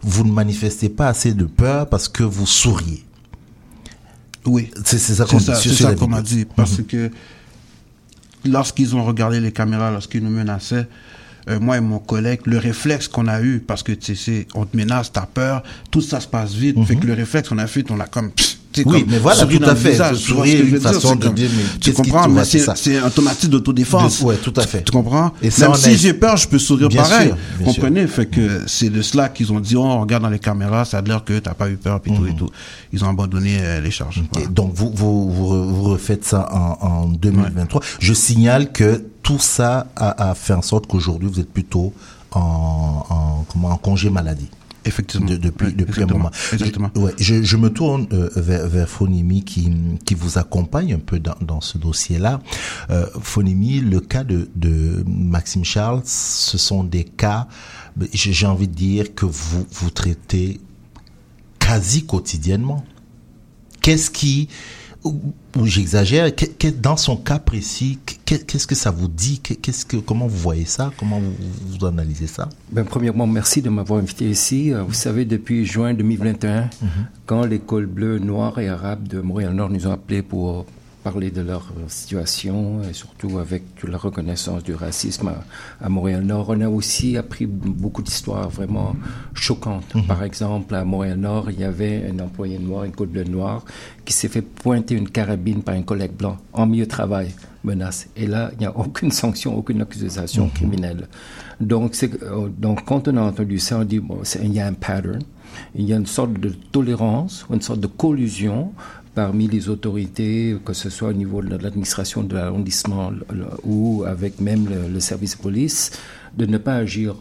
vous 0.00 0.24
ne 0.24 0.30
manifestez 0.30 0.88
pas 0.90 1.08
assez 1.08 1.34
de 1.34 1.44
peur 1.44 1.88
parce 1.88 2.08
que 2.08 2.22
vous 2.22 2.46
souriez. 2.46 3.04
Oui. 4.46 4.70
C'est 4.84 4.98
ça 4.98 5.24
qu'on 5.24 5.38
qu'on 5.96 6.08
m'a 6.08 6.22
dit. 6.22 6.44
Parce 6.44 6.82
que 6.82 7.10
lorsqu'ils 8.44 8.94
ont 8.94 9.04
regardé 9.04 9.40
les 9.40 9.52
caméras, 9.52 9.90
lorsqu'ils 9.90 10.22
nous 10.22 10.30
menaçaient, 10.30 10.86
euh, 11.48 11.60
moi 11.60 11.76
et 11.76 11.80
mon 11.80 11.98
collègue, 11.98 12.40
le 12.44 12.58
réflexe 12.58 13.08
qu'on 13.08 13.26
a 13.28 13.40
eu, 13.42 13.62
parce 13.66 13.82
que 13.82 13.92
tu 13.92 14.16
sais, 14.16 14.46
on 14.54 14.64
te 14.64 14.76
menace, 14.76 15.12
t'as 15.12 15.26
peur, 15.26 15.62
tout 15.90 16.00
ça 16.00 16.20
se 16.20 16.26
passe 16.28 16.52
vite. 16.54 16.76
Fait 16.86 16.96
que 16.96 17.06
le 17.06 17.14
réflexe 17.14 17.48
qu'on 17.48 17.58
a 17.58 17.66
fait, 17.66 17.90
on 17.90 17.96
l'a 17.96 18.06
comme. 18.06 18.26
Mhm. 18.26 18.32
Oui, 18.86 19.02
comme 19.02 19.04
mais 19.12 19.18
voilà, 19.20 19.46
tout 19.46 19.64
à 19.66 19.76
fait. 19.76 19.90
visage, 19.92 20.16
sourire 20.16 20.64
une 20.66 20.80
façon 20.80 21.10
c'est 21.20 21.28
de 21.28 21.32
dire, 21.32 21.48
mais 21.56 21.62
Tu 21.80 21.92
comprends, 21.92 22.26
mais 22.28 22.40
ouais, 22.40 22.44
c'est 22.44 22.58
c'est 22.58 22.76
c'est 22.76 22.98
un 22.98 23.06
automatisme 23.06 23.52
d'autodéfense. 23.52 24.20
Ouais, 24.22 24.34
tout 24.34 24.52
à 24.56 24.66
fait. 24.66 24.82
Tu 24.82 24.90
comprends? 24.90 25.32
Et 25.42 25.50
ça, 25.50 25.68
Même 25.68 25.76
si 25.76 25.90
est- 25.90 25.96
j'ai 25.96 26.12
peur, 26.12 26.36
je 26.36 26.48
peux 26.48 26.58
sourire 26.58 26.88
Bien 26.88 27.02
pareil. 27.02 27.28
sûr, 27.28 27.36
bien 27.58 27.66
comprenez? 27.66 28.06
Fait 28.08 28.26
que 28.26 28.62
c'est 28.66 28.90
de 28.90 29.00
cela 29.00 29.28
qu'ils 29.28 29.52
ont 29.52 29.60
dit, 29.60 29.76
oh, 29.76 29.82
on 29.84 30.00
regarde 30.00 30.24
dans 30.24 30.28
les 30.28 30.40
caméras, 30.40 30.84
ça 30.84 30.98
a 30.98 31.02
l'air 31.02 31.22
que 31.22 31.38
t'as 31.38 31.54
pas 31.54 31.70
eu 31.70 31.76
peur, 31.76 32.00
puis 32.00 32.12
tout 32.12 32.26
et 32.26 32.34
tout. 32.34 32.50
Ils 32.92 33.04
ont 33.04 33.08
abandonné 33.10 33.58
euh, 33.60 33.80
les 33.80 33.92
charges. 33.92 34.18
Et 34.18 34.22
Voilà. 34.32 34.48
donc 34.48 34.72
vous, 34.74 34.90
vous, 34.92 35.30
vous, 35.30 35.54
re- 35.54 35.66
vous 35.68 35.82
refaites 35.84 36.24
ça 36.24 36.48
en, 36.52 36.84
en 36.84 37.06
2023. 37.06 37.80
Je 38.00 38.12
signale 38.12 38.72
que 38.72 39.04
tout 39.24 39.40
ça 39.40 39.88
a, 39.96 40.30
a 40.30 40.34
fait 40.36 40.52
en 40.54 40.62
sorte 40.62 40.86
qu'aujourd'hui 40.86 41.28
vous 41.28 41.40
êtes 41.40 41.52
plutôt 41.52 41.92
en, 42.30 43.04
en, 43.10 43.44
comment, 43.50 43.70
en 43.70 43.76
congé 43.76 44.08
maladie. 44.10 44.48
Effectivement. 44.86 45.26
de- 45.26 45.36
depuis, 45.38 45.72
depuis 45.72 46.02
un 46.02 46.06
moment. 46.06 46.30
Exactement. 46.52 46.90
Je, 46.94 47.00
ouais, 47.00 47.14
je, 47.18 47.42
je 47.42 47.56
me 47.56 47.70
tourne 47.70 48.06
euh, 48.12 48.28
vers, 48.36 48.66
vers 48.68 48.86
Phonimi 48.86 49.42
qui, 49.42 49.72
qui 50.04 50.14
vous 50.14 50.36
accompagne 50.36 50.92
un 50.92 50.98
peu 50.98 51.18
dans, 51.18 51.36
dans 51.40 51.62
ce 51.62 51.78
dossier-là. 51.78 52.40
Euh, 52.90 53.06
Phonimi, 53.22 53.80
le 53.80 54.00
cas 54.00 54.24
de, 54.24 54.50
de 54.56 55.02
Maxime 55.06 55.64
Charles, 55.64 56.02
ce 56.04 56.58
sont 56.58 56.84
des 56.84 57.04
cas, 57.04 57.48
j'ai 58.12 58.34
j'ai 58.34 58.46
envie 58.46 58.68
de 58.68 58.74
dire, 58.74 59.14
que 59.14 59.24
vous, 59.24 59.64
vous 59.72 59.88
traitez 59.90 60.60
quasi 61.58 62.04
quotidiennement. 62.04 62.84
Qu'est-ce 63.80 64.10
qui, 64.10 64.48
ou, 65.04 65.20
j'exagère, 65.66 66.34
que- 66.34 66.46
que- 66.46 66.68
dans 66.68 66.96
son 66.96 67.16
cas 67.16 67.38
précis, 67.38 67.98
que- 68.24 68.34
qu'est-ce 68.36 68.66
que 68.66 68.74
ça 68.74 68.90
vous 68.90 69.06
dit? 69.08 69.38
Que- 69.40 69.54
Qu'est-ce 69.54 69.84
que, 69.84 69.98
comment 69.98 70.26
vous 70.26 70.38
voyez 70.38 70.64
ça? 70.64 70.90
Comment 70.98 71.20
vous, 71.20 71.32
vous 71.78 71.84
analysez 71.86 72.26
ça? 72.26 72.48
Ben, 72.72 72.84
premièrement, 72.84 73.26
merci 73.26 73.60
de 73.62 73.68
m'avoir 73.68 74.00
invité 74.00 74.28
ici. 74.30 74.72
Euh, 74.72 74.82
Vous 74.82 74.94
savez, 74.94 75.24
depuis 75.24 75.66
juin 75.66 75.92
2021, 75.94 76.70
quand 77.26 77.44
l'école 77.44 77.86
bleue, 77.86 78.18
noire 78.18 78.58
et 78.58 78.68
arabe 78.68 79.06
de 79.06 79.20
Montréal-Nord 79.20 79.70
nous 79.70 79.86
ont 79.86 79.92
appelés 79.92 80.22
pour 80.22 80.64
parler 81.04 81.30
de 81.30 81.42
leur 81.42 81.66
euh, 81.76 81.84
situation 81.88 82.82
et 82.88 82.94
surtout 82.94 83.38
avec 83.38 83.76
toute 83.76 83.90
la 83.90 83.98
reconnaissance 83.98 84.62
du 84.64 84.74
racisme 84.74 85.28
à, 85.28 85.44
à 85.84 85.88
Montréal-Nord, 85.90 86.46
on 86.48 86.60
a 86.62 86.68
aussi 86.68 87.18
appris 87.18 87.44
beaucoup 87.46 88.02
d'histoires 88.02 88.48
vraiment 88.48 88.96
choquantes. 89.34 89.92
Par 90.08 90.22
exemple, 90.24 90.74
à 90.74 90.84
Montréal-Nord, 90.84 91.50
il 91.50 91.60
y 91.60 91.64
avait 91.64 92.10
un 92.10 92.18
employé 92.24 92.58
noir, 92.58 92.84
une 92.84 92.92
code 92.92 93.10
bleue 93.10 93.24
noire, 93.24 93.64
qui 94.06 94.14
s'est 94.14 94.28
fait 94.28 94.42
pointer 94.42 94.94
une 94.94 95.10
carabine 95.10 95.62
par 95.62 95.74
un 95.74 95.82
collègue 95.82 96.12
blanc 96.12 96.38
en 96.54 96.66
milieu 96.66 96.86
de 96.86 96.90
travail, 96.90 97.28
menace. 97.62 98.08
Et 98.16 98.26
là, 98.26 98.50
il 98.52 98.58
n'y 98.60 98.66
a 98.66 98.76
aucune 98.76 99.10
sanction, 99.10 99.56
aucune 99.56 99.82
accusation 99.82 100.48
criminelle. 100.48 101.08
Donc, 101.60 101.94
c'est, 101.94 102.22
euh, 102.22 102.48
donc, 102.48 102.84
quand 102.86 103.08
on 103.08 103.16
a 103.18 103.22
entendu 103.22 103.58
ça, 103.58 103.78
on 103.78 103.84
dit, 103.84 104.00
bon, 104.00 104.20
il 104.42 104.52
y 104.54 104.60
a 104.60 104.66
un 104.66 104.72
pattern, 104.72 105.20
il 105.74 105.84
y 105.84 105.92
a 105.92 105.96
une 105.96 106.06
sorte 106.06 106.32
de 106.32 106.48
tolérance, 106.72 107.46
une 107.52 107.60
sorte 107.60 107.80
de 107.80 107.86
collusion 107.86 108.72
parmi 109.14 109.46
les 109.46 109.68
autorités, 109.68 110.56
que 110.64 110.72
ce 110.72 110.90
soit 110.90 111.08
au 111.08 111.12
niveau 111.12 111.42
de 111.42 111.56
l'administration 111.56 112.22
de 112.22 112.34
l'arrondissement 112.34 113.12
ou 113.64 114.04
avec 114.06 114.40
même 114.40 114.66
le, 114.68 114.88
le 114.92 115.00
service 115.00 115.36
de 115.36 115.42
police, 115.42 115.92
de 116.36 116.46
ne 116.46 116.58
pas 116.58 116.74
agir 116.74 117.14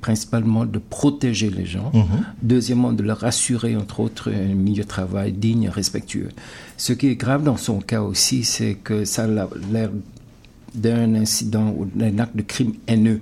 principalement 0.00 0.64
de 0.64 0.78
protéger 0.78 1.50
les 1.50 1.66
gens, 1.66 1.92
deuxièmement 2.42 2.92
de 2.92 3.02
leur 3.02 3.22
assurer 3.24 3.76
entre 3.76 4.00
autres 4.00 4.30
un 4.32 4.54
milieu 4.54 4.82
de 4.82 4.88
travail 4.88 5.32
digne 5.32 5.64
et 5.64 5.68
respectueux. 5.68 6.30
Ce 6.76 6.92
qui 6.92 7.08
est 7.08 7.16
grave 7.16 7.42
dans 7.42 7.56
son 7.56 7.80
cas 7.80 8.02
aussi, 8.02 8.44
c'est 8.44 8.74
que 8.74 9.04
ça 9.04 9.24
a 9.24 9.26
l'air 9.26 9.90
d'un 10.74 11.14
incident 11.14 11.74
ou 11.76 11.84
d'un 11.84 12.18
acte 12.18 12.36
de 12.36 12.42
crime 12.42 12.74
haineux, 12.86 13.20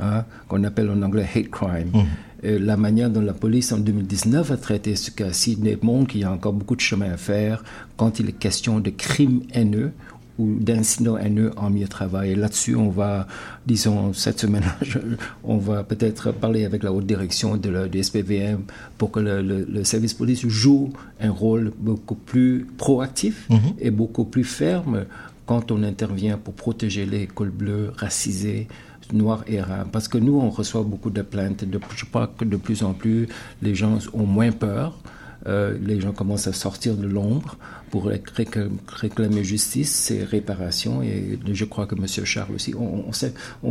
hein, 0.00 0.24
qu'on 0.48 0.64
appelle 0.64 0.90
en 0.90 1.00
anglais 1.02 1.26
hate 1.34 1.48
crime. 1.48 1.92
Euh, 1.94 2.02
la 2.42 2.76
manière 2.76 3.10
dont 3.10 3.20
la 3.20 3.32
police 3.34 3.72
en 3.72 3.78
2019 3.78 4.50
a 4.50 4.56
traité 4.56 4.96
ce 4.96 5.10
cas-ci 5.10 5.56
démontre 5.56 6.08
qu'il 6.12 6.20
y 6.20 6.24
a 6.24 6.32
encore 6.32 6.52
beaucoup 6.52 6.76
de 6.76 6.80
chemin 6.80 7.12
à 7.12 7.16
faire 7.16 7.62
quand 7.96 8.18
il 8.20 8.28
est 8.28 8.32
question 8.32 8.80
de 8.80 8.90
crimes 8.90 9.42
haineux 9.52 9.92
ou 10.38 10.56
d'incidents 10.58 11.18
haineux 11.18 11.50
en 11.58 11.68
milieu 11.68 11.84
de 11.84 11.90
travail. 11.90 12.34
Là-dessus, 12.34 12.74
on 12.74 12.88
va, 12.88 13.26
disons, 13.66 14.14
cette 14.14 14.40
semaine, 14.40 14.62
je- 14.80 14.98
on 15.44 15.58
va 15.58 15.82
peut-être 15.84 16.32
parler 16.32 16.64
avec 16.64 16.82
la 16.82 16.94
haute 16.94 17.04
direction 17.04 17.58
de 17.58 17.68
la, 17.68 17.88
du 17.88 18.02
SPVM 18.02 18.60
pour 18.96 19.10
que 19.10 19.20
le, 19.20 19.42
le- 19.42 19.66
le 19.70 19.84
service 19.84 20.14
police 20.14 20.46
joue 20.46 20.94
un 21.20 21.30
rôle 21.30 21.72
beaucoup 21.78 22.14
plus 22.14 22.66
proactif 22.78 23.48
et 23.80 23.90
beaucoup 23.90 24.24
plus 24.24 24.44
ferme 24.44 25.04
quand 25.44 25.70
on 25.72 25.82
intervient 25.82 26.38
pour 26.38 26.54
protéger 26.54 27.04
les 27.04 27.26
cols 27.26 27.50
bleus 27.50 27.92
racisés, 27.96 28.66
noirs 29.12 29.44
et 29.46 29.58
arabes. 29.60 29.88
Parce 29.92 30.08
que 30.08 30.18
nous, 30.18 30.38
on 30.38 30.50
reçoit 30.50 30.82
beaucoup 30.82 31.10
de 31.10 31.22
plaintes. 31.22 31.64
De, 31.64 31.78
je 31.96 32.04
crois 32.04 32.26
que 32.36 32.44
de 32.44 32.56
plus 32.56 32.82
en 32.82 32.92
plus, 32.92 33.28
les 33.62 33.74
gens 33.74 33.98
ont 34.12 34.26
moins 34.26 34.52
peur. 34.52 34.98
Euh, 35.46 35.78
les 35.82 36.02
gens 36.02 36.12
commencent 36.12 36.48
à 36.48 36.52
sortir 36.52 36.96
de 36.96 37.06
l'ombre 37.06 37.56
pour 37.90 38.08
réc- 38.10 38.68
réclamer 38.88 39.42
justice 39.42 40.10
et 40.10 40.22
réparation. 40.22 41.02
Et 41.02 41.38
je 41.50 41.64
crois 41.64 41.86
que 41.86 41.94
M. 41.94 42.06
Charles 42.06 42.54
aussi. 42.54 42.74
On, 42.78 43.04
on, 43.08 43.12
s'est- 43.12 43.32
on, 43.62 43.70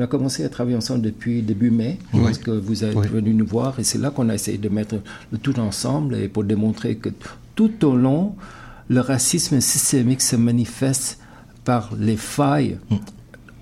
a 0.00 0.06
commencé 0.08 0.44
à 0.44 0.48
travailler 0.48 0.76
ensemble 0.76 1.02
depuis 1.02 1.42
début 1.42 1.70
mai, 1.70 1.98
parce 2.12 2.38
que 2.38 2.50
vous 2.50 2.82
êtes 2.82 2.96
Oui. 2.96 3.06
venu 3.06 3.34
nous 3.34 3.46
voir. 3.46 3.78
Et 3.78 3.84
c'est 3.84 3.98
là 3.98 4.10
qu'on 4.10 4.28
a 4.28 4.34
essayé 4.34 4.58
de 4.58 4.68
mettre 4.68 4.96
le 5.30 5.38
tout 5.38 5.60
ensemble 5.60 6.16
et 6.16 6.26
pour 6.28 6.42
démontrer 6.42 6.96
que 6.96 7.10
tout 7.54 7.84
au 7.84 7.94
long, 7.96 8.34
le 8.88 8.98
racisme 9.00 9.60
systémique 9.60 10.22
se 10.22 10.34
manifeste 10.34 11.20
par 11.64 11.92
les 11.98 12.16
failles 12.16 12.78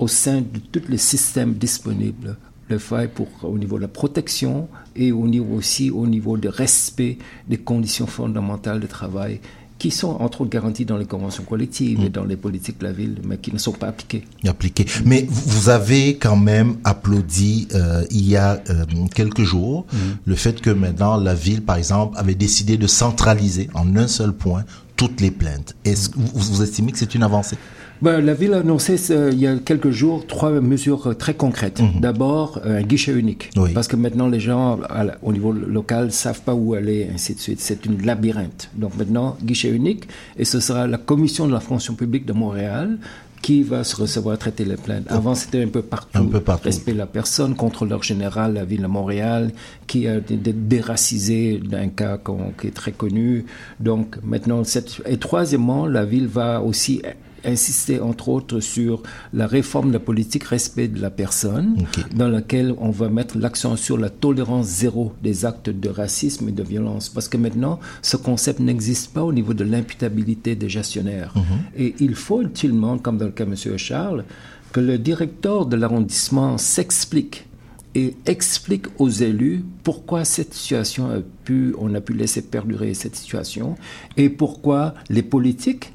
au 0.02 0.08
sein 0.08 0.40
de 0.40 0.58
tous 0.72 0.88
les 0.88 0.98
systèmes 0.98 1.54
disponibles. 1.54 2.36
Les 2.68 2.78
failles 2.80 3.10
pour, 3.14 3.28
au 3.42 3.56
niveau 3.56 3.76
de 3.76 3.82
la 3.82 3.88
protection 3.88 4.68
et 4.96 5.12
au 5.12 5.28
niveau 5.28 5.54
aussi 5.54 5.90
au 5.90 6.06
niveau 6.06 6.36
de 6.36 6.48
respect 6.48 7.18
des 7.48 7.58
conditions 7.58 8.08
fondamentales 8.08 8.80
de 8.80 8.86
travail 8.86 9.40
qui 9.78 9.90
sont 9.90 10.16
entre 10.20 10.42
autres 10.42 10.50
garanties 10.50 10.84
dans 10.84 10.96
les 10.96 11.06
conventions 11.06 11.44
collectives 11.44 12.00
et 12.04 12.08
dans 12.08 12.24
les 12.24 12.36
politiques 12.36 12.78
de 12.78 12.84
la 12.84 12.92
ville, 12.92 13.16
mais 13.24 13.38
qui 13.38 13.52
ne 13.52 13.58
sont 13.58 13.72
pas 13.72 13.88
appliquées. 13.88 14.22
appliqué. 14.46 14.86
Mais 15.04 15.26
vous 15.28 15.70
avez 15.70 16.16
quand 16.18 16.36
même 16.36 16.76
applaudi 16.84 17.66
euh, 17.74 18.04
il 18.10 18.28
y 18.28 18.36
a 18.36 18.62
euh, 18.70 18.84
quelques 19.12 19.42
jours 19.42 19.86
le 20.24 20.36
fait 20.36 20.60
que 20.60 20.70
maintenant 20.70 21.16
la 21.16 21.34
ville, 21.34 21.62
par 21.62 21.76
exemple, 21.76 22.16
avait 22.16 22.36
décidé 22.36 22.76
de 22.76 22.86
centraliser 22.86 23.68
en 23.74 23.96
un 23.96 24.06
seul 24.06 24.32
point 24.32 24.64
toutes 24.96 25.20
les 25.20 25.32
plaintes. 25.32 25.74
Est-ce 25.84 26.10
que 26.10 26.18
vous, 26.18 26.30
vous 26.34 26.62
estimez 26.62 26.92
que 26.92 26.98
c'est 26.98 27.14
une 27.16 27.24
avancée? 27.24 27.56
Ben, 28.02 28.20
la 28.20 28.34
ville 28.34 28.52
a 28.54 28.58
annoncé 28.58 28.96
ce- 28.96 29.32
il 29.32 29.38
y 29.38 29.46
a 29.46 29.56
quelques 29.58 29.90
jours 29.90 30.26
trois 30.26 30.50
mesures 30.60 31.06
euh, 31.06 31.14
très 31.14 31.34
concrètes. 31.34 31.80
D'abord, 32.00 32.60
euh, 32.66 32.80
un 32.80 32.82
guichet 32.82 33.12
unique. 33.12 33.50
Mhm. 33.56 33.62
Oui. 33.62 33.70
Parce 33.72 33.86
que 33.86 33.94
maintenant, 33.94 34.26
les 34.26 34.40
gens 34.40 34.76
la- 34.78 35.16
au 35.22 35.32
niveau 35.32 35.52
local 35.52 36.10
savent 36.10 36.42
pas 36.42 36.54
où 36.54 36.74
aller, 36.74 37.08
ainsi 37.14 37.34
de 37.34 37.38
suite. 37.40 37.60
C'est 37.60 37.86
une 37.86 38.02
labyrinthe. 38.04 38.70
Donc 38.74 38.96
maintenant, 38.98 39.36
guichet 39.42 39.70
unique. 39.70 40.08
Et 40.36 40.44
ce 40.44 40.58
sera 40.58 40.86
la 40.88 40.98
commission 40.98 41.46
de 41.46 41.52
la 41.52 41.60
fonction 41.60 41.94
publique 41.94 42.26
de 42.26 42.32
Montréal 42.32 42.98
qui 43.40 43.62
va 43.62 43.82
se 43.84 43.94
recevoir 43.96 44.36
traiter 44.38 44.64
les 44.64 44.76
plaintes. 44.76 45.04
Avant, 45.08 45.34
c'était 45.36 45.62
un 45.62 45.68
peu 45.68 45.82
partout. 45.82 46.18
Un 46.18 46.26
peu 46.26 46.40
partout. 46.40 46.64
Respect 46.64 46.94
la 46.94 47.06
personne, 47.06 47.54
contrôleur 47.56 48.02
général, 48.02 48.54
la 48.54 48.64
ville 48.64 48.82
de 48.82 48.86
Montréal, 48.88 49.50
qui 49.86 50.06
a 50.08 50.16
été 50.16 50.36
déracisé 50.52 51.58
d'un 51.58 51.88
cas 51.88 52.18
qui 52.60 52.66
est 52.68 52.70
très 52.82 52.92
connu. 52.92 53.44
Donc 53.80 54.16
maintenant, 54.24 54.62
cette... 54.64 55.00
et 55.06 55.16
troisièmement, 55.18 55.86
la 55.86 56.04
ville 56.04 56.26
va 56.28 56.60
aussi 56.62 57.02
insister 57.44 58.00
entre 58.00 58.28
autres 58.28 58.60
sur 58.60 59.02
la 59.32 59.46
réforme 59.46 59.88
de 59.88 59.94
la 59.94 60.00
politique 60.00 60.44
respect 60.44 60.88
de 60.88 61.00
la 61.00 61.10
personne, 61.10 61.76
dans 62.14 62.28
laquelle 62.28 62.74
on 62.78 62.90
va 62.90 63.08
mettre 63.08 63.38
l'accent 63.38 63.76
sur 63.76 63.98
la 63.98 64.10
tolérance 64.10 64.66
zéro 64.66 65.12
des 65.22 65.44
actes 65.44 65.70
de 65.70 65.88
racisme 65.88 66.48
et 66.48 66.52
de 66.52 66.62
violence. 66.62 67.08
Parce 67.08 67.28
que 67.28 67.36
maintenant, 67.36 67.80
ce 68.02 68.16
concept 68.16 68.60
n'existe 68.60 69.12
pas 69.12 69.22
au 69.22 69.32
niveau 69.32 69.54
de 69.54 69.64
l'imputabilité 69.64 70.54
des 70.54 70.68
gestionnaires. 70.68 71.34
Et 71.76 71.94
il 72.00 72.14
faut 72.14 72.42
utilement, 72.42 72.98
comme 72.98 73.18
dans 73.18 73.26
le 73.26 73.32
cas 73.32 73.44
de 73.44 73.50
M. 73.50 73.78
Charles, 73.78 74.24
que 74.72 74.80
le 74.80 74.98
directeur 74.98 75.66
de 75.66 75.76
l'arrondissement 75.76 76.58
s'explique 76.58 77.46
et 77.94 78.16
explique 78.26 78.86
aux 78.98 79.10
élus 79.10 79.64
pourquoi 79.82 80.24
cette 80.24 80.54
situation 80.54 81.10
a 81.10 81.18
pu, 81.44 81.74
on 81.78 81.94
a 81.94 82.00
pu 82.00 82.14
laisser 82.14 82.42
perdurer 82.42 82.94
cette 82.94 83.16
situation 83.16 83.76
et 84.16 84.30
pourquoi 84.30 84.94
les 85.10 85.22
politiques 85.22 85.92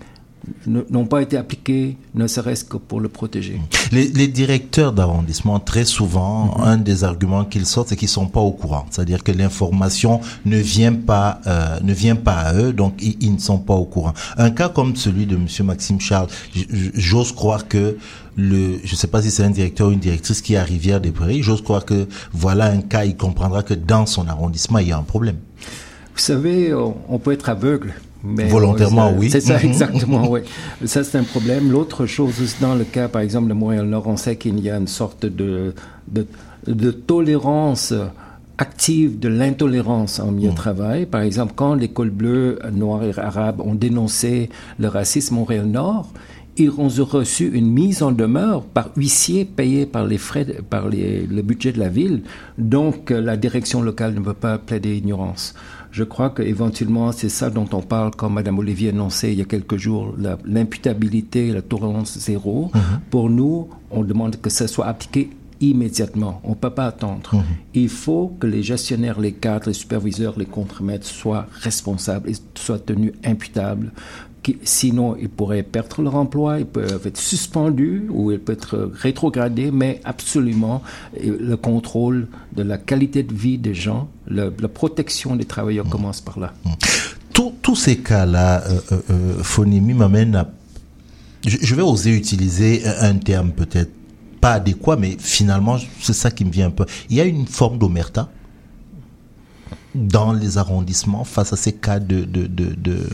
n'ont 0.66 1.06
pas 1.06 1.22
été 1.22 1.38
appliquées, 1.38 1.98
ne 2.16 2.28
serait-ce 2.28 2.64
que 2.64 2.78
pour 2.78 3.00
le 3.00 3.10
protéger. 3.10 3.62
Les, 3.92 4.08
les 4.08 4.28
directeurs 4.28 4.94
d'arrondissement, 4.94 5.60
très 5.60 5.86
souvent, 5.86 6.58
un 6.62 6.78
des 6.78 7.04
arguments 7.04 7.46
qu'ils 7.46 7.66
sortent, 7.66 7.90
c'est 7.90 7.96
qu'ils 7.96 8.08
sont 8.08 8.28
pas 8.28 8.40
au 8.40 8.52
courant. 8.52 8.86
C'est-à-dire 8.90 9.24
que 9.24 9.32
l'information 9.32 10.22
ne 10.46 10.58
vient 10.58 10.94
pas, 10.94 11.42
euh, 11.48 11.80
ne 11.82 11.94
vient 11.94 12.16
pas 12.16 12.34
à 12.36 12.54
eux, 12.56 12.74
donc 12.74 12.96
ils, 13.02 13.18
ils 13.22 13.34
ne 13.34 13.40
sont 13.40 13.60
pas 13.60 13.74
au 13.76 13.86
courant. 13.86 14.14
Un 14.38 14.52
cas 14.52 14.70
comme 14.70 14.96
celui 14.96 15.26
de 15.26 15.36
Monsieur 15.36 15.64
Maxime 15.64 16.00
Charles, 16.00 16.28
j'ose 16.94 17.32
croire 17.32 17.68
que 17.68 17.98
le, 18.36 18.80
je 18.84 18.96
sais 18.96 19.08
pas 19.08 19.22
si 19.22 19.32
c'est 19.32 19.44
un 19.44 19.50
directeur 19.50 19.88
ou 19.88 19.92
une 19.92 20.00
directrice 20.00 20.42
qui 20.42 20.54
est 20.54 20.58
à 20.58 20.64
Rivière 20.64 21.02
des 21.02 21.12
Prairies, 21.12 21.42
j'ose 21.42 21.64
croire 21.64 21.86
que 21.86 22.08
voilà 22.34 22.66
un 22.66 22.82
cas, 22.82 23.04
il 23.06 23.18
comprendra 23.18 23.64
que 23.64 23.74
dans 23.74 24.06
son 24.06 24.28
arrondissement, 24.28 24.80
il 24.80 24.90
y 24.90 24.92
a 24.92 24.98
un 24.98 25.04
problème. 25.04 25.38
Vous 26.14 26.22
savez, 26.22 26.74
on, 26.74 26.98
on 27.10 27.20
peut 27.20 27.32
être 27.32 27.50
aveugle. 27.50 27.94
Mais 28.24 28.48
Volontairement, 28.48 29.14
oui. 29.18 29.30
C'est 29.30 29.42
ça, 29.42 29.58
Mhm. 29.58 29.66
exactement, 29.70 30.30
oui. 30.30 30.42
Ça, 30.86 31.04
c'est 31.04 31.18
un 31.18 31.24
problème. 31.24 31.72
L'autre 31.72 32.06
chose, 32.06 32.56
dans 32.60 32.76
le 32.76 32.84
cas, 32.84 33.08
par 33.08 33.22
exemple, 33.22 33.48
de 33.50 33.54
Montréal-Nord, 33.54 34.08
on 34.08 34.18
sait 34.18 34.36
qu'il 34.36 34.60
y 34.60 34.70
a 34.70 34.78
une 34.78 34.88
sorte 34.88 35.26
de, 35.26 35.74
de, 36.08 36.26
de 36.68 36.92
tolérance 36.92 37.94
active 38.58 39.20
de 39.20 39.30
l'intolérance 39.30 40.20
en 40.20 40.32
milieu 40.32 40.50
de 40.50 40.56
travail. 40.56 41.06
Par 41.06 41.22
exemple, 41.22 41.54
quand 41.56 41.76
l'école 41.76 42.10
bleue, 42.10 42.58
noire 42.74 43.04
et 43.04 43.12
arabe 43.20 43.62
ont 43.62 43.76
dénoncé 43.76 44.50
le 44.80 44.88
racisme 44.88 45.36
Montréal-Nord, 45.36 46.10
ils 46.60 46.72
ont 46.72 47.06
reçu 47.06 47.52
une 47.54 47.70
mise 47.72 48.02
en 48.02 48.12
demeure 48.12 48.64
par 48.64 48.90
huissier 48.98 49.46
payé 49.46 49.86
par 49.86 50.08
les 50.08 50.18
frais, 50.18 50.44
de- 50.44 50.54
par 50.68 50.90
les- 50.90 51.28
le 51.28 51.44
budget 51.44 51.72
de 51.72 51.78
la 51.78 51.88
ville. 51.90 52.24
Donc, 52.58 53.12
la 53.12 53.38
direction 53.38 53.84
locale 53.84 54.16
ne 54.16 54.22
peut 54.22 54.34
pas 54.34 54.58
plaider 54.58 54.98
ignorance. 54.98 55.54
Je 55.92 56.04
crois 56.04 56.30
qu'éventuellement, 56.30 57.12
c'est 57.12 57.30
ça 57.30 57.50
dont 57.50 57.68
on 57.74 57.82
parle 57.82 58.12
quand 58.16 58.30
Mme 58.30 58.60
Olivier 58.60 58.90
a 58.90 58.92
annoncé 58.94 59.32
il 59.32 59.40
y 59.40 59.42
a 59.42 59.46
quelques 59.46 59.78
jours 59.78 60.14
la- 60.18 60.38
l'imputabilité, 60.46 61.52
la 61.52 61.62
tolérance 61.62 62.18
zéro. 62.18 62.72
Pour 63.10 63.30
nous, 63.30 63.70
on 63.92 64.04
demande 64.04 64.38
que 64.42 64.50
ça 64.50 64.68
soit 64.68 64.86
appliqué 64.88 65.30
immédiatement. 65.60 66.40
On 66.44 66.52
ne 66.52 66.56
peut 66.56 66.70
pas 66.70 66.86
attendre. 66.86 67.32
Il 67.74 67.90
faut 67.90 68.32
que 68.40 68.46
les 68.46 68.62
gestionnaires, 68.62 69.20
les 69.20 69.32
cadres, 69.32 69.68
les 69.68 69.74
superviseurs, 69.74 70.36
les 70.38 70.46
contremaîtres 70.46 71.08
soient 71.08 71.48
responsables 71.62 72.30
et 72.30 72.36
soient 72.54 72.78
tenus 72.78 73.14
imputables. 73.24 73.92
Sinon, 74.64 75.18
ils 75.20 75.28
pourraient 75.28 75.64
perdre 75.64 76.02
leur 76.02 76.16
emploi, 76.16 76.60
ils 76.60 76.66
peuvent 76.66 77.06
être 77.06 77.18
suspendus 77.18 78.08
ou 78.10 78.32
ils 78.32 78.40
peuvent 78.40 78.56
être 78.56 78.92
rétrogradés, 78.94 79.72
mais 79.72 80.00
absolument 80.06 80.82
euh, 81.22 81.38
le 81.40 81.58
contrôle 81.58 82.28
de 82.56 82.64
la 82.64 82.78
qualité 82.78 83.24
de 83.24 83.34
vie 83.34 83.58
des 83.58 83.74
gens, 83.74 84.08
la 84.30 84.50
protection 84.74 85.36
des 85.36 85.46
travailleurs 85.46 85.90
commence 85.90 86.22
par 86.22 86.40
là. 86.40 86.54
Tous 87.34 87.54
tous 87.62 87.76
ces 87.76 87.98
cas-là, 87.98 88.64
euh, 88.66 88.80
euh, 89.12 89.44
euh, 89.60 89.94
m'amène 89.94 90.36
à... 90.36 90.50
Je, 91.46 91.76
vais 91.76 91.82
oser 91.82 92.16
utiliser 92.16 92.82
un 92.88 93.16
terme 93.18 93.52
peut-être 93.52 93.92
pas 94.40 94.54
adéquat, 94.54 94.96
mais 94.96 95.18
finalement, 95.20 95.78
c'est 96.02 96.14
ça 96.14 96.32
qui 96.32 96.46
me 96.46 96.50
vient 96.50 96.68
un 96.68 96.72
peu. 96.72 96.86
Il 97.10 97.18
y 97.18 97.22
a 97.22 97.26
une 97.26 97.46
forme 97.46 97.78
d'omerta 97.78 98.30
dans 99.94 100.32
les 100.32 100.58
arrondissements 100.58 101.26
face 101.26 101.54
à 101.54 101.58
ces 101.58 101.74
cas 101.74 102.00
de, 102.00 102.24
de, 102.24 102.48
de 102.48 103.10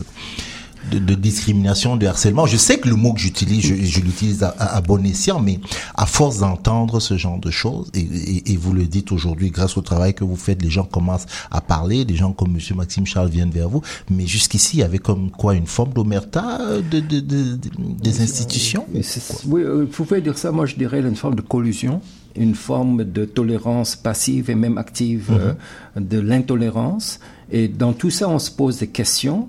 de, 0.90 0.98
de 0.98 1.14
discrimination, 1.14 1.96
de 1.96 2.06
harcèlement. 2.06 2.46
Je 2.46 2.56
sais 2.56 2.78
que 2.78 2.88
le 2.88 2.96
mot 2.96 3.12
que 3.12 3.20
j'utilise, 3.20 3.62
je, 3.64 3.74
je 3.74 4.00
l'utilise 4.00 4.42
à, 4.42 4.80
bon 4.80 5.04
escient, 5.04 5.40
mais 5.40 5.60
à 5.94 6.06
force 6.06 6.38
d'entendre 6.38 7.00
ce 7.00 7.16
genre 7.16 7.38
de 7.38 7.50
choses, 7.50 7.90
et, 7.94 8.00
et, 8.00 8.52
et 8.52 8.56
vous 8.56 8.72
le 8.72 8.84
dites 8.84 9.12
aujourd'hui, 9.12 9.50
grâce 9.50 9.76
au 9.76 9.82
travail 9.82 10.14
que 10.14 10.24
vous 10.24 10.36
faites, 10.36 10.62
les 10.62 10.70
gens 10.70 10.84
commencent 10.84 11.26
à 11.50 11.60
parler, 11.60 12.04
des 12.04 12.16
gens 12.16 12.32
comme 12.32 12.52
Monsieur 12.52 12.74
Maxime 12.74 13.06
Charles 13.06 13.28
viennent 13.30 13.50
vers 13.50 13.68
vous, 13.68 13.82
mais 14.10 14.26
jusqu'ici, 14.26 14.76
il 14.76 14.80
y 14.80 14.82
avait 14.82 14.98
comme 14.98 15.30
quoi 15.30 15.54
une 15.54 15.66
forme 15.66 15.92
d'omerta 15.92 16.58
de, 16.90 17.00
de, 17.00 17.20
de- 17.20 17.56
de- 17.56 17.58
des 18.00 18.20
institutions 18.20 18.86
Oui, 19.46 19.62
euh, 19.62 19.80
vous 19.84 20.04
pouvez 20.04 20.20
dire 20.20 20.36
ça, 20.38 20.52
moi 20.52 20.66
je 20.66 20.74
dirais 20.76 21.00
une 21.00 21.16
forme 21.16 21.34
de 21.34 21.40
collusion, 21.42 22.00
une 22.36 22.54
forme 22.54 23.04
de 23.04 23.24
tolérance 23.24 23.94
passive 23.96 24.50
et 24.50 24.54
même 24.54 24.76
active 24.78 25.30
euh, 25.30 25.54
de 26.00 26.18
l'intolérance. 26.18 27.20
Et 27.52 27.68
dans 27.68 27.92
tout 27.92 28.10
ça, 28.10 28.28
on 28.28 28.38
se 28.38 28.50
pose 28.50 28.78
des 28.78 28.88
questions. 28.88 29.48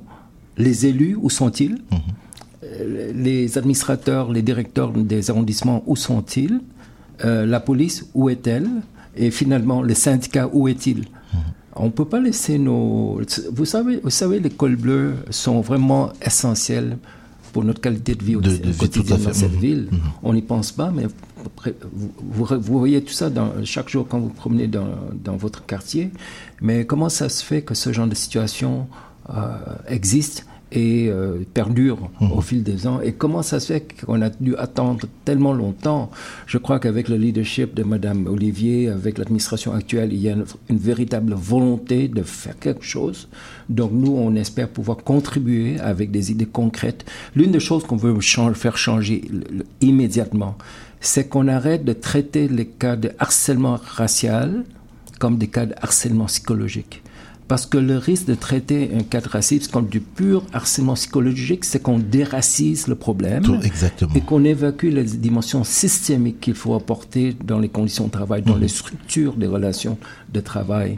Les 0.58 0.86
élus, 0.86 1.18
où 1.22 1.30
sont-ils 1.30 1.78
Euh, 2.64 3.12
Les 3.14 3.58
administrateurs, 3.58 4.32
les 4.32 4.42
directeurs 4.42 4.92
des 4.92 5.30
arrondissements, 5.30 5.84
où 5.86 5.96
sont-ils 5.96 6.60
Euh, 7.24 7.46
La 7.46 7.60
police, 7.60 8.06
où 8.14 8.30
est-elle 8.30 8.68
Et 9.16 9.32
finalement, 9.32 9.82
les 9.82 9.96
syndicats, 9.96 10.50
où 10.52 10.68
est-il 10.68 11.06
on 11.78 11.88
ne 11.88 11.90
peut 11.90 12.06
pas 12.06 12.22
laisser 12.22 12.58
nos... 12.58 13.20
Vous 13.52 13.66
savez, 13.66 14.00
vous 14.02 14.10
savez, 14.10 14.40
les 14.40 14.50
cols 14.50 14.78
bleus 14.78 15.14
sont 15.30 15.60
vraiment 15.60 16.14
essentiels 16.26 16.98
pour 17.52 17.66
notre 17.66 17.82
qualité 17.82 18.16
de 18.16 18.24
vie 18.24 18.38
au 18.38 18.42
De- 18.42 18.48
de 18.56 19.04
dans 19.10 19.34
cette 19.34 19.52
Mhm. 19.52 19.60
ville. 19.60 19.90
On 20.24 20.34
n'y 20.34 20.42
pense 20.42 20.72
pas, 20.72 20.90
mais 20.96 21.04
vous, 21.94 22.10
vous- 22.32 22.60
vous 22.62 22.80
voyez 22.80 23.02
tout 23.04 23.12
ça 23.12 23.30
dans, 23.30 23.52
chaque 23.66 23.90
jour 23.90 24.08
quand 24.08 24.20
vous 24.22 24.30
promenez 24.30 24.68
dans, 24.68 24.88
dans 25.22 25.36
votre 25.36 25.66
quartier. 25.66 26.12
Mais 26.62 26.86
comment 26.86 27.10
ça 27.10 27.28
se 27.28 27.44
fait 27.44 27.62
que 27.62 27.74
ce 27.74 27.92
genre 27.92 28.08
de 28.08 28.16
situation 28.16 28.88
existe 29.88 30.46
et 30.72 31.08
euh, 31.10 31.38
perdure 31.54 32.10
au 32.20 32.42
fil 32.42 32.64
des 32.64 32.86
ans 32.88 33.00
Et 33.00 33.14
comment 33.14 33.44
ça 33.44 33.60
se 33.60 33.68
fait 33.72 33.86
qu'on 34.04 34.22
a 34.22 34.30
dû 34.30 34.56
attendre 34.58 35.06
tellement 35.24 35.54
longtemps? 35.54 36.10
Je 36.48 36.58
crois 36.58 36.80
qu'avec 36.80 37.08
le 37.08 37.18
leadership 37.18 37.74
de 37.76 37.84
Madame 37.84 38.26
Olivier, 38.28 38.90
avec 38.90 39.18
l'administration 39.20 39.74
actuelle, 39.74 40.12
il 40.12 40.20
y 40.20 40.28
a 40.28 40.34
une, 40.34 40.46
une 40.70 40.78
véritable 40.78 41.34
volonté 41.34 42.08
de 42.08 42.24
faire 42.24 42.58
quelque 42.60 42.84
chose. 42.84 43.30
Donc 43.70 43.92
nous, 43.94 44.12
on 44.12 44.36
espère 44.36 44.68
pouvoir 44.68 44.98
contribuer 44.98 45.80
avec 45.80 46.12
des 46.12 46.32
idées 46.32 46.48
concrètes. 46.48 47.06
L'une 47.36 47.52
des 47.52 47.60
choses 47.60 47.84
qu'on 47.86 47.96
veut 47.96 48.20
faire 48.54 48.78
changer 48.78 49.22
le- 49.32 49.58
le- 49.60 49.66
immédiatement, 49.82 50.58
c'est 51.00 51.30
qu'on 51.30 51.48
arrête 51.48 51.86
de 51.86 51.94
traiter 51.94 52.48
les 52.48 52.66
cas 52.66 52.96
de 52.96 53.12
harcèlement 53.20 53.78
racial 53.86 54.64
comme 55.20 55.38
des 55.38 55.48
cas 55.48 55.68
de 55.68 55.76
harcèlement 55.82 56.26
psychologique. 56.26 57.02
Parce 57.48 57.68
que 57.68 57.78
le 57.78 57.98
risque 57.98 58.26
de 58.26 58.34
traiter 58.34 58.90
un 58.96 59.04
cas 59.04 59.22
de 59.22 59.30
racisme 59.30 59.72
comme 59.72 59.86
du 59.88 60.00
pur 60.00 60.44
harcèlement 60.52 60.96
psychologique, 60.96 61.64
c'est 61.64 61.80
qu'on 61.82 62.00
déracise 62.00 62.88
le 62.88 62.96
problème 62.96 63.44
Tout- 63.44 63.60
exactement. 63.62 64.14
et 64.16 64.22
qu'on 64.22 64.44
évacue 64.44 64.88
les 64.88 65.04
dimensions 65.04 65.64
systémiques 65.64 66.40
qu'il 66.40 66.56
faut 66.56 66.74
apporter 66.74 67.36
dans 67.44 67.60
les 67.60 67.70
conditions 67.70 68.06
de 68.08 68.12
travail, 68.12 68.42
dans 68.42 68.58
les 68.58 68.68
structures 68.68 69.34
des 69.36 69.48
relations 69.48 69.98
de 70.34 70.40
travail. 70.40 70.98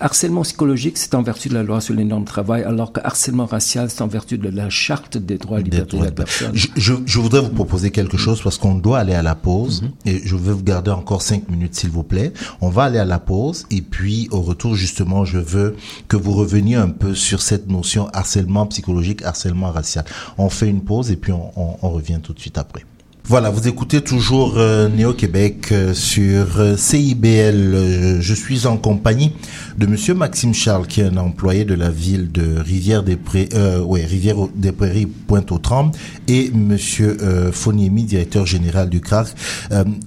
Harcèlement 0.00 0.42
psychologique, 0.42 0.98
c'est 0.98 1.14
en 1.14 1.22
vertu 1.22 1.48
de 1.48 1.54
la 1.54 1.62
loi 1.62 1.80
sur 1.80 1.94
les 1.94 2.04
normes 2.04 2.24
de 2.24 2.28
travail, 2.28 2.62
alors 2.62 2.92
que 2.92 3.00
harcèlement 3.04 3.46
racial, 3.46 3.90
c'est 3.90 4.02
en 4.02 4.06
vertu 4.06 4.38
de 4.38 4.48
la 4.48 4.70
charte 4.70 5.16
des 5.16 5.38
droits 5.38 5.60
et 5.60 5.62
libertés 5.62 5.98
de 5.98 6.04
la 6.04 6.10
personne. 6.10 6.50
Je, 6.54 6.68
je, 6.76 6.94
je 7.04 7.18
voudrais 7.18 7.40
vous 7.40 7.50
proposer 7.50 7.90
quelque 7.90 8.16
chose 8.16 8.42
parce 8.42 8.58
qu'on 8.58 8.74
doit 8.74 8.98
aller 8.98 9.14
à 9.14 9.22
la 9.22 9.34
pause 9.34 9.84
et 10.04 10.20
je 10.24 10.36
vais 10.36 10.52
vous 10.52 10.62
garder 10.62 10.90
encore 10.90 11.22
cinq 11.22 11.48
minutes 11.48 11.74
s'il 11.74 11.90
vous 11.90 12.02
plaît. 12.02 12.32
On 12.60 12.68
va 12.68 12.84
aller 12.84 12.98
à 12.98 13.04
la 13.04 13.18
pause 13.18 13.66
et 13.70 13.82
puis 13.82 14.28
au 14.30 14.40
retour 14.40 14.74
justement 14.74 15.24
je 15.24 15.38
veux 15.38 15.76
que 16.08 16.16
vous 16.16 16.32
reveniez 16.32 16.76
un 16.76 16.88
peu 16.88 17.14
sur 17.14 17.42
cette 17.42 17.68
notion 17.68 18.08
harcèlement 18.12 18.66
psychologique, 18.66 19.22
harcèlement 19.22 19.70
racial. 19.70 20.04
On 20.38 20.48
fait 20.48 20.68
une 20.68 20.82
pause 20.82 21.10
et 21.10 21.16
puis 21.16 21.32
on, 21.32 21.50
on, 21.56 21.76
on 21.82 21.90
revient 21.90 22.20
tout 22.22 22.32
de 22.32 22.40
suite 22.40 22.58
après. 22.58 22.84
Voilà, 23.26 23.48
vous 23.48 23.66
écoutez 23.66 24.02
toujours 24.02 24.58
euh, 24.58 24.90
Néo-Québec 24.90 25.68
euh, 25.72 25.94
sur 25.94 26.60
euh, 26.60 26.76
CIBL. 26.76 28.20
Je 28.20 28.34
suis 28.34 28.66
en 28.66 28.76
compagnie 28.76 29.32
de 29.78 29.86
Monsieur 29.86 30.12
Maxime 30.12 30.52
Charles, 30.52 30.86
qui 30.86 31.00
est 31.00 31.04
un 31.04 31.16
employé 31.16 31.64
de 31.64 31.72
la 31.72 31.88
ville 31.88 32.30
de 32.30 32.60
Rivière-des-Prairies, 32.60 33.48
ouais, 33.86 34.04
Rivière-des-Prairies, 34.04 35.06
Pointe-aux-Trembles, 35.06 35.92
et 36.28 36.50
Monsieur 36.50 37.16
Foniemi, 37.50 38.04
directeur 38.04 38.44
général 38.44 38.90
du 38.90 39.00
CRAC. 39.00 39.28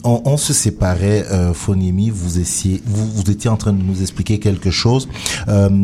On, 0.03 0.37
se 0.37 0.53
séparait, 0.53 1.25
Foniemi, 1.53 2.09
vous, 2.09 2.39
essiez, 2.39 2.81
vous, 2.85 3.29
étiez 3.29 3.49
en 3.49 3.57
train 3.57 3.73
de 3.73 3.83
nous 3.83 4.01
expliquer 4.01 4.39
quelque 4.39 4.71
chose, 4.71 5.09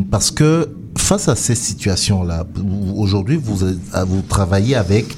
parce 0.10 0.32
que 0.32 0.70
face 0.98 1.28
à 1.28 1.36
ces 1.36 1.56
situations-là, 1.56 2.46
aujourd'hui, 2.96 3.38
vous, 3.38 3.58
vous 3.58 4.22
travaillez 4.22 4.76
avec 4.76 5.16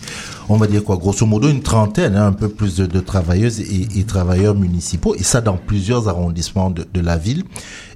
on 0.48 0.58
va 0.58 0.68
dire 0.68 0.84
quoi, 0.84 0.98
grosso 0.98 1.26
modo 1.26 1.50
une 1.50 1.62
trentaine, 1.64 2.16
hein, 2.16 2.28
un 2.28 2.32
peu 2.32 2.50
plus 2.50 2.76
de, 2.76 2.86
de 2.86 3.00
travailleuses 3.00 3.60
et, 3.60 3.88
et 3.96 4.04
travailleurs 4.04 4.56
municipaux, 4.56 5.16
et 5.16 5.24
ça 5.24 5.42
dans 5.42 5.58
plusieurs 5.58 6.08
arrondissements 6.08 6.70
de, 6.70 6.86
de 6.94 7.02
la 7.02 7.18
ville. 7.18 7.44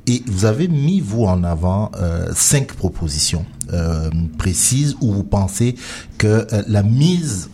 Et 0.08 0.24
vous 0.26 0.46
avez 0.46 0.68
mis, 0.68 1.00
vous, 1.02 1.26
en 1.26 1.44
avant 1.44 1.92
euh, 2.00 2.28
cinq 2.34 2.74
propositions 2.74 3.46
euh, 3.74 4.10
précises 4.38 4.96
où 5.02 5.12
vous 5.12 5.24
pensez 5.24 5.76
que 6.18 6.48
euh, 6.52 6.64
la 6.68 6.82
mise 6.82 7.50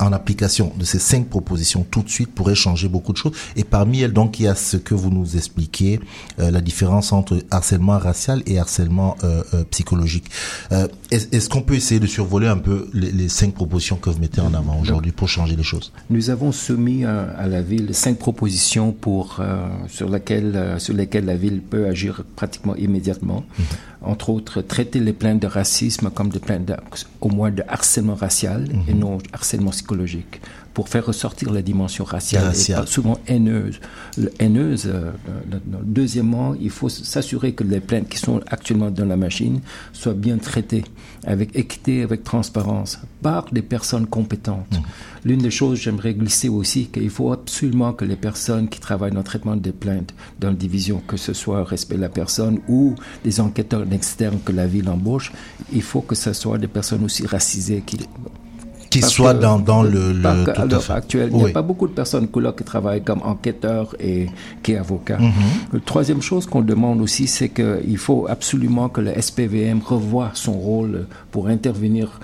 en 0.00 0.12
application 0.12 0.72
de 0.78 0.84
ces 0.84 0.98
cinq 0.98 1.28
propositions 1.28 1.86
tout 1.90 2.02
de 2.02 2.08
suite 2.08 2.30
pourrait 2.34 2.54
changer 2.54 2.88
beaucoup 2.88 3.12
de 3.12 3.18
choses. 3.18 3.32
Et 3.56 3.64
parmi 3.64 4.00
elles, 4.00 4.12
donc, 4.12 4.40
il 4.40 4.44
y 4.44 4.48
a 4.48 4.54
ce 4.54 4.76
que 4.76 4.94
vous 4.94 5.10
nous 5.10 5.36
expliquez, 5.36 6.00
euh, 6.38 6.50
la 6.50 6.60
différence 6.60 7.12
entre 7.12 7.38
harcèlement 7.50 7.98
racial 7.98 8.42
et 8.46 8.58
harcèlement 8.58 9.16
euh, 9.24 9.42
euh, 9.54 9.64
psychologique. 9.70 10.26
Est-ce 11.10 11.48
qu'on 11.48 11.62
peut 11.62 11.74
essayer 11.74 12.00
de 12.00 12.06
survoler 12.06 12.48
un 12.48 12.58
peu 12.58 12.88
les, 12.92 13.12
les 13.12 13.28
cinq 13.28 13.54
propositions 13.54 13.96
que 13.96 14.10
vous 14.10 14.18
mettez 14.18 14.40
en 14.40 14.54
avant 14.54 14.80
aujourd'hui 14.80 15.12
pour 15.12 15.28
changer 15.28 15.56
les 15.56 15.62
choses? 15.62 15.92
Nous 16.10 16.30
avons 16.30 16.52
soumis 16.52 17.04
à, 17.04 17.30
à 17.30 17.46
la 17.46 17.62
ville 17.62 17.94
cinq 17.94 18.18
propositions 18.18 18.92
pour, 18.92 19.40
sur, 19.88 20.08
laquelle, 20.08 20.76
sur 20.78 20.94
lesquelles 20.94 21.24
la 21.24 21.36
ville 21.36 21.60
peut 21.60 21.86
agir 21.86 22.24
pratiquement 22.34 22.74
immédiatement. 22.76 23.44
Entre 24.06 24.30
autres, 24.30 24.62
traiter 24.62 25.00
les 25.00 25.12
plaintes 25.12 25.40
de 25.42 25.46
racisme 25.48 26.10
comme 26.10 26.28
des 26.28 26.38
plaintes 26.38 26.64
de- 26.64 26.76
au 27.20 27.28
moins 27.28 27.50
de 27.50 27.62
harcèlement 27.68 28.14
racial 28.14 28.68
et 28.88 28.94
non 28.94 29.18
harcèlement 29.32 29.70
psychologique 29.72 30.40
pour 30.76 30.90
faire 30.90 31.06
ressortir 31.06 31.54
la 31.54 31.62
dimension 31.62 32.04
raciale, 32.04 32.52
et 32.54 32.72
pas 32.74 32.84
souvent 32.84 33.18
haineuse. 33.26 33.80
Haineuse, 34.38 34.84
euh, 34.84 35.10
deuxièmement, 35.82 36.54
il 36.60 36.68
faut 36.68 36.90
s'assurer 36.90 37.54
que 37.54 37.64
les 37.64 37.80
plaintes 37.80 38.10
qui 38.10 38.18
sont 38.18 38.42
actuellement 38.46 38.90
dans 38.90 39.06
la 39.06 39.16
machine 39.16 39.60
soient 39.94 40.12
bien 40.12 40.36
traitées 40.36 40.84
avec 41.26 41.56
équité, 41.56 42.02
avec 42.02 42.24
transparence, 42.24 42.98
par 43.22 43.46
des 43.50 43.62
personnes 43.62 44.06
compétentes. 44.06 44.78
L'une 45.24 45.40
des 45.40 45.50
choses, 45.50 45.78
j'aimerais 45.78 46.12
glisser 46.12 46.50
aussi, 46.50 46.88
qu'il 46.88 47.08
faut 47.08 47.32
absolument 47.32 47.94
que 47.94 48.04
les 48.04 48.16
personnes 48.16 48.68
qui 48.68 48.78
travaillent 48.78 49.12
dans 49.12 49.20
le 49.20 49.24
traitement 49.24 49.56
des 49.56 49.72
plaintes 49.72 50.12
dans 50.40 50.48
la 50.48 50.54
division, 50.54 51.00
que 51.08 51.16
ce 51.16 51.32
soit 51.32 51.64
respect 51.64 51.96
de 51.96 52.02
la 52.02 52.10
personne 52.10 52.60
ou 52.68 52.94
des 53.24 53.40
enquêteurs 53.40 53.90
externes 53.90 54.40
que 54.44 54.52
la 54.52 54.66
ville 54.66 54.90
embauche, 54.90 55.32
il 55.72 55.82
faut 55.82 56.02
que 56.02 56.14
ce 56.14 56.34
soit 56.34 56.58
des 56.58 56.68
personnes 56.68 57.02
aussi 57.02 57.26
racisées 57.26 57.82
qui 57.86 57.96
Qui 58.90 59.00
que- 59.00 59.40
dans, 59.40 59.58
dans 59.58 59.82
le... 59.82 60.12
le 60.12 60.44
tout 60.44 60.60
à 60.60 60.64
l'heure 60.64 60.90
actuelle, 60.90 61.28
il 61.32 61.36
n'y 61.38 61.44
Oui. 61.44 61.50
a 61.50 61.54
pas 61.54 61.62
beaucoup 61.62 61.86
de 61.86 61.92
personnes 61.92 62.28
qui 62.52 62.64
travaillent 62.64 63.02
comme 63.04 63.20
enquêteurs 63.22 63.94
et 64.00 64.26
qui 64.62 64.72
est 64.72 64.78
avocat. 64.78 65.18
La 65.72 65.80
troisième 65.80 66.22
chose 66.22 66.46
qu'on 66.46 66.62
demande 66.62 67.00
aussi, 67.00 67.26
c'est 67.26 67.48
qu'il 67.50 67.98
faut 67.98 68.26
absolument 68.28 68.88
que 68.88 69.00
le 69.00 69.12
SPVM 69.20 69.80
revoie 69.84 70.30
son 70.34 70.52
rôle 70.52 71.06
pour 71.30 71.48
intervenir 71.48 72.20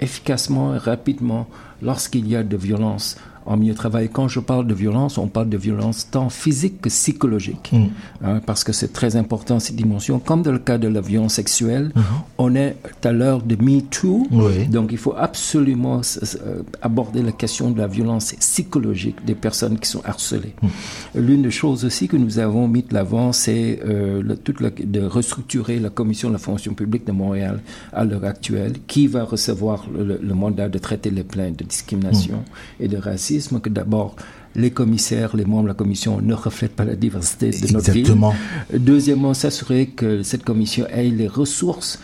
efficacement 0.00 0.74
et 0.74 0.78
rapidement 0.78 1.46
lorsqu'il 1.80 2.26
y 2.28 2.36
a 2.36 2.42
de 2.42 2.56
violence 2.56 3.16
en 3.46 3.56
milieu 3.56 3.72
de 3.72 3.78
travail. 3.78 4.08
Quand 4.12 4.28
je 4.28 4.40
parle 4.40 4.66
de 4.66 4.74
violence, 4.74 5.18
on 5.18 5.26
parle 5.28 5.48
de 5.48 5.56
violence 5.56 6.08
tant 6.10 6.28
physique 6.30 6.80
que 6.80 6.88
psychologique, 6.88 7.70
Mm. 7.72 7.86
hein, 8.24 8.40
parce 8.46 8.64
que 8.64 8.72
c'est 8.72 8.92
très 8.92 9.16
important 9.16 9.58
cette 9.60 9.76
dimension. 9.76 10.18
Comme 10.18 10.42
dans 10.42 10.52
le 10.52 10.58
cas 10.58 10.78
de 10.78 10.88
la 10.88 11.00
violence 11.00 11.34
sexuelle, 11.34 11.92
on 12.38 12.54
est 12.54 12.76
à 13.04 13.12
l'heure 13.12 13.42
de 13.42 13.56
Me 13.56 13.80
Too. 13.80 14.26
Oui. 14.30 14.66
donc 14.68 14.90
il 14.92 14.98
faut 14.98 15.14
absolument 15.16 16.00
euh, 16.46 16.62
aborder 16.82 17.22
la 17.22 17.32
question 17.32 17.70
de 17.70 17.78
la 17.78 17.86
violence 17.86 18.32
psychologique 18.38 19.24
des 19.24 19.34
personnes 19.34 19.78
qui 19.78 19.88
sont 19.88 20.02
harcelées. 20.04 20.54
L'une 21.14 21.42
des 21.42 21.50
choses 21.50 21.84
aussi 21.84 22.08
que 22.08 22.16
nous 22.16 22.38
avons 22.38 22.68
mis 22.68 22.82
de 22.82 22.94
l'avant, 22.94 23.32
c'est 23.32 23.80
euh, 23.84 24.22
la- 24.22 24.70
de 24.70 25.00
restructurer 25.00 25.78
la 25.78 25.90
commission 25.90 26.28
de 26.28 26.34
la 26.34 26.38
fonction 26.38 26.74
publique 26.74 27.06
de 27.06 27.12
Montréal 27.12 27.60
à 27.92 28.04
l'heure 28.04 28.24
actuelle, 28.24 28.74
qui 28.86 29.06
va 29.06 29.24
recevoir 29.24 29.86
le, 29.92 30.18
le 30.22 30.34
mandat 30.34 30.68
de 30.68 30.78
traiter 30.78 31.10
les 31.10 31.24
plaintes 31.24 31.58
de 31.58 31.64
discrimination 31.64 32.44
et 32.80 32.88
de 32.88 32.96
racisme, 32.96 33.22
que 33.62 33.68
d'abord 33.68 34.16
les 34.54 34.70
commissaires, 34.70 35.36
les 35.36 35.44
membres 35.44 35.64
de 35.64 35.68
la 35.68 35.74
commission 35.74 36.20
ne 36.20 36.34
reflètent 36.34 36.76
pas 36.76 36.84
la 36.84 36.94
diversité 36.94 37.50
de 37.50 37.72
notre 37.72 37.90
ville. 37.90 38.14
Deuxièmement, 38.72 39.34
s'assurer 39.34 39.86
que 39.86 40.22
cette 40.22 40.44
commission 40.44 40.86
ait 40.88 41.08
les 41.08 41.28
ressources 41.28 41.98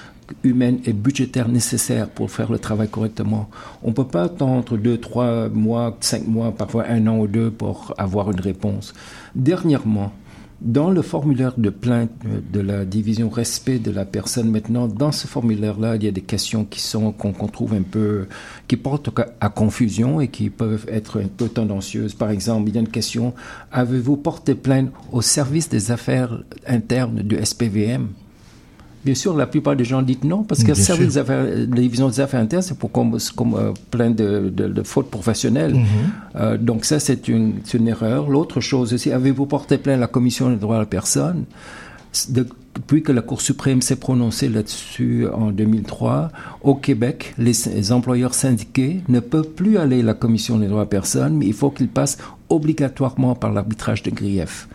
humaines 0.45 0.81
et 0.85 0.93
budgétaires 0.93 1.49
nécessaires 1.49 2.09
pour 2.09 2.31
faire 2.31 2.51
le 2.53 2.59
travail 2.59 2.89
correctement. 2.89 3.49
On 3.83 3.89
ne 3.89 3.95
peut 3.95 4.07
pas 4.07 4.25
attendre 4.25 4.77
deux, 4.77 4.99
trois 4.99 5.49
mois, 5.49 5.97
cinq 6.01 6.27
mois, 6.27 6.53
parfois 6.53 6.85
un 6.89 7.07
an 7.07 7.19
ou 7.19 7.27
deux 7.27 7.51
pour 7.51 7.95
avoir 7.99 8.31
une 8.31 8.41
réponse. 8.41 8.95
Dernièrement, 9.35 10.13
dans 10.61 10.91
le 10.91 11.03
formulaire 11.03 11.55
de 11.57 11.71
plainte 11.71 12.11
euh, 12.27 12.41
de 12.53 12.61
la 12.61 12.85
division 12.85 13.29
respect 13.29 13.79
de 13.79 13.91
la 13.91 14.05
personne, 14.05 14.51
maintenant, 14.51 14.89
dans 14.89 15.13
ce 15.13 15.27
formulaire-là, 15.27 15.97
il 15.97 16.05
y 16.05 16.09
a 16.09 16.11
des 16.11 16.23
questions 16.23 16.65
qui 16.65 16.81
sont 16.81 17.13
qu'on 17.13 17.33
trouve 17.47 17.75
un 17.75 17.83
peu, 17.83 18.27
qui 18.67 18.77
portent 18.77 19.11
à 19.41 19.49
confusion 19.49 20.21
et 20.21 20.29
qui 20.29 20.51
peuvent 20.51 20.87
être 20.89 21.21
un 21.21 21.29
peu 21.29 21.49
tendancieuses. 21.49 22.15
Par 22.15 22.31
exemple, 22.31 22.69
il 22.69 22.75
y 22.75 22.79
a 22.79 22.81
une 22.81 22.89
question 22.89 23.35
avez-vous 23.71 24.17
porté 24.17 24.55
plainte 24.55 24.91
au 25.13 25.23
service 25.23 25.69
des 25.69 25.91
affaires 25.91 26.43
internes 26.67 27.23
du 27.23 27.37
SPVM 27.45 28.09
Bien 29.05 29.15
sûr, 29.15 29.37
la 29.37 29.47
plupart 29.47 29.77
des 29.77 29.85
gens 29.85 30.03
disent 30.03 30.25
non, 30.25 30.43
parce 30.43 30.63
que 30.63 30.69
le 30.69 30.75
Bien 30.75 30.83
service 30.83 31.13
sûr. 31.13 31.13
des 31.13 31.19
affaires, 31.19 31.45
la 31.45 31.67
division 31.67 32.09
des 32.09 32.21
affaires 32.21 32.41
internes, 32.41 32.63
c'est 32.63 32.77
pour 32.77 32.91
comme, 32.91 33.17
comme 33.37 33.55
euh, 33.55 33.73
plein 33.91 34.11
de, 34.11 34.51
de- 34.55 34.69
de 34.69 34.83
fautes 34.83 35.11
professionnelles. 35.11 35.75
Mhm. 35.75 35.87
Euh, 36.37 36.57
donc 36.59 36.85
ça, 36.85 36.99
c'est 36.99 37.29
une, 37.29 37.55
erreur. 37.87 38.29
L'autre 38.29 38.61
chose 38.61 38.93
aussi, 38.93 39.13
avez-vous 39.13 39.47
porté 39.47 39.79
plainte 39.79 39.97
à 39.97 40.01
la 40.01 40.07
Commission 40.09 40.51
des 40.51 40.57
droits 40.57 40.77
de 40.77 40.81
la 40.81 40.87
personne? 40.87 41.45
De- 42.29 42.47
Depuis 42.75 43.03
que 43.03 43.13
la 43.13 43.23
Cour 43.23 43.41
suprême 43.41 43.83
s'est 43.83 43.97
prononcée 43.97 44.49
là-dessus 44.49 45.27
en 45.33 45.51
2003, 45.53 46.31
au 46.63 46.75
Québec, 46.75 47.35
les, 47.39 47.53
les 47.75 47.93
employeurs 47.93 48.35
syndiqués 48.35 49.01
ne 49.09 49.21
peuvent 49.21 49.49
plus 49.51 49.79
aller 49.79 50.01
à 50.01 50.05
la 50.05 50.15
Commission 50.15 50.59
des 50.59 50.67
droits 50.67 50.81
de 50.85 50.87
la 50.91 50.91
personne, 51.01 51.37
mais 51.37 51.47
il 51.47 51.55
faut 51.55 51.71
qu'ils 51.71 51.89
passent 51.89 52.19
obligatoirement 52.49 53.35
par 53.35 53.53
l'arbitrage 53.53 54.03
de 54.03 54.11
grief. 54.11 54.69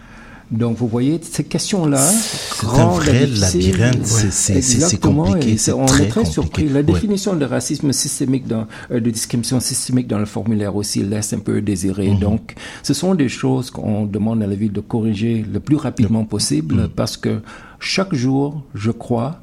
Donc, 0.53 0.77
vous 0.77 0.87
voyez, 0.87 1.19
ces 1.21 1.43
questions-là... 1.43 1.97
C'est 1.97 2.67
un 2.67 2.85
vrai 2.89 3.25
labyrinthe, 3.25 4.05
c'est- 4.05 4.61
compliqué, 5.01 5.57
on 5.73 5.85
très 5.85 6.03
est 6.03 6.07
très 6.09 6.21
compliqué. 6.21 6.31
surpris. 6.31 6.65
La 6.69 6.73
Ouais. 6.75 6.83
définition 6.83 7.35
de 7.35 7.43
racisme 7.45 7.91
systémique, 7.91 8.47
dans, 8.47 8.67
euh, 8.91 8.99
de 8.99 9.09
discrimination 9.09 9.59
systémique 9.59 10.07
dans 10.07 10.19
le 10.19 10.25
formulaire 10.25 10.75
aussi 10.75 11.01
laisse 11.03 11.33
un 11.33 11.39
peu 11.39 11.59
désirer. 11.61 12.09
Mhm. 12.11 12.19
Donc, 12.19 12.53
ce 12.83 12.93
sont 12.93 13.15
des 13.15 13.29
choses 13.29 13.71
qu'on 13.71 14.05
demande 14.05 14.43
à 14.43 14.47
la 14.47 14.55
ville 14.55 14.71
de 14.71 14.79
corriger 14.81 15.43
le 15.51 15.59
plus 15.59 15.75
rapidement 15.75 16.23
possible 16.25 16.75
Mhm. 16.75 16.89
parce 16.89 17.17
que 17.17 17.41
chaque 17.79 18.13
jour, 18.13 18.63
je 18.75 18.91
crois, 18.91 19.41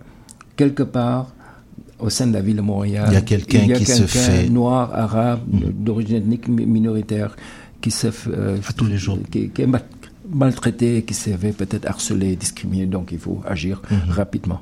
quelque 0.57 0.85
part, 0.85 1.33
au 1.99 2.09
sein 2.09 2.29
de 2.29 2.33
la 2.35 2.41
ville 2.41 2.57
de 2.57 2.63
Montréal, 2.63 3.07
Il 3.11 3.15
y 3.15 3.17
a 3.17 3.21
quelqu'un 3.23 3.67
qui 3.75 3.85
se 3.85 4.05
fait- 4.05 4.47
Mhm. 4.47 4.53
noir, 4.55 4.91
arabe, 4.95 5.41
d'origine 5.75 6.17
ethnique 6.19 6.47
mi- 6.49 6.67
minoritaire, 6.67 7.35
qui 7.81 7.91
se 7.91 8.11
fait, 8.11 8.31
euh, 8.33 8.57
tous 8.77 8.85
les 8.87 8.97
jours. 8.99 9.19
qui, 9.31 9.49
qui 9.51 9.63
est 9.63 9.67
ma- 9.67 9.81
maltraité, 10.33 11.03
qui 11.03 11.15
s'est 11.15 11.37
fait 11.37 11.53
peut-être 11.53 11.87
harcelé, 11.87 12.37
discriminé. 12.37 12.87
Donc, 12.87 13.11
il 13.13 13.19
faut 13.19 13.41
agir 13.47 13.81
Mhm. 13.91 14.13
rapidement. 14.13 14.61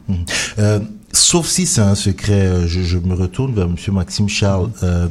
Euh, 0.59 0.81
sauf 1.13 1.47
si 1.47 1.67
c'est 1.67 1.81
un 1.81 1.95
secret, 1.95 2.47
euh, 2.47 2.67
je, 2.67 2.83
je 2.83 2.99
me 2.99 3.15
retourne 3.15 3.55
vers 3.55 3.69
Monsieur 3.69 3.93
Maxime 3.93 4.29
Charles. 4.29 4.71
Euh, 4.83 5.09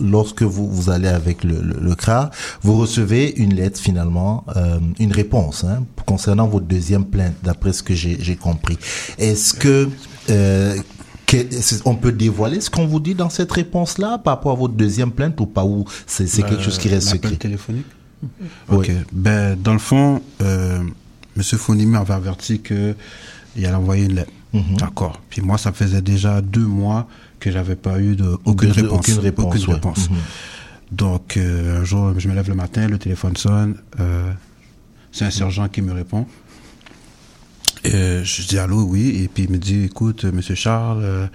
lorsque 0.00 0.42
vous, 0.42 0.68
vous 0.70 0.90
allez 0.90 1.08
avec 1.08 1.44
le, 1.44 1.60
le, 1.60 1.76
le 1.80 1.94
CRA, 1.94 2.30
vous 2.62 2.76
recevez 2.76 3.34
une 3.36 3.54
lettre 3.54 3.80
finalement, 3.80 4.44
euh, 4.56 4.78
une 4.98 5.12
réponse 5.12 5.64
hein, 5.64 5.84
concernant 6.06 6.46
votre 6.48 6.66
deuxième 6.66 7.04
plainte, 7.04 7.34
d'après 7.42 7.72
ce 7.72 7.82
que 7.82 7.94
j'ai 7.94 8.18
j'ai 8.20 8.36
compris. 8.36 8.78
Est-ce 9.18 9.54
que 9.54 9.88
euh, 10.30 10.76
on 11.84 11.94
peut 11.94 12.12
dévoiler 12.12 12.60
ce 12.60 12.70
qu'on 12.70 12.86
vous 12.86 13.00
dit 13.00 13.14
dans 13.14 13.28
cette 13.28 13.52
réponse-là 13.52 14.16
par 14.18 14.36
rapport 14.36 14.52
à 14.52 14.54
votre 14.54 14.74
deuxième 14.74 15.10
plainte 15.12 15.38
ou 15.40 15.46
pas 15.46 15.64
ou 15.64 15.84
c'est 16.06 16.26
c'est 16.26 16.42
quelque 16.42 16.62
chose 16.62 16.78
qui 16.78 16.88
reste 16.88 17.08
secret? 17.08 17.36
téléphonique 17.36 17.84
Oui. 18.22 18.76
Ok. 18.76 18.90
Ben, 19.12 19.56
dans 19.60 19.72
le 19.72 19.78
fond, 19.78 20.22
euh, 20.42 20.82
M. 21.36 21.42
Fonimi 21.42 21.96
avait 21.96 22.14
averti 22.14 22.60
qu'il 22.60 22.94
allait 23.56 23.74
envoyer 23.74 24.04
une 24.06 24.14
lettre. 24.14 24.32
Mhm. 24.52 24.76
D'accord. 24.78 25.20
Puis 25.30 25.40
moi, 25.42 25.58
ça 25.58 25.72
faisait 25.72 26.02
déjà 26.02 26.40
deux 26.40 26.66
mois 26.66 27.06
que 27.38 27.50
j'avais 27.50 27.76
pas 27.76 28.00
eu 28.00 28.16
de, 28.16 28.36
aucune, 28.44 28.70
De- 28.70 28.74
réponse. 28.82 28.98
aucune 28.98 29.18
réponse, 29.18 29.54
Aucune 29.54 29.68
ouais. 29.68 29.74
réponse. 29.74 30.10
Mhm. 30.10 30.16
Donc, 30.90 31.36
euh, 31.36 31.80
un 31.80 31.84
jour, 31.84 32.14
je 32.18 32.28
me 32.28 32.34
lève 32.34 32.48
le 32.48 32.54
matin, 32.54 32.88
le 32.88 32.98
téléphone 32.98 33.36
sonne. 33.36 33.76
euh, 34.00 34.32
c'est 35.12 35.24
un 35.24 35.30
sergent 35.30 35.68
qui 35.68 35.80
me 35.82 35.92
répond. 35.92 36.26
Et 37.84 38.22
je 38.24 38.46
dis 38.46 38.58
allô, 38.58 38.82
oui. 38.82 39.22
Et 39.22 39.28
puis 39.28 39.44
il 39.44 39.50
me 39.50 39.58
dit, 39.58 39.84
écoute, 39.84 40.24
Monsieur 40.24 40.54
Charles, 40.54 41.00
euh, 41.02 41.26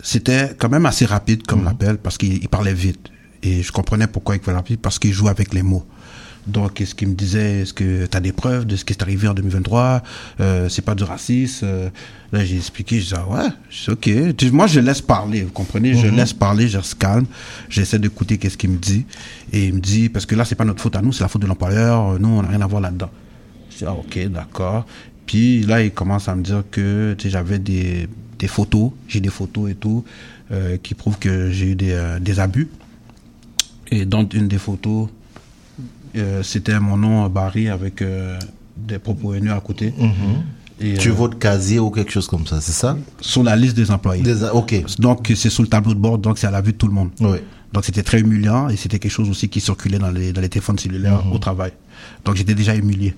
c'était 0.00 0.54
quand 0.58 0.68
même 0.68 0.86
assez 0.86 1.04
rapide 1.04 1.46
comme 1.46 1.64
l'appel 1.64 1.98
parce 1.98 2.16
qu'il 2.18 2.34
il 2.34 2.48
parlait 2.48 2.72
vite. 2.74 3.10
Et 3.42 3.62
je 3.62 3.72
comprenais 3.72 4.06
pourquoi 4.06 4.36
il 4.36 4.42
fallait 4.42 4.76
parce 4.80 4.98
qu'il 4.98 5.12
joue 5.12 5.28
avec 5.28 5.54
les 5.54 5.62
mots. 5.62 5.84
Donc, 6.46 6.80
est-ce 6.80 6.94
qu'il 6.94 7.08
me 7.08 7.14
disait, 7.14 7.60
est-ce 7.60 7.74
que 7.74 8.06
tu 8.06 8.16
as 8.16 8.20
des 8.20 8.32
preuves 8.32 8.66
de 8.66 8.74
ce 8.74 8.84
qui 8.84 8.92
est 8.94 9.02
arrivé 9.02 9.28
en 9.28 9.34
2023 9.34 10.02
euh, 10.40 10.68
C'est 10.70 10.82
pas 10.82 10.94
du 10.94 11.04
racisme 11.04 11.66
euh, 11.66 11.88
Là, 12.32 12.44
j'ai 12.44 12.56
expliqué, 12.56 12.96
je 12.98 13.04
disais, 13.04 13.16
ah 13.18 13.28
ouais, 13.28 13.48
c'est 13.70 13.90
ok. 13.92 14.50
Moi, 14.52 14.66
je 14.66 14.80
laisse 14.80 15.02
parler, 15.02 15.42
vous 15.42 15.50
comprenez? 15.50 15.94
Je 15.94 16.06
Mhm. 16.06 16.16
laisse 16.16 16.32
parler, 16.32 16.68
je 16.68 16.78
reste 16.78 16.94
calme. 16.96 17.26
J'essaie 17.68 17.98
d'écouter 17.98 18.38
qu'est-ce 18.38 18.56
qu'il 18.56 18.70
me 18.70 18.78
dit. 18.78 19.04
Et 19.52 19.66
il 19.66 19.74
me 19.74 19.80
dit, 19.80 20.08
parce 20.08 20.26
que 20.26 20.34
là, 20.34 20.44
c'est 20.44 20.54
pas 20.54 20.64
notre 20.64 20.80
faute 20.80 20.96
à 20.96 21.02
nous, 21.02 21.12
c'est 21.12 21.22
la 21.24 21.28
faute 21.28 21.42
de 21.42 21.46
l'employeur. 21.46 22.18
Nous, 22.18 22.28
on 22.28 22.42
n'a 22.42 22.48
rien 22.48 22.60
à 22.62 22.66
voir 22.66 22.80
là-dedans. 22.80 23.10
Je 23.70 23.76
dis, 23.78 23.84
ah, 23.86 23.92
ok, 23.92 24.28
d'accord. 24.28 24.86
Puis 25.26 25.62
là, 25.62 25.82
il 25.82 25.90
commence 25.92 26.28
à 26.28 26.34
me 26.34 26.42
dire 26.42 26.62
que 26.70 27.14
tu 27.18 27.24
sais, 27.24 27.30
j'avais 27.30 27.58
des, 27.58 28.08
des 28.38 28.48
photos, 28.48 28.92
j'ai 29.08 29.20
des 29.20 29.28
photos 29.28 29.70
et 29.70 29.74
tout, 29.74 30.04
euh, 30.52 30.76
qui 30.82 30.94
prouvent 30.94 31.18
que 31.18 31.50
j'ai 31.50 31.66
eu 31.72 31.74
des, 31.74 31.92
euh, 31.92 32.18
des 32.18 32.40
abus. 32.40 32.68
Et 33.90 34.04
dans 34.04 34.26
une 34.32 34.48
des 34.48 34.58
photos, 34.58 35.08
euh, 36.16 36.42
c'était 36.42 36.78
mon 36.80 36.96
nom 36.96 37.28
barré 37.28 37.68
avec 37.68 38.02
euh, 38.02 38.38
des 38.76 38.98
propos 38.98 39.34
haineux 39.34 39.52
à 39.52 39.60
côté. 39.60 39.92
Et, 40.82 40.94
Tu 40.94 41.10
euh, 41.10 41.12
votes 41.12 41.38
casier 41.38 41.78
ou 41.78 41.90
quelque 41.90 42.10
chose 42.10 42.26
comme 42.26 42.46
ça, 42.46 42.60
c'est 42.60 42.72
ça? 42.72 42.96
Sur 43.20 43.42
la 43.42 43.54
liste 43.54 43.76
des 43.76 43.90
employés. 43.90 44.22
Des- 44.22 44.44
Ok. 44.52 44.74
Donc 44.98 45.30
c'est 45.36 45.50
sur 45.50 45.62
le 45.62 45.68
tableau 45.68 45.92
de 45.94 45.98
bord, 45.98 46.18
donc 46.18 46.38
c'est 46.38 46.46
à 46.46 46.50
la 46.50 46.60
vue 46.62 46.72
de 46.72 46.78
tout 46.78 46.86
le 46.88 46.94
monde. 46.94 47.10
Oui. 47.20 47.38
Donc 47.72 47.84
c'était 47.84 48.02
très 48.02 48.20
humiliant 48.20 48.68
et 48.68 48.76
c'était 48.76 48.98
quelque 48.98 49.12
chose 49.12 49.28
aussi 49.28 49.48
qui 49.48 49.60
circulait 49.60 49.98
dans 49.98 50.10
les, 50.10 50.32
dans 50.32 50.40
les 50.40 50.48
téléphones 50.48 50.78
cellulaires 50.78 51.24
Mhm. 51.24 51.32
au 51.32 51.38
travail. 51.38 51.72
Donc 52.24 52.36
j'étais 52.36 52.54
déjà 52.54 52.74
humilié. 52.74 53.14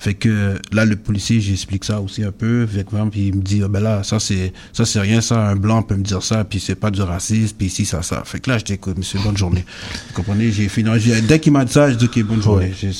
Fait 0.00 0.14
que 0.14 0.56
là 0.72 0.84
le 0.84 0.94
policier 0.94 1.40
j'explique 1.40 1.84
ça 1.84 2.00
aussi 2.00 2.22
un 2.22 2.30
peu 2.30 2.62
avec 2.62 2.92
moi 2.92 3.06
puis 3.10 3.28
il 3.28 3.34
me 3.36 3.42
dit 3.42 3.62
Ah 3.64 3.68
ben 3.68 3.80
là 3.80 4.02
ça 4.04 4.20
c'est 4.20 4.52
ça 4.72 4.84
c'est 4.86 5.00
rien 5.00 5.20
ça 5.20 5.48
un 5.48 5.56
blanc 5.56 5.82
peut 5.82 5.96
me 5.96 6.04
dire 6.04 6.22
ça 6.22 6.44
puis 6.44 6.60
c'est 6.60 6.76
pas 6.76 6.90
du 6.92 7.02
racisme 7.02 7.56
puis 7.58 7.66
ici 7.66 7.84
ça 7.84 8.02
ça. 8.02 8.22
Fait 8.24 8.38
que 8.38 8.48
là 8.50 8.58
j'étais 8.58 8.74
écoute 8.74 8.96
monsieur 8.96 9.18
bonne 9.24 9.36
journée. 9.36 9.64
Vous 10.08 10.14
comprenez? 10.14 10.52
J'ai 10.52 10.68
fini 10.68 10.88
j'ai- 10.98 11.20
dès 11.22 11.40
qu'il 11.40 11.52
m'a 11.52 11.64
dit 11.64 11.72
ça 11.72 11.90
je 11.90 11.96
dis 11.96 12.04
ok 12.04 12.22
bonne 12.24 12.42
journée. 12.42 12.72
J'ai- 12.80 12.92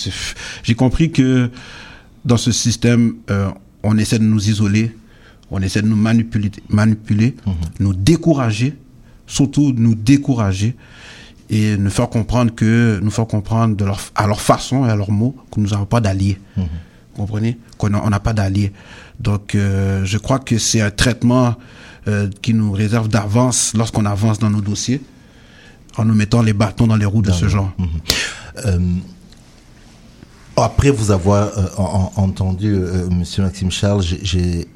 J'ai 0.64 0.74
compris 0.74 1.12
que 1.12 1.50
dans 2.24 2.36
ce 2.36 2.50
système 2.50 3.14
euh, 3.30 3.48
on 3.84 3.96
essaie 3.96 4.18
de 4.18 4.24
nous 4.24 4.48
isoler, 4.50 4.94
on 5.52 5.62
essaie 5.62 5.82
de 5.82 5.86
nous 5.88 5.96
manipuler 5.96 6.50
manipuler, 6.68 7.36
nous 7.78 7.94
décourager 7.94 8.74
surtout 9.26 9.72
nous 9.76 9.94
décourager 9.94 10.74
et 11.50 11.76
nous 11.76 11.90
faire 11.90 12.08
comprendre 12.10 12.54
que 12.54 12.98
nous 13.02 13.10
faire 13.10 13.26
comprendre 13.26 13.76
de 13.76 13.84
leur, 13.84 14.00
à 14.14 14.26
leur 14.26 14.40
façon 14.40 14.84
et 14.86 14.90
à 14.90 14.96
leurs 14.96 15.10
mots 15.12 15.36
que 15.50 15.60
nous 15.60 15.68
n'avons 15.68 15.86
pas 15.86 16.00
d'alliés. 16.00 16.38
Vous 16.56 16.64
comprenez 17.18 17.58
Qu'on 17.78 17.92
on 17.94 18.10
n'a 18.10 18.20
pas 18.20 18.32
d'alliés. 18.32 18.72
Donc, 19.20 19.54
euh, 19.54 20.04
je 20.04 20.16
crois 20.18 20.38
que 20.38 20.56
c'est 20.58 20.80
un 20.80 20.90
traitement 20.90 21.54
euh, 22.06 22.28
qui 22.42 22.54
nous 22.54 22.72
réserve 22.72 23.08
d'avance 23.08 23.72
lorsqu'on 23.76 24.06
avance 24.06 24.38
dans 24.38 24.50
nos 24.50 24.60
dossiers, 24.62 25.00
en 25.96 26.04
nous 26.04 26.14
mettant 26.14 26.40
les 26.42 26.52
bâtons 26.54 26.86
dans 26.86 26.96
les 26.96 27.04
roues 27.04 27.22
de 27.22 27.32
ce 27.32 27.48
genre. 27.48 27.72
Euh, 28.64 28.78
après 30.56 30.90
vous 30.90 31.10
avoir 31.10 31.50
en- 31.78 32.12
en- 32.16 32.22
entendu, 32.24 32.74
Monsieur 33.10 33.42
Maxime 33.44 33.70
Charles, 33.70 34.02
j'ai- 34.02 34.20
j'ai 34.24 34.68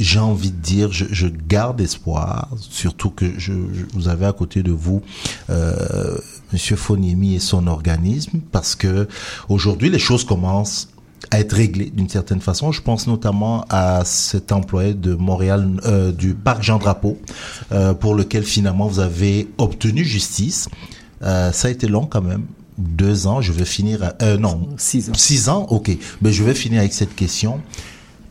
j'ai 0.00 0.20
envie 0.20 0.52
de 0.52 0.56
dire, 0.62 0.92
je, 0.92 1.06
je 1.10 1.26
garde 1.26 1.80
espoir, 1.80 2.48
surtout 2.60 3.10
que 3.10 3.26
je, 3.36 3.52
je- 3.72 3.84
vous 3.94 4.06
avez 4.06 4.26
à 4.26 4.32
côté 4.32 4.62
de 4.62 4.70
vous 4.70 5.02
euh, 5.50 6.16
Monsieur 6.52 6.76
Foniemi 6.76 7.34
et 7.34 7.40
son 7.40 7.66
organisme, 7.66 8.38
parce 8.52 8.76
que 8.76 9.08
aujourd'hui 9.48 9.90
les 9.90 9.98
choses 9.98 10.22
commencent 10.24 10.88
à 11.30 11.40
être 11.40 11.52
réglées 11.52 11.90
d'une 11.94 12.08
certaine 12.08 12.40
façon. 12.40 12.72
Je 12.72 12.80
pense 12.80 13.06
notamment 13.06 13.64
à 13.68 14.04
cet 14.04 14.52
employé 14.52 14.94
de 14.94 15.14
Montréal, 15.14 15.68
euh, 15.84 16.12
du 16.12 16.34
parc 16.34 16.62
Jean 16.62 16.78
Drapeau, 16.78 17.18
euh, 17.72 17.94
pour 17.94 18.14
lequel 18.14 18.44
finalement 18.44 18.86
vous 18.86 19.00
avez 19.00 19.48
obtenu 19.58 20.04
justice. 20.04 20.68
Euh, 21.22 21.52
ça 21.52 21.68
a 21.68 21.70
été 21.70 21.88
long 21.88 22.06
quand 22.06 22.22
même. 22.22 22.44
Deux 22.78 23.26
ans, 23.26 23.40
je 23.40 23.52
vais 23.52 23.64
finir 23.64 24.12
à, 24.20 24.36
non. 24.36 24.68
Six 24.76 25.10
ans. 25.10 25.14
Six 25.14 25.48
ans, 25.48 25.66
ok. 25.70 25.90
Mais 26.22 26.32
je 26.32 26.44
vais 26.44 26.54
finir 26.54 26.78
avec 26.80 26.92
cette 26.92 27.14
question. 27.16 27.60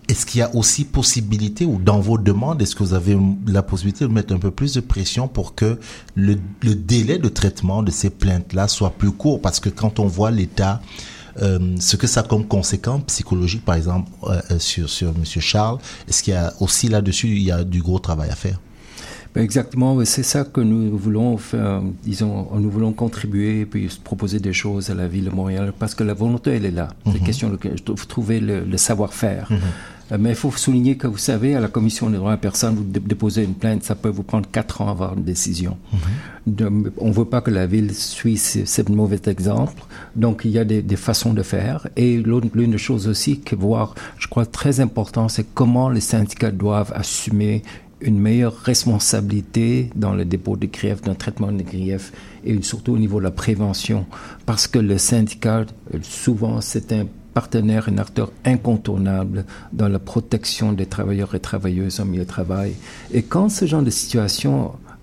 Est-ce 0.08 0.26
qu'il 0.26 0.40
y 0.40 0.42
a 0.42 0.56
aussi 0.56 0.86
possibilité 0.86 1.66
ou 1.66 1.80
dans 1.84 2.00
vos 2.00 2.18
demandes, 2.18 2.62
est-ce 2.62 2.74
que 2.74 2.82
vous 2.82 2.94
avez 2.94 3.18
la 3.46 3.62
possibilité 3.62 4.06
de 4.06 4.10
mettre 4.10 4.34
un 4.34 4.40
peu 4.40 4.52
plus 4.52 4.74
de 4.74 4.80
pression 4.80 5.28
pour 5.28 5.54
que 5.54 5.78
le, 6.16 6.38
le 6.64 6.76
délai 6.76 7.18
de 7.18 7.28
traitement 7.28 7.84
de 7.84 7.92
ces 7.92 8.10
plaintes-là 8.10 8.70
soit 8.70 8.92
plus 8.92 9.12
court? 9.12 9.42
Parce 9.42 9.60
que 9.60 9.68
quand 9.68 10.00
on 10.00 10.06
voit 10.06 10.32
l'état, 10.32 10.82
ce 11.80 11.96
que 11.96 12.08
ça 12.08 12.22
a 12.22 12.24
comme 12.24 12.46
conséquence 12.48 13.04
psychologique, 13.08 13.64
par 13.64 13.76
exemple, 13.76 14.10
euh, 14.24 14.40
euh, 14.52 14.60
sur, 14.60 14.90
sur 14.90 15.10
M. 15.10 15.24
Charles, 15.26 15.78
est-ce 16.08 16.24
qu'il 16.24 16.34
y 16.34 16.38
a 16.38 16.54
aussi 16.60 16.88
là-dessus, 16.88 17.28
il 17.28 17.44
y 17.44 17.52
a 17.52 17.64
du 17.64 17.82
gros 17.82 18.00
travail 18.00 18.30
à 18.30 18.36
faire? 18.36 18.60
Ben, 19.36 19.44
Exactement, 19.44 20.04
c'est 20.06 20.24
ça 20.24 20.44
que 20.46 20.62
nous 20.62 20.98
voulons 20.98 21.38
faire, 21.38 21.82
disons, 22.04 22.48
nous 22.56 22.72
voulons 22.72 22.92
contribuer 22.94 23.62
et 23.62 23.66
puis 23.66 23.88
proposer 24.04 24.40
des 24.40 24.54
choses 24.54 24.90
à 24.90 24.96
la 24.96 25.08
ville 25.08 25.26
de 25.26 25.30
Montréal 25.30 25.74
parce 25.78 25.94
que 25.94 26.04
la 26.04 26.14
volonté, 26.14 26.52
elle 26.52 26.66
est 26.66 26.72
là. 26.72 26.88
C'est 27.06 27.20
Mhm. 27.22 27.26
question 27.26 27.50
de 27.50 27.58
trouver 28.08 28.40
le, 28.40 28.64
le 28.64 28.78
savoir-faire. 28.78 29.48
Mhm. 29.52 29.58
Euh, 29.58 29.60
Mais 30.18 30.30
il 30.30 30.36
faut 30.36 30.52
souligner 30.52 30.96
que 30.96 31.08
vous 31.08 31.18
savez, 31.18 31.56
à 31.56 31.60
la 31.60 31.68
commission 31.68 32.10
des 32.10 32.16
droits 32.18 32.30
de 32.32 32.36
la 32.36 32.42
personne, 32.42 32.76
vous 32.76 32.84
dé- 32.84 33.00
déposez 33.02 33.44
une 33.44 33.56
plainte, 33.56 33.84
ça 33.84 33.96
peut 33.96 34.08
vous 34.10 34.24
prendre 34.24 34.50
quatre 34.50 34.82
ans 34.82 34.90
avant 34.90 35.14
une 35.16 35.24
décision. 35.24 35.78
De- 36.46 36.94
on 36.98 37.10
ne 37.10 37.14
veut 37.14 37.26
pas 37.26 37.42
que 37.42 37.52
la 37.52 37.68
ville 37.68 37.94
suive 37.94 38.40
ce, 38.40 38.64
ce 38.66 38.82
mauvais 38.92 39.20
exemple. 39.28 39.84
Donc, 40.16 40.44
il 40.46 40.52
y 40.52 40.60
a 40.60 40.64
des, 40.64 40.82
des 40.82 40.96
façons 40.96 41.34
de 41.34 41.44
faire. 41.44 41.88
Et 41.98 42.18
l'une 42.18 42.72
des 42.72 42.78
choses 42.78 43.08
aussi 43.08 43.42
que 43.42 43.56
voir, 43.56 43.96
je 44.18 44.28
crois, 44.28 44.46
très 44.46 44.80
important, 44.80 45.28
c'est 45.28 45.46
comment 45.54 45.90
les 45.90 46.00
syndicats 46.02 46.52
doivent 46.52 46.94
assumer 46.96 47.64
une 48.00 48.20
meilleure 48.20 48.56
responsabilité 48.56 49.90
dans 49.96 50.14
le 50.14 50.24
dépôt 50.24 50.56
de 50.56 50.68
griefs, 50.68 51.02
dans 51.02 51.12
le 51.12 51.18
traitement 51.18 51.52
des 51.52 51.64
griefs, 51.64 52.12
et 52.46 52.62
surtout 52.62 52.94
au 52.94 52.98
niveau 52.98 53.18
de 53.20 53.24
la 53.24 53.32
prévention. 53.32 54.06
Parce 54.46 54.68
que 54.68 54.80
le 54.80 54.98
syndicat, 54.98 55.66
euh, 55.94 55.98
souvent, 56.04 56.62
c'est 56.62 56.92
un 56.94 57.08
partenaire, 57.40 57.84
un 57.94 58.00
acteur 58.00 58.30
incontournable 58.54 59.46
dans 59.72 59.90
la 59.96 60.00
protection 60.00 60.68
des 60.80 60.88
travailleurs 60.96 61.36
et 61.36 61.40
travailleuses 61.52 62.00
en 62.00 62.06
milieu 62.06 62.26
de 62.30 62.34
travail. 62.38 62.72
Et 63.18 63.22
quand 63.32 63.48
ce 63.58 63.64
genre 63.72 63.84
de 63.90 63.94
situation, 64.02 64.56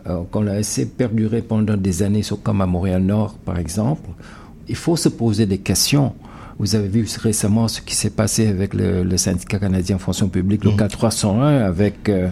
euh, 0.08 0.22
qu'on 0.30 0.46
a 0.48 0.58
essayé 0.58 0.84
de 0.92 0.94
perdurer 1.04 1.42
pendant 1.42 1.76
des 1.88 1.96
années, 2.02 2.24
comme 2.42 2.60
à 2.60 2.66
Montréal-Nord, 2.66 3.34
par 3.48 3.56
exemple, 3.64 4.08
il 4.72 4.78
faut 4.84 4.96
se 4.96 5.10
poser 5.22 5.46
des 5.46 5.58
questions. 5.70 6.08
Vous 6.58 6.74
avez 6.74 6.88
vu 6.88 7.06
récemment 7.30 7.68
ce 7.68 7.80
qui 7.80 7.94
s'est 7.94 8.16
passé 8.22 8.48
avec 8.48 8.74
le, 8.74 9.04
le 9.04 9.16
syndicat 9.16 9.60
canadien 9.60 9.94
en 9.96 10.04
fonction 10.08 10.28
publique, 10.28 10.64
le 10.64 10.72
cas 10.72 10.88
301, 10.88 11.58
avec... 11.72 12.08
euh, 12.08 12.30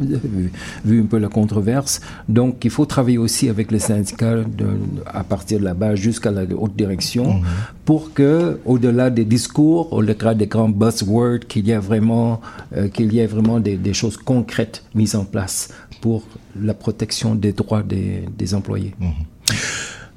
vu, 0.00 0.52
vu 0.84 1.00
un 1.02 1.06
peu 1.06 1.18
la 1.18 1.28
controverse. 1.28 2.00
Donc, 2.28 2.64
il 2.64 2.70
faut 2.70 2.86
travailler 2.86 3.18
aussi 3.18 3.48
avec 3.48 3.70
les 3.70 3.78
syndicats 3.78 4.36
de- 4.36 4.66
à 5.06 5.24
partir 5.24 5.58
de 5.60 5.64
la 5.64 5.74
base 5.74 5.96
jusqu'à 5.98 6.30
la 6.30 6.42
haute 6.56 6.76
direction 6.76 7.40
pour 7.84 8.12
que, 8.12 8.60
au-delà 8.64 9.10
des 9.10 9.24
discours, 9.24 9.92
au-delà 9.92 10.34
des 10.34 10.46
grands 10.46 10.68
buzzwords, 10.68 11.40
qu'il 11.48 11.66
y 11.66 11.70
ait 11.70 11.78
vraiment, 11.78 12.40
euh, 12.76 12.88
qu'il 12.88 13.12
y 13.12 13.18
ait 13.18 13.26
vraiment 13.26 13.60
des, 13.60 13.76
des 13.76 13.94
choses 13.94 14.16
concrètes 14.16 14.84
mises 14.94 15.14
en 15.16 15.24
place 15.24 15.68
pour 16.00 16.22
la 16.60 16.74
protection 16.74 17.34
des 17.34 17.52
droits 17.52 17.82
des, 17.82 18.24
des 18.36 18.54
employés. 18.54 18.94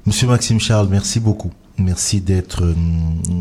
Monsieur 0.06 0.26
Maxime 0.28 0.58
Charles, 0.60 0.88
merci 0.90 1.20
beaucoup. 1.20 1.50
Merci 1.78 2.20
d'être, 2.20 2.64
euh, 2.64 2.74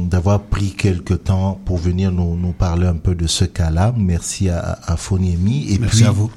d'avoir 0.09 0.41
pris 0.41 0.71
quelques 0.71 1.25
temps 1.25 1.59
pour 1.65 1.77
venir 1.77 2.11
nous, 2.11 2.35
nous 2.35 2.53
parler 2.53 2.87
un 2.87 2.95
peu 2.95 3.13
de 3.13 3.27
ce 3.27 3.45
cas-là. 3.45 3.93
Merci 3.97 4.49
à, 4.49 4.79
à 4.85 4.97
Foniemi. 4.97 5.71
Et 5.71 5.79
Merci 5.79 5.97
puis, 5.97 6.05
à 6.05 6.11
vous. 6.11 6.31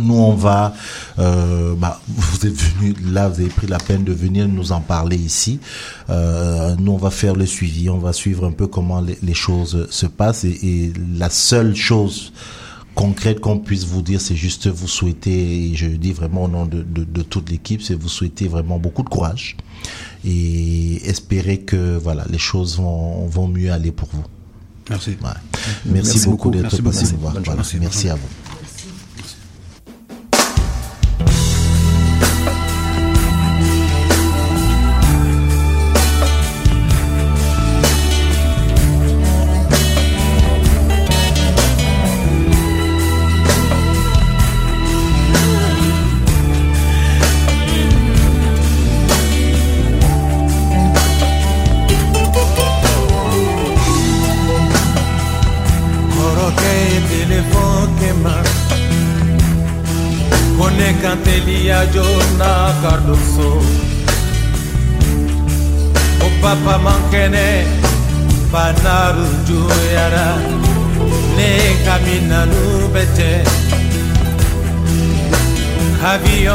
Nous, 0.00 0.14
on 0.14 0.34
va, 0.34 0.74
euh, 1.18 1.74
bah, 1.74 2.00
vous 2.08 2.46
êtes 2.46 2.54
venu 2.54 2.94
là, 3.12 3.28
vous 3.28 3.40
avez 3.40 3.50
pris 3.50 3.66
la 3.66 3.78
peine 3.78 4.04
de 4.04 4.12
venir 4.12 4.48
nous 4.48 4.72
en 4.72 4.80
parler 4.80 5.16
ici. 5.16 5.60
Euh, 6.08 6.74
nous, 6.78 6.92
on 6.92 6.96
va 6.96 7.10
faire 7.10 7.34
le 7.34 7.44
suivi, 7.44 7.90
on 7.90 7.98
va 7.98 8.12
suivre 8.12 8.46
un 8.46 8.52
peu 8.52 8.66
comment 8.66 9.00
les, 9.00 9.18
les 9.22 9.34
choses 9.34 9.86
se 9.90 10.06
passent. 10.06 10.44
Et, 10.44 10.58
et 10.62 10.92
la 11.14 11.28
seule 11.28 11.74
chose 11.74 12.32
concrète 12.94 13.40
qu'on 13.40 13.58
puisse 13.58 13.84
vous 13.84 14.02
dire, 14.02 14.20
c'est 14.20 14.36
juste 14.36 14.66
vous 14.68 14.88
souhaiter, 14.88 15.70
et 15.70 15.74
je 15.74 15.86
le 15.86 15.98
dis 15.98 16.12
vraiment 16.12 16.44
au 16.44 16.48
nom 16.48 16.66
de, 16.66 16.82
de, 16.82 17.04
de 17.04 17.22
toute 17.22 17.50
l'équipe, 17.50 17.82
c'est 17.82 17.94
vous 17.94 18.08
souhaiter 18.08 18.48
vraiment 18.48 18.78
beaucoup 18.78 19.02
de 19.02 19.08
courage 19.08 19.56
et 20.24 21.06
espérer 21.08 21.58
que 21.58 21.96
voilà 21.98 22.24
les 22.30 22.38
choses 22.38 22.76
vont, 22.76 23.26
vont 23.26 23.48
mieux 23.48 23.72
aller 23.72 23.92
pour 23.92 24.08
vous. 24.12 24.24
Merci. 24.90 25.10
Ouais. 25.10 25.16
Merci, 25.22 25.86
Merci 25.86 26.18
beaucoup 26.20 26.30
beaucoup. 26.30 26.50
d'être 26.50 26.62
Merci 26.62 26.82
passé 26.82 27.12
nous 27.14 27.20
voir. 27.20 27.32
Voilà. 27.44 27.62
journée. 27.62 27.78
Merci 27.86 28.08
à 28.08 28.14
vous. 28.14 28.28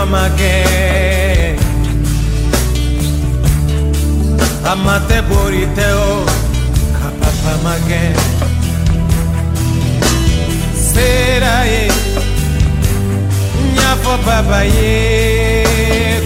come 0.08 0.32
again. 0.32 1.58
Amate 4.66 5.22
boriteo, 5.30 6.26
kapapam 6.98 7.66
again. 7.76 8.16
Será 10.76 11.66
e 11.68 11.92
nyafo 13.76 14.18
baba 14.26 14.64
ye 14.64 15.64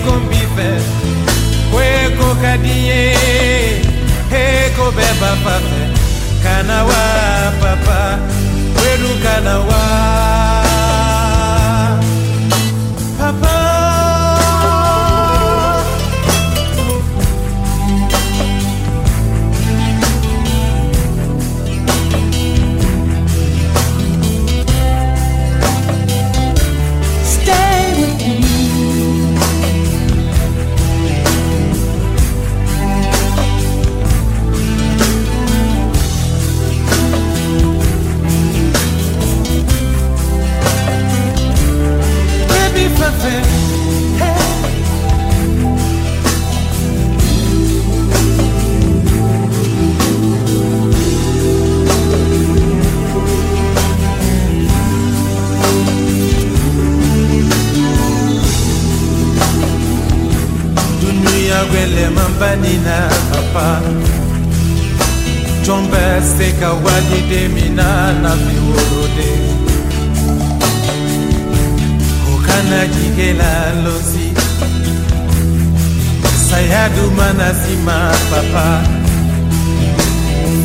kombife, 0.05 0.69
kwe 1.71 1.87
kokadiye, 2.17 3.15
he 4.31 4.69
ko 4.75 4.91
beba 4.91 5.31
fafe, 5.43 5.81
kanawa 6.43 7.03
papa, 7.61 8.19
kwedu 8.75 9.11
kanawa. 9.23 10.70
bani 62.41 62.77
na 62.85 62.97
papa. 63.31 63.67
Jombe 65.65 66.05
seka 66.33 66.69
wadide 66.83 67.41
mina 67.53 68.13
na 68.21 68.31
biworode 68.35 69.31
kokana 72.25 72.79
jigela 72.93 73.53
losi 73.83 74.27
sayaduma 76.49 77.27
na 77.39 77.47
nsima 77.53 77.97
papa. 78.31 78.65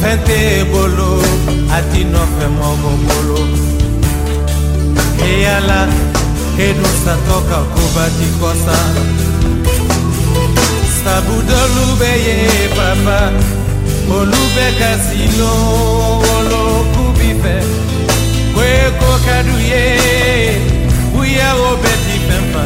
Fɛnte 0.00 0.38
bolo 0.72 1.10
ati 1.76 2.00
nɔfɛ 2.12 2.46
mɔgɔ 2.58 2.92
bolo. 3.06 3.40
Eyala 5.28 5.80
edusatɔ 6.66 7.36
ka 7.48 7.58
kobati 7.74 8.26
kɔsa 8.40 8.78
kosa 11.06 11.22
Sabudolube 11.22 12.10
ye 12.26 12.68
papa. 12.68 13.32
Olube 14.10 14.66
kasino 14.78 15.50
olo 16.36 16.84
kubife 16.94 17.56
Kweko 18.54 19.18
kaduye 19.26 19.98
Uya 21.20 21.54
obeti 21.54 22.18
pempa 22.28 22.64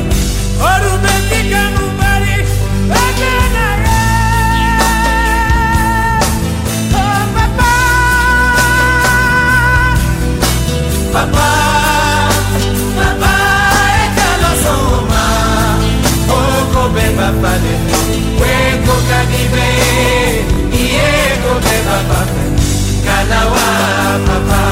Orubeti 0.60 1.40
kanubari 1.50 2.36
Agana 2.90 3.66
ye 3.84 4.70
Oh 6.94 7.22
papa. 7.34 7.72
Papa 11.12 11.48
Papa 12.96 13.32
ekala 14.04 14.52
soma 14.62 15.22
Oko 16.28 16.88
beba 16.94 17.28
pale 17.42 17.74
Kweko 17.88 17.99
kakibé 19.08 19.68
ieko 20.84 21.52
te 21.64 21.76
papa 21.86 22.20
kanawa 23.04 23.68
papa 24.26 24.62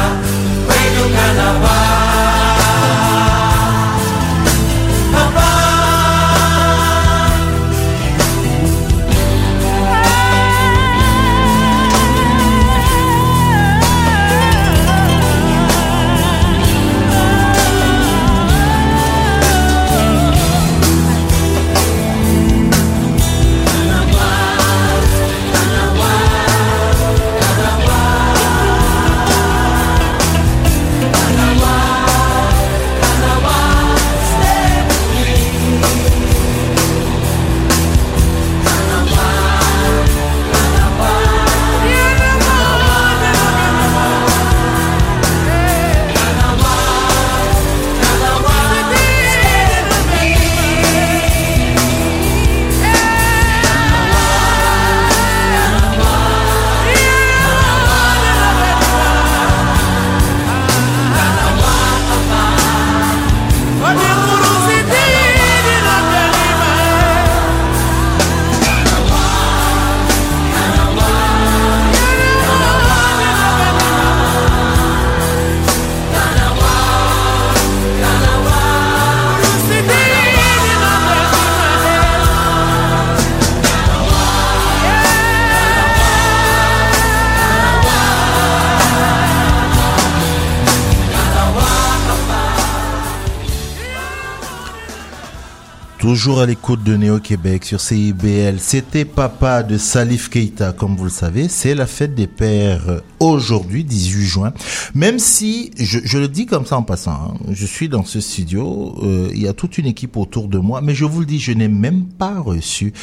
Toujours 96.09 96.41
à 96.41 96.47
l'écoute 96.47 96.83
de 96.85 96.97
Néo-Québec 96.97 97.67
sur 97.67 97.83
CIBL. 97.83 98.61
C'était 98.61 99.05
Papa 99.05 99.63
de 99.63 99.77
Salif 99.77 100.31
Keita, 100.31 100.73
comme 100.73 100.97
vous 100.97 101.05
le 101.05 101.11
savez. 101.11 101.49
C'est 101.51 101.75
la 101.75 101.87
fête 101.87 102.15
des 102.15 102.27
pères 102.27 102.89
euh, 102.89 103.01
aujourd'hui, 103.21 103.85
18 103.85 104.25
juin. 104.25 104.55
Même 104.95 105.19
si, 105.19 105.71
je, 105.79 105.99
je 106.03 106.17
le 106.17 106.29
dis 106.29 106.47
comme 106.47 106.65
ça 106.65 106.79
en 106.79 106.83
passant, 106.83 107.13
hein, 107.13 107.35
je 107.51 107.67
suis 107.67 107.91
dans 107.91 108.07
ce 108.07 108.21
studio, 108.21 108.97
euh, 109.03 109.29
il 109.35 109.43
y 109.43 109.49
a 109.49 109.53
toute 109.53 109.77
une 109.77 109.85
équipe 109.85 110.17
autour 110.17 110.49
de 110.49 110.57
moi, 110.57 110.81
mais 110.81 110.95
je 110.95 111.05
vous 111.05 111.21
le 111.21 111.27
dis, 111.27 111.39
je 111.39 111.53
n'ai 111.53 111.69
même 111.69 112.05
pas 112.05 112.41
reçu, 112.41 112.95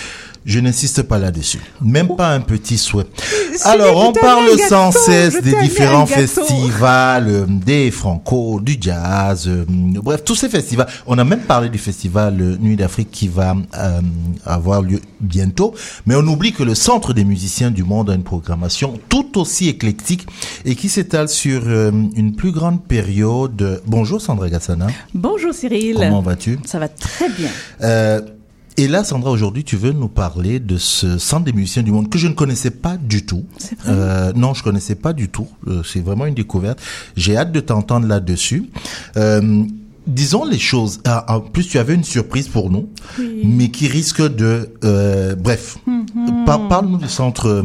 je 0.43 0.59
n'insiste 0.59 1.03
pas 1.03 1.19
là-dessus, 1.19 1.61
même 1.83 2.15
pas 2.15 2.33
un 2.33 2.41
petit 2.41 2.79
souhait. 2.79 3.05
Alors, 3.63 4.09
on 4.09 4.11
parle 4.11 4.57
sans 4.59 4.91
cesse 4.91 5.41
des 5.41 5.55
différents 5.61 6.05
festivals, 6.05 7.27
euh, 7.29 7.45
des 7.47 7.91
franco, 7.91 8.59
du 8.59 8.77
jazz, 8.79 9.47
euh, 9.47 9.65
bref, 9.67 10.23
tous 10.23 10.35
ces 10.35 10.49
festivals. 10.49 10.87
On 11.07 11.17
a 11.17 11.23
même 11.23 11.41
parlé 11.41 11.69
du 11.69 11.77
festival 11.77 12.39
euh, 12.41 12.57
Nuit 12.59 12.75
d'Afrique 12.75 13.09
qui 13.11 13.27
va 13.27 13.55
euh, 13.77 14.01
avoir 14.45 14.81
lieu 14.81 14.99
bientôt, 15.21 15.73
mais 16.05 16.15
on 16.15 16.25
oublie 16.27 16.51
que 16.51 16.63
le 16.63 16.75
Centre 16.75 17.13
des 17.13 17.23
musiciens 17.23 17.71
du 17.71 17.83
monde 17.83 18.09
a 18.09 18.13
une 18.13 18.23
programmation 18.23 18.99
tout 19.09 19.39
aussi 19.39 19.69
éclectique 19.69 20.27
et 20.65 20.75
qui 20.75 20.89
s'étale 20.89 21.29
sur 21.29 21.61
euh, 21.65 21.91
une 22.15 22.35
plus 22.35 22.51
grande 22.51 22.83
période. 22.83 23.81
Bonjour 23.85 24.21
Sandra 24.21 24.49
Gassana. 24.49 24.87
Bonjour 25.13 25.53
Cyril. 25.53 25.95
Comment 25.95 26.21
vas-tu? 26.21 26.59
Ça 26.65 26.79
va 26.79 26.87
très 26.87 27.29
bien. 27.29 27.49
Et 28.77 28.87
là, 28.89 29.03
Sandra, 29.05 29.31
aujourd'hui, 29.31 29.63
tu 29.63 29.77
veux 29.77 29.93
nous 29.93 30.09
parler 30.09 30.59
de 30.59 30.77
ce 30.77 31.17
centre 31.17 31.45
des 31.45 31.53
musiciens 31.53 31.81
du 31.83 31.91
monde 31.91 32.09
que 32.09 32.17
je 32.17 32.27
ne 32.27 32.33
connaissais 32.33 32.71
pas 32.71 32.97
du 32.97 33.25
tout. 33.25 33.45
Vrai 33.83 33.93
Euh, 33.93 34.33
non, 34.35 34.53
je 34.53 34.63
connaissais 34.63 34.95
pas 34.95 35.13
du 35.13 35.29
tout. 35.29 35.47
Euh, 35.67 35.81
c'est 35.83 36.01
vraiment 36.01 36.25
une 36.25 36.33
découverte. 36.33 36.79
J'ai 37.15 37.37
hâte 37.37 37.53
de 37.53 37.61
t'entendre 37.61 38.05
là-dessus. 38.05 38.69
Euh, 39.15 39.63
disons 40.07 40.43
les 40.43 40.59
choses. 40.59 40.99
Ah, 41.05 41.23
en 41.33 41.39
plus, 41.39 41.67
tu 41.69 41.77
avais 41.79 41.93
une 41.95 42.03
surprise 42.03 42.49
pour 42.49 42.69
nous, 42.69 42.89
Oui. 43.17 43.41
mais 43.45 43.69
qui 43.69 43.87
risque 43.87 44.21
de. 44.21 44.69
euh, 44.83 45.35
bref, 45.35 45.77
Mhm. 45.87 46.43
Par- 46.45 46.67
parle-nous 46.67 46.97
du 46.97 47.07
centre, 47.07 47.47
euh, 47.47 47.63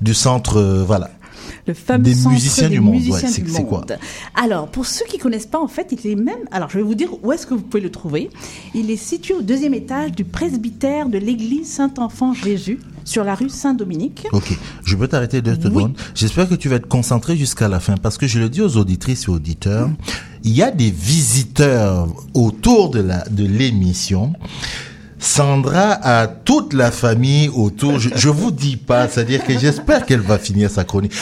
du 0.00 0.14
centre, 0.14 0.56
euh, 0.58 0.82
voilà. 0.84 1.10
Le 1.66 1.74
fameux 1.74 2.02
Des 2.02 2.14
centre 2.14 2.34
musiciens 2.34 2.68
des 2.68 2.74
du 2.74 2.80
monde, 2.80 2.94
musiciens 2.94 3.28
ouais, 3.28 3.60
du 3.60 3.64
quoi. 3.64 3.84
Alors, 4.34 4.68
pour 4.68 4.86
ceux 4.86 5.04
qui 5.06 5.18
connaissent 5.18 5.46
pas, 5.46 5.60
en 5.60 5.68
fait, 5.68 5.92
il 5.92 6.10
est 6.10 6.16
même. 6.16 6.34
Alors, 6.50 6.68
je 6.70 6.78
vais 6.78 6.84
vous 6.84 6.94
dire 6.94 7.10
où 7.22 7.32
est-ce 7.32 7.46
que 7.46 7.54
vous 7.54 7.62
pouvez 7.62 7.82
le 7.82 7.90
trouver. 7.90 8.30
Il 8.74 8.90
est 8.90 8.96
situé 8.96 9.34
au 9.34 9.42
deuxième 9.42 9.74
étage 9.74 10.12
du 10.12 10.24
presbytère 10.24 11.08
de 11.08 11.18
l'église 11.18 11.70
Saint-Enfant 11.70 12.34
Jésus, 12.34 12.80
sur 13.04 13.24
la 13.24 13.34
rue 13.34 13.48
Saint-Dominique. 13.48 14.26
Ok, 14.32 14.56
je 14.84 14.96
peux 14.96 15.08
t'arrêter 15.08 15.42
deux 15.42 15.54
secondes. 15.54 15.96
J'espère 16.14 16.48
que 16.48 16.54
tu 16.54 16.68
vas 16.68 16.76
être 16.76 16.88
concentré 16.88 17.36
jusqu'à 17.36 17.68
la 17.68 17.80
fin 17.80 17.96
parce 17.96 18.18
que 18.18 18.26
je 18.26 18.38
le 18.38 18.48
dis 18.48 18.60
aux 18.60 18.76
auditrices 18.76 19.24
et 19.24 19.30
auditeurs, 19.30 19.90
il 20.44 20.52
y 20.52 20.62
a 20.62 20.70
des 20.70 20.90
visiteurs 20.90 22.08
autour 22.34 22.90
de 22.90 23.00
la 23.00 23.24
de 23.30 23.46
l'émission. 23.46 24.32
Sandra 25.26 25.92
a 26.02 26.26
toute 26.26 26.72
la 26.74 26.90
famille 26.90 27.48
autour. 27.54 28.00
Je, 28.00 28.10
je 28.14 28.28
vous 28.28 28.50
dis 28.50 28.76
pas, 28.76 29.06
c'est-à-dire 29.08 29.44
que 29.44 29.56
j'espère 29.56 30.04
qu'elle 30.04 30.20
va 30.20 30.36
finir 30.36 30.68
sa 30.68 30.82
chronique. 30.82 31.12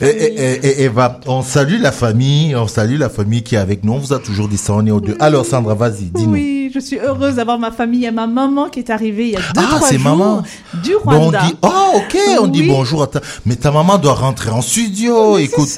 Et, 0.00 0.06
et- 0.06 0.66
et- 0.66 0.82
et 0.84 0.88
va, 0.88 1.20
on 1.26 1.42
salue 1.42 1.78
la 1.80 1.92
famille, 1.92 2.56
on 2.56 2.66
salue 2.66 2.98
la 2.98 3.10
famille 3.10 3.42
qui 3.42 3.56
est 3.56 3.58
avec 3.58 3.84
nous. 3.84 3.92
On 3.92 3.98
vous 3.98 4.14
a 4.14 4.18
toujours 4.18 4.48
dit 4.48 4.56
ça, 4.56 4.72
on 4.72 4.86
est 4.86 4.90
aux 4.90 5.00
deux. 5.02 5.14
Alors 5.20 5.44
Sandra, 5.44 5.74
vas-y, 5.74 6.04
dis-nous. 6.04 6.32
Oui, 6.32 6.70
je 6.74 6.80
suis 6.80 6.98
heureuse 6.98 7.34
d'avoir 7.34 7.58
ma 7.58 7.70
famille 7.70 8.06
et 8.06 8.10
ma 8.10 8.26
maman 8.26 8.70
qui 8.70 8.78
est 8.78 8.88
arrivée 8.90 9.26
il 9.28 9.32
y 9.32 9.36
a 9.36 9.40
deux, 9.40 9.60
Ah, 9.62 9.76
trois 9.76 9.88
c'est 9.88 9.98
jours 9.98 10.16
maman. 10.16 10.42
du 10.82 10.92
Bon, 11.04 11.12
on 11.12 11.20
Rwanda. 11.24 11.40
dit, 11.46 11.54
oh, 11.62 11.68
ok, 11.96 12.16
on 12.40 12.46
dit 12.46 12.62
bonjour 12.66 13.02
à 13.02 13.06
ta, 13.08 13.20
mais 13.44 13.56
ta 13.56 13.70
maman 13.70 13.98
doit 13.98 14.14
rentrer 14.14 14.50
en 14.50 14.62
studio, 14.62 15.36
écoute. 15.36 15.68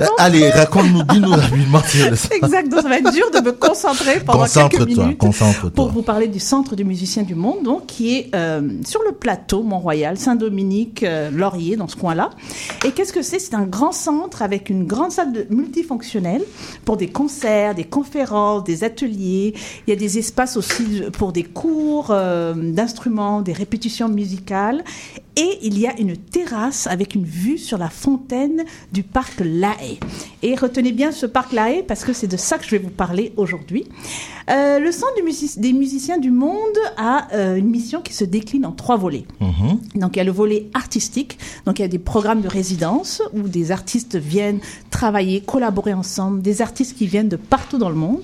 Euh, 0.00 0.06
allez, 0.18 0.50
raconte-nous, 0.50 1.02
dis-nous 1.04 1.30
rapidement 1.30 1.82
Exact, 2.42 2.68
donc 2.68 2.80
ça 2.82 2.88
va 2.88 2.98
être 2.98 3.12
dur 3.12 3.30
de 3.32 3.40
me 3.44 3.52
concentrer 3.52 4.20
pendant 4.26 4.44
quelques 4.44 4.54
Concentre-toi, 4.72 5.04
minutes 5.04 5.18
concentre-toi. 5.18 5.70
pour 5.74 5.92
vous 5.92 6.02
parler 6.02 6.26
du 6.28 6.40
Centre 6.40 6.74
du 6.74 6.84
musicien 6.84 7.22
du 7.28 7.34
monde, 7.34 7.62
donc 7.62 7.86
qui 7.86 8.16
est 8.16 8.34
euh, 8.34 8.66
sur 8.84 9.02
le 9.02 9.12
plateau 9.12 9.62
Mont-Royal, 9.62 10.16
Saint-Dominique, 10.16 11.02
euh, 11.02 11.30
Laurier, 11.30 11.76
dans 11.76 11.86
ce 11.86 11.94
coin-là. 11.94 12.30
Et 12.86 12.92
qu'est-ce 12.92 13.12
que 13.12 13.20
c'est? 13.20 13.38
C'est 13.38 13.54
un 13.54 13.66
grand 13.66 13.92
centre 13.92 14.40
avec 14.40 14.70
une 14.70 14.86
grande 14.86 15.12
salle 15.12 15.46
multifonctionnelle 15.50 16.42
pour 16.86 16.96
des 16.96 17.08
concerts, 17.08 17.74
des 17.74 17.84
conférences, 17.84 18.64
des 18.64 18.82
ateliers. 18.82 19.54
Il 19.86 19.90
y 19.90 19.92
a 19.92 19.96
des 19.96 20.18
espaces 20.18 20.56
aussi 20.56 21.02
pour 21.12 21.32
des 21.32 21.44
cours 21.44 22.08
euh, 22.10 22.54
d'instruments, 22.54 23.42
des 23.42 23.52
répétitions 23.52 24.08
musicales. 24.08 24.82
Et 25.36 25.58
il 25.62 25.78
y 25.78 25.86
a 25.86 25.96
une 26.00 26.16
terrasse 26.16 26.88
avec 26.88 27.14
une 27.14 27.24
vue 27.24 27.58
sur 27.58 27.78
la 27.78 27.90
fontaine 27.90 28.64
du 28.90 29.04
parc 29.04 29.40
La 29.44 29.72
Haye. 29.80 30.00
Et 30.42 30.56
retenez 30.56 30.90
bien 30.90 31.12
ce 31.12 31.26
parc 31.26 31.52
La 31.52 31.70
Haye 31.70 31.84
parce 31.84 32.04
que 32.04 32.12
c'est 32.12 32.26
de 32.26 32.36
ça 32.36 32.58
que 32.58 32.64
je 32.64 32.70
vais 32.70 32.78
vous 32.78 32.90
parler 32.90 33.32
aujourd'hui. 33.36 33.86
Le 34.48 34.90
Centre 34.90 35.12
des 35.58 35.72
musiciens 35.74 36.18
du 36.18 36.30
monde 36.30 36.78
a 36.96 37.17
euh, 37.32 37.56
une 37.56 37.68
mission 37.68 38.00
qui 38.00 38.12
se 38.12 38.24
décline 38.24 38.64
en 38.66 38.72
trois 38.72 38.96
volets. 38.96 39.24
Mhm. 39.40 39.78
Donc 39.96 40.16
il 40.16 40.18
y 40.18 40.20
a 40.20 40.24
le 40.24 40.32
volet 40.32 40.68
artistique, 40.74 41.38
donc 41.66 41.78
il 41.78 41.82
y 41.82 41.84
a 41.84 41.88
des 41.88 41.98
programmes 41.98 42.40
de 42.40 42.48
résidence 42.48 43.22
où 43.32 43.42
des 43.42 43.72
artistes 43.72 44.16
viennent 44.16 44.60
travailler, 44.90 45.40
collaborer 45.40 45.94
ensemble, 45.94 46.42
des 46.42 46.62
artistes 46.62 46.96
qui 46.96 47.06
viennent 47.06 47.28
de 47.28 47.36
partout 47.36 47.78
dans 47.78 47.88
le 47.88 47.94
monde. 47.94 48.20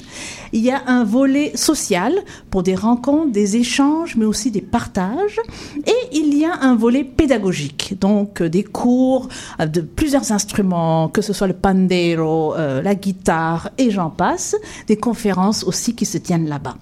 Il 0.53 0.61
y 0.61 0.71
a 0.71 0.83
un 0.87 1.05
volet 1.05 1.53
social 1.57 2.13
pour 2.51 2.63
des 2.63 2.75
rencontres, 2.75 3.33
des 3.33 3.57
échanges, 3.57 4.17
mais 4.17 4.25
aussi 4.25 4.51
des 4.51 4.61
partages. 4.61 5.41
Et 5.87 6.17
il 6.17 6.37
y 6.37 6.45
a 6.45 6.55
un 6.61 6.77
volet 6.77 7.05
pédagogique, 7.05 7.95
donc 8.01 8.41
euh, 8.41 8.49
des 8.49 8.65
cours 8.65 9.29
euh, 9.61 9.67
de 9.67 9.81
plusieurs 9.81 10.33
instruments, 10.33 11.09
que 11.09 11.23
ce 11.23 11.33
soit 11.33 11.47
le 11.47 11.55
pandero, 11.55 12.55
la 12.57 12.95
guitare 12.95 13.71
et 13.79 13.91
j'en 13.91 14.11
passe, 14.11 14.57
des 14.87 14.97
conférences 14.97 15.65
aussi 15.65 15.95
qui 15.95 16.07
se 16.07 16.19
tiennent 16.19 16.49
là-bas. 16.49 16.77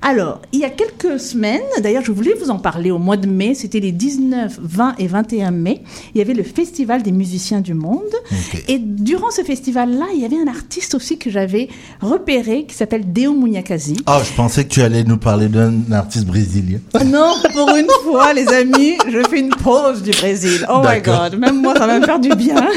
Alors, 0.00 0.40
il 0.52 0.60
y 0.60 0.64
a 0.64 0.70
quelques 0.70 1.20
semaines, 1.20 1.51
d'ailleurs 1.80 2.04
je 2.04 2.12
voulais 2.12 2.34
vous 2.40 2.50
en 2.50 2.58
parler 2.58 2.90
au 2.90 2.98
mois 2.98 3.16
de 3.16 3.26
mai, 3.26 3.54
c'était 3.54 3.80
les 3.80 3.92
19, 3.92 4.58
20 4.62 4.94
et 4.98 5.06
21 5.06 5.50
mai, 5.50 5.82
il 6.14 6.18
y 6.18 6.20
avait 6.20 6.34
le 6.34 6.42
Festival 6.42 7.02
des 7.02 7.12
musiciens 7.12 7.60
du 7.60 7.74
monde. 7.74 8.00
Et 8.68 8.78
durant 8.78 9.30
ce 9.30 9.42
festival-là, 9.42 10.06
il 10.14 10.20
y 10.20 10.24
avait 10.24 10.38
un 10.38 10.46
artiste 10.46 10.94
aussi 10.94 11.18
que 11.18 11.30
j'avais 11.30 11.68
repéré 12.00 12.64
qui 12.66 12.74
s'appelle 12.74 13.12
Deo 13.12 13.32
Munyakazi. 13.32 13.96
Oh, 14.06 14.18
je 14.24 14.32
pensais 14.34 14.64
que 14.64 14.68
tu 14.70 14.82
allais 14.82 15.04
nous 15.04 15.16
parler 15.16 15.48
d'un 15.48 15.74
artiste 15.92 16.26
brésilien. 16.26 16.78
Non, 17.06 17.34
pour 17.52 17.74
une 17.74 17.88
fois, 18.04 18.32
les 18.32 18.48
amis, 18.48 18.96
je 19.08 19.18
fais 19.28 19.40
une 19.40 19.50
pause 19.50 20.02
du 20.02 20.10
Brésil. 20.10 20.66
Oh 20.68 20.82
my 20.84 21.00
god, 21.00 21.38
même 21.38 21.60
moi, 21.60 21.74
ça 21.76 21.86
va 21.86 21.98
me 21.98 22.04
faire 22.04 22.20
du 22.20 22.30
bien. 22.30 22.54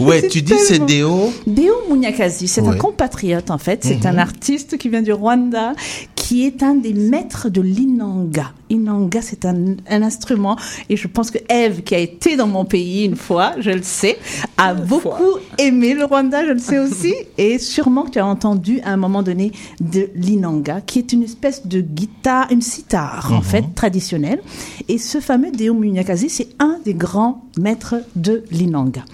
Ouais, 0.00 0.26
tu 0.28 0.42
dis 0.42 0.54
c'est 0.58 0.84
Déo. 0.84 1.32
Deo 1.46 1.74
Munyakazi, 1.90 2.48
c'est 2.48 2.66
un 2.66 2.74
compatriote 2.76 3.50
en 3.50 3.58
fait. 3.58 3.84
C'est 3.84 4.04
Mhm. 4.04 4.06
un 4.14 4.18
artiste 4.18 4.78
qui 4.78 4.88
vient 4.88 5.02
du 5.02 5.12
Rwanda, 5.12 5.72
qui 6.14 6.44
est 6.46 6.62
un 6.62 6.74
des 6.74 6.94
maîtres 6.94 7.48
de 7.50 7.60
l'inanga. 7.60 8.52
Inanga, 8.70 9.20
c'est 9.20 9.44
un, 9.44 9.76
un 9.88 10.02
instrument, 10.02 10.56
et 10.88 10.96
je 10.96 11.06
pense 11.06 11.30
que 11.30 11.38
Eve, 11.50 11.82
qui 11.82 11.94
a 11.94 11.98
été 11.98 12.34
dans 12.36 12.46
mon 12.46 12.64
pays 12.64 13.04
une 13.04 13.14
fois, 13.14 13.52
je 13.60 13.70
le 13.70 13.82
sais, 13.82 14.18
a 14.56 14.72
beaucoup 14.74 15.38
aimé 15.58 15.92
le 15.94 16.04
Rwanda, 16.06 16.44
je 16.46 16.52
le 16.52 16.58
sais 16.58 16.78
aussi, 16.78 17.14
et 17.38 17.58
sûrement 17.58 18.04
que 18.04 18.10
tu 18.12 18.18
as 18.18 18.26
entendu 18.26 18.80
à 18.84 18.90
un 18.92 18.96
moment 18.96 19.22
donné 19.22 19.52
de 19.80 20.08
l'inanga, 20.16 20.80
qui 20.80 20.98
est 20.98 21.12
une 21.12 21.22
espèce 21.22 21.66
de 21.66 21.80
guitare, 21.82 22.48
une 22.50 22.62
sitar 22.62 23.30
en 23.30 23.36
Mhm. 23.36 23.42
fait 23.42 23.64
traditionnelle. 23.74 24.40
Et 24.88 24.96
ce 24.98 25.20
fameux 25.20 25.50
Deo 25.52 25.74
Munyakazi, 25.74 26.30
c'est 26.30 26.48
un 26.58 26.78
des 26.84 26.94
grands 26.94 27.44
maîtres 27.58 27.96
de 28.16 28.44
l'inanga. 28.50 29.04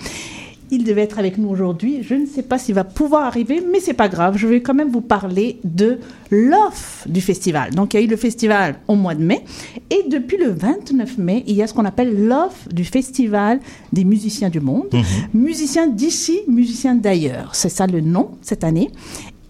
Il 0.72 0.84
devait 0.84 1.02
être 1.02 1.18
avec 1.18 1.36
nous 1.38 1.48
aujourd'hui. 1.48 2.02
Je 2.02 2.14
ne 2.14 2.26
sais 2.26 2.42
pas 2.42 2.58
s'il 2.58 2.74
va 2.74 2.84
pouvoir 2.84 3.24
arriver, 3.24 3.62
mais 3.72 3.80
c'est 3.80 3.94
pas 3.94 4.08
grave. 4.08 4.36
Je 4.36 4.46
vais 4.46 4.62
quand 4.62 4.74
même 4.74 4.90
vous 4.90 5.00
parler 5.00 5.58
de 5.64 5.98
l'offre 6.30 7.08
du 7.08 7.20
festival. 7.20 7.74
Donc, 7.74 7.94
il 7.94 7.96
y 7.98 8.02
a 8.02 8.06
eu 8.06 8.08
le 8.08 8.16
festival 8.16 8.76
au 8.86 8.94
mois 8.94 9.14
de 9.14 9.22
mai. 9.22 9.44
Et 9.90 10.08
depuis 10.08 10.36
le 10.36 10.50
29 10.50 11.18
mai, 11.18 11.44
il 11.46 11.56
y 11.56 11.62
a 11.62 11.66
ce 11.66 11.74
qu'on 11.74 11.84
appelle 11.84 12.26
l'offre 12.26 12.68
du 12.72 12.84
festival 12.84 13.60
des 13.92 14.04
musiciens 14.04 14.48
du 14.48 14.60
monde. 14.60 14.88
Musiciens 15.34 15.88
d'ici, 15.88 16.40
musiciens 16.46 16.94
d'ailleurs. 16.94 17.54
C'est 17.54 17.68
ça 17.68 17.86
le 17.86 18.00
nom 18.00 18.30
cette 18.42 18.62
année. 18.62 18.90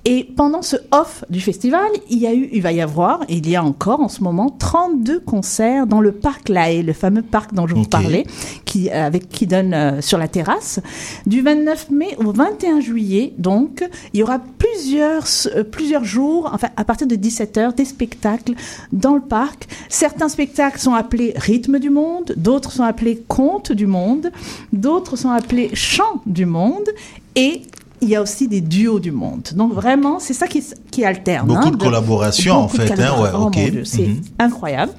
Et 0.07 0.25
pendant 0.25 0.63
ce 0.63 0.77
off 0.93 1.25
du 1.29 1.43
festival, 1.43 1.91
il 2.09 2.19
y 2.19 2.27
a 2.27 2.33
eu, 2.33 2.49
il 2.53 2.63
va 2.63 2.73
y 2.73 2.81
avoir, 2.81 3.21
il 3.29 3.47
y 3.47 3.55
a 3.55 3.63
encore 3.63 4.01
en 4.01 4.09
ce 4.09 4.23
moment 4.23 4.49
32 4.49 5.21
concerts 5.21 5.87
dans 5.87 6.01
le 6.01 6.13
parc 6.13 6.49
La 6.49 6.73
Haye, 6.73 6.83
le 6.83 6.95
fameux 6.95 7.21
parc 7.21 7.53
dont 7.53 7.67
je 7.67 7.75
vous 7.75 7.85
parlais, 7.85 8.25
qui, 8.65 8.89
euh, 8.89 9.07
avec, 9.07 9.29
qui 9.29 9.47
donne 9.47 9.75
euh, 9.75 10.01
sur 10.01 10.17
la 10.17 10.27
terrasse. 10.27 10.81
Du 11.27 11.43
29 11.43 11.91
mai 11.91 12.17
au 12.17 12.33
21 12.33 12.81
juillet, 12.81 13.35
donc, 13.37 13.87
il 14.15 14.21
y 14.21 14.23
aura 14.23 14.39
plusieurs, 14.39 15.25
euh, 15.55 15.65
plusieurs 15.65 16.05
jours, 16.05 16.51
enfin, 16.55 16.69
à 16.79 16.85
partir 16.85 17.07
de 17.07 17.17
17h, 17.17 17.75
des 17.75 17.85
spectacles 17.85 18.55
dans 18.93 19.15
le 19.15 19.21
parc. 19.21 19.69
Certains 19.91 20.31
spectacles 20.31 20.79
sont 20.79 20.95
appelés 20.95 21.35
Rythme 21.37 21.79
du 21.79 21.91
monde, 21.91 22.33
d'autres 22.39 22.73
sont 22.73 22.85
appelés 22.85 23.23
Contes 23.29 23.73
du 23.73 23.87
monde, 23.87 24.33
d'autres 24.73 25.17
sont 25.17 25.31
appelés 25.31 25.71
Chants 25.75 26.23
du 26.25 26.47
monde, 26.47 26.89
et 27.37 27.63
il 28.03 28.09
y 28.09 28.17
a 28.17 28.23
aussi 28.23 28.49
des 28.49 28.61
duos 28.61 29.01
du 29.01 29.13
monde. 29.13 29.49
Donc 29.55 29.73
vraiment, 29.73 30.19
c'est 30.19 30.33
ça 30.35 30.47
qui, 30.47 30.65
qui 30.91 31.05
alterne. 31.05 31.47
Beaucoup 31.47 31.69
hein, 31.69 31.71
de 31.71 31.77
collaborations, 31.77 32.57
en 32.57 32.69
fait, 32.69 32.91
hein, 32.93 33.21
ouais, 33.23 33.29
Oh, 33.35 33.51
Dieu, 33.51 33.85
c'est 33.85 34.07
Mhm. 34.07 34.21
incroyable. 34.39 34.93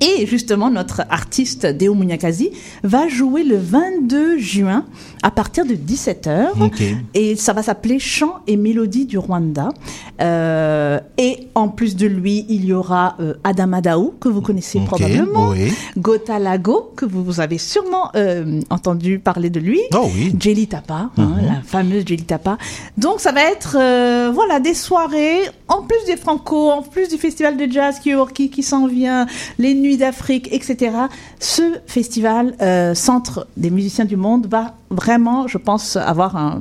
Et 0.00 0.26
justement, 0.26 0.70
notre 0.70 1.02
artiste 1.10 1.66
Deo 1.66 1.94
Munyakazi 1.94 2.50
va 2.82 3.06
jouer 3.08 3.44
le 3.44 3.56
22 3.58 4.38
juin 4.38 4.84
à 5.22 5.30
partir 5.30 5.66
de 5.66 5.74
17h. 5.74 6.48
Ok. 6.62 6.82
Et 7.14 7.36
ça 7.36 7.52
va 7.52 7.62
s'appeler 7.62 7.98
Chants 7.98 8.36
et 8.46 8.56
mélodies 8.56 9.04
du 9.06 9.18
Rwanda. 9.18 9.68
Euh, 10.20 11.00
et 11.18 11.48
en 11.54 11.68
plus 11.68 11.96
de 11.96 12.06
lui, 12.06 12.44
il 12.48 12.64
y 12.64 12.72
aura 12.72 13.16
euh, 13.20 13.34
Adam 13.44 13.72
Adaou, 13.72 14.14
que 14.20 14.28
vous 14.28 14.40
connaissez 14.40 14.80
probablement. 14.80 15.50
oui. 15.50 15.72
Gota 15.98 16.38
Lago, 16.38 16.92
que 16.96 17.04
vous, 17.04 17.22
vous 17.24 17.40
avez 17.40 17.58
sûrement 17.58 18.10
euh, 18.16 18.60
entendu 18.70 19.18
parler 19.18 19.50
de 19.50 19.60
lui. 19.60 19.80
Oh 19.94 20.08
oui. 20.14 20.32
Jelly 20.38 20.66
Tapa, 20.66 21.10
hein, 21.16 21.30
Mhm. 21.36 21.46
la 21.46 21.62
fameuse 21.64 22.04
Jelly 22.06 22.24
Tapa. 22.24 22.58
Donc 22.96 23.20
ça 23.20 23.32
va 23.32 23.42
être 23.44 23.76
euh, 23.78 24.30
voilà 24.32 24.60
des 24.60 24.74
soirées 24.74 25.40
en 25.68 25.82
plus 25.82 26.04
des 26.06 26.16
Franco, 26.16 26.70
en 26.70 26.82
plus 26.82 27.08
du 27.08 27.16
festival 27.16 27.56
de 27.56 27.70
jazz 27.70 27.98
qui, 27.98 28.12
qui, 28.34 28.50
qui 28.50 28.62
s'en 28.62 28.86
vient, 28.86 29.26
les 29.58 29.74
nuits 29.74 29.89
d'Afrique, 29.96 30.52
etc. 30.52 31.08
Ce 31.42 31.62
festival 31.86 32.54
euh, 32.60 32.94
Centre 32.94 33.46
des 33.56 33.70
musiciens 33.70 34.04
du 34.04 34.16
monde 34.16 34.46
va 34.46 34.74
vraiment, 34.90 35.48
je 35.48 35.56
pense, 35.56 35.96
avoir 35.96 36.36
un, 36.36 36.60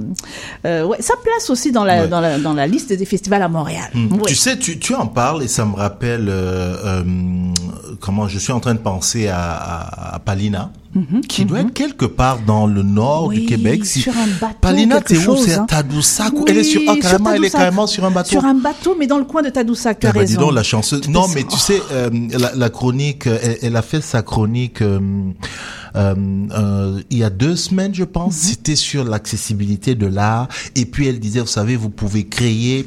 euh, 0.66 0.86
ouais, 0.86 0.98
sa 1.02 1.16
place 1.24 1.50
aussi 1.50 1.72
dans 1.72 1.84
la, 1.84 2.04
Ouais. 2.04 2.08
dans 2.08 2.22
la 2.22 2.38
dans 2.40 2.54
la 2.54 2.66
liste 2.68 2.94
des 2.94 3.06
festivals 3.06 3.42
à 3.42 3.50
Montréal. 3.50 3.90
Hmm. 3.94 4.14
Ouais. 4.14 4.20
Tu 4.28 4.36
sais, 4.36 4.58
tu, 4.58 4.80
tu 4.80 4.96
en 4.96 5.08
parles 5.08 5.44
et 5.44 5.48
ça 5.48 5.66
me 5.66 5.76
rappelle 5.76 6.28
euh, 6.30 7.04
comment 8.00 8.28
je 8.28 8.40
suis 8.40 8.54
en 8.54 8.60
train 8.60 8.74
de 8.76 8.80
penser 8.80 9.28
à, 9.28 9.40
à, 9.52 10.16
à 10.16 10.20
Palina, 10.20 10.72
Mhm, 10.96 11.22
qui 11.22 11.46
doit 11.46 11.60
mhm. 11.62 11.68
être 11.68 11.74
quelque 11.76 12.06
part 12.06 12.40
dans 12.48 12.66
le 12.66 12.82
nord 12.82 13.28
Oui, 13.28 13.42
du 13.42 13.46
Québec. 13.46 13.86
Si- 13.86 14.02
sur 14.02 14.12
un 14.18 14.26
bateau, 14.42 14.56
Palina, 14.60 15.00
t'es 15.02 15.18
où? 15.28 15.36
C'est 15.38 15.54
hein. 15.54 15.64
à 15.70 15.76
Tadoussac 15.76 16.34
ou- 16.34 16.46
Elle 16.48 16.58
est 16.58 16.64
sur, 16.64 16.82
Oui, 16.82 16.88
ah, 16.90 16.96
carrément, 17.00 17.32
elle 17.32 17.46
est 17.46 17.52
carrément 17.52 17.86
sur 17.86 18.06
un 18.06 18.10
bateau. 18.12 18.32
Sur 18.32 18.44
un 18.46 18.56
bateau, 18.56 18.96
mais 18.98 19.06
dans 19.06 19.20
le 19.20 19.26
coin 19.26 19.44
de 19.44 19.50
Tadoussac, 19.50 20.04
Ah 20.06 20.12
bah, 20.14 20.24
dis 20.24 20.36
donc, 20.36 20.52
la 20.54 20.64
chanceuse. 20.64 21.08
Non, 21.08 21.28
mais 21.36 21.44
tu 21.44 21.58
sais, 21.60 21.80
euh, 21.92 22.10
la, 22.40 22.56
la 22.56 22.70
chronique, 22.72 23.28
elle, 23.28 23.58
elle 23.62 23.76
a 23.76 23.84
fait 23.84 24.02
sa 24.02 24.24
chronique 24.24 24.69
euh, 24.82 25.32
euh, 25.96 27.02
il 27.10 27.18
y 27.18 27.24
a 27.24 27.30
deux 27.30 27.56
semaines, 27.56 27.94
je 27.94 28.04
pense. 28.04 28.36
Mhm. 28.36 28.50
C'était 28.50 28.76
sur 28.76 29.04
l'accessibilité 29.04 29.96
de 29.96 30.08
l'art. 30.08 30.48
Et 30.76 30.86
puis 30.86 31.08
elle 31.08 31.20
disait, 31.20 31.42
vous 31.42 31.48
savez, 31.48 31.76
vous 31.76 31.90
pouvez 31.90 32.28
créer 32.28 32.86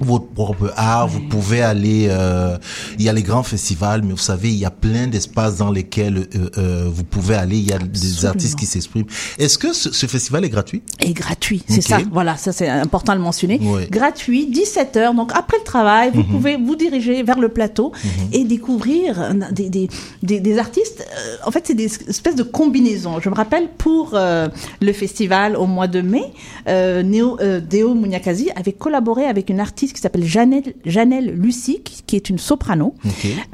votre 0.00 0.26
propre 0.28 0.72
art, 0.76 1.08
vous 1.08 1.20
pouvez 1.20 1.62
aller, 1.62 2.06
euh, 2.10 2.56
il 2.98 3.04
y 3.04 3.08
a 3.08 3.12
les 3.12 3.22
grands 3.22 3.42
festivals, 3.42 4.02
mais 4.02 4.12
vous 4.12 4.16
savez, 4.18 4.48
il 4.48 4.56
y 4.58 4.64
a 4.64 4.70
plein 4.70 5.06
d'espaces 5.06 5.56
dans 5.56 5.70
lesquels 5.70 6.26
euh, 6.34 6.50
euh, 6.58 6.88
vous 6.90 7.04
pouvez 7.04 7.34
aller, 7.34 7.58
il 7.58 7.68
y 7.68 7.72
a 7.72 7.78
des 7.78 8.24
artistes 8.26 8.58
qui 8.58 8.66
s'expriment. 8.66 9.06
Est-ce 9.38 9.58
que 9.58 9.72
ce, 9.72 9.92
ce 9.92 10.06
festival 10.06 10.44
est 10.44 10.48
gratuit? 10.48 10.82
Et 11.00 11.12
gratuit, 11.12 11.62
c'est 11.68 11.80
ça. 11.82 11.98
Voilà, 12.12 12.36
ça 12.36 12.52
c'est 12.52 12.68
important 12.68 13.12
à 13.12 13.16
le 13.16 13.20
mentionner. 13.22 13.58
Ouais. 13.62 13.86
Gratuit, 13.90 14.46
17 14.46 14.96
heures. 14.96 15.14
Donc 15.14 15.32
après 15.34 15.58
le 15.58 15.64
travail, 15.64 16.10
vous 16.14 16.20
Mhm. 16.22 16.26
pouvez 16.26 16.56
vous 16.56 16.76
diriger 16.76 17.22
vers 17.22 17.38
le 17.38 17.48
plateau 17.48 17.92
Mhm. 18.04 18.10
et 18.32 18.44
découvrir 18.44 19.34
des, 19.52 19.68
des, 19.68 19.88
des, 20.22 20.40
des 20.40 20.58
artistes. 20.58 21.06
En 21.46 21.50
fait, 21.50 21.64
c'est 21.66 21.74
des 21.74 21.90
espèces 22.08 22.36
de 22.36 22.42
combinaisons. 22.42 23.20
Je 23.20 23.28
me 23.28 23.34
rappelle 23.34 23.68
pour 23.76 24.12
le 24.14 24.92
festival 24.92 25.56
au 25.56 25.66
mois 25.66 25.86
de 25.88 26.00
mai, 26.00 26.24
Néo, 26.66 27.36
Deo 27.68 27.94
Munyakazi 27.94 28.48
avait 28.56 28.72
collaboré 28.72 29.24
avec 29.26 29.50
une 29.50 29.60
artiste 29.60 29.89
qui 29.94 30.00
s'appelle 30.00 30.24
Janelle, 30.24 30.74
Janelle 30.84 31.34
Lucie, 31.34 31.80
qui, 31.82 32.02
qui 32.06 32.16
est 32.16 32.30
une 32.30 32.38
soprano. 32.38 32.94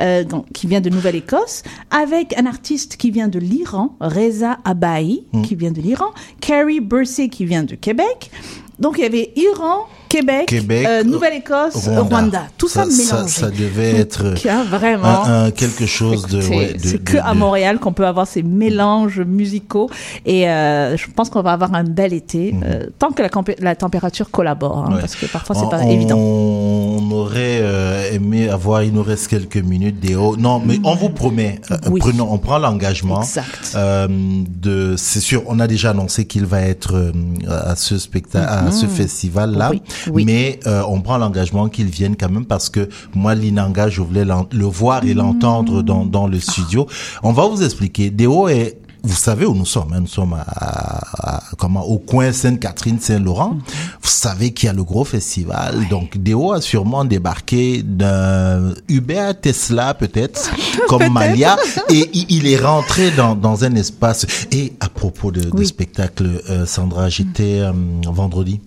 Euh, 0.00 0.24
donc, 0.24 0.46
qui 0.52 0.66
vient 0.66 0.80
de 0.80 0.90
Nouvelle-Écosse, 0.90 1.62
avec 1.90 2.36
un 2.38 2.46
artiste 2.46 2.96
qui 2.96 3.10
vient 3.10 3.28
de 3.28 3.38
l'Iran, 3.38 3.96
Reza 4.00 4.58
Abahi, 4.64 5.24
Mm. 5.32 5.42
qui 5.42 5.54
vient 5.54 5.70
de 5.72 5.80
l'Iran, 5.80 6.10
Carrie 6.40 6.80
Bursey, 6.80 7.28
qui 7.28 7.44
vient 7.44 7.62
de 7.64 7.74
Québec. 7.74 8.30
Donc, 8.78 8.96
il 8.98 9.02
y 9.02 9.04
avait 9.06 9.32
Iran, 9.36 9.86
Québec, 10.08 10.46
Québec, 10.46 10.86
euh, 10.88 11.02
Nouvelle-Écosse, 11.04 11.88
Rwanda. 11.88 12.44
Tout 12.56 12.68
ça, 12.68 12.84
ça, 12.84 13.16
mélangé. 13.16 13.32
ça 13.32 13.50
devait 13.50 13.96
être 14.00 14.34
vraiment. 14.68 15.24
un- 15.24 15.44
un 15.46 15.50
quelque 15.50 15.86
chose 15.86 16.26
de, 16.26 16.40
C'est 16.40 16.56
ouais, 16.56 16.72
de- 16.74 16.78
c'est 16.80 16.92
de- 17.04 17.10
que 17.10 17.16
à 17.18 17.34
Montréal 17.34 17.78
qu'on 17.78 17.92
peut 17.92 18.06
avoir 18.06 18.26
ces 18.26 18.42
mélanges 18.42 19.20
musicaux 19.20 19.90
et 20.24 20.48
euh, 20.48 20.96
je 20.96 21.06
pense 21.14 21.28
qu'on 21.30 21.42
va 21.42 21.52
avoir 21.52 21.74
un 21.74 21.84
bel 21.84 22.12
été 22.12 22.54
euh, 22.64 22.86
tant 22.98 23.10
que 23.12 23.22
la, 23.60 23.74
température 23.74 24.30
collabore 24.30 24.78
hein, 24.78 24.84
Mhm. 24.88 24.94
Ouais. 24.94 25.00
parce 25.00 25.16
que 25.16 25.26
parfois 25.26 25.56
c'est 25.56 25.64
on, 25.64 25.68
pas 25.68 25.84
évident. 25.84 26.16
On 26.18 27.10
aurait 27.12 28.14
aimé 28.14 28.48
avoir, 28.48 28.82
il 28.82 28.92
nous 28.92 29.02
reste 29.02 29.28
quelques 29.28 29.56
minutes, 29.56 30.00
Déo. 30.00 30.36
Non, 30.36 30.60
mais 30.64 30.78
on 30.84 30.94
vous 30.94 31.10
promet, 31.10 31.60
Oui. 31.90 32.00
prenons, 32.00 32.28
on 32.32 32.38
prend 32.38 32.58
l'engagement. 32.58 33.22
Exact. 33.22 33.76
De, 33.76 34.94
c'est 34.96 35.20
sûr, 35.20 35.42
on 35.46 35.58
a 35.60 35.66
déjà 35.66 35.90
annoncé 35.90 36.24
qu'il 36.26 36.46
va 36.46 36.60
être 36.62 37.12
à 37.48 37.76
ce 37.76 37.98
spectacle, 37.98 38.46
à 38.48 38.62
Mhm. 38.62 38.72
ce 38.72 38.86
festival-là. 38.86 39.70
Oui, 39.70 39.82
oui. 40.12 40.24
Mais 40.24 40.60
euh, 40.66 40.82
on 40.88 41.00
prend 41.00 41.18
l'engagement 41.18 41.68
qu'il 41.68 41.86
vienne 41.86 42.16
quand 42.18 42.30
même 42.30 42.46
parce 42.46 42.68
que 42.68 42.88
moi, 43.14 43.34
Linanga, 43.34 43.88
je 43.88 44.00
voulais 44.02 44.24
le 44.24 44.64
voir 44.66 45.04
et 45.04 45.14
l'entendre 45.14 45.82
dans, 45.82 46.04
dans 46.04 46.26
le 46.26 46.40
studio. 46.40 46.86
On 47.22 47.32
va 47.32 47.46
vous 47.46 47.62
expliquer. 47.62 48.10
Déo 48.10 48.48
est 48.48 48.78
vous 49.02 49.14
savez 49.14 49.46
où 49.46 49.54
nous 49.54 49.64
sommes. 49.66 49.92
hein. 49.92 50.00
Nous 50.00 50.08
sommes 50.08 50.32
à, 50.32 50.40
à- 50.40 51.36
à- 51.36 51.42
comment, 51.58 51.84
au 51.84 51.98
coin 51.98 52.32
Sainte-Catherine, 52.32 52.98
Saint-Laurent. 52.98 53.56
Vous 54.02 54.08
savez 54.08 54.52
qu'il 54.52 54.66
y 54.66 54.70
a 54.70 54.72
le 54.72 54.82
gros 54.82 55.04
festival. 55.04 55.86
Donc, 55.88 56.18
Déo 56.18 56.52
a 56.52 56.60
sûrement 56.60 57.04
débarqué 57.04 57.84
d'un 57.84 58.72
Uber 58.88 59.30
Tesla, 59.40 59.94
peut-être, 59.94 60.50
comme 60.88 61.08
Malia. 61.12 61.56
Et 61.88 62.10
il, 62.14 62.48
est 62.48 62.56
rentré 62.56 63.12
dans, 63.12 63.36
dans 63.36 63.62
un 63.62 63.76
espace. 63.76 64.26
Et 64.50 64.72
à 64.80 64.88
propos 64.88 65.30
de, 65.30 65.50
de 65.50 65.64
spectacle, 65.64 66.42
euh, 66.50 66.66
Sandra, 66.66 67.08
j'étais 67.08 67.60
euh, 67.60 67.70
vendredi. 68.06 68.60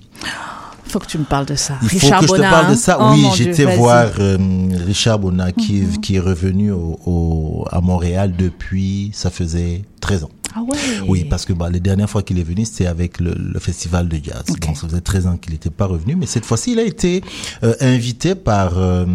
Faut 0.90 1.00
que 1.00 1.06
tu 1.06 1.18
me 1.18 1.24
parles 1.24 1.46
de 1.46 1.56
ça. 1.56 1.76
Il 1.84 1.90
faut 1.90 1.98
Richard 2.08 2.22
que 2.22 2.28
je 2.28 2.34
te 2.34 2.42
parle 2.42 2.72
de 2.72 2.76
ça. 2.76 2.98
Oh, 3.00 3.12
oui, 3.14 3.28
j'étais 3.36 3.76
voir 3.76 4.08
euh, 4.20 4.38
Richard 4.86 5.20
qui, 5.58 5.74
Mhm. 5.82 5.98
qui 6.02 6.16
est 6.16 6.20
revenu 6.20 6.72
au, 6.72 7.00
au- 7.06 7.66
à 7.72 7.80
Montréal 7.82 8.34
depuis, 8.38 9.12
ça 9.14 9.30
faisait 9.30 9.84
13 10.02 10.24
ans. 10.24 10.30
Ah 10.56 10.62
ouais. 10.64 10.78
Oui, 11.08 11.26
parce 11.30 11.46
que 11.46 11.54
bah, 11.54 11.70
les 11.70 11.80
dernières 11.80 12.10
fois 12.10 12.24
qu'il 12.24 12.40
est 12.40 12.44
venu, 12.44 12.66
c'était 12.66 12.88
avec 12.88 13.20
le, 13.20 13.36
le 13.38 13.60
festival 13.60 14.08
de 14.10 14.20
jazz. 14.24 14.44
Donc 14.48 14.76
ça 14.78 14.88
faisait 14.88 15.02
13 15.02 15.28
ans 15.28 15.38
qu'il 15.38 15.54
n'était 15.54 15.70
pas 15.70 15.86
revenu. 15.86 16.16
Mais 16.16 16.26
cette 16.26 16.46
fois-ci, 16.46 16.72
il 16.72 16.80
a 16.80 16.84
été 16.84 17.24
euh, 17.64 17.76
invité 17.82 18.34
par 18.34 18.72
euh, 18.78 19.06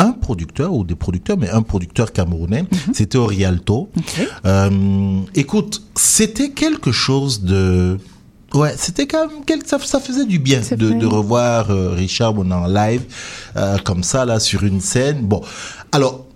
un 0.00 0.12
producteur, 0.12 0.72
ou 0.74 0.82
des 0.82 0.96
producteurs, 0.96 1.38
mais 1.38 1.48
un 1.48 1.62
producteur 1.62 2.12
camerounais. 2.12 2.64
C'était 2.92 3.18
au 3.18 3.26
Rialto. 3.26 3.88
Euh, 4.44 5.20
écoute, 5.36 5.82
c'était 5.94 6.50
quelque 6.50 6.90
chose 6.92 7.42
de... 7.42 7.98
Ouais, 8.56 8.74
c'était 8.76 9.06
quand 9.06 9.28
même 9.28 9.44
quelque, 9.44 9.68
ça, 9.68 9.78
ça 9.78 10.00
faisait 10.00 10.24
du 10.24 10.38
bien 10.38 10.60
de, 10.70 11.06
revoir 11.06 11.70
euh, 11.70 11.90
Richard 11.90 12.34
Bonin 12.34 12.56
en 12.56 12.66
live 12.66 13.02
euh, 13.56 13.76
comme 13.84 14.02
ça 14.02 14.24
là 14.24 14.40
sur 14.40 14.64
une 14.64 14.80
scène. 14.80 15.20
Bon, 15.22 15.42
alors 15.92 16.26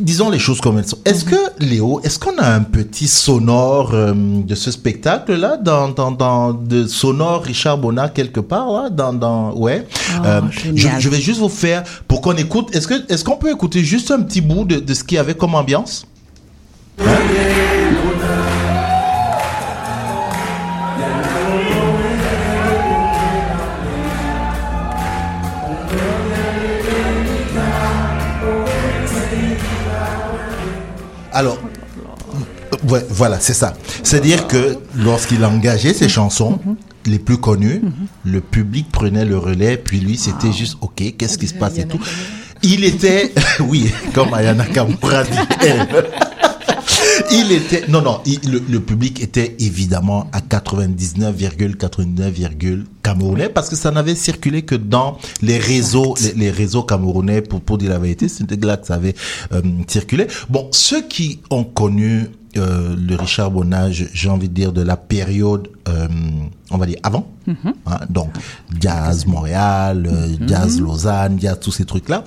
disons 0.00 0.30
les 0.30 0.38
choses 0.38 0.60
comme 0.60 0.78
elles 0.78 0.86
sont. 0.86 0.98
Est-ce 1.04 1.24
que 1.24 1.36
Léo, 1.58 2.00
est-ce 2.02 2.18
qu'on 2.18 2.36
a 2.38 2.46
un 2.46 2.62
petit 2.62 3.06
sonore 3.06 3.90
euh, 3.92 4.12
de 4.14 4.54
ce 4.54 4.70
spectacle 4.70 5.34
là 5.34 5.56
dans 5.56 5.88
dans 5.88 6.10
dans 6.10 6.52
de 6.52 6.86
sonore 6.86 7.42
Richard 7.42 7.78
Bonnat 7.78 8.08
quelque 8.08 8.40
part 8.40 8.70
là 8.72 8.90
dans 8.90 9.12
dans 9.12 9.54
ouais. 9.54 9.86
Euh, 10.24 10.40
je, 10.74 11.08
vais 11.08 11.20
juste 11.20 11.40
vous 11.40 11.48
faire 11.48 11.84
pour 12.08 12.20
qu'on 12.20 12.36
écoute. 12.36 12.74
Est-ce 12.74 12.88
que 12.88 13.12
est-ce 13.12 13.24
qu'on 13.24 13.36
peut 13.36 13.50
écouter 13.50 13.84
juste 13.84 14.10
un 14.10 14.20
petit 14.22 14.40
bout 14.40 14.64
de, 14.64 14.76
de 14.76 14.94
ce 14.94 15.04
qu'il 15.04 15.16
y 15.16 15.18
avait 15.18 15.34
comme 15.34 15.54
ambiance? 15.54 16.06
Alors, 31.32 31.58
euh, 32.92 33.00
voilà, 33.10 33.38
c'est 33.40 33.54
ça. 33.54 33.74
C'est-à-dire 34.02 34.46
que 34.46 34.78
lorsqu'il 34.96 35.44
engageait 35.44 35.94
ses 35.94 36.08
chansons, 36.08 36.58
les 37.06 37.18
plus 37.18 37.38
connues, 37.38 37.82
le 38.24 38.40
public 38.40 38.90
prenait 38.90 39.24
le 39.24 39.38
relais, 39.38 39.76
puis 39.76 40.00
lui, 40.00 40.16
c'était 40.16 40.52
juste, 40.52 40.76
OK, 40.80 41.02
qu'est-ce 41.16 41.38
qui 41.38 41.48
se 41.48 41.54
passe 41.54 41.78
et 41.78 41.86
tout. 41.86 42.00
Il 42.62 42.84
était, 42.84 43.32
oui, 43.60 43.90
comme 44.14 44.34
Ayana 44.34 44.66
Kamura. 44.66 45.22
Il 47.32 47.52
était, 47.52 47.84
non, 47.88 48.02
non, 48.02 48.20
il- 48.26 48.40
le, 48.50 48.60
le 48.68 48.80
public 48.80 49.20
était 49.22 49.54
évidemment 49.60 50.28
à 50.32 50.40
99,99, 50.40 52.84
camerounais 53.02 53.48
parce 53.48 53.68
que 53.68 53.76
ça 53.76 53.90
n'avait 53.90 54.14
circulé 54.16 54.62
que 54.62 54.74
dans 54.74 55.18
les 55.42 55.58
réseaux, 55.58 56.14
les, 56.22 56.32
les 56.34 56.50
réseaux 56.50 56.82
camerounais 56.82 57.40
pour, 57.42 57.60
pour 57.60 57.78
dire 57.78 57.90
la 57.90 57.98
vérité, 57.98 58.28
c'était 58.28 58.56
là 58.56 58.76
que 58.76 58.86
ça 58.86 58.94
avait 58.94 59.14
euh, 59.52 59.62
circulé. 59.86 60.26
Bon, 60.48 60.68
ceux 60.72 61.02
qui 61.02 61.40
ont 61.50 61.64
connu 61.64 62.26
euh, 62.56 62.96
le 62.96 63.14
Richard 63.14 63.52
Bonnage, 63.52 64.08
j'ai 64.12 64.28
envie 64.28 64.48
de 64.48 64.54
dire 64.54 64.72
de 64.72 64.82
la 64.82 64.96
période, 64.96 65.68
euh, 65.88 66.08
on 66.72 66.78
va 66.78 66.86
dire 66.86 66.98
avant, 67.04 67.30
hein, 67.86 68.00
donc 68.10 68.30
Jazz 68.80 69.24
Montréal, 69.26 70.08
euh, 70.10 70.34
Jazz 70.48 70.80
Lausanne, 70.80 71.38
Jazz 71.40 71.58
tous 71.60 71.70
ces 71.72 71.84
trucs-là. 71.84 72.24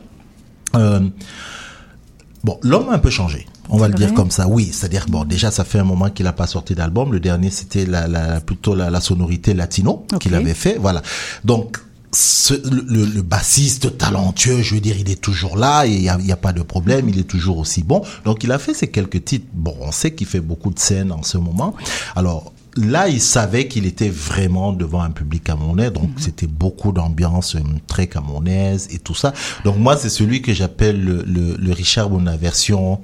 Bon, 2.44 2.58
l'homme 2.62 2.90
a 2.90 2.94
un 2.94 3.00
peu 3.00 3.10
changé. 3.10 3.46
On 3.69 3.77
va 3.77 3.88
le 3.88 3.94
dire 3.94 4.14
comme 4.14 4.31
ça. 4.31 4.48
Oui, 4.48 4.69
c'est-à-dire 4.72 5.06
bon, 5.07 5.23
déjà 5.23 5.49
ça 5.52 5.64
fait 5.64 5.80
un 5.80 5.84
moment 5.84 6.10
qu'il 6.10 6.26
n'a 6.26 6.34
pas 6.34 6.48
sorti 6.48 6.76
d'album. 6.76 7.11
Le 7.14 7.19
dernier 7.19 7.49
c'était 7.49 7.85
la, 7.85 8.07
la 8.07 8.41
plutôt 8.41 8.76
la, 8.76 8.90
la 8.90 9.02
sonorité 9.02 9.53
latino 9.53 10.06
qu'il 10.19 10.35
avait 10.35 10.53
fait. 10.53 10.77
Voilà. 10.80 11.02
Donc 11.44 11.80
ce, 12.11 12.53
le, 12.53 13.06
le- 13.06 13.22
bassiste 13.23 13.98
talentueux, 13.98 14.61
je 14.61 14.76
veux 14.76 14.81
dire, 14.81 14.95
il 14.99 15.10
est 15.10 15.19
toujours 15.19 15.57
là 15.57 15.85
et 15.88 15.91
il 15.94 16.03
y 16.03 16.10
a, 16.31 16.38
pas 16.38 16.53
de 16.53 16.61
problème. 16.61 17.10
Il 17.10 17.18
est 17.18 17.23
toujours 17.23 17.57
aussi 17.57 17.81
bon. 17.84 18.03
Donc 18.26 18.44
il 18.44 18.52
a 18.52 18.60
fait 18.60 18.73
ces 18.76 18.88
quelques 18.90 19.23
titres. 19.26 19.48
Bon, 19.53 19.76
on 19.81 19.91
sait 19.91 20.11
qu'il 20.14 20.27
fait 20.27 20.41
beaucoup 20.41 20.69
de 20.72 20.77
scènes 20.77 21.11
en 21.11 21.23
ce 21.23 21.40
moment. 21.40 21.73
Alors 22.15 22.52
là, 22.76 23.07
il 23.07 23.22
savait 23.22 23.68
qu'il 23.68 23.85
était 23.88 24.10
vraiment 24.10 24.73
devant 24.73 25.02
un 25.02 25.11
public 25.11 25.44
camerounais, 25.44 25.90
donc 25.91 26.10
c'était 26.18 26.48
beaucoup 26.48 26.91
d'ambiance 26.91 27.56
euh, 27.56 27.60
très 27.88 28.07
camerounaise 28.07 28.88
et 28.91 28.99
tout 28.99 29.15
ça. 29.15 29.34
Donc 29.64 29.77
moi, 29.77 29.95
c'est 29.98 30.10
celui 30.10 30.41
que 30.41 30.53
j'appelle 30.53 31.03
le, 31.03 31.23
le, 31.26 31.56
le 31.57 31.72
Richard 31.72 32.10
Bonnat 32.10 32.35
version 32.38 32.99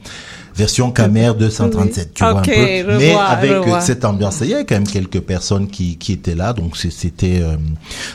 version 0.60 0.92
Camer 0.92 1.32
237, 1.40 2.14
tu 2.14 2.24
vois 2.24 2.40
un 2.40 2.42
peu. 2.42 2.98
Mais 3.00 3.14
vois, 3.14 3.24
avec 3.24 3.52
euh, 3.52 3.80
cette 3.82 4.04
ambiance, 4.06 4.40
il 4.42 4.50
y 4.50 4.54
avait 4.54 4.66
quand 4.66 4.76
même 4.76 4.88
quelques 4.88 5.22
personnes 5.22 5.68
qui, 5.68 5.98
qui 5.98 6.12
étaient 6.14 6.36
là, 6.36 6.54
donc 6.54 6.78
c'était 6.78 7.40
euh, 7.42 7.56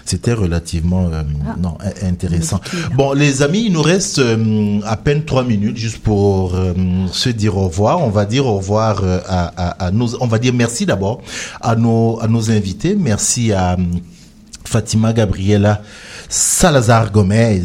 c'était 0.04 0.34
relativement 0.34 1.08
euh, 1.12 1.22
Ah. 1.48 1.56
non 1.60 1.74
in- 1.80 2.08
intéressant. 2.08 2.60
Bon, 2.94 3.12
les 3.14 3.42
amis, 3.42 3.64
il 3.66 3.72
nous 3.72 3.82
reste 3.82 4.18
euh, 4.18 4.80
à 4.84 4.96
peine 4.96 5.24
trois 5.24 5.44
minutes 5.44 5.76
juste 5.78 5.98
pour 6.02 6.54
se 7.12 7.28
dire 7.30 7.56
au 7.56 7.68
revoir. 7.68 8.00
On 8.02 8.10
va 8.10 8.24
dire 8.26 8.46
au 8.46 8.56
revoir 8.58 9.02
à, 9.26 9.52
à, 9.56 9.86
à 9.86 9.90
nos, 9.90 10.08
on 10.22 10.26
va 10.26 10.38
dire 10.38 10.52
merci 10.54 10.84
d'abord 10.86 11.22
à 11.60 11.74
nos 11.76 12.18
à 12.20 12.28
nos 12.28 12.50
invités. 12.50 12.94
Merci 12.98 13.52
à 13.52 13.76
Fatima 14.64 15.12
Gabriela 15.12 15.82
Salazar 16.28 17.10
Gomez, 17.12 17.62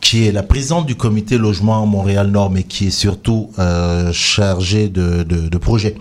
qui 0.00 0.26
est 0.26 0.32
la 0.32 0.42
présidente 0.42 0.86
du 0.86 0.94
comité 0.96 1.38
logement 1.38 1.86
Montréal 1.86 2.28
Nord, 2.30 2.50
mais 2.50 2.62
qui 2.62 2.88
est 2.88 2.90
surtout 2.90 3.50
euh, 3.58 4.12
chargée 4.12 4.88
de, 4.88 5.22
de, 5.22 5.48
de 5.48 5.58
projets 5.58 5.94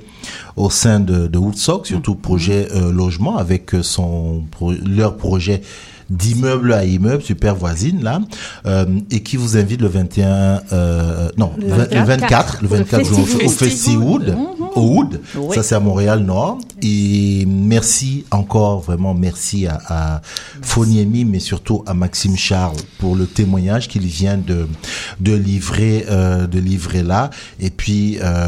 au 0.55 0.69
sein 0.69 0.99
de, 0.99 1.27
de 1.27 1.37
Woodstock, 1.37 1.87
surtout 1.87 2.15
projet 2.15 2.67
euh, 2.75 2.91
logement 2.91 3.37
avec 3.37 3.73
euh, 3.73 3.83
son 3.83 4.43
pro- 4.51 4.73
leur 4.85 5.15
projet 5.15 5.61
d'immeuble 6.09 6.73
à 6.73 6.85
immeuble, 6.85 7.21
super 7.21 7.55
voisine 7.55 8.03
là, 8.03 8.19
euh, 8.65 8.85
et 9.11 9.21
qui 9.21 9.37
vous 9.37 9.57
invite 9.57 9.79
le 9.79 9.87
21, 9.87 10.61
euh, 10.73 11.29
non, 11.37 11.51
Le 11.59 11.67
le 11.67 11.73
24, 11.75 12.05
24, 12.07 12.57
le 12.63 12.67
24 12.67 13.01
Pour 13.07 13.11
le 13.11 13.23
au- 13.23 13.45
au 13.45 13.49
Festiwood. 13.49 14.25
Festiwood, 14.25 14.35
au 14.75 14.81
Wood, 14.81 15.21
Oui. 15.35 15.55
ça 15.55 15.63
c'est 15.63 15.75
à 15.75 15.79
Montréal 15.79 16.19
Nord, 16.19 16.59
et 16.81 17.45
merci 17.47 18.25
encore, 18.31 18.81
vraiment 18.81 19.13
merci 19.13 19.67
à, 19.67 19.79
à 19.87 20.21
Foniemi, 20.61 21.25
mais 21.25 21.39
surtout 21.39 21.83
à 21.87 21.93
Maxime 21.93 22.37
Charles 22.37 22.77
pour 22.99 23.15
le 23.15 23.25
témoignage 23.25 23.87
qu'il 23.87 24.05
vient 24.05 24.37
de, 24.37 24.67
de 25.19 25.33
livrer, 25.33 26.05
euh, 26.09 26.47
de 26.47 26.59
livrer 26.59 27.03
là, 27.03 27.29
et 27.59 27.69
puis 27.69 28.17
euh, 28.21 28.47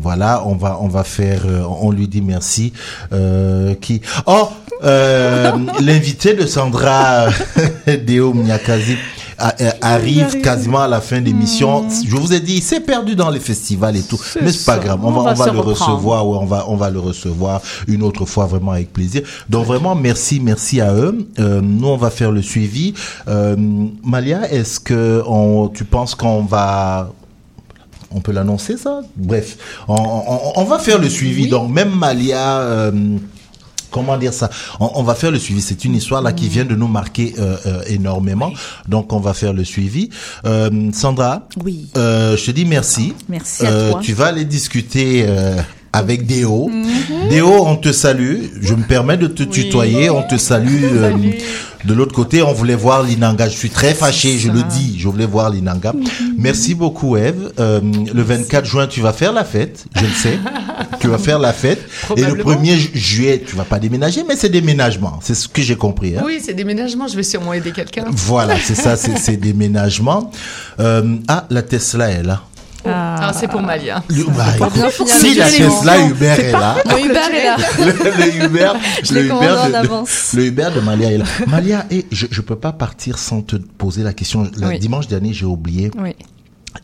voilà, 0.00 0.42
on 0.46 0.56
va, 0.56 0.78
on 0.80 0.88
va 0.88 1.04
faire, 1.04 1.42
euh, 1.46 1.62
on 1.80 1.90
lui 1.90 2.08
dit 2.08 2.22
merci, 2.22 2.72
qui, 3.80 4.00
oh, 4.26 4.48
l'invité 5.80 6.34
de 6.34 6.46
Sandra 6.46 7.28
Deo 7.86 8.32
a- 8.50 8.58
arrive 9.80 10.40
quasiment 10.40 10.80
à 10.80 10.88
la 10.88 11.00
fin 11.00 11.20
de 11.20 11.26
l'émission. 11.26 11.84
Je 12.06 12.14
vous 12.16 12.32
ai 12.32 12.40
dit, 12.40 12.54
il 12.56 12.62
s'est 12.62 12.80
perdu 12.80 13.14
dans 13.16 13.30
les 13.30 13.40
festivals 13.40 13.96
et 13.96 14.02
tout. 14.02 14.18
Mais 14.40 14.52
c'est 14.52 14.64
pas 14.64 14.78
grave. 14.78 15.00
On, 15.02 15.08
On 15.08 15.10
va, 15.10 15.20
on 15.20 15.24
le 15.24 15.32
reprendre. 15.60 15.64
recevoir. 15.64 16.26
ouais, 16.28 16.38
on 16.40 16.46
va, 16.46 16.64
on 16.68 16.76
va 16.76 16.90
le 16.90 17.00
recevoir 17.00 17.60
une 17.88 18.02
autre 18.02 18.24
fois 18.24 18.46
vraiment 18.46 18.72
avec 18.72 18.92
plaisir. 18.92 19.22
Donc 19.48 19.66
vraiment, 19.66 19.94
merci, 19.94 20.40
merci 20.40 20.80
à 20.80 20.92
eux. 20.94 21.26
Euh, 21.38 21.60
nous, 21.60 21.88
on 21.88 21.96
va 21.96 22.10
faire 22.10 22.30
le 22.30 22.42
suivi. 22.42 22.94
Euh, 23.28 23.56
Malia, 24.04 24.50
est-ce 24.52 24.78
que 24.80 25.22
on, 25.26 25.68
tu 25.68 25.84
penses 25.84 26.14
qu'on 26.14 26.42
va 26.42 27.10
on 28.14 28.20
peut 28.20 28.32
l'annoncer 28.32 28.76
ça? 28.76 29.00
Bref, 29.16 29.56
on, 29.88 29.94
on- 29.94 30.52
on 30.60 30.64
va 30.64 30.78
faire 30.78 30.98
le 30.98 31.08
suivi. 31.08 31.48
Donc 31.48 31.70
même 31.70 31.90
Malia, 31.90 32.58
euh, 32.58 32.92
comment 33.92 34.16
dire 34.18 34.34
ça? 34.34 34.50
On, 34.80 34.90
on 34.96 35.02
va 35.04 35.14
faire 35.14 35.30
le 35.30 35.38
suivi. 35.38 35.60
C'est 35.62 35.84
une 35.84 35.94
histoire 35.94 36.22
là 36.22 36.32
qui 36.32 36.48
vient 36.48 36.64
de 36.64 36.74
nous 36.74 36.88
marquer 36.88 37.34
euh, 37.38 37.56
euh, 37.66 37.82
énormément. 37.86 38.50
Donc 38.88 39.12
on 39.12 39.20
va 39.20 39.34
faire 39.34 39.52
le 39.52 39.64
suivi. 39.64 40.08
Euh, 40.46 40.90
Sandra, 40.92 41.46
Oui. 41.64 41.88
euh, 41.96 42.36
je 42.36 42.46
te 42.46 42.50
dis 42.50 42.64
merci. 42.64 43.12
Merci 43.28 43.66
à 43.66 43.70
Euh, 43.70 43.90
toi. 43.92 44.00
Tu 44.02 44.12
vas 44.14 44.26
aller 44.26 44.44
discuter. 44.44 45.24
Avec 45.92 46.26
Déo. 46.26 46.68
Mhm. 46.68 47.28
Déo, 47.28 47.66
on 47.66 47.76
te 47.76 47.92
salue. 47.92 48.44
Je 48.60 48.74
me 48.74 48.82
permets 48.82 49.16
de 49.16 49.26
te 49.26 49.42
tutoyer. 49.42 50.10
On 50.10 50.22
te 50.22 50.36
salue. 50.36 50.84
euh, 50.84 51.12
de 51.84 51.94
l'autre 51.94 52.14
côté, 52.14 52.42
on 52.42 52.52
voulait 52.52 52.76
voir 52.76 53.02
l'Inanga. 53.02 53.48
Je 53.48 53.56
suis 53.56 53.68
très 53.70 53.92
fâché, 53.92 54.38
je 54.38 54.50
le 54.52 54.62
dis. 54.62 54.96
Je 54.98 55.08
voulais 55.08 55.26
voir 55.26 55.50
l'Inanga. 55.50 55.92
Mhm. 55.92 56.04
Merci 56.38 56.74
beaucoup, 56.74 57.16
Eve. 57.16 57.52
Euh, 57.58 57.80
le 58.14 58.22
24 58.22 58.64
juin, 58.64 58.86
tu 58.86 59.00
vas 59.00 59.12
faire 59.12 59.32
la 59.32 59.44
fête. 59.44 59.84
Je 59.96 60.02
le 60.04 60.12
sais. 60.12 60.38
tu 61.00 61.08
vas 61.08 61.18
faire 61.18 61.38
la 61.40 61.52
fête. 61.52 61.80
Et 62.16 62.20
le 62.22 62.36
Probablement. 62.36 62.62
1er 62.62 62.76
ju- 62.76 62.90
juillet, 62.94 63.42
tu 63.46 63.56
vas 63.56 63.64
pas 63.64 63.78
déménager, 63.80 64.22
mais 64.26 64.36
c'est 64.36 64.48
déménagement. 64.48 65.18
C'est 65.22 65.34
ce 65.34 65.48
que 65.48 65.60
j'ai 65.60 65.76
compris. 65.76 66.16
hein. 66.16 66.22
Oui, 66.24 66.40
c'est 66.44 66.54
déménagement, 66.54 67.08
je 67.08 67.16
vais 67.16 67.22
sûrement 67.24 67.52
aider 67.52 67.72
quelqu'un. 67.72 68.04
Voilà, 68.10 68.56
c'est 68.60 68.76
ça, 68.76 68.96
c'est 68.96 69.18
c'est 69.18 69.36
déménagement. 69.48 70.30
Euh, 70.80 71.16
ah, 71.28 71.46
la 71.50 71.62
Tesla 71.62 72.10
est 72.10 72.22
là. 72.22 72.42
Ah, 72.84 73.32
c'est 73.34 73.48
pour 73.48 73.60
Malia. 73.62 74.02
Le- 74.08 74.24
bah, 74.24 74.44
Pour 74.58 74.70
bien 74.70 74.88
finir 74.90 75.14
si 75.14 75.34
la. 75.34 75.46
Tesla 75.48 76.00
Uber 76.06 76.26
est 76.38 76.52
là, 76.52 76.76
Mon 76.90 76.96
Uber 76.98 77.18
est 77.32 77.44
là. 77.44 77.56
le, 77.78 77.92
le 78.38 78.44
Uber, 78.46 78.72
Je 79.04 79.14
le 79.14 79.20
l'ai 79.20 79.26
Uber 79.26 79.36
commandé 79.38 79.88
en 79.88 80.02
de, 80.02 80.36
le 80.36 80.44
Uber 80.46 80.68
de 80.74 80.80
Malia 80.80 81.12
est 81.12 81.18
là. 81.18 81.24
Malia, 81.46 81.86
et 81.90 82.06
je 82.10 82.26
je 82.30 82.40
peux 82.40 82.56
pas 82.56 82.72
partir 82.72 83.18
sans 83.18 83.42
te 83.42 83.56
poser 83.56 84.02
la 84.02 84.12
question. 84.12 84.50
Le 84.56 84.66
Oui. 84.66 84.78
dimanche 84.78 85.06
dernier, 85.08 85.32
j'ai 85.32 85.46
oublié. 85.46 85.90
Oui. 85.98 86.14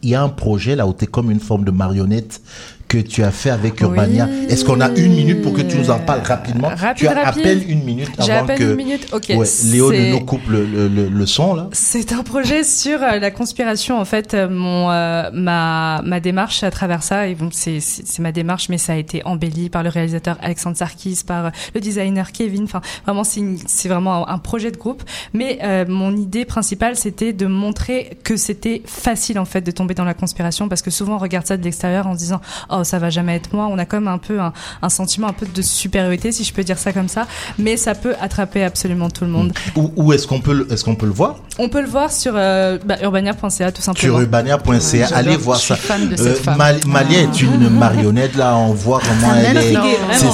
Il 0.02 0.10
y 0.10 0.14
a 0.14 0.22
un 0.22 0.28
projet 0.28 0.76
là 0.76 0.86
où 0.86 0.92
tu 0.92 1.04
es 1.04 1.06
comme 1.06 1.30
une 1.30 1.40
forme 1.40 1.64
de 1.64 1.70
marionnette 1.70 2.40
que 2.88 2.98
tu 2.98 3.22
as 3.22 3.30
fait 3.30 3.50
avec 3.50 3.80
Urbania. 3.80 4.26
Oui. 4.30 4.46
Est-ce 4.48 4.64
qu'on 4.64 4.80
a 4.80 4.88
une 4.90 5.14
minute 5.14 5.42
pour 5.42 5.52
que 5.52 5.60
tu 5.60 5.76
nous 5.76 5.90
en 5.90 5.98
parles 5.98 6.22
rapidement 6.24 6.68
Rapide, 6.68 6.96
Tu 6.96 7.06
as 7.06 7.18
à 7.18 7.24
rapide. 7.26 7.42
peine 7.42 7.62
une 7.68 7.84
minute 7.84 8.08
avant 8.18 8.46
à 8.46 8.54
que 8.56 8.62
une 8.62 8.74
minute, 8.76 9.06
ok. 9.12 9.32
Ouais, 9.36 9.46
Léo 9.66 9.92
nous 9.92 10.20
coupe 10.24 10.48
le, 10.48 10.64
le, 10.64 10.88
le, 10.88 11.26
son 11.26 11.54
là. 11.54 11.68
C'est 11.72 12.12
un 12.12 12.22
projet 12.22 12.64
sur 12.64 13.02
euh, 13.02 13.18
la 13.18 13.30
conspiration. 13.30 13.98
En 14.00 14.04
fait, 14.04 14.32
euh, 14.34 14.48
mon 14.48 14.90
euh, 14.90 15.30
ma 15.32 16.00
ma 16.04 16.20
démarche 16.20 16.62
à 16.62 16.70
travers 16.70 17.02
ça, 17.02 17.26
et 17.28 17.34
bon, 17.34 17.50
c'est 17.52 17.80
c'est 17.80 18.20
ma 18.20 18.32
démarche, 18.32 18.68
mais 18.70 18.78
ça 18.78 18.94
a 18.94 18.96
été 18.96 19.22
embelli 19.26 19.68
par 19.68 19.82
le 19.82 19.90
réalisateur 19.90 20.38
Alexandre 20.40 20.76
Sarkis, 20.76 21.20
par 21.26 21.46
euh, 21.46 21.50
le 21.74 21.80
designer 21.80 22.32
Kevin. 22.32 22.64
Enfin, 22.64 22.80
vraiment, 23.04 23.24
c'est 23.24 23.42
c'est 23.66 23.88
vraiment 23.88 24.26
un, 24.28 24.34
un 24.34 24.38
projet 24.38 24.70
de 24.70 24.76
groupe. 24.78 25.02
Mais 25.34 25.58
euh, 25.62 25.84
mon 25.86 26.16
idée 26.16 26.46
principale, 26.46 26.96
c'était 26.96 27.32
de 27.34 27.46
montrer 27.46 28.16
que 28.24 28.36
c'était 28.36 28.80
facile 28.86 29.38
en 29.38 29.44
fait 29.44 29.60
de 29.60 29.70
tomber 29.70 29.94
dans 29.94 30.04
la 30.04 30.14
conspiration, 30.14 30.68
parce 30.68 30.80
que 30.82 30.90
souvent 30.90 31.16
on 31.16 31.18
regarde 31.18 31.46
ça 31.46 31.56
de 31.58 31.62
l'extérieur 31.64 32.06
en 32.06 32.14
se 32.14 32.18
disant 32.18 32.40
oh 32.70 32.77
ça 32.84 32.98
va 32.98 33.10
jamais 33.10 33.36
être 33.36 33.52
moi. 33.52 33.68
On 33.70 33.78
a 33.78 33.84
comme 33.84 34.08
un 34.08 34.18
peu 34.18 34.40
un, 34.40 34.52
un 34.82 34.88
sentiment 34.88 35.28
un 35.28 35.32
peu 35.32 35.46
de 35.46 35.62
supériorité, 35.62 36.32
si 36.32 36.44
je 36.44 36.52
peux 36.52 36.64
dire 36.64 36.78
ça 36.78 36.92
comme 36.92 37.08
ça. 37.08 37.26
Mais 37.58 37.76
ça 37.76 37.94
peut 37.94 38.14
attraper 38.20 38.64
absolument 38.64 39.10
tout 39.10 39.24
le 39.24 39.30
monde. 39.30 39.52
Où, 39.76 39.90
où 39.96 40.12
est-ce 40.12 40.26
qu'on 40.26 40.40
peut 40.40 40.52
le- 40.54 40.72
est-ce 40.72 40.84
qu'on 40.84 40.94
peut 40.94 41.06
le 41.06 41.12
voir? 41.12 41.36
On 41.58 41.68
peut 41.68 41.80
le 41.80 41.88
voir 41.88 42.12
sur 42.12 42.32
euh, 42.36 42.78
bah, 42.84 42.96
urbania.ca 43.02 43.72
tout 43.72 43.82
simplement. 43.82 44.14
Sur 44.14 44.20
urbania.ca, 44.20 45.08
allez 45.14 45.36
voir 45.36 45.58
je 45.58 45.64
suis 45.64 45.74
ça. 45.74 45.76
fan 45.76 46.08
de 46.08 46.16
cette 46.16 46.46
Euh. 46.48 46.54
Mal- 46.56 46.80
Malia 46.86 47.20
est 47.22 47.42
une 47.42 47.68
marionnette 47.68 48.36
là, 48.36 48.56
on 48.56 48.72
voit 48.72 49.00
comment 49.00 49.34
elle 49.34 49.56
est. 49.56 49.74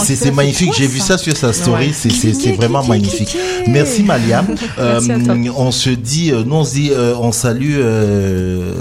C'est- 0.05 0.31
magnifique, 0.31 0.73
j'ai 0.77 0.87
vu 0.87 0.99
ça 1.01 1.17
sur 1.19 1.37
sa 1.37 1.53
story, 1.53 1.87
Ouais. 1.89 1.93
c'est- 1.93 2.11
c'est 2.11 2.33
c'est 2.35 2.53
vraiment 2.53 2.83
magnifique. 2.85 3.37
Merci 3.69 4.03
Malia. 4.03 4.45
Euh, 4.79 5.01
Merci 5.05 5.13
à 5.13 5.25
toi. 5.25 5.53
on 5.57 5.71
se 5.71 5.91
dit, 5.91 6.33
euh, 6.33 6.43
nous 6.45 6.55
on 6.57 6.65
se 6.65 6.75
dit, 6.75 6.91
euh, 6.93 7.15
on 7.21 7.31
salue 7.33 7.75
euh, 7.77 8.73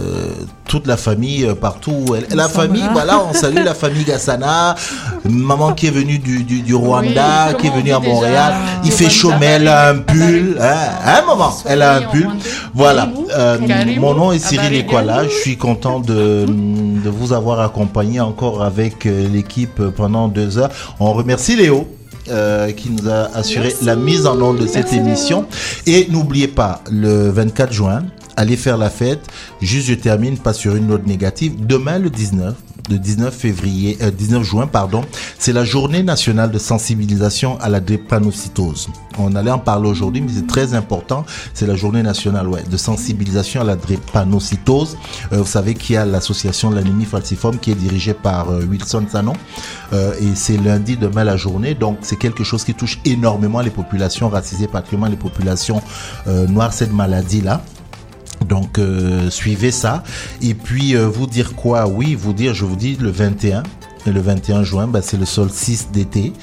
toute 0.68 0.88
la 0.88 0.98
famille 0.98 1.44
euh, 1.46 1.56
partout. 1.56 1.92
où 2.08 2.16
elle- 2.16 2.28
La 2.36 2.48
famille, 2.48 2.84
voilà, 2.94 3.20
on 3.30 3.34
salue 3.34 3.64
la 3.64 3.74
famille 3.74 4.04
Gassana, 4.06 4.76
maman 5.26 5.74
qui 5.74 5.88
est 5.88 5.92
venue 5.92 6.20
du, 6.20 6.44
du, 6.44 6.62
du 6.62 6.74
Rwanda, 6.76 7.50
Oui, 7.50 7.58
qui 7.60 7.68
est 7.68 7.76
venue 7.76 7.92
à 7.92 8.00
Montréal. 8.00 8.54
Il 8.84 8.92
fait 8.92 9.10
chaud, 9.10 9.28
Rwanda, 9.30 9.40
mais 9.46 9.52
elle 9.54 9.68
a 9.68 9.90
un 9.90 9.98
pull. 10.00 10.58
Hein, 10.62 10.76
hein, 11.06 11.22
maman, 11.28 11.54
elle 11.66 11.82
a 11.82 11.96
un 11.96 12.02
pull. 12.04 12.28
Voilà. 12.74 13.10
Euh, 13.38 13.58
mon 14.00 14.14
nom 14.14 14.32
est 14.32 14.40
Cyril 14.40 14.60
Abariga. 14.60 14.80
Ekwala. 14.86 15.24
Je 15.26 15.34
suis 15.36 15.58
content 15.58 16.00
de, 16.00 16.46
de 16.48 17.10
vous 17.10 17.34
avoir 17.34 17.60
accompagné 17.60 18.20
encore 18.22 18.64
avec 18.64 19.06
euh, 19.06 19.28
l'équipe 19.32 19.82
pendant 19.96 20.28
deux 20.28 20.58
heures. 20.58 20.70
On 21.00 21.14
remercie 21.14 21.56
Léo. 21.56 21.88
euh, 22.32 22.72
qui 22.72 22.90
nous 22.90 23.10
a 23.10 23.30
assuré 23.38 23.76
la 23.82 23.98
mise 23.98 24.26
en 24.26 24.40
onde 24.42 24.60
de 24.60 24.66
cette 24.68 24.94
émission. 24.94 25.46
Et 25.86 26.08
n'oubliez 26.10 26.48
pas, 26.48 26.80
le 26.90 27.30
24 27.30 27.74
juin, 27.74 28.04
allez 28.36 28.58
faire 28.58 28.78
la 28.78 28.90
fête. 28.90 29.22
Juste, 29.62 29.88
je 29.88 29.94
termine 29.94 30.38
pas 30.38 30.54
sur 30.54 30.76
une 30.76 30.88
note 30.88 31.08
négative. 31.08 31.66
Demain, 31.66 32.00
le 32.00 32.10
19, 32.10 32.56
le 32.90 32.98
19 32.98 33.34
février, 33.34 33.98
euh, 34.02 34.12
19 34.12 34.44
juin, 34.44 34.68
pardon, 34.68 35.02
c'est 35.40 35.54
la 35.54 35.64
journée 35.64 36.04
nationale 36.04 36.52
de 36.52 36.60
sensibilisation 36.60 37.60
à 37.60 37.70
la 37.70 37.80
drépanocytose. 37.80 38.90
On 39.20 39.36
allait 39.36 39.52
en 39.52 39.60
parler 39.60 39.90
aujourd'hui, 39.90 40.22
mais 40.22 40.32
c'est 40.34 40.48
très 40.48 40.74
important. 40.74 41.26
C'est 41.54 41.68
la 41.68 41.76
journée 41.76 42.04
nationale, 42.04 42.48
de 42.70 42.78
sensibilisation 42.78 43.62
à 43.62 43.64
la 43.64 43.76
drépanocytose. 43.76 44.98
Euh, 45.32 45.38
vous 45.38 45.46
savez 45.46 45.76
qu'il 45.76 45.96
y 45.96 45.98
a 45.98 46.06
l'association 46.06 46.72
de 46.72 46.76
l'anémie 46.76 47.06
falciforme 47.06 47.58
qui 47.58 47.72
est 47.72 47.76
dirigée 47.76 48.14
par 48.14 48.50
euh, 48.50 48.66
Wilson 48.66 49.06
Sanon. 49.10 49.34
Euh, 49.94 50.14
et 50.20 50.36
c'est 50.36 50.58
lundi 50.58 50.98
demain 50.98 51.24
la 51.24 51.38
journée. 51.38 51.76
Donc, 51.76 52.00
c'est 52.02 52.18
quelque 52.18 52.44
chose 52.44 52.64
qui 52.64 52.74
touche 52.74 53.00
énormément 53.06 53.62
les 53.62 53.70
populations 53.70 54.30
racisées, 54.30 54.68
particulièrement 54.68 55.10
les 55.10 55.18
populations 55.18 55.82
noires, 56.26 56.74
cette 56.74 56.94
maladie-là. 56.94 57.64
Donc 58.44 58.80
euh, 58.80 59.30
suivez 59.30 59.72
ça. 59.72 60.04
Et 60.42 60.54
puis 60.54 60.96
euh, 60.96 61.08
vous 61.08 61.28
dire 61.28 61.56
quoi? 61.56 61.88
Oui, 61.88 62.16
vous 62.16 62.34
dire, 62.34 62.54
je 62.54 62.66
vous 62.66 62.76
dis 62.76 62.98
le 63.00 63.10
21. 63.10 63.64
Et 64.06 64.12
le 64.12 64.20
21 64.20 64.64
juin, 64.64 64.88
bah, 64.88 65.02
c'est 65.02 65.16
le 65.16 65.26
solstice 65.26 65.90
d'été. 65.92 66.34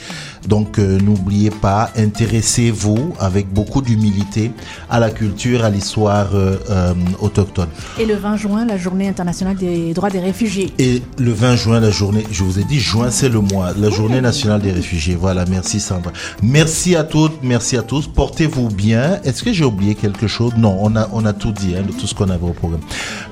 Donc 0.48 0.78
euh, 0.78 0.98
n'oubliez 1.00 1.50
pas, 1.50 1.90
intéressez-vous 1.96 3.14
avec 3.18 3.52
beaucoup 3.52 3.82
d'humilité 3.82 4.52
à 4.88 4.98
la 4.98 5.10
culture, 5.10 5.64
à 5.64 5.70
l'histoire 5.70 6.28
euh, 6.34 6.56
euh, 6.70 6.94
autochtone. 7.20 7.68
Et 7.98 8.06
le 8.06 8.14
20 8.14 8.36
juin, 8.36 8.64
la 8.64 8.76
journée 8.78 9.08
internationale 9.08 9.56
des 9.56 9.92
droits 9.94 10.10
des 10.10 10.20
réfugiés. 10.20 10.72
Et 10.78 11.02
le 11.18 11.32
20 11.32 11.56
juin, 11.56 11.80
la 11.80 11.90
journée, 11.90 12.24
je 12.30 12.42
vous 12.42 12.58
ai 12.58 12.64
dit, 12.64 12.80
juin 12.80 13.10
c'est 13.10 13.28
le 13.28 13.40
mois, 13.40 13.72
la 13.76 13.90
journée 13.90 14.20
nationale 14.20 14.60
des 14.62 14.72
réfugiés. 14.72 15.16
Voilà, 15.20 15.44
merci 15.46 15.80
Sandra. 15.80 16.12
Merci 16.42 16.96
à 16.96 17.04
toutes, 17.04 17.42
merci 17.42 17.76
à 17.76 17.82
tous. 17.82 18.06
Portez-vous 18.06 18.68
bien. 18.68 19.20
Est-ce 19.24 19.42
que 19.42 19.52
j'ai 19.52 19.64
oublié 19.64 19.94
quelque 19.94 20.26
chose? 20.26 20.52
Non, 20.56 20.76
on 20.80 20.96
a, 20.96 21.08
on 21.12 21.24
a 21.26 21.32
tout 21.32 21.52
dit, 21.52 21.74
hein, 21.76 21.82
de 21.86 21.92
tout 21.92 22.06
ce 22.06 22.14
qu'on 22.14 22.30
avait 22.30 22.44
au 22.46 22.52
programme. 22.52 22.80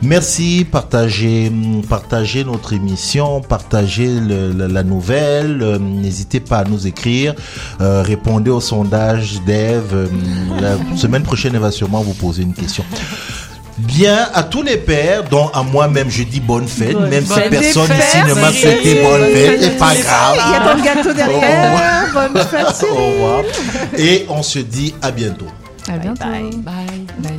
Merci, 0.02 0.66
partagez, 0.70 1.50
partagez 1.88 2.44
notre 2.44 2.72
émission, 2.74 3.40
partagez 3.40 4.20
le- 4.20 4.52
la, 4.52 4.68
la 4.68 4.82
nouvelle. 4.82 5.78
N'hésitez 5.80 6.40
pas 6.40 6.58
à 6.58 6.64
nous 6.64 6.86
écrire, 6.86 6.97
euh, 7.80 8.02
répondez 8.02 8.50
au 8.50 8.60
sondage 8.60 9.40
d'Eve. 9.46 9.92
euh, 9.94 10.06
La 10.60 10.96
semaine 10.96 11.22
prochaine, 11.22 11.52
elle 11.54 11.60
va 11.60 11.70
sûrement 11.70 12.00
vous 12.02 12.14
poser 12.14 12.42
une 12.42 12.54
question. 12.54 12.84
Bien 13.78 14.28
à 14.34 14.42
tous 14.42 14.62
les 14.62 14.76
pères, 14.76 15.22
dont 15.30 15.48
à 15.54 15.62
moi-même 15.62 16.10
je 16.10 16.24
dis 16.24 16.40
bonne 16.40 16.66
fête, 16.66 16.94
Bonne 16.94 17.10
même 17.10 17.24
si 17.24 17.40
personne 17.48 17.84
ici 17.96 18.18
ne 18.28 18.34
m'a 18.34 18.52
souhaité 18.52 19.02
bonne 19.04 19.22
fête, 19.32 19.62
c'est 19.62 19.78
pas 19.78 19.94
grave. 19.94 20.36
Il 20.46 20.52
y 20.52 20.56
a 20.56 20.74
ton 20.74 20.82
gâteau 20.82 21.12
derrière. 21.12 22.06
Bonne 22.12 22.42
fête, 22.42 22.86
Au 22.90 22.94
revoir. 22.96 23.42
Et 23.96 24.26
on 24.28 24.42
se 24.42 24.58
dit 24.58 24.94
à 25.00 25.12
bientôt. 25.12 25.46
À 25.88 25.96
bientôt. 25.96 26.24
Bye. 26.24 26.50
Bye. 26.56 27.37